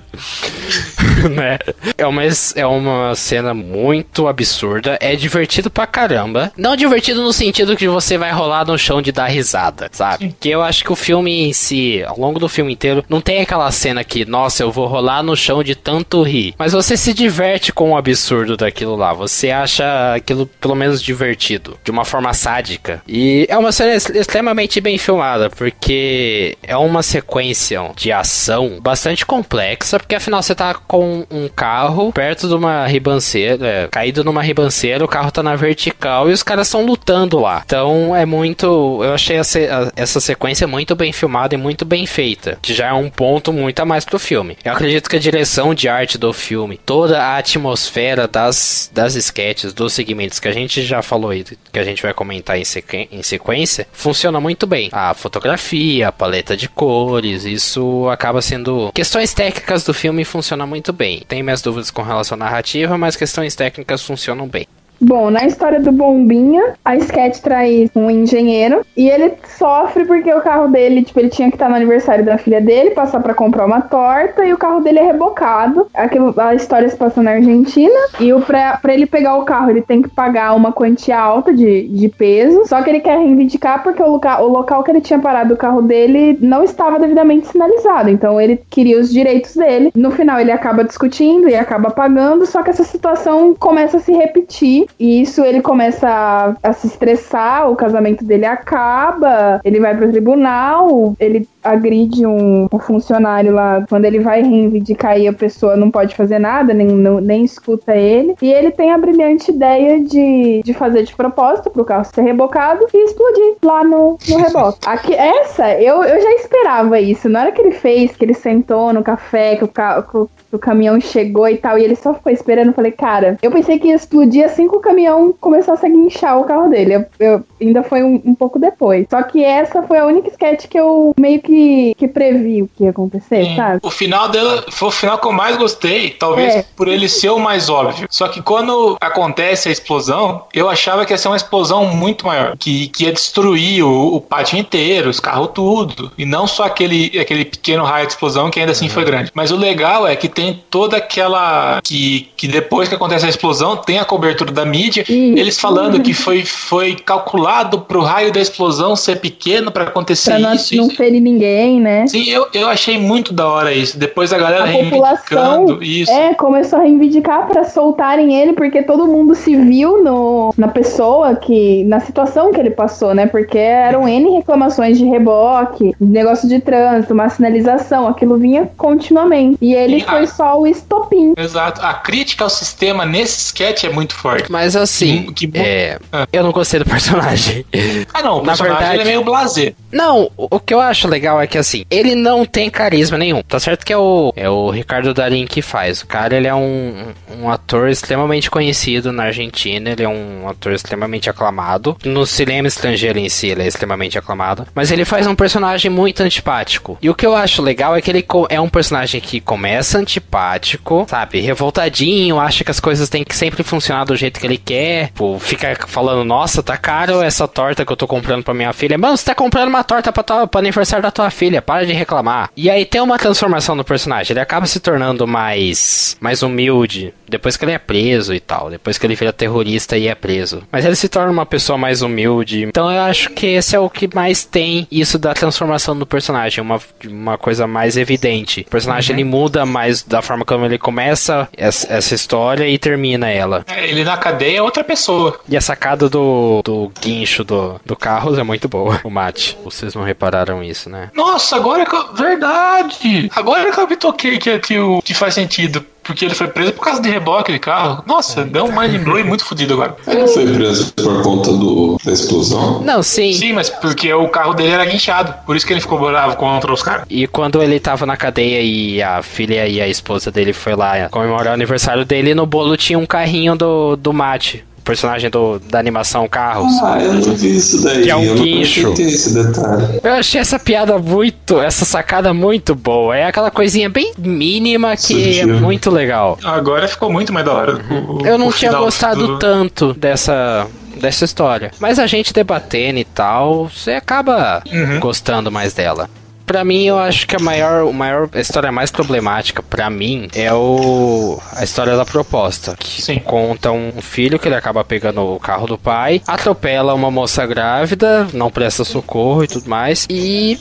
né? 1.30 1.58
É 1.96 2.06
uma, 2.06 2.22
é 2.54 2.66
uma 2.66 3.14
cena 3.14 3.54
muito 3.54 4.28
absurda. 4.28 4.98
É 5.00 5.16
divertido 5.16 5.70
pra 5.70 5.86
caramba. 5.86 6.52
Não 6.58 6.76
divertido 6.76 7.22
no 7.22 7.32
sentido 7.32 7.74
que 7.74 7.88
você 7.88 8.18
vai 8.18 8.32
rolar 8.32 8.66
no 8.66 8.78
chão 8.78 9.00
de 9.00 9.12
dar 9.12 9.26
risada, 9.26 9.88
sabe? 9.92 10.26
Sim. 10.26 10.34
Que 10.38 10.50
eu 10.50 10.62
acho 10.62 10.84
que 10.84 10.92
o 10.92 10.96
filme 10.96 11.48
em 11.48 11.52
si, 11.54 12.04
ao 12.06 12.18
longo 12.18 12.38
do 12.38 12.50
filme 12.50 12.74
inteiro, 12.74 13.02
não 13.08 13.22
tem 13.22 13.40
aquela 13.40 13.70
cena 13.70 14.04
que 14.04 14.25
nossa, 14.26 14.62
eu 14.62 14.70
vou 14.70 14.86
rolar 14.86 15.22
no 15.22 15.36
chão 15.36 15.62
de 15.62 15.74
tanto 15.74 16.22
rir. 16.22 16.54
Mas 16.58 16.72
você 16.72 16.96
se 16.96 17.12
diverte 17.12 17.72
com 17.72 17.92
o 17.92 17.96
absurdo 17.96 18.56
daquilo 18.56 18.96
lá. 18.96 19.12
Você 19.12 19.50
acha 19.50 20.14
aquilo 20.14 20.46
pelo 20.60 20.74
menos 20.74 21.02
divertido, 21.02 21.78
de 21.84 21.90
uma 21.90 22.04
forma 22.04 22.32
sádica. 22.32 23.02
E 23.06 23.46
é 23.48 23.56
uma 23.56 23.72
cena 23.72 23.94
extremamente 23.94 24.80
bem 24.80 24.98
filmada, 24.98 25.50
porque 25.50 26.56
é 26.62 26.76
uma 26.76 27.02
sequência 27.02 27.80
de 27.96 28.12
ação 28.12 28.78
bastante 28.80 29.24
complexa, 29.26 29.98
porque 29.98 30.14
afinal 30.14 30.42
você 30.42 30.54
tá 30.54 30.74
com 30.74 31.26
um 31.30 31.48
carro 31.48 32.12
perto 32.12 32.48
de 32.48 32.54
uma 32.54 32.86
ribanceira, 32.86 33.66
é, 33.66 33.88
caído 33.88 34.24
numa 34.24 34.42
ribanceira, 34.42 35.04
o 35.04 35.08
carro 35.08 35.30
tá 35.30 35.42
na 35.42 35.56
vertical 35.56 36.30
e 36.30 36.32
os 36.32 36.42
caras 36.42 36.66
estão 36.68 36.84
lutando 36.84 37.38
lá. 37.38 37.62
Então 37.64 38.14
é 38.14 38.24
muito. 38.24 38.66
Eu 39.02 39.14
achei 39.14 39.36
essa, 39.36 39.92
essa 39.94 40.20
sequência 40.20 40.66
muito 40.66 40.94
bem 40.94 41.12
filmada 41.12 41.54
e 41.54 41.58
muito 41.58 41.84
bem 41.84 42.06
feita, 42.06 42.58
que 42.62 42.74
já 42.74 42.88
é 42.88 42.92
um 42.92 43.10
ponto 43.10 43.52
muito 43.52 43.80
a 43.80 43.84
mais 43.84 44.04
pro 44.04 44.15
filme. 44.18 44.56
Eu 44.64 44.72
acredito 44.72 45.08
que 45.08 45.16
a 45.16 45.20
direção 45.20 45.74
de 45.74 45.88
arte 45.88 46.18
do 46.18 46.32
filme, 46.32 46.78
toda 46.84 47.22
a 47.22 47.38
atmosfera 47.38 48.26
das, 48.26 48.90
das 48.92 49.14
sketches, 49.14 49.72
dos 49.72 49.92
segmentos 49.92 50.38
que 50.38 50.48
a 50.48 50.52
gente 50.52 50.82
já 50.82 51.02
falou 51.02 51.30
aí, 51.30 51.44
que 51.44 51.78
a 51.78 51.84
gente 51.84 52.02
vai 52.02 52.12
comentar 52.12 52.58
em, 52.58 52.64
sequ 52.64 53.08
em 53.10 53.22
sequência, 53.22 53.86
funciona 53.92 54.40
muito 54.40 54.66
bem. 54.66 54.88
A 54.92 55.14
fotografia, 55.14 56.08
a 56.08 56.12
paleta 56.12 56.56
de 56.56 56.68
cores, 56.68 57.44
isso 57.44 58.08
acaba 58.08 58.40
sendo. 58.42 58.90
Questões 58.92 59.32
técnicas 59.34 59.84
do 59.84 59.94
filme 59.94 60.24
funcionam 60.24 60.66
muito 60.66 60.92
bem. 60.92 61.22
Tem 61.26 61.42
minhas 61.42 61.62
dúvidas 61.62 61.90
com 61.90 62.02
relação 62.02 62.36
à 62.36 62.38
narrativa, 62.38 62.96
mas 62.96 63.16
questões 63.16 63.54
técnicas 63.54 64.02
funcionam 64.02 64.46
bem. 64.46 64.66
Bom, 65.00 65.30
na 65.30 65.44
história 65.44 65.78
do 65.78 65.92
Bombinha, 65.92 66.74
a 66.84 66.96
Sketch 66.96 67.40
traz 67.40 67.90
um 67.94 68.10
engenheiro 68.10 68.80
e 68.96 69.08
ele 69.08 69.34
sofre 69.58 70.06
porque 70.06 70.32
o 70.32 70.40
carro 70.40 70.68
dele, 70.68 71.02
tipo, 71.02 71.20
ele 71.20 71.28
tinha 71.28 71.48
que 71.50 71.56
estar 71.56 71.68
no 71.68 71.74
aniversário 71.74 72.24
da 72.24 72.38
filha 72.38 72.60
dele, 72.60 72.90
passar 72.90 73.20
para 73.20 73.34
comprar 73.34 73.66
uma 73.66 73.82
torta 73.82 74.44
e 74.44 74.52
o 74.52 74.58
carro 74.58 74.80
dele 74.80 74.98
é 74.98 75.04
rebocado. 75.04 75.86
Aquilo, 75.92 76.34
a 76.38 76.54
história 76.54 76.88
se 76.88 76.96
passa 76.96 77.22
na 77.22 77.32
Argentina 77.32 77.94
e 78.18 78.32
o 78.32 78.40
pra, 78.40 78.78
pra 78.78 78.94
ele 78.94 79.06
pegar 79.06 79.36
o 79.36 79.44
carro, 79.44 79.70
ele 79.70 79.82
tem 79.82 80.00
que 80.00 80.08
pagar 80.08 80.54
uma 80.54 80.72
quantia 80.72 81.18
alta 81.18 81.52
de, 81.52 81.88
de 81.88 82.08
peso. 82.08 82.64
Só 82.66 82.82
que 82.82 82.88
ele 82.88 83.00
quer 83.00 83.18
reivindicar 83.18 83.82
porque 83.82 84.02
o, 84.02 84.12
local, 84.12 84.44
o 84.44 84.48
local 84.48 84.82
que 84.82 84.90
ele 84.90 85.00
tinha 85.00 85.18
parado 85.18 85.54
o 85.54 85.58
carro 85.58 85.82
dele 85.82 86.38
não 86.40 86.64
estava 86.64 86.98
devidamente 86.98 87.48
sinalizado. 87.48 88.08
Então 88.08 88.40
ele 88.40 88.60
queria 88.70 88.98
os 88.98 89.12
direitos 89.12 89.54
dele. 89.54 89.92
No 89.94 90.10
final 90.10 90.40
ele 90.40 90.52
acaba 90.52 90.84
discutindo 90.84 91.48
e 91.48 91.54
acaba 91.54 91.90
pagando, 91.90 92.46
só 92.46 92.62
que 92.62 92.70
essa 92.70 92.84
situação 92.84 93.54
começa 93.54 93.98
a 93.98 94.00
se 94.00 94.12
repetir 94.12 94.85
e 94.98 95.22
isso 95.22 95.44
ele 95.44 95.60
começa 95.60 96.08
a, 96.08 96.56
a, 96.62 96.72
se 96.72 96.86
estressar, 96.86 97.70
o 97.70 97.76
casamento 97.76 98.24
dele 98.24 98.46
acaba, 98.46 99.60
ele 99.64 99.80
vai 99.80 99.96
pro 99.96 100.10
tribunal, 100.10 101.14
ele 101.18 101.48
agride 101.66 102.26
um, 102.26 102.68
um 102.72 102.78
funcionário 102.78 103.52
lá. 103.52 103.84
Quando 103.88 104.04
ele 104.04 104.20
vai 104.20 104.42
reivindicar 104.42 105.18
e 105.18 105.28
a 105.28 105.32
pessoa 105.32 105.76
não 105.76 105.90
pode 105.90 106.14
fazer 106.14 106.38
nada, 106.38 106.72
nem, 106.72 106.86
não, 106.86 107.20
nem 107.20 107.44
escuta 107.44 107.94
ele. 107.94 108.34
E 108.40 108.52
ele 108.52 108.70
tem 108.70 108.92
a 108.92 108.98
brilhante 108.98 109.50
ideia 109.50 110.00
de, 110.00 110.62
de 110.64 110.74
fazer 110.74 111.02
de 111.02 111.14
propósito 111.14 111.70
pro 111.70 111.84
carro 111.84 112.04
ser 112.04 112.22
rebocado 112.22 112.86
e 112.92 113.04
explodir 113.04 113.56
lá 113.62 113.84
no, 113.84 114.18
no 114.28 114.36
reboque. 114.36 114.78
Aqui, 114.86 115.14
essa, 115.14 115.72
eu, 115.74 116.02
eu 116.02 116.20
já 116.20 116.32
esperava 116.32 117.00
isso. 117.00 117.28
Na 117.28 117.42
hora 117.42 117.52
que 117.52 117.60
ele 117.60 117.72
fez, 117.72 118.16
que 118.16 118.24
ele 118.24 118.34
sentou 118.34 118.92
no 118.92 119.02
café, 119.02 119.56
que 119.56 119.64
o, 119.64 119.68
carro, 119.68 120.28
o 120.52 120.58
caminhão 120.58 121.00
chegou 121.00 121.48
e 121.48 121.56
tal, 121.56 121.78
e 121.78 121.84
ele 121.84 121.96
só 121.96 122.14
ficou 122.14 122.32
esperando. 122.32 122.68
Eu 122.68 122.74
falei, 122.74 122.92
cara, 122.92 123.38
eu 123.42 123.50
pensei 123.50 123.78
que 123.78 123.88
ia 123.88 123.94
explodir 123.94 124.44
assim 124.44 124.68
que 124.68 124.76
o 124.76 124.80
caminhão 124.80 125.34
começasse 125.40 125.84
a 125.84 125.88
guinchar 125.88 126.40
o 126.40 126.44
carro 126.44 126.68
dele. 126.68 126.94
Eu, 126.94 127.04
eu 127.18 127.44
ainda 127.60 127.82
foi 127.82 128.02
um, 128.02 128.20
um, 128.24 128.34
pouco 128.34 128.58
depois. 128.58 129.06
Só 129.10 129.22
que 129.22 129.44
essa 129.44 129.82
foi 129.82 129.98
a 129.98 130.06
única 130.06 130.28
sketch 130.28 130.66
que 130.66 130.78
eu 130.78 131.14
meio 131.18 131.40
que, 131.40 131.52
que 131.96 132.08
previ 132.08 132.62
o 132.62 132.68
que 132.68 132.84
ia 132.84 132.90
acontecer, 132.90 133.44
Sim. 133.44 133.56
sabe? 133.56 133.80
O 133.82 133.90
final 133.90 134.28
dela 134.28 134.64
foi 134.68 134.88
o 134.88 134.92
final 134.92 135.18
que 135.18 135.26
eu 135.26 135.32
mais 135.32 135.56
gostei, 135.56 136.10
talvez 136.10 136.54
é. 136.54 136.64
por 136.76 136.88
ele 136.88 137.08
ser 137.08 137.30
o 137.30 137.38
mais 137.38 137.68
óbvio. 137.68 138.06
Só 138.10 138.28
que 138.28 138.42
quando 138.42 138.96
acontece 139.00 139.68
a 139.68 139.72
explosão, 139.72 140.44
eu 140.52 140.68
achava 140.68 141.04
que 141.04 141.12
ia 141.12 141.18
ser 141.18 141.28
uma 141.28 141.36
explosão 141.36 141.86
muito 141.86 142.26
maior, 142.26 142.56
que, 142.56 142.88
que 142.88 143.04
ia 143.04 143.12
destruir 143.12 143.84
o, 143.84 144.16
o 144.16 144.20
pátio 144.20 144.58
inteiro, 144.58 145.08
os 145.08 145.20
carros 145.20 145.50
tudo, 145.54 146.10
e 146.18 146.24
não 146.24 146.46
só 146.46 146.64
aquele, 146.64 147.18
aquele 147.18 147.44
pequeno 147.44 147.84
raio 147.84 148.06
de 148.06 148.12
explosão 148.12 148.50
que 148.50 148.60
ainda 148.60 148.72
assim 148.72 148.86
uhum. 148.86 148.90
foi 148.90 149.04
grande. 149.04 149.30
Mas 149.34 149.50
o 149.50 149.56
legal 149.56 150.06
é 150.06 150.16
que 150.16 150.28
tem 150.28 150.62
toda 150.70 150.96
aquela. 150.96 151.80
que, 151.82 152.28
que 152.36 152.48
depois 152.48 152.88
que 152.88 152.94
acontece 152.94 153.26
a 153.26 153.28
explosão, 153.28 153.76
tem 153.76 153.98
a 153.98 154.04
cobertura 154.04 154.52
da 154.52 154.64
mídia, 154.64 155.04
eles 155.08 155.58
falando 155.58 156.00
que 156.00 156.12
foi, 156.12 156.44
foi 156.44 156.94
calculado 156.96 157.80
pro 157.80 158.02
raio 158.02 158.32
da 158.32 158.40
explosão 158.40 158.96
ser 158.96 159.20
pequeno 159.20 159.70
para 159.70 159.84
acontecer 159.84 160.38
pra 160.38 160.54
isso. 160.54 160.76
Não, 160.76 160.88
não 160.88 160.94
ferir 160.94 161.20
ninguém. 161.20 161.45
Ninguém, 161.46 161.80
né? 161.80 162.06
Sim, 162.06 162.28
eu, 162.28 162.48
eu 162.52 162.68
achei 162.68 162.98
muito 162.98 163.32
da 163.32 163.46
hora 163.46 163.72
isso. 163.72 163.98
Depois 163.98 164.32
a 164.32 164.38
galera 164.38 164.64
a 164.64 164.66
reivindicando 164.66 165.82
isso. 165.82 166.10
É, 166.10 166.34
começou 166.34 166.78
a 166.78 166.82
reivindicar 166.82 167.46
para 167.46 167.64
soltarem 167.64 168.34
ele, 168.34 168.52
porque 168.52 168.82
todo 168.82 169.06
mundo 169.06 169.34
se 169.34 169.56
viu 169.56 170.02
no, 170.02 170.52
na 170.56 170.68
pessoa 170.68 171.36
que. 171.36 171.84
na 171.84 172.00
situação 172.00 172.52
que 172.52 172.60
ele 172.60 172.70
passou, 172.70 173.14
né? 173.14 173.26
Porque 173.26 173.58
eram 173.58 174.08
N 174.08 174.30
reclamações 174.30 174.98
de 174.98 175.04
reboque, 175.04 175.94
negócio 176.00 176.48
de 176.48 176.60
trânsito, 176.60 177.14
uma 177.14 177.28
sinalização, 177.28 178.08
aquilo 178.08 178.36
vinha 178.36 178.68
continuamente. 178.76 179.58
E 179.60 179.74
ele 179.74 180.00
foi 180.00 180.22
a... 180.22 180.26
só 180.26 180.60
o 180.60 180.66
estopim. 180.66 181.34
Exato. 181.36 181.80
A 181.82 181.94
crítica 181.94 182.44
ao 182.44 182.50
sistema 182.50 183.04
nesse 183.06 183.46
sketch 183.46 183.84
é 183.84 183.90
muito 183.90 184.14
forte. 184.14 184.50
Mas 184.50 184.76
assim, 184.76 185.26
que, 185.32 185.46
que... 185.46 185.58
É... 185.58 185.98
Ah. 186.12 186.26
eu 186.32 186.42
não 186.42 186.52
gostei 186.52 186.80
do 186.80 186.86
personagem. 186.86 187.64
Ah, 188.12 188.22
não, 188.22 188.38
o 188.38 188.42
Na 188.42 188.52
personagem 188.52 188.78
verdade, 188.78 189.00
é 189.00 189.04
meio 189.04 189.24
blazer. 189.24 189.74
Não, 189.92 190.30
o 190.36 190.58
que 190.58 190.72
eu 190.72 190.80
acho 190.80 191.08
legal 191.08 191.35
é 191.40 191.46
que 191.46 191.58
assim, 191.58 191.84
ele 191.90 192.14
não 192.14 192.44
tem 192.44 192.70
carisma 192.70 193.18
nenhum. 193.18 193.42
Tá 193.42 193.58
certo 193.58 193.84
que 193.84 193.92
é 193.92 193.98
o, 193.98 194.32
é 194.36 194.48
o 194.48 194.70
Ricardo 194.70 195.14
Darim 195.14 195.46
que 195.46 195.62
faz. 195.62 196.02
O 196.02 196.06
cara, 196.06 196.36
ele 196.36 196.46
é 196.46 196.54
um, 196.54 197.12
um 197.40 197.50
ator 197.50 197.88
extremamente 197.88 198.50
conhecido 198.50 199.12
na 199.12 199.24
Argentina, 199.24 199.90
ele 199.90 200.02
é 200.02 200.08
um 200.08 200.48
ator 200.48 200.72
extremamente 200.72 201.28
aclamado. 201.28 201.96
No 202.04 202.26
cinema 202.26 202.68
estrangeiro 202.68 203.18
em 203.18 203.28
si, 203.28 203.48
ele 203.48 203.62
é 203.62 203.66
extremamente 203.66 204.18
aclamado. 204.18 204.66
Mas 204.74 204.90
ele 204.90 205.04
faz 205.04 205.26
um 205.26 205.34
personagem 205.34 205.90
muito 205.90 206.22
antipático. 206.22 206.98
E 207.00 207.10
o 207.10 207.14
que 207.14 207.26
eu 207.26 207.34
acho 207.36 207.62
legal 207.62 207.96
é 207.96 208.00
que 208.00 208.10
ele 208.10 208.26
é 208.48 208.60
um 208.60 208.68
personagem 208.68 209.20
que 209.20 209.40
começa 209.40 209.98
antipático, 209.98 211.06
sabe? 211.08 211.40
Revoltadinho, 211.40 212.38
acha 212.38 212.64
que 212.64 212.70
as 212.70 212.80
coisas 212.80 213.08
têm 213.08 213.24
que 213.24 213.36
sempre 213.36 213.62
funcionar 213.62 214.04
do 214.04 214.16
jeito 214.16 214.40
que 214.40 214.46
ele 214.46 214.58
quer. 214.58 215.10
Fica 215.40 215.76
falando, 215.86 216.24
nossa, 216.24 216.62
tá 216.62 216.76
caro 216.76 217.22
essa 217.22 217.46
torta 217.46 217.84
que 217.84 217.92
eu 217.92 217.96
tô 217.96 218.06
comprando 218.06 218.42
pra 218.42 218.54
minha 218.54 218.72
filha. 218.72 218.98
Mano, 218.98 219.16
você 219.16 219.24
tá 219.24 219.34
comprando 219.34 219.68
uma 219.68 219.84
torta 219.84 220.12
pra, 220.12 220.46
pra 220.46 220.60
aniversário 220.60 221.02
da 221.02 221.10
tua 221.16 221.30
filha, 221.30 221.62
para 221.62 221.86
de 221.86 221.92
reclamar. 221.92 222.50
E 222.56 222.70
aí 222.70 222.84
tem 222.84 223.00
uma 223.00 223.18
transformação 223.18 223.74
no 223.74 223.84
personagem, 223.84 224.32
ele 224.32 224.40
acaba 224.40 224.66
se 224.66 224.78
tornando 224.80 225.26
mais, 225.26 226.16
mais 226.20 226.42
humilde 226.42 227.12
depois 227.28 227.56
que 227.56 227.64
ele 227.64 227.72
é 227.72 227.78
preso 227.78 228.34
e 228.34 228.40
tal, 228.40 228.70
depois 228.70 228.98
que 228.98 229.06
ele 229.06 229.14
vira 229.14 229.32
terrorista 229.32 229.96
e 229.96 230.08
é 230.08 230.14
preso. 230.14 230.62
Mas 230.70 230.84
ele 230.84 230.96
se 230.96 231.08
torna 231.08 231.30
uma 231.30 231.46
pessoa 231.46 231.76
mais 231.76 232.02
humilde. 232.02 232.64
Então 232.64 232.90
eu 232.90 233.00
acho 233.02 233.30
que 233.30 233.46
esse 233.46 233.74
é 233.74 233.80
o 233.80 233.90
que 233.90 234.08
mais 234.14 234.44
tem 234.44 234.86
isso 234.90 235.18
da 235.18 235.34
transformação 235.34 235.98
do 235.98 236.06
personagem, 236.06 236.62
uma, 236.62 236.80
uma 237.04 237.38
coisa 237.38 237.66
mais 237.66 237.96
evidente. 237.96 238.60
O 238.66 238.70
personagem 238.70 239.12
uhum. 239.12 239.20
ele 239.20 239.28
muda 239.28 239.66
mais 239.66 240.02
da 240.02 240.22
forma 240.22 240.44
como 240.44 240.64
ele 240.64 240.78
começa 240.78 241.48
essa, 241.56 241.92
essa 241.92 242.14
história 242.14 242.68
e 242.68 242.78
termina 242.78 243.28
ela. 243.30 243.64
É, 243.66 243.88
ele 243.88 244.04
na 244.04 244.16
cadeia 244.16 244.58
é 244.58 244.62
outra 244.62 244.84
pessoa. 244.84 245.38
E 245.48 245.56
a 245.56 245.60
sacada 245.60 246.08
do, 246.08 246.62
do 246.64 246.92
guincho 247.00 247.42
do, 247.42 247.80
do 247.84 247.96
carro 247.96 248.38
é 248.38 248.42
muito 248.42 248.68
boa, 248.68 249.00
o 249.02 249.10
mate. 249.10 249.58
Vocês 249.64 249.94
não 249.94 250.02
repararam 250.02 250.62
isso, 250.62 250.88
né? 250.88 251.05
Nossa, 251.14 251.56
agora 251.56 251.84
que 251.84 251.94
eu... 251.94 252.14
Verdade! 252.14 253.30
Agora 253.34 253.70
que 253.70 253.80
eu 253.80 253.88
me 253.88 253.96
toquei 253.96 254.38
que, 254.38 254.58
que, 254.58 254.74
que 255.04 255.14
faz 255.14 255.34
sentido 255.34 255.84
porque 256.06 256.24
ele 256.24 256.34
foi 256.34 256.46
preso 256.46 256.72
por 256.72 256.84
causa 256.84 257.02
de 257.02 257.10
reboque 257.10 257.52
de 257.52 257.58
carro. 257.58 258.02
Nossa, 258.06 258.42
é. 258.42 258.44
deu 258.44 258.64
um 258.64 258.80
mind 258.80 259.02
blowing 259.02 259.24
muito 259.24 259.44
fodido 259.44 259.74
agora. 259.74 259.96
Ele 260.06 260.20
não 260.20 260.28
foi 260.28 260.46
preso 260.46 260.92
por 260.94 261.22
conta 261.22 261.52
do, 261.52 261.98
da 262.04 262.12
explosão? 262.12 262.80
Não, 262.82 263.02
sim. 263.02 263.32
Sim, 263.32 263.52
mas 263.52 263.68
porque 263.68 264.12
o 264.12 264.28
carro 264.28 264.54
dele 264.54 264.70
era 264.70 264.84
guinchado. 264.84 265.34
Por 265.44 265.56
isso 265.56 265.66
que 265.66 265.72
ele 265.72 265.80
ficou 265.80 265.98
bravo 265.98 266.36
contra 266.36 266.72
os 266.72 266.82
caras. 266.82 267.06
E 267.10 267.26
quando 267.26 267.60
ele 267.60 267.80
tava 267.80 268.06
na 268.06 268.16
cadeia 268.16 268.60
e 268.62 269.02
a 269.02 269.22
filha 269.22 269.66
e 269.66 269.80
a 269.80 269.88
esposa 269.88 270.30
dele 270.30 270.52
foi 270.52 270.76
lá 270.76 271.08
comemorar 271.08 271.48
o 271.48 271.54
aniversário 271.54 272.04
dele, 272.04 272.34
no 272.34 272.46
bolo 272.46 272.76
tinha 272.76 272.98
um 272.98 273.06
carrinho 273.06 273.56
do, 273.56 273.96
do 273.96 274.12
mate 274.12 274.64
personagem 274.86 275.28
do, 275.28 275.58
da 275.58 275.78
animação 275.78 276.26
Carros. 276.28 276.72
Ah, 276.82 276.98
eu 277.02 277.14
não 277.14 277.34
vi 277.34 277.56
isso 277.56 277.82
daí. 277.82 278.04
Que 278.04 278.10
é 278.10 278.16
um 278.16 278.22
eu 278.22 278.34
guincho. 278.36 278.94
esse 278.98 279.34
detalhe. 279.34 280.00
Eu 280.02 280.12
achei 280.12 280.40
essa 280.40 280.58
piada 280.58 280.96
muito, 280.98 281.60
essa 281.60 281.84
sacada 281.84 282.32
muito 282.32 282.74
boa. 282.74 283.16
É 283.16 283.24
aquela 283.24 283.50
coisinha 283.50 283.90
bem 283.90 284.14
mínima 284.16 284.96
que 284.96 285.40
é 285.40 285.44
muito 285.44 285.90
legal. 285.90 286.38
Agora 286.44 286.86
ficou 286.86 287.12
muito 287.12 287.32
mais 287.32 287.44
da 287.44 287.52
hora. 287.52 287.80
O, 288.08 288.24
eu 288.24 288.38
não 288.38 288.52
tinha 288.52 288.72
gostado 288.72 289.26
do... 289.26 289.38
tanto 289.38 289.92
dessa 289.92 290.66
dessa 290.96 291.24
história. 291.24 291.72
Mas 291.78 291.98
a 291.98 292.06
gente 292.06 292.32
debatendo 292.32 292.98
e 292.98 293.04
tal, 293.04 293.68
você 293.68 293.92
acaba 293.92 294.62
uhum. 294.72 294.98
gostando 294.98 295.50
mais 295.52 295.74
dela. 295.74 296.08
Pra 296.46 296.64
mim, 296.64 296.84
eu 296.84 296.96
acho 296.98 297.26
que 297.26 297.34
a 297.34 297.40
maior, 297.40 297.88
a 297.88 297.92
maior 297.92 298.28
a 298.32 298.40
história 298.40 298.70
mais 298.70 298.90
problemática 298.90 299.62
para 299.62 299.90
mim 299.90 300.28
é 300.32 300.52
o 300.52 301.40
a 301.52 301.64
história 301.64 301.96
da 301.96 302.04
proposta, 302.04 302.76
que 302.78 303.02
Sim. 303.02 303.18
conta 303.18 303.72
um 303.72 304.00
filho 304.00 304.38
que 304.38 304.46
ele 304.46 304.54
acaba 304.54 304.84
pegando 304.84 305.22
o 305.22 305.40
carro 305.40 305.66
do 305.66 305.76
pai, 305.76 306.22
atropela 306.26 306.94
uma 306.94 307.10
moça 307.10 307.44
grávida, 307.46 308.28
não 308.32 308.50
presta 308.50 308.84
socorro 308.84 309.42
e 309.44 309.48
tudo 309.48 309.68
mais, 309.68 310.06
e 310.08 310.58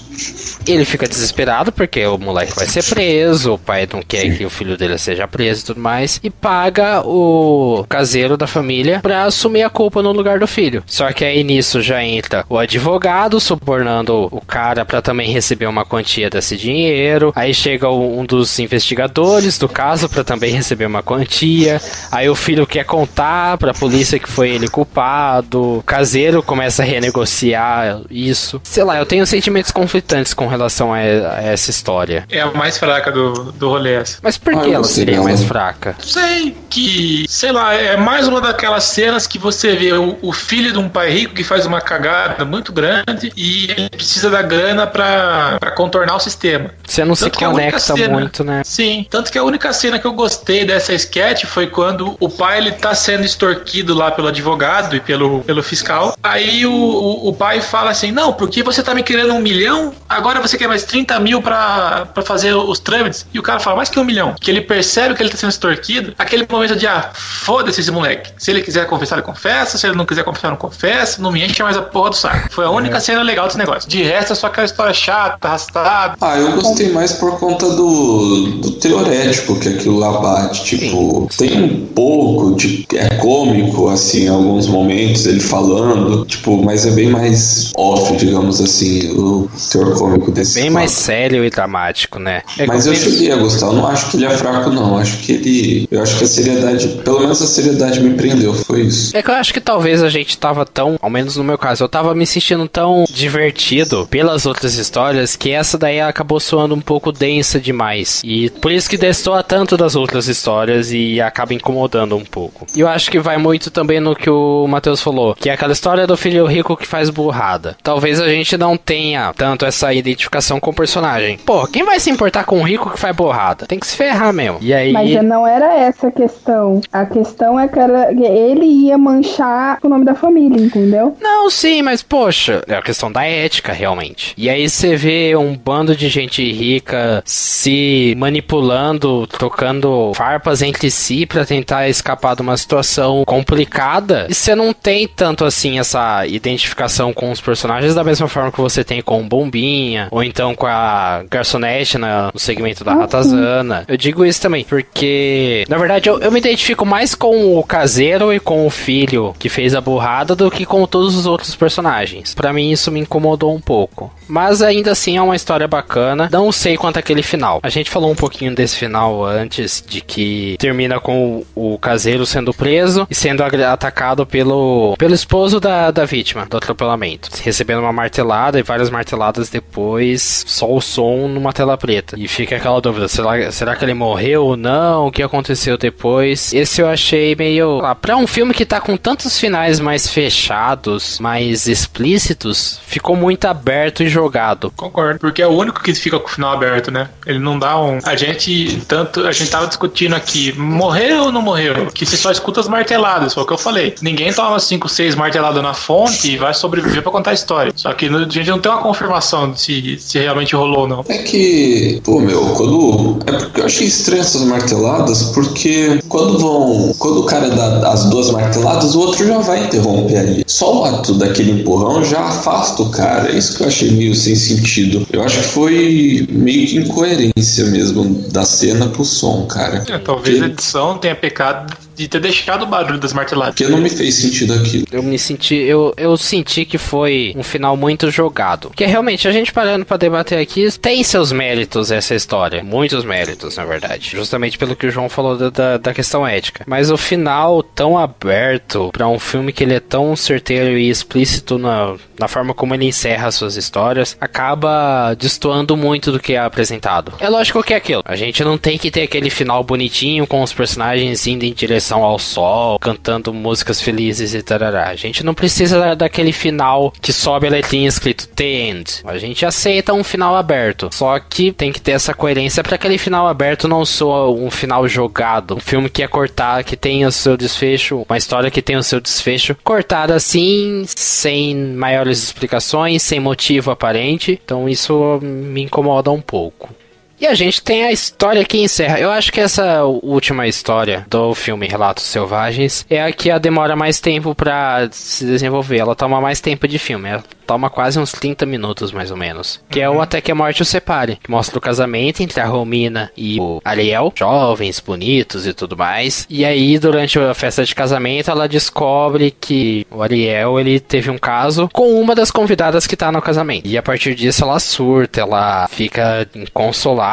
ele 0.65 0.86
fica 0.86 1.07
desesperado 1.07 1.71
porque 1.71 2.05
o 2.05 2.17
moleque 2.17 2.55
vai 2.55 2.65
ser 2.65 2.83
preso, 2.83 3.53
o 3.53 3.59
pai 3.59 3.88
não 3.91 4.01
quer 4.01 4.36
que 4.36 4.45
o 4.45 4.49
filho 4.49 4.77
dele 4.77 4.97
seja 4.97 5.27
preso 5.27 5.61
e 5.61 5.65
tudo 5.65 5.79
mais, 5.79 6.19
e 6.23 6.29
paga 6.29 7.01
o 7.05 7.86
caseiro 7.88 8.38
da 8.38 8.47
família 8.47 8.99
pra 9.01 9.23
assumir 9.23 9.63
a 9.63 9.69
culpa 9.69 10.01
no 10.01 10.11
lugar 10.11 10.39
do 10.39 10.47
filho. 10.47 10.83
Só 10.86 11.11
que 11.11 11.25
aí 11.25 11.43
nisso 11.43 11.81
já 11.81 12.03
entra 12.03 12.45
o 12.49 12.57
advogado 12.57 13.39
subornando 13.39 14.29
o 14.31 14.41
cara 14.41 14.86
para 14.86 15.01
também 15.01 15.31
receber 15.31 15.67
uma 15.67 15.74
uma 15.76 15.86
quantia 15.86 16.30
desse 16.30 16.55
dinheiro. 16.55 17.34
Aí 17.36 17.53
chega 17.53 17.89
um 17.89 18.26
dos 18.26 18.57
investigadores 18.59 19.57
do 19.57 19.67
caso 19.67 20.07
para 20.07 20.23
também 20.23 20.53
receber 20.53 20.86
uma 20.86 21.03
quantia. 21.03 21.82
Aí 22.11 22.30
o 22.30 22.36
filho 22.36 22.65
quer 22.65 22.86
contar 22.86 23.57
para 23.57 23.71
a 23.71 23.73
polícia 23.73 24.17
que 24.17 24.30
foi 24.30 24.51
ele 24.51 24.69
culpado. 24.69 25.80
O 25.80 25.84
caseiro 25.84 26.41
começa 26.41 26.82
a 26.82 26.86
renegociar 26.86 28.01
isso. 28.09 28.61
Sei 28.63 28.84
lá, 28.84 28.97
eu 28.97 29.05
tenho 29.05 29.26
sentimentos 29.26 29.71
conflitantes 29.71 30.34
com 30.34 30.47
relação 30.47 30.93
a, 30.93 30.97
a 30.97 31.41
essa 31.43 31.69
história. 31.69 32.26
É 32.32 32.41
a 32.41 32.51
mais 32.51 32.78
fraca 32.78 33.11
do, 33.11 33.51
do 33.51 33.69
rolê 33.69 33.95
essa. 33.95 34.19
Mas 34.21 34.38
por 34.38 34.53
que 34.61 34.69
ah, 34.69 34.76
ela 34.76 34.84
seria 34.86 35.21
mais 35.21 35.43
fraca? 35.43 35.95
Sei 35.99 36.55
que, 36.69 37.26
sei 37.28 37.51
lá, 37.51 37.73
é 37.73 37.97
mais 37.97 38.28
uma 38.28 38.39
daquelas 38.39 38.86
cenas 38.86 39.28
que 39.28 39.38
você 39.38 39.76
vê 39.76 39.91
o, 39.93 40.17
o 40.21 40.32
filho 40.32 40.71
de 40.71 40.80
um 40.80 40.88
pai 40.88 41.11
rico 41.11 41.34
que 41.34 41.43
faz 41.43 41.65
uma 41.65 41.82
cagada 41.82 42.45
muito 42.45 42.71
grande 42.71 43.32
e 43.36 43.71
ele 43.71 43.89
precisa 43.89 44.30
da 44.30 44.41
grana 44.41 44.88
para 44.88 45.57
para 45.66 45.72
contornar 45.72 46.16
o 46.16 46.20
sistema. 46.20 46.70
Você 46.86 47.03
não 47.03 47.16
tanto 47.16 47.36
se 47.36 47.43
conecta 47.43 47.80
cena, 47.80 48.13
muito, 48.20 48.43
né? 48.43 48.61
Sim, 48.63 49.07
tanto 49.09 49.32
que 49.32 49.38
a 49.38 49.43
única 49.43 49.74
cena 49.74 49.97
que 49.97 50.05
eu 50.05 50.13
gostei 50.13 50.63
dessa 50.63 50.93
sketch 50.93 51.45
foi 51.45 51.66
quando 51.66 52.16
o 52.20 52.30
pai 52.30 52.59
ele 52.59 52.72
tá 52.72 52.93
sendo 52.93 53.26
extorquido 53.26 53.95
lá 53.95 54.11
pelo 54.11 54.28
advogado 54.28 54.95
e 54.95 54.99
pelo, 54.99 55.41
pelo 55.41 55.63
fiscal. 55.63 56.16
Aí 56.22 56.66
o, 56.68 56.72
o, 56.72 57.30
o 57.30 57.34
pai 57.34 57.61
fala 57.61 57.89
assim: 57.89 58.11
Não, 58.11 58.32
porque 58.32 58.61
você 58.61 58.84
tá 58.84 58.93
me 58.93 59.01
querendo 59.01 59.34
um 59.34 59.39
milhão, 59.39 59.91
agora 60.07 60.39
você 60.39 60.55
quer 60.55 60.68
mais 60.68 60.84
30 60.84 61.20
mil 61.20 61.41
pra, 61.41 62.05
pra 62.13 62.22
fazer 62.22 62.53
os 62.53 62.80
trâmites. 62.80 63.26
E 63.34 63.39
o 63.39 63.43
cara 63.43 63.59
fala: 63.59 63.78
Mais 63.78 63.89
que 63.89 63.99
um 63.99 64.03
milhão. 64.03 64.36
Que 64.39 64.51
ele 64.51 64.61
percebe 64.61 65.16
que 65.16 65.24
ele 65.24 65.32
tá 65.32 65.38
sendo 65.38 65.49
extorquido. 65.49 66.13
Aquele 66.20 66.45
momento 66.47 66.76
de: 66.76 66.86
Ah, 66.86 67.09
foda-se 67.13 67.82
esse 67.82 67.89
moleque. 67.89 68.32
Se 68.38 68.51
ele 68.51 68.61
quiser 68.61 68.86
confessar, 68.86 69.16
ele 69.16 69.26
confessa. 69.26 69.80
Se 69.80 69.88
ele 69.88 69.95
não 69.95 70.05
quiser 70.05 70.24
confessar, 70.24 70.51
não 70.51 70.57
confessa. 70.57 71.20
Não 71.20 71.32
me 71.32 71.43
enche 71.43 71.63
mais 71.63 71.76
a 71.76 71.82
porra 71.82 72.11
do 72.11 72.16
saco. 72.16 72.49
Foi 72.51 72.66
a 72.66 72.70
única 72.70 72.97
é. 72.97 72.99
cena 72.99 73.24
legal 73.24 73.47
desse 73.47 73.57
negócio. 73.57 73.89
De 73.89 74.03
resto, 74.03 74.34
é 74.34 74.36
só 74.36 74.45
aquela 74.47 74.66
história 74.66 74.93
chata, 74.93 75.55
arrastado. 75.56 76.18
Ah, 76.22 76.38
eu 76.38 76.51
gostei 76.53 76.91
mais 76.91 77.14
por 77.14 77.39
conta 77.39 77.70
do, 77.70 78.60
do 78.60 78.72
teorético 78.72 79.60
que 79.60 79.70
aquilo 79.70 79.97
lá 79.97 80.20
bate. 80.20 80.64
Tipo, 80.66 81.28
Sim. 81.32 81.47
tem 81.47 81.64
um 81.64 81.86
pouco 81.88 82.56
de. 82.56 82.86
É 82.93 83.16
cômico, 83.16 83.89
assim, 83.89 84.26
em 84.26 84.28
alguns 84.28 84.68
momentos, 84.68 85.26
ele 85.26 85.39
falando, 85.39 86.26
tipo, 86.26 86.62
mas 86.64 86.86
é 86.86 86.91
bem 86.91 87.10
mais 87.10 87.72
off, 87.76 88.16
digamos 88.18 88.62
assim, 88.62 89.12
o 89.12 89.49
teor 89.72 89.97
cômico 89.97 90.32
desse. 90.32 90.60
Bem 90.60 90.70
mais 90.70 90.91
sério 90.91 91.43
e 91.43 91.49
dramático, 91.49 92.20
né? 92.20 92.41
É 92.58 92.66
mas 92.66 92.86
eu 92.86 92.95
cheguei 92.95 93.32
a 93.32 93.38
gostar, 93.38 93.68
eu 93.68 93.74
não 93.74 93.88
acho 93.88 94.12
que 94.12 94.18
ele 94.18 94.26
é 94.26 94.30
fraco, 94.30 94.70
não. 94.70 94.97
Acho 94.97 95.18
que 95.18 95.32
ele. 95.32 95.88
Eu 95.89 96.01
acho 96.01 96.18
que 96.18 96.24
a 96.24 96.28
seriedade, 96.28 96.88
pelo 97.03 97.20
menos 97.20 97.41
a 97.41 97.47
seriedade 97.47 97.99
me 97.99 98.16
prendeu, 98.16 98.53
foi 98.53 98.82
isso. 98.82 99.16
É 99.16 99.22
que 99.22 99.30
eu 99.30 99.36
acho 99.36 99.53
que 99.53 99.62
talvez 99.62 100.03
a 100.03 100.10
gente 100.10 100.38
tava 100.38 100.66
tão, 100.66 100.97
ao 101.01 101.10
menos 101.10 101.38
no 101.38 101.43
meu 101.43 101.58
caso, 101.58 101.84
eu 101.84 101.89
tava 101.89 102.14
me 102.14 102.26
sentindo 102.26 102.68
tão 102.68 103.06
divertido 103.10 104.08
pelas 104.10 104.45
outras 104.45 104.76
histórias 104.76 105.36
que 105.36 105.44
essa 105.51 105.77
daí 105.77 106.01
acabou 106.01 106.39
soando 106.39 106.75
um 106.75 106.81
pouco 106.81 107.11
densa 107.11 107.59
demais. 107.59 108.21
E 108.23 108.49
por 108.49 108.71
isso 108.71 108.89
que 108.89 108.97
destoa 108.97 109.43
tanto 109.43 109.77
das 109.77 109.95
outras 109.95 110.27
histórias 110.27 110.91
e 110.91 111.21
acaba 111.21 111.53
incomodando 111.53 112.15
um 112.15 112.25
pouco. 112.25 112.65
E 112.75 112.79
eu 112.79 112.87
acho 112.87 113.09
que 113.11 113.19
vai 113.19 113.37
muito 113.37 113.69
também 113.71 113.99
no 113.99 114.15
que 114.15 114.29
o 114.29 114.67
Matheus 114.67 115.01
falou, 115.01 115.35
que 115.35 115.49
é 115.49 115.53
aquela 115.53 115.73
história 115.73 116.07
do 116.07 116.17
filho 116.17 116.45
rico 116.45 116.77
que 116.77 116.87
faz 116.87 117.09
burrada. 117.09 117.75
Talvez 117.83 118.19
a 118.19 118.27
gente 118.27 118.57
não 118.57 118.77
tenha 118.77 119.33
tanto 119.35 119.65
essa 119.65 119.93
identificação 119.93 120.59
com 120.59 120.71
o 120.71 120.75
personagem. 120.75 121.37
Pô, 121.37 121.67
quem 121.67 121.83
vai 121.83 121.99
se 121.99 122.09
importar 122.09 122.45
com 122.45 122.59
um 122.59 122.63
rico 122.63 122.89
que 122.89 122.99
faz 122.99 123.15
burrada? 123.15 123.65
Tem 123.65 123.79
que 123.79 123.87
se 123.87 123.95
ferrar 123.95 124.33
mesmo. 124.33 124.57
E 124.61 124.73
aí. 124.73 124.91
Mas 124.91 125.23
não 125.23 125.45
era 125.45 125.73
essa 125.73 126.07
a 126.07 126.11
questão. 126.11 126.81
A 126.91 127.05
questão 127.05 127.59
é 127.59 127.67
que 127.67 127.79
era, 127.79 128.11
ele 128.11 128.65
ia 128.65 128.97
manchar 128.97 129.79
o 129.83 129.89
nome 129.89 130.05
da 130.05 130.15
família, 130.15 130.61
entendeu? 130.61 131.15
Não, 131.21 131.49
sim, 131.49 131.81
mas 131.81 132.01
poxa, 132.01 132.63
é 132.67 132.75
a 132.75 132.81
questão 132.81 133.11
da 133.11 133.25
ética, 133.25 133.71
realmente. 133.71 134.33
E 134.37 134.49
aí 134.49 134.69
você 134.69 134.95
vê 134.95 135.34
um 135.38 135.55
bando 135.55 135.95
de 135.95 136.09
gente 136.09 136.43
rica 136.51 137.23
se 137.25 138.13
manipulando, 138.17 139.27
trocando 139.27 140.11
farpas 140.15 140.61
entre 140.61 140.89
si 140.91 141.25
para 141.25 141.45
tentar 141.45 141.88
escapar 141.89 142.36
de 142.36 142.41
uma 142.41 142.57
situação 142.57 143.23
complicada. 143.25 144.27
E 144.29 144.33
você 144.33 144.55
não 144.55 144.73
tem 144.73 145.07
tanto 145.07 145.45
assim 145.45 145.79
essa 145.79 146.25
identificação 146.27 147.13
com 147.13 147.31
os 147.31 147.41
personagens 147.41 147.95
da 147.95 148.03
mesma 148.03 148.27
forma 148.27 148.51
que 148.51 148.61
você 148.61 148.83
tem 148.83 149.01
com 149.01 149.21
o 149.21 149.23
Bombinha, 149.23 150.07
ou 150.11 150.23
então 150.23 150.55
com 150.55 150.67
a 150.67 151.23
garçonete 151.29 151.97
no 151.97 152.39
segmento 152.39 152.83
da 152.83 152.93
ratazana. 152.93 153.86
Eu 153.88 153.97
digo 153.97 154.25
isso 154.25 154.41
também, 154.41 154.63
porque, 154.63 155.65
na 155.69 155.77
verdade, 155.77 156.09
eu, 156.09 156.19
eu 156.19 156.31
me 156.31 156.39
identifico 156.39 156.86
mais 156.86 157.15
com 157.15 157.57
o 157.57 157.63
caseiro 157.63 158.33
e 158.33 158.39
com 158.39 158.65
o 158.65 158.69
filho 158.69 159.36
que 159.38 159.49
fez 159.49 159.75
a 159.75 159.81
burrada 159.81 160.36
do 160.36 160.49
que 160.51 160.65
com 160.65 160.86
todos 160.86 161.15
os 161.15 161.25
outros 161.25 161.55
personagens. 161.55 162.33
Para 162.33 162.53
mim, 162.53 162.71
isso 162.71 162.91
me 162.91 162.99
incomodou 162.99 163.53
um 163.53 163.61
pouco. 163.61 164.11
Mas 164.28 164.61
ainda 164.61 164.91
assim 164.91 165.17
é 165.17 165.21
uma 165.21 165.36
história 165.36 165.67
bacana. 165.67 166.30
Não 166.32 166.51
sei 166.51 166.78
quanto 166.78 166.97
aquele 166.97 167.23
final. 167.23 167.59
A 167.63 167.69
gente 167.69 167.89
falou 167.89 168.11
um 168.11 168.15
pouquinho 168.15 168.53
desse 168.53 168.76
final 168.76 169.23
antes, 169.23 169.84
de 169.88 170.01
que 170.01 170.55
termina 170.59 170.99
com 170.99 171.43
o, 171.55 171.73
o 171.73 171.78
caseiro 171.78 172.26
sendo 172.26 172.53
preso 172.53 173.07
e 173.09 173.15
sendo 173.15 173.43
atacado 173.43 174.26
pelo, 174.26 174.95
pelo 174.97 175.13
esposo 175.13 175.59
da, 175.59 175.91
da 175.91 176.05
vítima 176.05 176.45
do 176.45 176.57
atropelamento. 176.57 177.30
Recebendo 177.41 177.80
uma 177.80 177.93
martelada 177.93 178.59
e 178.59 178.63
várias 178.63 178.89
marteladas 178.89 179.49
depois, 179.49 180.43
só 180.47 180.71
o 180.71 180.82
som 180.82 181.28
numa 181.28 181.53
tela 181.53 181.78
preta. 181.78 182.15
E 182.17 182.28
fica 182.28 182.55
aquela 182.55 182.82
dúvida: 182.82 183.07
será, 183.07 183.51
será 183.51 183.76
que 183.76 183.86
ele 183.86 183.93
morreu 183.93 184.45
ou 184.45 184.57
não? 184.57 185.07
O 185.07 185.11
que 185.11 185.23
aconteceu 185.23 185.78
depois? 185.78 186.53
Esse 186.53 186.82
eu 186.82 186.88
achei 186.88 187.36
meio. 187.36 187.80
Ah, 187.84 187.95
pra 187.95 188.17
um 188.17 188.28
filme 188.28 188.53
que 188.53 188.65
tá 188.65 188.80
com 188.80 188.97
tantos 188.97 189.39
finais 189.39 189.80
mais 189.80 190.07
fechados, 190.07 191.19
mais 191.19 191.67
explícitos, 191.67 192.80
ficou 192.86 193.15
muito 193.15 193.45
aberto 193.45 194.03
e 194.03 194.07
jogado. 194.16 194.72
Concordo, 194.76 195.20
porque 195.20 195.41
é 195.41 195.47
o 195.47 195.51
único 195.51 195.84
que 195.84 195.93
fica 195.93 196.20
com 196.20 196.28
o 196.28 196.32
final 196.32 196.53
aberto, 196.53 196.89
né? 196.89 197.09
Ele 197.26 197.39
não 197.39 197.59
dá 197.59 197.80
um. 197.80 197.99
A 198.03 198.16
gente, 198.16 198.82
tanto. 198.88 199.28
A 199.28 199.32
gente 199.32 199.51
tava 199.51 199.68
discutindo 199.68 200.16
aqui: 200.16 200.53
morreu 200.57 201.26
ou 201.26 201.32
não 201.32 201.41
morreu? 201.41 201.88
Que 201.88 202.05
você 202.05 202.18
só 202.18 202.32
escuta 202.32 202.59
as 202.59 202.68
marteladas, 202.68 203.34
foi 203.34 203.43
o 203.43 203.45
que 203.45 203.53
eu 203.53 203.57
falei. 203.57 203.93
Ninguém 204.01 204.34
toma 204.34 204.59
5, 204.59 204.88
6 204.88 205.16
marteladas 205.16 205.61
na 205.61 205.74
fonte 205.74 206.32
e 206.32 206.38
vai 206.38 206.53
sobreviver 206.53 207.03
para 207.03 207.11
contar 207.11 207.32
a 207.32 207.34
história. 207.34 207.72
Só 207.76 207.93
que 207.93 208.05
a 208.05 208.30
gente 208.30 208.49
não 208.49 208.59
tem 208.59 208.72
uma 208.72 208.82
confirmação 208.82 209.51
de 209.51 209.59
se, 209.59 209.97
se 209.99 210.20
realmente 210.20 210.55
rolou 210.55 210.82
ou 210.82 210.88
não. 210.88 211.05
É 211.09 211.18
que, 211.20 212.01
pô, 212.03 212.20
meu, 212.20 212.41
quando. 212.53 213.20
É 213.28 213.32
porque 213.32 213.61
eu 213.61 213.66
achei 213.66 213.88
estranho 213.88 214.22
essas 214.22 214.43
marteladas, 214.43 215.24
porque 215.34 215.99
quando 216.07 216.39
vão. 216.39 216.93
Quando 216.97 217.22
o 217.22 217.26
cara 217.26 217.49
dá 217.49 217.89
as 217.89 218.05
duas 218.05 218.32
marteladas, 218.32 218.95
o 218.95 218.99
outro 218.99 219.26
já 219.28 219.39
vai 219.39 219.66
interromper 219.66 220.18
ali. 220.18 220.43
Só 220.47 220.82
o 220.82 220.86
ato 220.86 221.13
daquele 221.16 221.51
empurrão 221.61 222.03
já 222.03 222.22
afasta 222.22 222.82
o 222.82 222.89
cara. 222.89 223.32
É 223.32 223.38
isso 223.38 223.57
que 223.57 223.63
eu 223.63 223.68
achei 223.68 223.91
meio 223.91 224.05
sem 224.14 224.36
sentido. 224.36 225.08
Eu 225.12 225.24
acho 225.24 225.38
que 225.38 225.47
foi 225.47 226.28
meio 226.30 226.68
que 226.68 226.78
incoerência 226.78 227.66
mesmo 227.66 228.03
da 228.32 228.43
cena 228.43 228.88
pro 228.88 229.06
som, 229.06 229.45
cara. 229.47 229.84
É, 229.88 229.97
talvez 229.97 230.38
porque... 230.38 230.43
a 230.43 230.53
edição 230.53 230.97
tenha 230.97 231.16
pecado 231.16 231.84
de 231.95 232.07
ter 232.07 232.19
deixado 232.19 232.63
o 232.63 232.65
barulho 232.65 232.99
das 232.99 233.13
marteladas. 233.13 233.55
Porque 233.55 233.71
não 233.71 233.79
me 233.79 233.89
fez 233.89 234.15
sentido 234.15 234.53
aquilo. 234.53 234.85
Eu 234.91 235.01
me 235.01 235.17
senti, 235.17 235.55
eu, 235.55 235.93
eu 235.97 236.17
senti 236.17 236.65
que 236.65 236.77
foi 236.77 237.33
um 237.35 237.43
final 237.43 237.77
muito 237.77 238.11
jogado. 238.11 238.67
Porque 238.69 238.85
realmente, 238.85 239.27
a 239.27 239.31
gente 239.31 239.53
parando 239.53 239.85
para 239.85 239.97
debater 239.97 240.39
aqui, 240.39 240.69
tem 240.79 241.03
seus 241.03 241.31
méritos 241.31 241.91
essa 241.91 242.13
história. 242.13 242.63
Muitos 242.63 243.05
méritos, 243.05 243.55
na 243.55 243.65
verdade. 243.65 244.11
Justamente 244.11 244.57
pelo 244.57 244.76
que 244.76 244.88
o 244.88 244.91
João 244.91 245.07
falou 245.09 245.38
da, 245.38 245.49
da, 245.49 245.77
da 245.77 245.93
questão 245.93 246.27
ética. 246.27 246.63
Mas 246.67 246.91
o 246.91 246.97
final 246.97 247.63
tão 247.63 247.97
aberto 247.97 248.89
para 248.91 249.07
um 249.07 249.19
filme 249.19 249.53
que 249.53 249.63
ele 249.63 249.76
é 249.76 249.80
tão 249.80 250.15
certeiro 250.15 250.77
e 250.77 250.89
explícito 250.89 251.57
na, 251.57 251.95
na 252.19 252.27
forma 252.27 252.53
como 252.53 252.73
ele 252.73 252.85
encerra 252.85 253.31
suas 253.31 253.55
histórias, 253.55 254.17
acaba 254.19 255.13
destoando 255.13 255.77
muito 255.77 256.11
do 256.11 256.19
que 256.19 256.34
é 256.34 256.39
apresentado. 256.39 257.13
É 257.19 257.30
lógico 257.30 257.63
que 257.63 257.73
é 257.73 257.77
aquilo. 257.77 258.01
A 258.05 258.15
gente 258.15 258.43
não 258.43 258.57
tem 258.57 258.77
que 258.77 258.91
ter 258.91 259.03
aquele 259.03 259.30
final 259.30 259.63
bonitinho 259.63 260.27
com 260.27 260.41
os 260.41 260.51
personagens 260.51 261.26
indo 261.27 261.43
em 261.45 261.53
direção 261.53 261.85
ao 261.91 262.20
sol, 262.20 262.80
cantando 262.80 263.34
músicas 263.34 263.82
felizes 263.82 264.34
e 264.34 264.41
tarará. 264.41 264.90
A 264.90 264.95
gente 264.95 265.24
não 265.24 265.34
precisa 265.34 265.95
daquele 265.95 266.32
final 266.32 266.94
que 267.02 267.12
sobe 267.14 267.48
a 267.48 267.49
letrinha 267.49 267.88
escrito 267.88 268.28
The 268.30 268.44
End. 268.44 269.02
A 269.06 269.18
gente 269.18 269.45
aceita 269.45 269.94
um 269.94 270.03
final 270.03 270.36
aberto. 270.36 270.90
Só 270.91 271.20
que 271.20 271.52
tem 271.52 271.72
que 271.72 271.82
ter 271.82 271.91
essa 271.91 272.14
coerência 272.14 272.64
para 272.64 272.76
aquele 272.76 272.98
final 272.98 273.28
aberto 273.28 273.68
não 273.68 273.86
soa 273.86 274.30
um 274.32 274.49
final 274.49 274.88
jogado. 274.88 275.56
Um 275.56 275.60
filme 275.60 275.90
que 275.90 276.03
é 276.03 276.07
cortar, 276.07 276.64
que 276.64 276.76
tem 276.76 277.06
o 277.06 277.12
seu 277.12 277.38
desfecho, 277.38 278.06
uma 278.07 278.18
história 278.18 278.52
que 278.52 278.62
tem 278.62 278.76
o 278.76 278.84
seu 278.84 278.99
desfecho 278.99 279.56
cortado 279.64 280.14
assim, 280.14 280.84
sem 280.88 281.56
maiores 281.56 282.24
explicações, 282.24 283.02
sem 283.02 283.20
motivo 283.20 283.72
aparente. 283.72 284.40
Então 284.44 284.68
isso 284.70 285.20
me 285.22 285.64
incomoda 285.64 286.12
um 286.12 286.22
pouco. 286.22 286.70
E 287.19 287.25
a 287.25 287.33
gente 287.33 287.61
tem 287.61 287.85
a 287.85 287.91
história 287.91 288.43
que 288.43 288.57
encerra. 288.57 288.99
Eu 288.99 289.09
acho 289.09 289.31
que 289.31 289.39
essa 289.39 289.83
última 289.85 290.47
história 290.47 291.05
do 291.09 291.33
filme 291.33 291.67
Relatos 291.67 292.03
Selvagens 292.03 292.85
é 292.89 293.01
a 293.01 293.11
que 293.11 293.31
a 293.31 293.37
demora 293.37 293.75
mais 293.75 294.01
tempo 294.01 294.35
para 294.35 294.89
se 294.91 295.25
desenvolver. 295.25 295.77
Ela 295.77 295.95
toma 295.95 296.19
mais 296.19 296.41
tempo 296.41 296.67
de 296.67 296.77
filme. 296.77 297.09
Ela 297.09 297.23
toma 297.47 297.69
quase 297.69 297.99
uns 297.99 298.11
30 298.11 298.45
minutos, 298.45 298.91
mais 298.91 299.11
ou 299.11 299.17
menos. 299.17 299.61
Que 299.69 299.79
é 299.79 299.89
o 299.89 300.01
Até 300.01 300.19
que 300.19 300.31
a 300.31 300.35
Morte 300.35 300.61
o 300.61 300.65
Separe. 300.65 301.17
Que 301.23 301.31
mostra 301.31 301.57
o 301.57 301.61
casamento 301.61 302.21
entre 302.21 302.41
a 302.41 302.45
Romina 302.45 303.09
e 303.15 303.39
o 303.39 303.61
Ariel. 303.63 304.11
Jovens, 304.13 304.81
bonitos 304.81 305.47
e 305.47 305.53
tudo 305.53 305.77
mais. 305.77 306.27
E 306.29 306.43
aí, 306.43 306.77
durante 306.77 307.17
a 307.17 307.33
festa 307.33 307.63
de 307.63 307.73
casamento, 307.73 308.29
ela 308.29 308.47
descobre 308.47 309.31
que 309.31 309.87
o 309.89 310.03
Ariel, 310.03 310.59
ele 310.59 310.79
teve 310.81 311.09
um 311.09 311.17
caso 311.17 311.69
com 311.71 312.01
uma 312.01 312.13
das 312.13 312.29
convidadas 312.29 312.85
que 312.85 312.97
tá 312.97 313.09
no 313.11 313.21
casamento. 313.21 313.65
E 313.65 313.77
a 313.77 313.83
partir 313.83 314.15
disso, 314.15 314.43
ela 314.43 314.59
surta, 314.59 315.21
ela 315.21 315.67
fica 315.69 316.27
inconsolável 316.35 317.05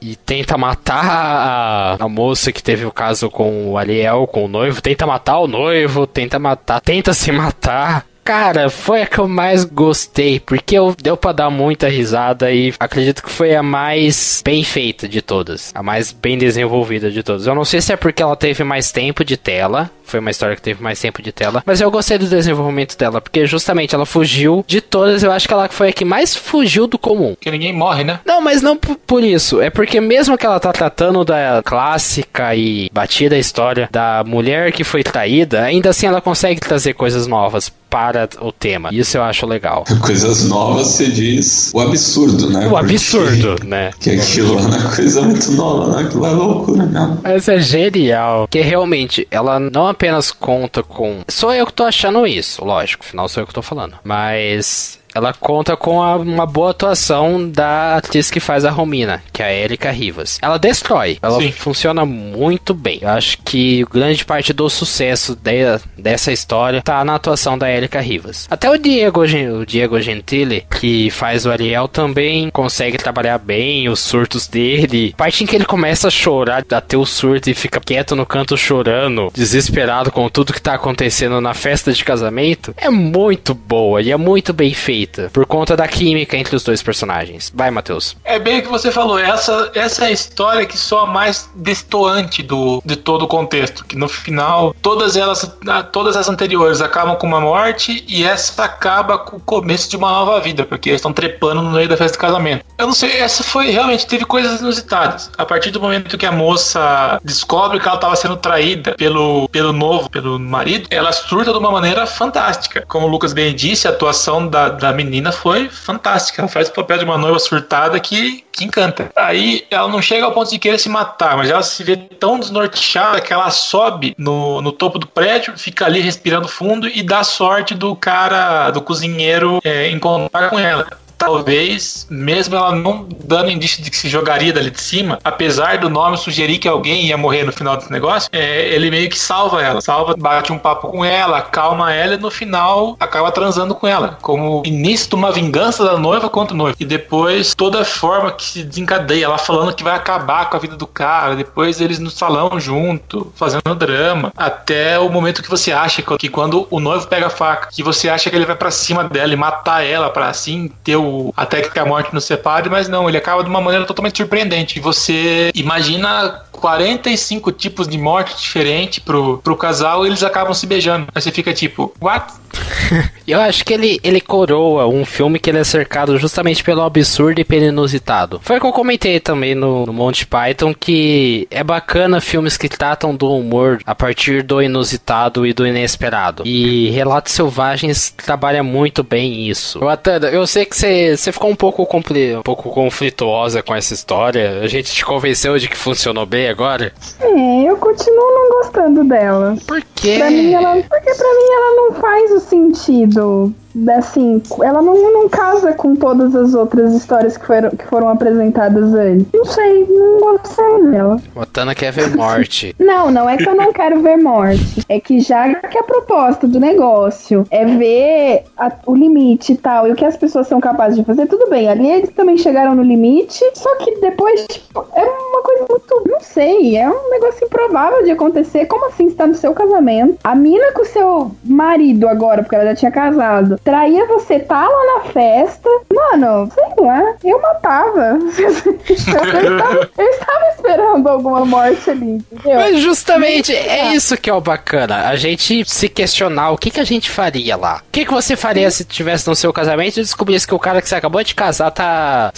e 0.00 0.16
tenta 0.16 0.58
matar 0.58 1.04
a, 1.04 1.96
a 2.04 2.08
moça 2.08 2.52
que 2.52 2.62
teve 2.62 2.84
o 2.84 2.92
caso 2.92 3.30
com 3.30 3.70
o 3.70 3.78
Ariel, 3.78 4.26
com 4.26 4.44
o 4.44 4.48
noivo. 4.48 4.80
Tenta 4.80 5.06
matar 5.06 5.38
o 5.38 5.48
noivo, 5.48 6.06
tenta 6.06 6.38
matar, 6.38 6.80
tenta 6.80 7.12
se 7.14 7.32
matar. 7.32 8.04
Cara, 8.24 8.70
foi 8.70 9.02
a 9.02 9.06
que 9.06 9.18
eu 9.18 9.26
mais 9.26 9.64
gostei, 9.64 10.38
porque 10.38 10.78
eu, 10.78 10.94
deu 11.00 11.16
pra 11.16 11.32
dar 11.32 11.50
muita 11.50 11.88
risada 11.88 12.52
e 12.52 12.72
acredito 12.78 13.22
que 13.22 13.30
foi 13.30 13.54
a 13.54 13.62
mais 13.62 14.40
bem 14.44 14.62
feita 14.62 15.08
de 15.08 15.20
todas, 15.20 15.72
a 15.74 15.82
mais 15.82 16.12
bem 16.12 16.38
desenvolvida 16.38 17.10
de 17.10 17.22
todas. 17.22 17.46
Eu 17.46 17.54
não 17.54 17.64
sei 17.64 17.80
se 17.80 17.92
é 17.92 17.96
porque 17.96 18.22
ela 18.22 18.36
teve 18.36 18.62
mais 18.62 18.92
tempo 18.92 19.24
de 19.24 19.36
tela, 19.36 19.90
foi 20.04 20.20
uma 20.20 20.30
história 20.30 20.54
que 20.54 20.62
teve 20.62 20.82
mais 20.82 21.00
tempo 21.00 21.20
de 21.20 21.32
tela, 21.32 21.62
mas 21.66 21.80
eu 21.80 21.90
gostei 21.90 22.16
do 22.16 22.26
desenvolvimento 22.26 22.96
dela, 22.96 23.20
porque 23.20 23.44
justamente 23.44 23.94
ela 23.94 24.06
fugiu 24.06 24.64
de 24.68 24.80
todas, 24.80 25.22
eu 25.22 25.32
acho 25.32 25.48
que 25.48 25.54
ela 25.54 25.68
foi 25.68 25.88
a 25.88 25.92
que 25.92 26.04
mais 26.04 26.36
fugiu 26.36 26.86
do 26.86 26.98
comum. 26.98 27.34
Que 27.40 27.50
ninguém 27.50 27.72
morre, 27.72 28.04
né? 28.04 28.20
Não, 28.24 28.40
mas 28.40 28.62
não 28.62 28.76
por 28.76 29.24
isso, 29.24 29.60
é 29.60 29.68
porque 29.68 30.00
mesmo 30.00 30.38
que 30.38 30.46
ela 30.46 30.60
tá 30.60 30.72
tratando 30.72 31.24
da 31.24 31.60
clássica 31.64 32.54
e 32.54 32.88
batida 32.92 33.36
história 33.36 33.88
da 33.90 34.22
mulher 34.24 34.70
que 34.70 34.84
foi 34.84 35.02
traída, 35.02 35.62
ainda 35.62 35.90
assim 35.90 36.06
ela 36.06 36.20
consegue 36.20 36.60
trazer 36.60 36.94
coisas 36.94 37.26
novas 37.26 37.72
para 37.92 38.26
o 38.40 38.50
tema. 38.50 38.88
Isso 38.90 39.18
eu 39.18 39.22
acho 39.22 39.44
legal. 39.44 39.84
Coisas 40.00 40.44
novas, 40.48 40.86
você 40.86 41.08
diz 41.08 41.70
o 41.74 41.80
absurdo, 41.80 42.48
né? 42.48 42.66
O 42.66 42.70
Porque 42.70 42.94
absurdo, 42.94 43.56
né? 43.66 43.90
Que 44.00 44.10
aquilo 44.12 44.58
é 44.58 44.62
uma 44.62 44.96
coisa 44.96 45.20
muito 45.20 45.52
nova, 45.52 45.94
né? 45.94 46.06
Aquilo 46.08 46.24
é 46.26 46.30
loucura 46.30 46.86
mesmo. 46.86 47.20
Mas 47.22 47.46
é 47.48 47.60
genial. 47.60 48.48
Que 48.48 48.62
realmente, 48.62 49.28
ela 49.30 49.60
não 49.60 49.86
apenas 49.88 50.30
conta 50.30 50.82
com. 50.82 51.20
Sou 51.28 51.52
eu 51.52 51.66
que 51.66 51.74
tô 51.74 51.84
achando 51.84 52.26
isso, 52.26 52.64
lógico. 52.64 53.04
Afinal, 53.04 53.28
sou 53.28 53.42
eu 53.42 53.46
que 53.46 53.52
tô 53.52 53.60
falando. 53.60 53.94
Mas 54.02 54.98
ela 55.14 55.32
conta 55.32 55.76
com 55.76 56.02
a, 56.02 56.16
uma 56.16 56.46
boa 56.46 56.70
atuação 56.70 57.48
da 57.48 57.96
atriz 57.96 58.30
que 58.30 58.40
faz 58.40 58.64
a 58.64 58.70
Romina, 58.70 59.22
que 59.32 59.42
é 59.42 59.46
a 59.46 59.52
Erika 59.52 59.90
Rivas. 59.90 60.38
Ela 60.40 60.58
destrói, 60.58 61.18
ela 61.22 61.40
Sim. 61.40 61.52
funciona 61.52 62.04
muito 62.04 62.74
bem. 62.74 62.98
Eu 63.02 63.10
acho 63.10 63.38
que 63.38 63.84
grande 63.90 64.24
parte 64.24 64.52
do 64.52 64.68
sucesso 64.70 65.36
de, 65.36 65.78
dessa 65.98 66.32
história 66.32 66.82
tá 66.82 67.04
na 67.04 67.14
atuação 67.14 67.58
da 67.58 67.70
Erika 67.70 68.00
Rivas. 68.00 68.46
Até 68.50 68.70
o 68.70 68.78
Diego, 68.78 69.22
o 69.22 69.66
Diego 69.66 70.00
Gentili, 70.00 70.64
que 70.78 71.10
faz 71.10 71.44
o 71.44 71.50
Ariel, 71.50 71.88
também 71.88 72.50
consegue 72.50 72.96
trabalhar 72.96 73.38
bem 73.38 73.88
os 73.88 74.00
surtos 74.00 74.46
dele. 74.46 75.12
A 75.14 75.16
parte 75.16 75.44
em 75.44 75.46
que 75.46 75.56
ele 75.56 75.64
começa 75.64 76.08
a 76.08 76.10
chorar, 76.10 76.64
a 76.70 76.80
ter 76.80 76.96
o 76.96 77.06
surto 77.06 77.50
e 77.50 77.54
fica 77.54 77.80
quieto 77.80 78.16
no 78.16 78.24
canto 78.24 78.56
chorando, 78.56 79.30
desesperado 79.34 80.10
com 80.10 80.28
tudo 80.28 80.52
que 80.52 80.62
tá 80.62 80.74
acontecendo 80.74 81.40
na 81.40 81.54
festa 81.54 81.92
de 81.92 82.04
casamento, 82.04 82.74
é 82.76 82.88
muito 82.88 83.54
boa 83.54 84.00
e 84.00 84.10
é 84.10 84.16
muito 84.16 84.52
bem 84.52 84.72
feita 84.72 85.01
por 85.32 85.46
conta 85.46 85.76
da 85.76 85.88
química 85.88 86.36
entre 86.36 86.56
os 86.56 86.62
dois 86.62 86.82
personagens. 86.82 87.52
Vai, 87.54 87.70
Matheus. 87.70 88.16
É 88.24 88.38
bem 88.38 88.58
o 88.58 88.62
que 88.62 88.68
você 88.68 88.90
falou. 88.90 89.18
Essa, 89.18 89.70
essa 89.74 90.04
é 90.04 90.08
a 90.08 90.10
história 90.10 90.66
que 90.66 90.76
soa 90.76 91.06
mais 91.06 91.50
destoante 91.54 92.42
do, 92.42 92.82
de 92.84 92.96
todo 92.96 93.22
o 93.22 93.28
contexto. 93.28 93.84
Que 93.84 93.96
no 93.96 94.08
final, 94.08 94.74
todas 94.82 95.16
elas, 95.16 95.56
todas 95.92 96.16
as 96.16 96.28
anteriores 96.28 96.80
acabam 96.80 97.16
com 97.16 97.26
uma 97.26 97.40
morte 97.40 98.04
e 98.08 98.24
essa 98.24 98.64
acaba 98.64 99.18
com 99.18 99.36
o 99.36 99.40
começo 99.40 99.88
de 99.90 99.96
uma 99.96 100.10
nova 100.10 100.40
vida, 100.40 100.64
porque 100.64 100.90
eles 100.90 100.98
estão 100.98 101.12
trepando 101.12 101.62
no 101.62 101.70
meio 101.70 101.88
da 101.88 101.96
festa 101.96 102.12
de 102.12 102.18
casamento. 102.18 102.64
Eu 102.78 102.86
não 102.86 102.94
sei, 102.94 103.18
essa 103.18 103.42
foi 103.42 103.70
realmente 103.70 104.06
teve 104.06 104.24
coisas 104.24 104.60
inusitadas. 104.60 105.30
A 105.36 105.44
partir 105.44 105.70
do 105.70 105.80
momento 105.80 106.18
que 106.18 106.26
a 106.26 106.32
moça 106.32 107.20
descobre 107.24 107.78
que 107.80 107.86
ela 107.86 107.96
estava 107.96 108.16
sendo 108.16 108.36
traída 108.36 108.94
pelo, 108.94 109.48
pelo 109.48 109.72
novo, 109.72 110.10
pelo 110.10 110.38
marido, 110.38 110.86
ela 110.90 111.12
surta 111.12 111.52
de 111.52 111.58
uma 111.58 111.70
maneira 111.70 112.06
fantástica. 112.06 112.84
Como 112.88 113.06
o 113.06 113.10
Lucas 113.10 113.32
bem 113.32 113.54
disse, 113.54 113.86
a 113.86 113.90
atuação 113.90 114.46
da, 114.48 114.68
da 114.68 114.91
menina 114.92 115.32
foi 115.32 115.68
fantástica. 115.68 116.42
Ela 116.42 116.48
faz 116.48 116.68
o 116.68 116.72
papel 116.72 116.98
de 116.98 117.04
uma 117.04 117.18
noiva 117.18 117.38
surtada 117.38 117.98
que, 118.00 118.44
que 118.52 118.64
encanta. 118.64 119.10
Aí 119.16 119.66
ela 119.70 119.88
não 119.88 120.02
chega 120.02 120.24
ao 120.24 120.32
ponto 120.32 120.50
de 120.50 120.58
querer 120.58 120.78
se 120.78 120.88
matar, 120.88 121.36
mas 121.36 121.50
ela 121.50 121.62
se 121.62 121.82
vê 121.82 121.96
tão 121.96 122.38
desnorteada 122.38 123.20
que 123.20 123.32
ela 123.32 123.50
sobe 123.50 124.14
no, 124.18 124.60
no 124.60 124.72
topo 124.72 124.98
do 124.98 125.06
prédio, 125.06 125.56
fica 125.56 125.86
ali 125.86 126.00
respirando 126.00 126.48
fundo 126.48 126.88
e 126.88 127.02
dá 127.02 127.24
sorte 127.24 127.74
do 127.74 127.94
cara, 127.94 128.70
do 128.70 128.80
cozinheiro, 128.80 129.60
é, 129.64 129.90
encontrar 129.90 130.50
com 130.50 130.58
ela 130.58 130.86
talvez, 131.24 132.06
mesmo 132.10 132.56
ela 132.56 132.74
não 132.74 133.06
dando 133.24 133.50
indício 133.50 133.82
de 133.82 133.90
que 133.90 133.96
se 133.96 134.08
jogaria 134.08 134.52
dali 134.52 134.70
de 134.70 134.80
cima, 134.80 135.18
apesar 135.22 135.78
do 135.78 135.88
nome 135.88 136.16
sugerir 136.16 136.58
que 136.58 136.68
alguém 136.68 137.06
ia 137.06 137.16
morrer 137.16 137.44
no 137.44 137.52
final 137.52 137.76
desse 137.76 137.92
negócio, 137.92 138.28
é, 138.32 138.68
ele 138.74 138.90
meio 138.90 139.08
que 139.08 139.18
salva 139.18 139.62
ela. 139.62 139.80
Salva, 139.80 140.14
bate 140.18 140.52
um 140.52 140.58
papo 140.58 140.88
com 140.88 141.04
ela, 141.04 141.40
calma 141.40 141.92
ela 141.92 142.14
e 142.14 142.18
no 142.18 142.30
final 142.30 142.96
acaba 142.98 143.30
transando 143.30 143.74
com 143.74 143.86
ela. 143.86 144.18
Como 144.20 144.62
início 144.66 145.08
de 145.08 145.14
uma 145.14 145.30
vingança 145.30 145.84
da 145.84 145.96
noiva 145.96 146.28
contra 146.28 146.54
o 146.54 146.58
noivo. 146.58 146.76
E 146.80 146.84
depois 146.84 147.54
toda 147.54 147.82
a 147.82 147.84
forma 147.84 148.32
que 148.32 148.44
se 148.44 148.64
desencadeia, 148.64 149.26
ela 149.26 149.38
falando 149.38 149.74
que 149.74 149.84
vai 149.84 149.94
acabar 149.94 150.50
com 150.50 150.56
a 150.56 150.60
vida 150.60 150.76
do 150.76 150.86
cara, 150.86 151.36
depois 151.36 151.80
eles 151.80 151.98
no 151.98 152.10
salão 152.10 152.58
junto, 152.58 153.32
fazendo 153.36 153.74
drama, 153.74 154.32
até 154.36 154.98
o 154.98 155.08
momento 155.08 155.42
que 155.42 155.50
você 155.50 155.72
acha 155.72 156.02
que 156.18 156.28
quando 156.28 156.66
o 156.70 156.80
noivo 156.80 157.06
pega 157.06 157.26
a 157.26 157.30
faca, 157.30 157.68
que 157.70 157.82
você 157.82 158.08
acha 158.08 158.28
que 158.28 158.34
ele 158.34 158.46
vai 158.46 158.56
para 158.56 158.70
cima 158.70 159.04
dela 159.04 159.32
e 159.32 159.36
matar 159.36 159.84
ela 159.84 160.10
para 160.10 160.28
assim 160.28 160.70
ter 160.82 160.96
o 160.96 161.11
até 161.36 161.60
que 161.62 161.78
a 161.78 161.84
morte 161.84 162.14
nos 162.14 162.24
separe, 162.24 162.68
mas 162.68 162.88
não, 162.88 163.08
ele 163.08 163.18
acaba 163.18 163.42
de 163.42 163.48
uma 163.48 163.60
maneira 163.60 163.84
totalmente 163.86 164.16
surpreendente. 164.16 164.80
Você 164.80 165.50
imagina 165.54 166.42
45 166.52 167.52
tipos 167.52 167.88
de 167.88 167.98
morte 167.98 168.36
diferentes 168.36 168.98
pro, 169.00 169.38
pro 169.38 169.56
casal 169.56 170.04
e 170.04 170.08
eles 170.08 170.22
acabam 170.22 170.54
se 170.54 170.66
beijando. 170.66 171.08
Aí 171.14 171.20
você 171.20 171.30
fica 171.30 171.52
tipo, 171.52 171.92
what? 172.00 172.32
Eu 173.26 173.40
acho 173.40 173.64
que 173.64 173.72
ele, 173.72 174.00
ele 174.02 174.20
coroa 174.20 174.86
um 174.86 175.04
filme 175.04 175.38
que 175.38 175.48
ele 175.48 175.58
é 175.58 175.64
cercado 175.64 176.18
justamente 176.18 176.62
pelo 176.62 176.82
absurdo 176.82 177.40
e 177.40 177.44
pelo 177.44 177.66
inusitado. 177.66 178.40
Foi 178.42 178.58
o 178.58 178.60
que 178.60 178.66
eu 178.66 178.72
comentei 178.72 179.20
também 179.20 179.54
no, 179.54 179.86
no 179.86 179.92
Monty 179.92 180.26
Python, 180.26 180.74
que 180.74 181.46
é 181.50 181.62
bacana 181.62 182.20
filmes 182.20 182.56
que 182.56 182.68
tratam 182.68 183.14
do 183.14 183.30
humor 183.30 183.78
a 183.86 183.94
partir 183.94 184.42
do 184.42 184.60
inusitado 184.60 185.46
e 185.46 185.52
do 185.52 185.66
inesperado. 185.66 186.42
E 186.44 186.90
Relatos 186.90 187.32
Selvagens 187.32 188.10
trabalha 188.10 188.62
muito 188.62 189.02
bem 189.02 189.48
isso. 189.48 189.86
Atanda, 189.88 190.30
eu 190.30 190.46
sei 190.46 190.64
que 190.64 190.76
você 190.76 191.32
ficou 191.32 191.50
um 191.50 191.56
pouco, 191.56 191.82
um 191.82 192.42
pouco 192.42 192.70
conflituosa 192.70 193.62
com 193.62 193.74
essa 193.74 193.94
história. 193.94 194.60
A 194.62 194.66
gente 194.66 194.92
te 194.92 195.04
convenceu 195.04 195.58
de 195.58 195.68
que 195.68 195.76
funcionou 195.76 196.26
bem 196.26 196.48
agora? 196.48 196.92
É, 197.20 197.62
eu 197.64 197.76
continuo 197.76 198.34
não 198.34 198.50
gostando 198.58 199.04
dela. 199.04 199.56
Por 199.66 199.82
quê? 199.94 200.16
Pra 200.18 200.30
mim, 200.30 200.52
ela, 200.52 200.74
porque 200.74 201.14
pra 201.14 201.34
mim 201.34 201.52
ela 201.54 201.76
não 201.76 201.94
faz 201.94 202.30
o 202.32 202.40
sentido 202.42 203.52
assim, 203.96 204.42
ela 204.60 204.82
não, 204.82 205.12
não 205.12 205.28
casa 205.28 205.72
com 205.72 205.94
todas 205.94 206.34
as 206.34 206.54
outras 206.54 206.94
histórias 206.94 207.36
que 207.36 207.46
foram, 207.46 207.70
que 207.70 207.86
foram 207.86 208.08
apresentadas 208.08 208.94
antes. 208.94 209.26
Não 209.32 209.44
sei, 209.44 209.86
não 209.88 210.18
gostei 210.20 210.90
dela. 210.90 211.20
Botana 211.34 211.74
quer 211.74 211.92
ver 211.92 212.14
morte. 212.16 212.74
não, 212.78 213.10
não 213.10 213.28
é 213.28 213.36
que 213.36 213.48
eu 213.48 213.54
não 213.54 213.72
quero 213.72 214.00
ver 214.00 214.16
morte. 214.16 214.84
É 214.88 215.00
que 215.00 215.20
já 215.20 215.54
que 215.54 215.78
a 215.78 215.82
proposta 215.82 216.46
do 216.46 216.60
negócio 216.60 217.46
é 217.50 217.64
ver 217.64 218.44
a, 218.56 218.72
o 218.86 218.94
limite 218.94 219.52
e 219.52 219.56
tal, 219.56 219.88
e 219.88 219.92
o 219.92 219.96
que 219.96 220.04
as 220.04 220.16
pessoas 220.16 220.46
são 220.46 220.60
capazes 220.60 220.98
de 220.98 221.04
fazer, 221.04 221.26
tudo 221.26 221.48
bem. 221.48 221.68
Ali 221.68 221.88
eles 221.88 222.10
também 222.10 222.36
chegaram 222.36 222.74
no 222.74 222.82
limite, 222.82 223.42
só 223.54 223.76
que 223.76 224.00
depois, 224.00 224.46
tipo, 224.46 224.86
é 224.94 225.02
uma 225.02 225.42
coisa 225.42 225.66
muito, 225.68 226.02
não 226.06 226.20
sei, 226.20 226.76
é 226.76 226.88
um 226.88 227.10
negócio 227.10 227.44
improvável 227.44 228.04
de 228.04 228.10
acontecer. 228.10 228.66
Como 228.66 228.86
assim 228.86 229.06
está 229.06 229.26
no 229.26 229.34
seu 229.34 229.52
casamento? 229.52 230.18
A 230.24 230.34
mina 230.34 230.72
com 230.72 230.82
o 230.82 230.86
seu 230.86 231.30
marido 231.44 232.08
agora, 232.08 232.42
porque 232.42 232.54
ela 232.54 232.66
já 232.66 232.74
tinha 232.74 232.90
casado, 232.90 233.58
traía 233.64 234.06
você, 234.06 234.38
tá 234.38 234.68
lá 234.68 234.94
na 234.94 235.00
festa. 235.12 235.68
Mano, 235.92 236.50
sei 236.52 236.84
lá, 236.84 237.14
eu 237.24 237.40
matava. 237.40 238.18
eu, 238.38 238.94
estava, 238.94 239.90
eu 239.98 240.06
estava 240.06 240.48
esperando 240.54 241.08
alguma 241.08 241.44
morte 241.44 241.90
ali, 241.90 242.22
entendeu? 242.32 242.56
Mas 242.56 242.80
justamente 242.80 243.54
é 243.54 243.94
isso 243.94 244.16
que 244.16 244.28
é 244.28 244.34
o 244.34 244.40
bacana. 244.40 245.08
A 245.08 245.16
gente 245.16 245.64
se 245.64 245.88
questionar 245.88 246.50
o 246.50 246.58
que, 246.58 246.70
que 246.70 246.80
a 246.80 246.84
gente 246.84 247.10
faria 247.10 247.56
lá. 247.56 247.82
O 247.88 247.92
que, 247.92 248.04
que 248.04 248.12
você 248.12 248.36
faria 248.36 248.70
se 248.70 248.84
tivesse 248.84 249.28
no 249.28 249.34
seu 249.34 249.52
casamento 249.52 249.98
e 249.98 250.02
descobrisse 250.02 250.46
que 250.46 250.54
o 250.54 250.58
cara 250.58 250.82
que 250.82 250.88
você 250.88 250.94
acabou 250.94 251.22
de 251.22 251.34
casar 251.34 251.70
tá. 251.70 252.32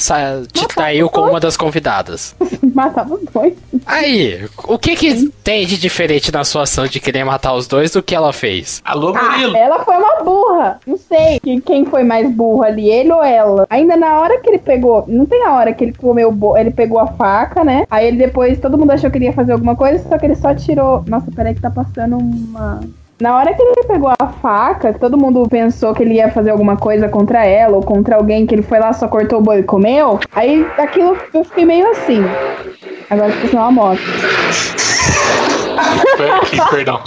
te 0.52 0.66
traiu 0.68 1.08
com 1.08 1.22
uma 1.22 1.40
das 1.40 1.56
convidadas? 1.56 2.34
Matava 2.74 3.18
dois. 3.32 3.54
Aí, 3.86 4.46
o 4.64 4.78
que 4.78 4.96
que 4.96 5.28
tem 5.42 5.66
de 5.66 5.78
diferente 5.78 6.32
na 6.32 6.44
sua 6.44 6.62
ação 6.62 6.86
de 6.86 7.00
querer 7.00 7.24
matar 7.24 7.54
os 7.54 7.66
dois 7.66 7.90
do 7.90 8.02
que 8.02 8.14
ela 8.14 8.32
fez? 8.32 8.82
Alô, 8.84 9.14
Murilo? 9.14 9.56
Ah, 9.56 9.58
ela 9.58 9.84
foi 9.84 9.96
uma 9.96 10.22
burra. 10.22 10.80
Não 10.86 10.96
sei 10.96 11.13
quem 11.64 11.84
foi 11.84 12.04
mais 12.04 12.30
burro 12.30 12.62
ali, 12.62 12.90
ele 12.90 13.12
ou 13.12 13.22
ela. 13.22 13.66
Ainda 13.70 13.96
na 13.96 14.18
hora 14.18 14.40
que 14.40 14.48
ele 14.48 14.58
pegou, 14.58 15.04
não 15.06 15.26
tem 15.26 15.44
a 15.44 15.52
hora 15.52 15.72
que 15.72 15.84
ele 15.84 15.92
comeu, 15.92 16.34
ele 16.56 16.70
pegou 16.70 16.98
a 16.98 17.06
faca, 17.06 17.64
né? 17.64 17.86
Aí 17.90 18.06
ele 18.06 18.16
depois, 18.16 18.58
todo 18.58 18.78
mundo 18.78 18.90
achou 18.90 19.10
que 19.10 19.18
ele 19.18 19.26
ia 19.26 19.32
fazer 19.32 19.52
alguma 19.52 19.76
coisa, 19.76 20.06
só 20.08 20.18
que 20.18 20.26
ele 20.26 20.36
só 20.36 20.54
tirou. 20.54 21.04
Nossa, 21.06 21.26
peraí 21.34 21.54
que 21.54 21.60
tá 21.60 21.70
passando 21.70 22.18
uma. 22.18 22.80
Na 23.20 23.36
hora 23.36 23.54
que 23.54 23.62
ele 23.62 23.86
pegou 23.86 24.12
a 24.18 24.26
faca, 24.26 24.92
todo 24.92 25.16
mundo 25.16 25.46
pensou 25.48 25.94
que 25.94 26.02
ele 26.02 26.14
ia 26.14 26.30
fazer 26.30 26.50
alguma 26.50 26.76
coisa 26.76 27.08
contra 27.08 27.46
ela 27.46 27.76
ou 27.76 27.82
contra 27.82 28.16
alguém, 28.16 28.44
que 28.44 28.54
ele 28.54 28.62
foi 28.62 28.80
lá, 28.80 28.92
só 28.92 29.06
cortou 29.06 29.38
o 29.38 29.42
boi 29.42 29.60
e 29.60 29.62
comeu. 29.62 30.18
Aí 30.34 30.66
aquilo 30.76 31.16
eu 31.32 31.44
fiquei 31.44 31.64
meio 31.64 31.88
assim. 31.90 32.20
Agora 33.08 33.28
esqueci 33.28 33.54
uma 33.54 33.70
moto. 33.70 34.00
Perdão. 36.70 37.00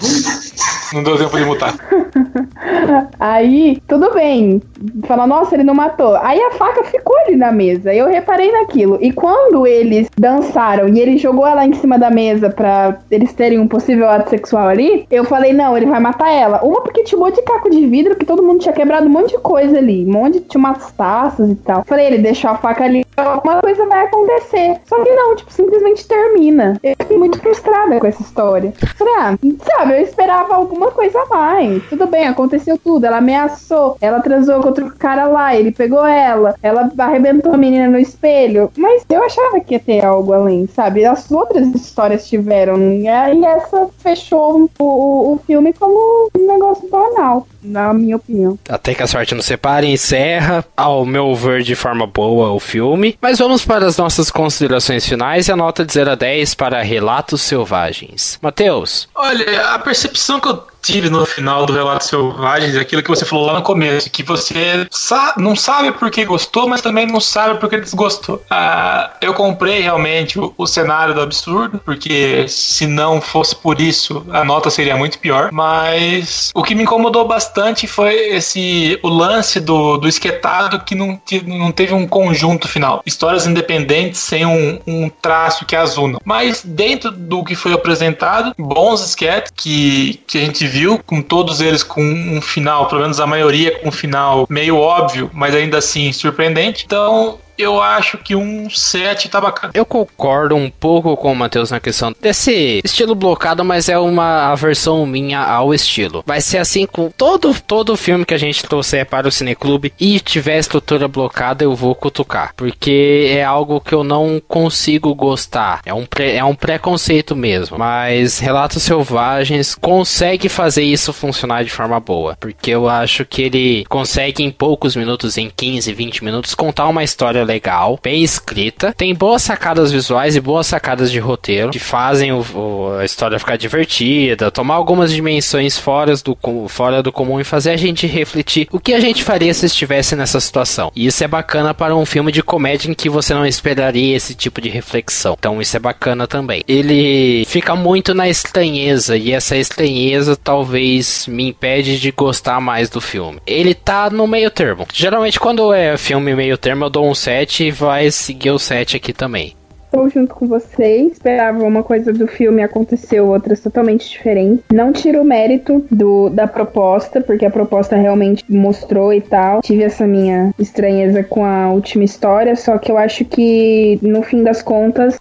Não 0.93 1.03
deu 1.03 1.17
tempo 1.17 1.37
de 1.37 1.45
mutar. 1.45 1.73
Aí, 3.19 3.81
tudo 3.87 4.13
bem. 4.13 4.61
Fala, 5.05 5.27
nossa, 5.27 5.55
ele 5.55 5.63
não 5.63 5.73
matou. 5.73 6.15
Aí 6.17 6.39
a 6.39 6.51
faca 6.51 6.83
ficou 6.83 7.17
ali 7.19 7.35
na 7.35 7.51
mesa. 7.51 7.93
Eu 7.93 8.07
reparei 8.07 8.51
naquilo. 8.51 8.97
E 9.01 9.11
quando 9.11 9.65
eles 9.65 10.07
dançaram 10.17 10.87
e 10.87 10.99
ele 10.99 11.17
jogou 11.17 11.45
ela 11.45 11.65
em 11.65 11.73
cima 11.73 11.97
da 11.97 12.09
mesa 12.09 12.49
pra 12.49 12.97
eles 13.11 13.33
terem 13.33 13.59
um 13.59 13.67
possível 13.67 14.09
ato 14.09 14.29
sexual 14.29 14.67
ali, 14.67 15.05
eu 15.09 15.23
falei, 15.23 15.53
não, 15.53 15.75
ele 15.75 15.85
vai 15.85 15.99
matar 15.99 16.31
ela. 16.31 16.61
Uma 16.63 16.81
porque 16.81 17.03
tinha 17.03 17.19
um 17.19 17.23
monte 17.23 17.35
de 17.35 17.41
caco 17.41 17.69
de 17.69 17.85
vidro 17.87 18.15
que 18.15 18.25
todo 18.25 18.43
mundo 18.43 18.59
tinha 18.59 18.73
quebrado 18.73 19.07
um 19.07 19.11
monte 19.11 19.31
de 19.31 19.39
coisa 19.39 19.77
ali. 19.77 20.05
Um 20.05 20.11
monte, 20.11 20.39
tinha 20.41 20.59
umas 20.59 20.91
taças 20.91 21.49
e 21.49 21.55
tal. 21.55 21.83
Falei, 21.85 22.07
ele 22.07 22.19
deixou 22.19 22.51
a 22.51 22.55
faca 22.55 22.83
ali, 22.83 23.05
alguma 23.15 23.61
coisa 23.61 23.85
vai 23.85 24.05
acontecer. 24.05 24.79
Só 24.85 25.03
que 25.03 25.11
não, 25.11 25.35
tipo, 25.35 25.51
simplesmente 25.51 26.07
termina. 26.07 26.79
Eu 26.83 26.95
fiquei 26.99 27.17
muito 27.17 27.39
frustrada 27.39 27.99
com 27.99 28.07
essa 28.07 28.21
história. 28.21 28.73
Falei, 28.95 29.13
ah, 29.17 29.37
sabe, 29.65 29.93
eu 29.93 30.01
esperava 30.01 30.55
alguma 30.77 30.91
coisa 30.91 31.19
a 31.19 31.25
mais. 31.25 31.83
Tudo 31.89 32.07
bem, 32.07 32.27
aconteceu 32.27 32.77
tudo. 32.77 33.05
Ela 33.05 33.17
ameaçou, 33.17 33.97
ela 33.99 34.21
transou 34.21 34.61
com 34.61 34.69
outro 34.69 34.93
cara 34.97 35.27
lá, 35.27 35.55
ele 35.55 35.71
pegou 35.71 36.05
ela, 36.05 36.55
ela 36.61 36.89
arrebentou 36.99 37.53
a 37.53 37.57
menina 37.57 37.89
no 37.89 37.97
espelho. 37.97 38.71
Mas 38.77 39.03
eu 39.09 39.23
achava 39.23 39.59
que 39.59 39.73
ia 39.73 39.79
ter 39.79 40.05
algo 40.05 40.33
além, 40.33 40.67
sabe? 40.67 41.05
As 41.05 41.29
outras 41.31 41.67
histórias 41.73 42.27
tiveram. 42.27 42.77
E 42.93 43.07
essa 43.07 43.89
fechou 43.97 44.69
o, 44.79 45.33
o, 45.33 45.39
filme 45.45 45.73
como 45.73 46.29
um 46.37 46.47
negócio 46.47 46.87
banal 46.89 47.47
na 47.67 47.93
minha 47.93 48.15
opinião. 48.15 48.57
Até 48.67 48.95
que 48.95 49.03
a 49.03 49.07
sorte 49.07 49.35
nos 49.35 49.45
separe, 49.45 49.87
encerra, 49.87 50.65
ao 50.75 51.05
meu 51.05 51.35
ver, 51.35 51.63
de 51.63 51.75
forma 51.75 52.07
boa 52.07 52.51
o 52.51 52.59
filme. 52.59 53.17
Mas 53.21 53.39
vamos 53.39 53.65
para 53.65 53.85
as 53.85 53.97
nossas 53.97 54.31
considerações 54.31 55.05
finais 55.05 55.47
e 55.47 55.51
a 55.51 55.55
nota 55.55 55.85
de 55.85 55.93
0 55.93 56.11
a 56.11 56.15
10 56.15 56.55
para 56.55 56.81
Relatos 56.81 57.41
Selvagens. 57.41 58.39
Matheus? 58.41 59.07
Olha, 59.15 59.73
a 59.73 59.79
percepção 59.79 60.39
que 60.39 60.47
eu 60.47 60.63
tive 60.81 61.09
no 61.09 61.25
final 61.25 61.65
do 61.65 61.73
Relatos 61.73 62.07
Selvagens 62.07 62.75
aquilo 62.75 63.03
que 63.03 63.09
você 63.09 63.25
falou 63.25 63.45
lá 63.45 63.53
no 63.53 63.61
começo, 63.61 64.09
que 64.09 64.23
você 64.23 64.87
sa 64.91 65.33
não 65.37 65.55
sabe 65.55 65.91
por 65.91 66.09
que 66.09 66.25
gostou, 66.25 66.67
mas 66.67 66.81
também 66.81 67.05
não 67.05 67.19
sabe 67.19 67.59
por 67.59 67.69
que 67.69 67.77
desgostou. 67.77 68.41
Ah, 68.49 69.11
eu 69.21 69.33
comprei 69.33 69.79
realmente 69.79 70.39
o, 70.39 70.53
o, 70.57 70.67
cenário 70.67 71.13
do 71.13 71.21
absurdo, 71.21 71.81
porque 71.83 72.45
se 72.47 72.85
não 72.85 73.21
fosse 73.21 73.55
por 73.55 73.79
isso, 73.81 74.25
a 74.31 74.43
nota 74.43 74.69
seria 74.69 74.95
muito 74.95 75.19
pior, 75.19 75.51
mas 75.51 76.51
o 76.53 76.63
que 76.63 76.75
me 76.75 76.83
incomodou 76.83 77.27
bastante 77.27 77.87
foi 77.87 78.13
esse 78.35 78.99
o 79.03 79.09
lance 79.09 79.59
do, 79.59 79.97
do 79.97 80.07
esquetado 80.07 80.79
que 80.81 80.95
não, 80.95 81.19
não 81.45 81.71
teve 81.71 81.93
um 81.93 82.07
conjunto 82.07 82.67
final. 82.67 83.01
Histórias 83.05 83.47
independentes 83.47 84.19
sem 84.19 84.45
um, 84.45 84.79
um 84.85 85.09
traço 85.09 85.65
que 85.65 85.75
as 85.75 85.97
unam. 85.97 86.19
Mas 86.23 86.63
dentro 86.63 87.11
do 87.11 87.43
que 87.43 87.55
foi 87.55 87.73
apresentado, 87.73 88.53
bons 88.57 89.03
esquetes 89.03 89.51
que, 89.55 90.19
que 90.27 90.37
a 90.37 90.41
gente 90.41 90.66
viu 90.67 90.99
com 91.05 91.21
todos 91.21 91.61
eles 91.61 91.83
com 91.83 92.03
um 92.03 92.41
final, 92.41 92.87
pelo 92.87 93.01
menos 93.01 93.19
a 93.19 93.25
maioria 93.25 93.79
com 93.79 93.89
um 93.89 93.91
final 93.91 94.45
meio 94.49 94.77
óbvio, 94.77 95.29
mas 95.33 95.55
ainda 95.55 95.77
assim 95.77 96.11
surpreendente. 96.11 96.83
Então, 96.85 97.39
eu 97.57 97.81
acho 97.81 98.17
que 98.17 98.35
um 98.35 98.69
7 98.69 99.29
tá 99.29 99.41
bacana. 99.41 99.71
Eu 99.73 99.85
concordo 99.85 100.55
um 100.55 100.69
pouco 100.69 101.15
com 101.17 101.31
o 101.31 101.35
Matheus 101.35 101.71
na 101.71 101.79
questão 101.79 102.13
desse 102.21 102.81
estilo 102.83 103.15
blocado, 103.15 103.65
mas 103.65 103.89
é 103.89 103.97
uma 103.97 104.53
versão 104.55 105.05
minha 105.05 105.41
ao 105.41 105.73
estilo. 105.73 106.23
Vai 106.25 106.41
ser 106.41 106.59
assim 106.59 106.85
com 106.85 107.09
todo 107.09 107.55
todo 107.65 107.97
filme 107.97 108.25
que 108.25 108.33
a 108.33 108.37
gente 108.37 108.63
trouxer 108.63 109.05
para 109.05 109.27
o 109.27 109.31
cineclube 109.31 109.93
e 109.99 110.19
tiver 110.19 110.59
estrutura 110.59 111.07
blocada, 111.07 111.63
eu 111.63 111.75
vou 111.75 111.95
cutucar, 111.95 112.53
porque 112.55 113.27
é 113.29 113.43
algo 113.43 113.81
que 113.81 113.93
eu 113.93 114.03
não 114.03 114.41
consigo 114.47 115.13
gostar. 115.15 115.81
É 115.85 115.93
um 115.93 116.05
é 116.19 116.43
um 116.43 116.55
preconceito 116.55 117.35
mesmo, 117.35 117.77
mas 117.77 118.39
Relatos 118.39 118.83
Selvagens 118.83 119.75
consegue 119.75 120.49
fazer 120.49 120.83
isso 120.83 121.13
funcionar 121.13 121.63
de 121.63 121.69
forma 121.69 121.99
boa, 121.99 122.35
porque 122.39 122.71
eu 122.71 122.87
acho 122.87 123.25
que 123.25 123.41
ele 123.41 123.85
consegue 123.85 124.43
em 124.43 124.51
poucos 124.51 124.95
minutos, 124.95 125.37
em 125.37 125.49
15, 125.49 125.93
20 125.93 126.23
minutos 126.23 126.55
contar 126.55 126.87
uma 126.87 127.03
história 127.03 127.45
legal, 127.47 127.99
bem 128.03 128.21
escrita, 128.21 128.93
tem 128.95 129.15
boas 129.15 129.41
sacadas 129.41 129.91
visuais 129.91 130.35
e 130.35 130.41
boas 130.41 130.67
sacadas 130.67 131.09
de 131.09 131.19
roteiro 131.19 131.71
que 131.71 131.79
fazem 131.79 132.31
o, 132.31 132.45
o, 132.53 132.97
a 132.99 133.05
história 133.05 133.39
ficar 133.39 133.57
divertida, 133.57 134.51
tomar 134.51 134.75
algumas 134.75 135.11
dimensões 135.11 135.77
fora 135.77 136.13
do, 136.17 136.37
fora 136.67 137.01
do 137.01 137.11
comum 137.11 137.39
e 137.39 137.43
fazer 137.43 137.71
a 137.71 137.77
gente 137.77 138.05
refletir 138.05 138.67
o 138.71 138.79
que 138.79 138.93
a 138.93 138.99
gente 138.99 139.23
faria 139.23 139.53
se 139.53 139.65
estivesse 139.65 140.15
nessa 140.15 140.39
situação. 140.39 140.91
E 140.95 141.07
isso 141.07 141.23
é 141.23 141.27
bacana 141.27 141.73
para 141.73 141.95
um 141.95 142.05
filme 142.05 142.31
de 142.31 142.43
comédia 142.43 142.91
em 142.91 142.93
que 142.93 143.09
você 143.09 143.33
não 143.33 143.45
esperaria 143.45 144.15
esse 144.15 144.35
tipo 144.35 144.59
de 144.59 144.69
reflexão. 144.69 145.35
Então 145.37 145.61
isso 145.61 145.75
é 145.75 145.79
bacana 145.79 146.27
também. 146.27 146.63
Ele 146.67 147.45
fica 147.45 147.75
muito 147.75 148.13
na 148.13 148.27
estranheza 148.27 149.15
e 149.15 149.31
essa 149.31 149.55
estranheza 149.55 150.35
talvez 150.35 151.25
me 151.27 151.49
impede 151.49 151.99
de 151.99 152.11
gostar 152.11 152.59
mais 152.59 152.89
do 152.89 152.99
filme. 152.99 153.39
Ele 153.47 153.73
tá 153.73 154.09
no 154.09 154.27
meio 154.27 154.51
termo. 154.51 154.85
Geralmente 154.93 155.39
quando 155.39 155.73
é 155.73 155.97
filme 155.97 156.35
meio 156.35 156.57
termo 156.57 156.85
eu 156.85 156.89
dou 156.89 157.09
um 157.09 157.15
7 157.15 157.36
e 157.65 157.71
vai 157.71 158.09
seguir 158.11 158.51
o 158.51 158.59
7 158.59 158.97
aqui 158.97 159.13
também 159.13 159.55
estou 159.87 160.09
junto 160.09 160.35
com 160.35 160.47
vocês. 160.47 161.13
Esperava 161.13 161.63
uma 161.63 161.83
coisa 161.83 162.13
do 162.13 162.27
filme, 162.27 162.61
aconteceu 162.61 163.27
outras 163.27 163.59
totalmente 163.59 164.09
diferentes. 164.09 164.63
Não 164.71 164.91
tiro 164.91 165.21
o 165.21 165.25
mérito 165.25 165.83
do, 165.89 166.29
da 166.29 166.47
proposta, 166.47 167.21
porque 167.21 167.45
a 167.45 167.49
proposta 167.49 167.95
realmente 167.95 168.43
mostrou 168.49 169.13
e 169.13 169.21
tal. 169.21 169.61
Tive 169.61 169.83
essa 169.83 170.05
minha 170.05 170.51
estranheza 170.59 171.23
com 171.23 171.45
a 171.45 171.71
última 171.71 172.03
história, 172.03 172.55
só 172.55 172.77
que 172.77 172.91
eu 172.91 172.97
acho 172.97 173.25
que 173.25 173.97
no 174.01 174.21
fim 174.21 174.43
das 174.43 174.61
contas, 174.61 175.17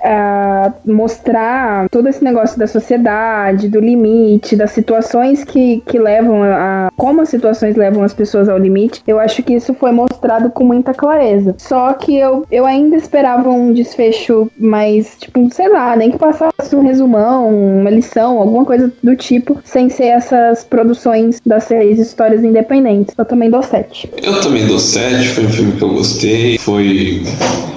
mostrar 0.85 1.89
todo 1.89 2.09
esse 2.09 2.23
negócio 2.23 2.59
da 2.59 2.67
sociedade, 2.67 3.69
do 3.69 3.81
limite, 3.81 4.57
das 4.57 4.73
situações 4.73 5.45
que, 5.45 5.83
que 5.87 5.99
levam 5.99 6.43
a. 6.43 6.91
como 6.97 7.23
as 7.23 7.29
situações 7.29 7.77
levam 7.77 8.03
as 8.03 8.13
pessoas 8.13 8.49
ao 8.49 8.59
limite, 8.59 9.03
eu 9.07 9.19
acho 9.19 9.43
que 9.43 9.55
isso 9.55 9.75
foi 9.75 9.93
mostrado 9.93 10.51
com 10.51 10.65
muita 10.65 10.93
clareza. 10.93 11.55
Só 11.59 11.93
que 11.93 12.17
eu, 12.17 12.45
eu 12.51 12.67
ainda 12.67 12.97
esperava 12.97 13.49
um 13.51 13.73
desfecho 13.73 14.51
mas, 14.59 15.17
tipo, 15.19 15.49
sei 15.53 15.69
lá, 15.69 15.97
nem 15.97 16.11
que 16.11 16.19
passasse 16.19 16.75
um 16.75 16.83
resumão, 16.83 17.79
uma 17.81 17.91
lição, 17.91 18.39
alguma 18.39 18.65
coisa 18.65 18.93
do 19.03 19.17
tipo, 19.17 19.61
sem 19.65 19.89
ser 19.89 20.07
essas 20.07 20.65
produções 20.65 21.41
das 21.45 21.65
seis 21.65 21.99
histórias 21.99 22.43
independentes. 22.43 23.15
Eu 23.17 23.25
também 23.25 23.51
dou 23.51 23.63
7. 23.63 24.11
Eu 24.23 24.41
também 24.41 24.67
dou 24.67 24.79
7, 24.79 25.29
foi 25.29 25.45
um 25.45 25.51
filme 25.51 25.73
que 25.73 25.83
eu 25.83 25.91
gostei, 25.91 26.59
foi. 26.59 27.23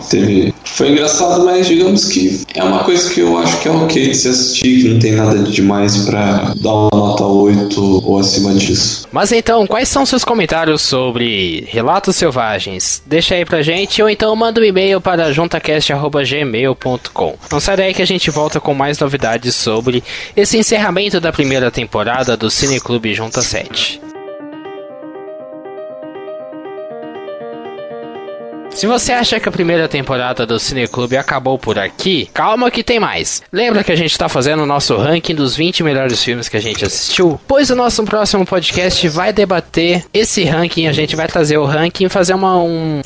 Teve. 0.10 0.54
Foi 0.74 0.90
engraçado, 0.90 1.44
mas 1.46 1.68
digamos 1.68 2.06
que 2.06 2.42
é 2.54 2.64
uma 2.64 2.84
coisa 2.84 3.10
que 3.10 3.20
eu 3.20 3.38
acho 3.38 3.60
que 3.60 3.68
é 3.68 3.72
ok 3.72 4.10
de 4.10 4.16
se 4.16 4.28
assistir, 4.30 4.82
que 4.82 4.90
não 4.90 5.00
tem 5.00 5.12
nada 5.14 5.40
de 5.40 5.52
demais 5.52 5.98
pra 6.06 6.54
dar 6.56 6.74
uma 6.74 6.90
nota 6.94 7.24
8 7.26 8.04
ou 8.06 8.20
acima 8.20 8.54
disso. 8.54 9.08
Mas 9.12 9.32
então, 9.32 9.66
quais 9.68 9.90
são 9.90 10.06
seus 10.06 10.24
comentários 10.24 10.82
sobre 10.82 11.66
Relatos 11.70 12.16
Selvagens? 12.16 13.02
Deixa 13.06 13.36
aí 13.36 13.46
pra 13.46 13.62
gente, 13.62 14.02
ou 14.02 14.10
então 14.10 14.36
manda 14.36 14.62
um 14.62 14.64
e-mail 14.64 15.02
para 15.02 15.32
juntacast.gmail 15.34 16.50
gmail.com. 16.50 17.36
Não 17.52 17.60
sai 17.60 17.78
daí 17.78 17.94
que 17.94 18.02
a 18.02 18.08
gente 18.08 18.30
volta 18.30 18.60
com 18.60 18.74
mais 18.74 19.00
novidades 19.00 19.56
sobre 19.56 20.04
esse 20.36 20.58
encerramento 20.58 21.20
da 21.20 21.32
primeira 21.32 21.72
temporada 21.72 22.36
do 22.36 22.50
Cineclube 22.50 23.14
Junta 23.14 23.42
7. 23.42 24.09
Se 28.72 28.88
você 28.88 29.12
acha 29.12 29.40
que 29.40 29.50
a 29.50 29.52
primeira 29.52 29.90
temporada 29.90 30.46
do 30.46 30.58
Cineclube 30.58 31.18
acabou 31.18 31.60
por 31.60 31.78
aqui, 31.78 32.30
calma 32.34 32.72
que 32.72 32.82
tem 32.82 32.98
mais. 32.98 33.42
Lembra 33.52 33.84
que 33.84 33.92
a 33.92 33.96
gente 33.96 34.12
está 34.12 34.30
fazendo 34.30 34.64
o 34.64 34.66
nosso 34.66 34.96
ranking 34.96 35.36
dos 35.36 35.54
20 35.56 35.84
melhores 35.84 36.24
filmes 36.24 36.48
que 36.48 36.56
a 36.56 36.62
gente 36.62 36.86
assistiu? 36.86 37.40
Pois 37.46 37.70
o 37.70 37.76
nosso 37.76 38.04
próximo 38.06 38.46
podcast 38.46 39.06
vai 39.10 39.34
debater 39.34 40.06
esse 40.14 40.46
ranking, 40.46 40.88
a 40.88 40.94
gente 40.94 41.14
vai 41.16 41.28
trazer 41.28 41.58
o 41.58 41.66
ranking 41.66 42.06
e 42.06 42.10
fazer 42.10 42.34
uma 42.34 42.58
um 42.58 43.02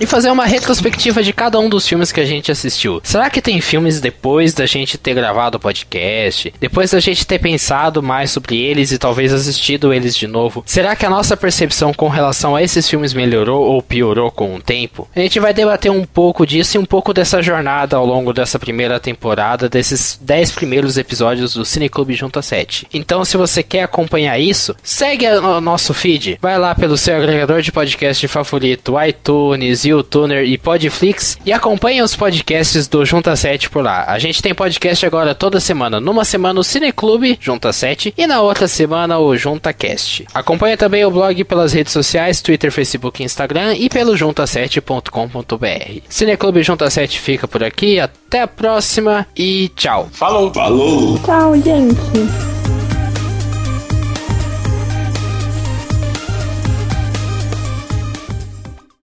e 0.00 0.06
fazer 0.06 0.30
uma 0.30 0.46
retrospectiva 0.46 1.22
de 1.22 1.32
cada 1.32 1.58
um 1.58 1.68
dos 1.68 1.88
filmes 1.88 2.12
que 2.12 2.20
a 2.20 2.24
gente 2.24 2.52
assistiu. 2.52 3.00
Será 3.02 3.28
que 3.28 3.42
tem 3.42 3.60
filmes 3.60 4.00
depois 4.00 4.54
da 4.54 4.66
gente 4.66 4.96
ter 4.96 5.14
gravado 5.14 5.56
o 5.56 5.60
podcast, 5.60 6.54
depois 6.60 6.92
da 6.92 7.00
gente 7.00 7.26
ter 7.26 7.40
pensado 7.40 8.00
mais 8.00 8.30
sobre 8.30 8.56
eles 8.56 8.92
e 8.92 8.98
talvez 8.98 9.32
assistido 9.32 9.92
eles 9.92 10.16
de 10.16 10.28
novo? 10.28 10.62
Será 10.64 10.94
que 10.94 11.04
a 11.04 11.10
nossa 11.10 11.36
percepção 11.36 11.92
com 11.92 12.08
relação 12.08 12.54
a 12.54 12.62
esses 12.62 12.88
filmes 12.88 13.12
melhorou 13.12 13.64
ou 13.64 13.82
piorou 13.82 14.30
com 14.30 14.54
o 14.54 14.60
tempo? 14.62 14.97
A 15.14 15.20
gente 15.20 15.38
vai 15.38 15.52
debater 15.52 15.90
um 15.90 16.04
pouco 16.04 16.46
disso 16.46 16.76
e 16.76 16.80
um 16.80 16.84
pouco 16.84 17.12
dessa 17.12 17.42
jornada 17.42 17.96
ao 17.96 18.04
longo 18.04 18.32
dessa 18.32 18.58
primeira 18.58 18.98
temporada, 18.98 19.68
desses 19.68 20.18
10 20.20 20.52
primeiros 20.52 20.98
episódios 20.98 21.54
do 21.54 21.64
Cineclube 21.64 22.14
Junta 22.14 22.42
7. 22.42 22.86
Então, 22.92 23.24
se 23.24 23.36
você 23.36 23.62
quer 23.62 23.82
acompanhar 23.84 24.38
isso, 24.38 24.74
segue 24.82 25.26
o 25.26 25.60
nosso 25.60 25.94
feed. 25.94 26.38
Vai 26.40 26.58
lá 26.58 26.74
pelo 26.74 26.96
seu 26.96 27.16
agregador 27.16 27.62
de 27.62 27.70
podcast 27.70 28.26
favorito, 28.26 28.94
iTunes, 29.00 29.84
YouTuner 29.84 30.44
e 30.44 30.58
Podflix 30.58 31.38
e 31.44 31.52
acompanhe 31.52 32.02
os 32.02 32.16
podcasts 32.16 32.88
do 32.88 33.04
Junta 33.04 33.36
7 33.36 33.70
por 33.70 33.82
lá. 33.82 34.04
A 34.08 34.18
gente 34.18 34.42
tem 34.42 34.54
podcast 34.54 35.04
agora 35.06 35.34
toda 35.34 35.60
semana. 35.60 36.00
Numa 36.00 36.24
semana 36.24 36.60
o 36.60 36.64
Cineclube 36.64 37.38
Junta 37.40 37.72
7 37.72 38.14
e 38.16 38.26
na 38.26 38.40
outra 38.40 38.66
semana 38.66 39.18
o 39.18 39.36
Junta 39.36 39.72
Cast. 39.72 40.26
Acompanhe 40.34 40.76
também 40.76 41.04
o 41.04 41.10
blog 41.10 41.44
pelas 41.44 41.72
redes 41.72 41.92
sociais, 41.92 42.42
Twitter, 42.42 42.72
Facebook 42.72 43.22
e 43.22 43.24
Instagram 43.24 43.74
e 43.74 43.88
pelo 43.88 44.14
junta7.com 44.14 44.87
cineclube.com.br. 44.88 46.00
Cineclube 46.08 46.62
Junta 46.62 46.88
7 46.88 47.20
fica 47.20 47.46
por 47.46 47.62
aqui, 47.62 48.00
até 48.00 48.42
a 48.42 48.48
próxima 48.48 49.26
e 49.36 49.68
tchau. 49.76 50.08
Falou! 50.10 50.52
Falou! 50.52 51.18
Tchau, 51.18 51.54
gente! 51.56 52.57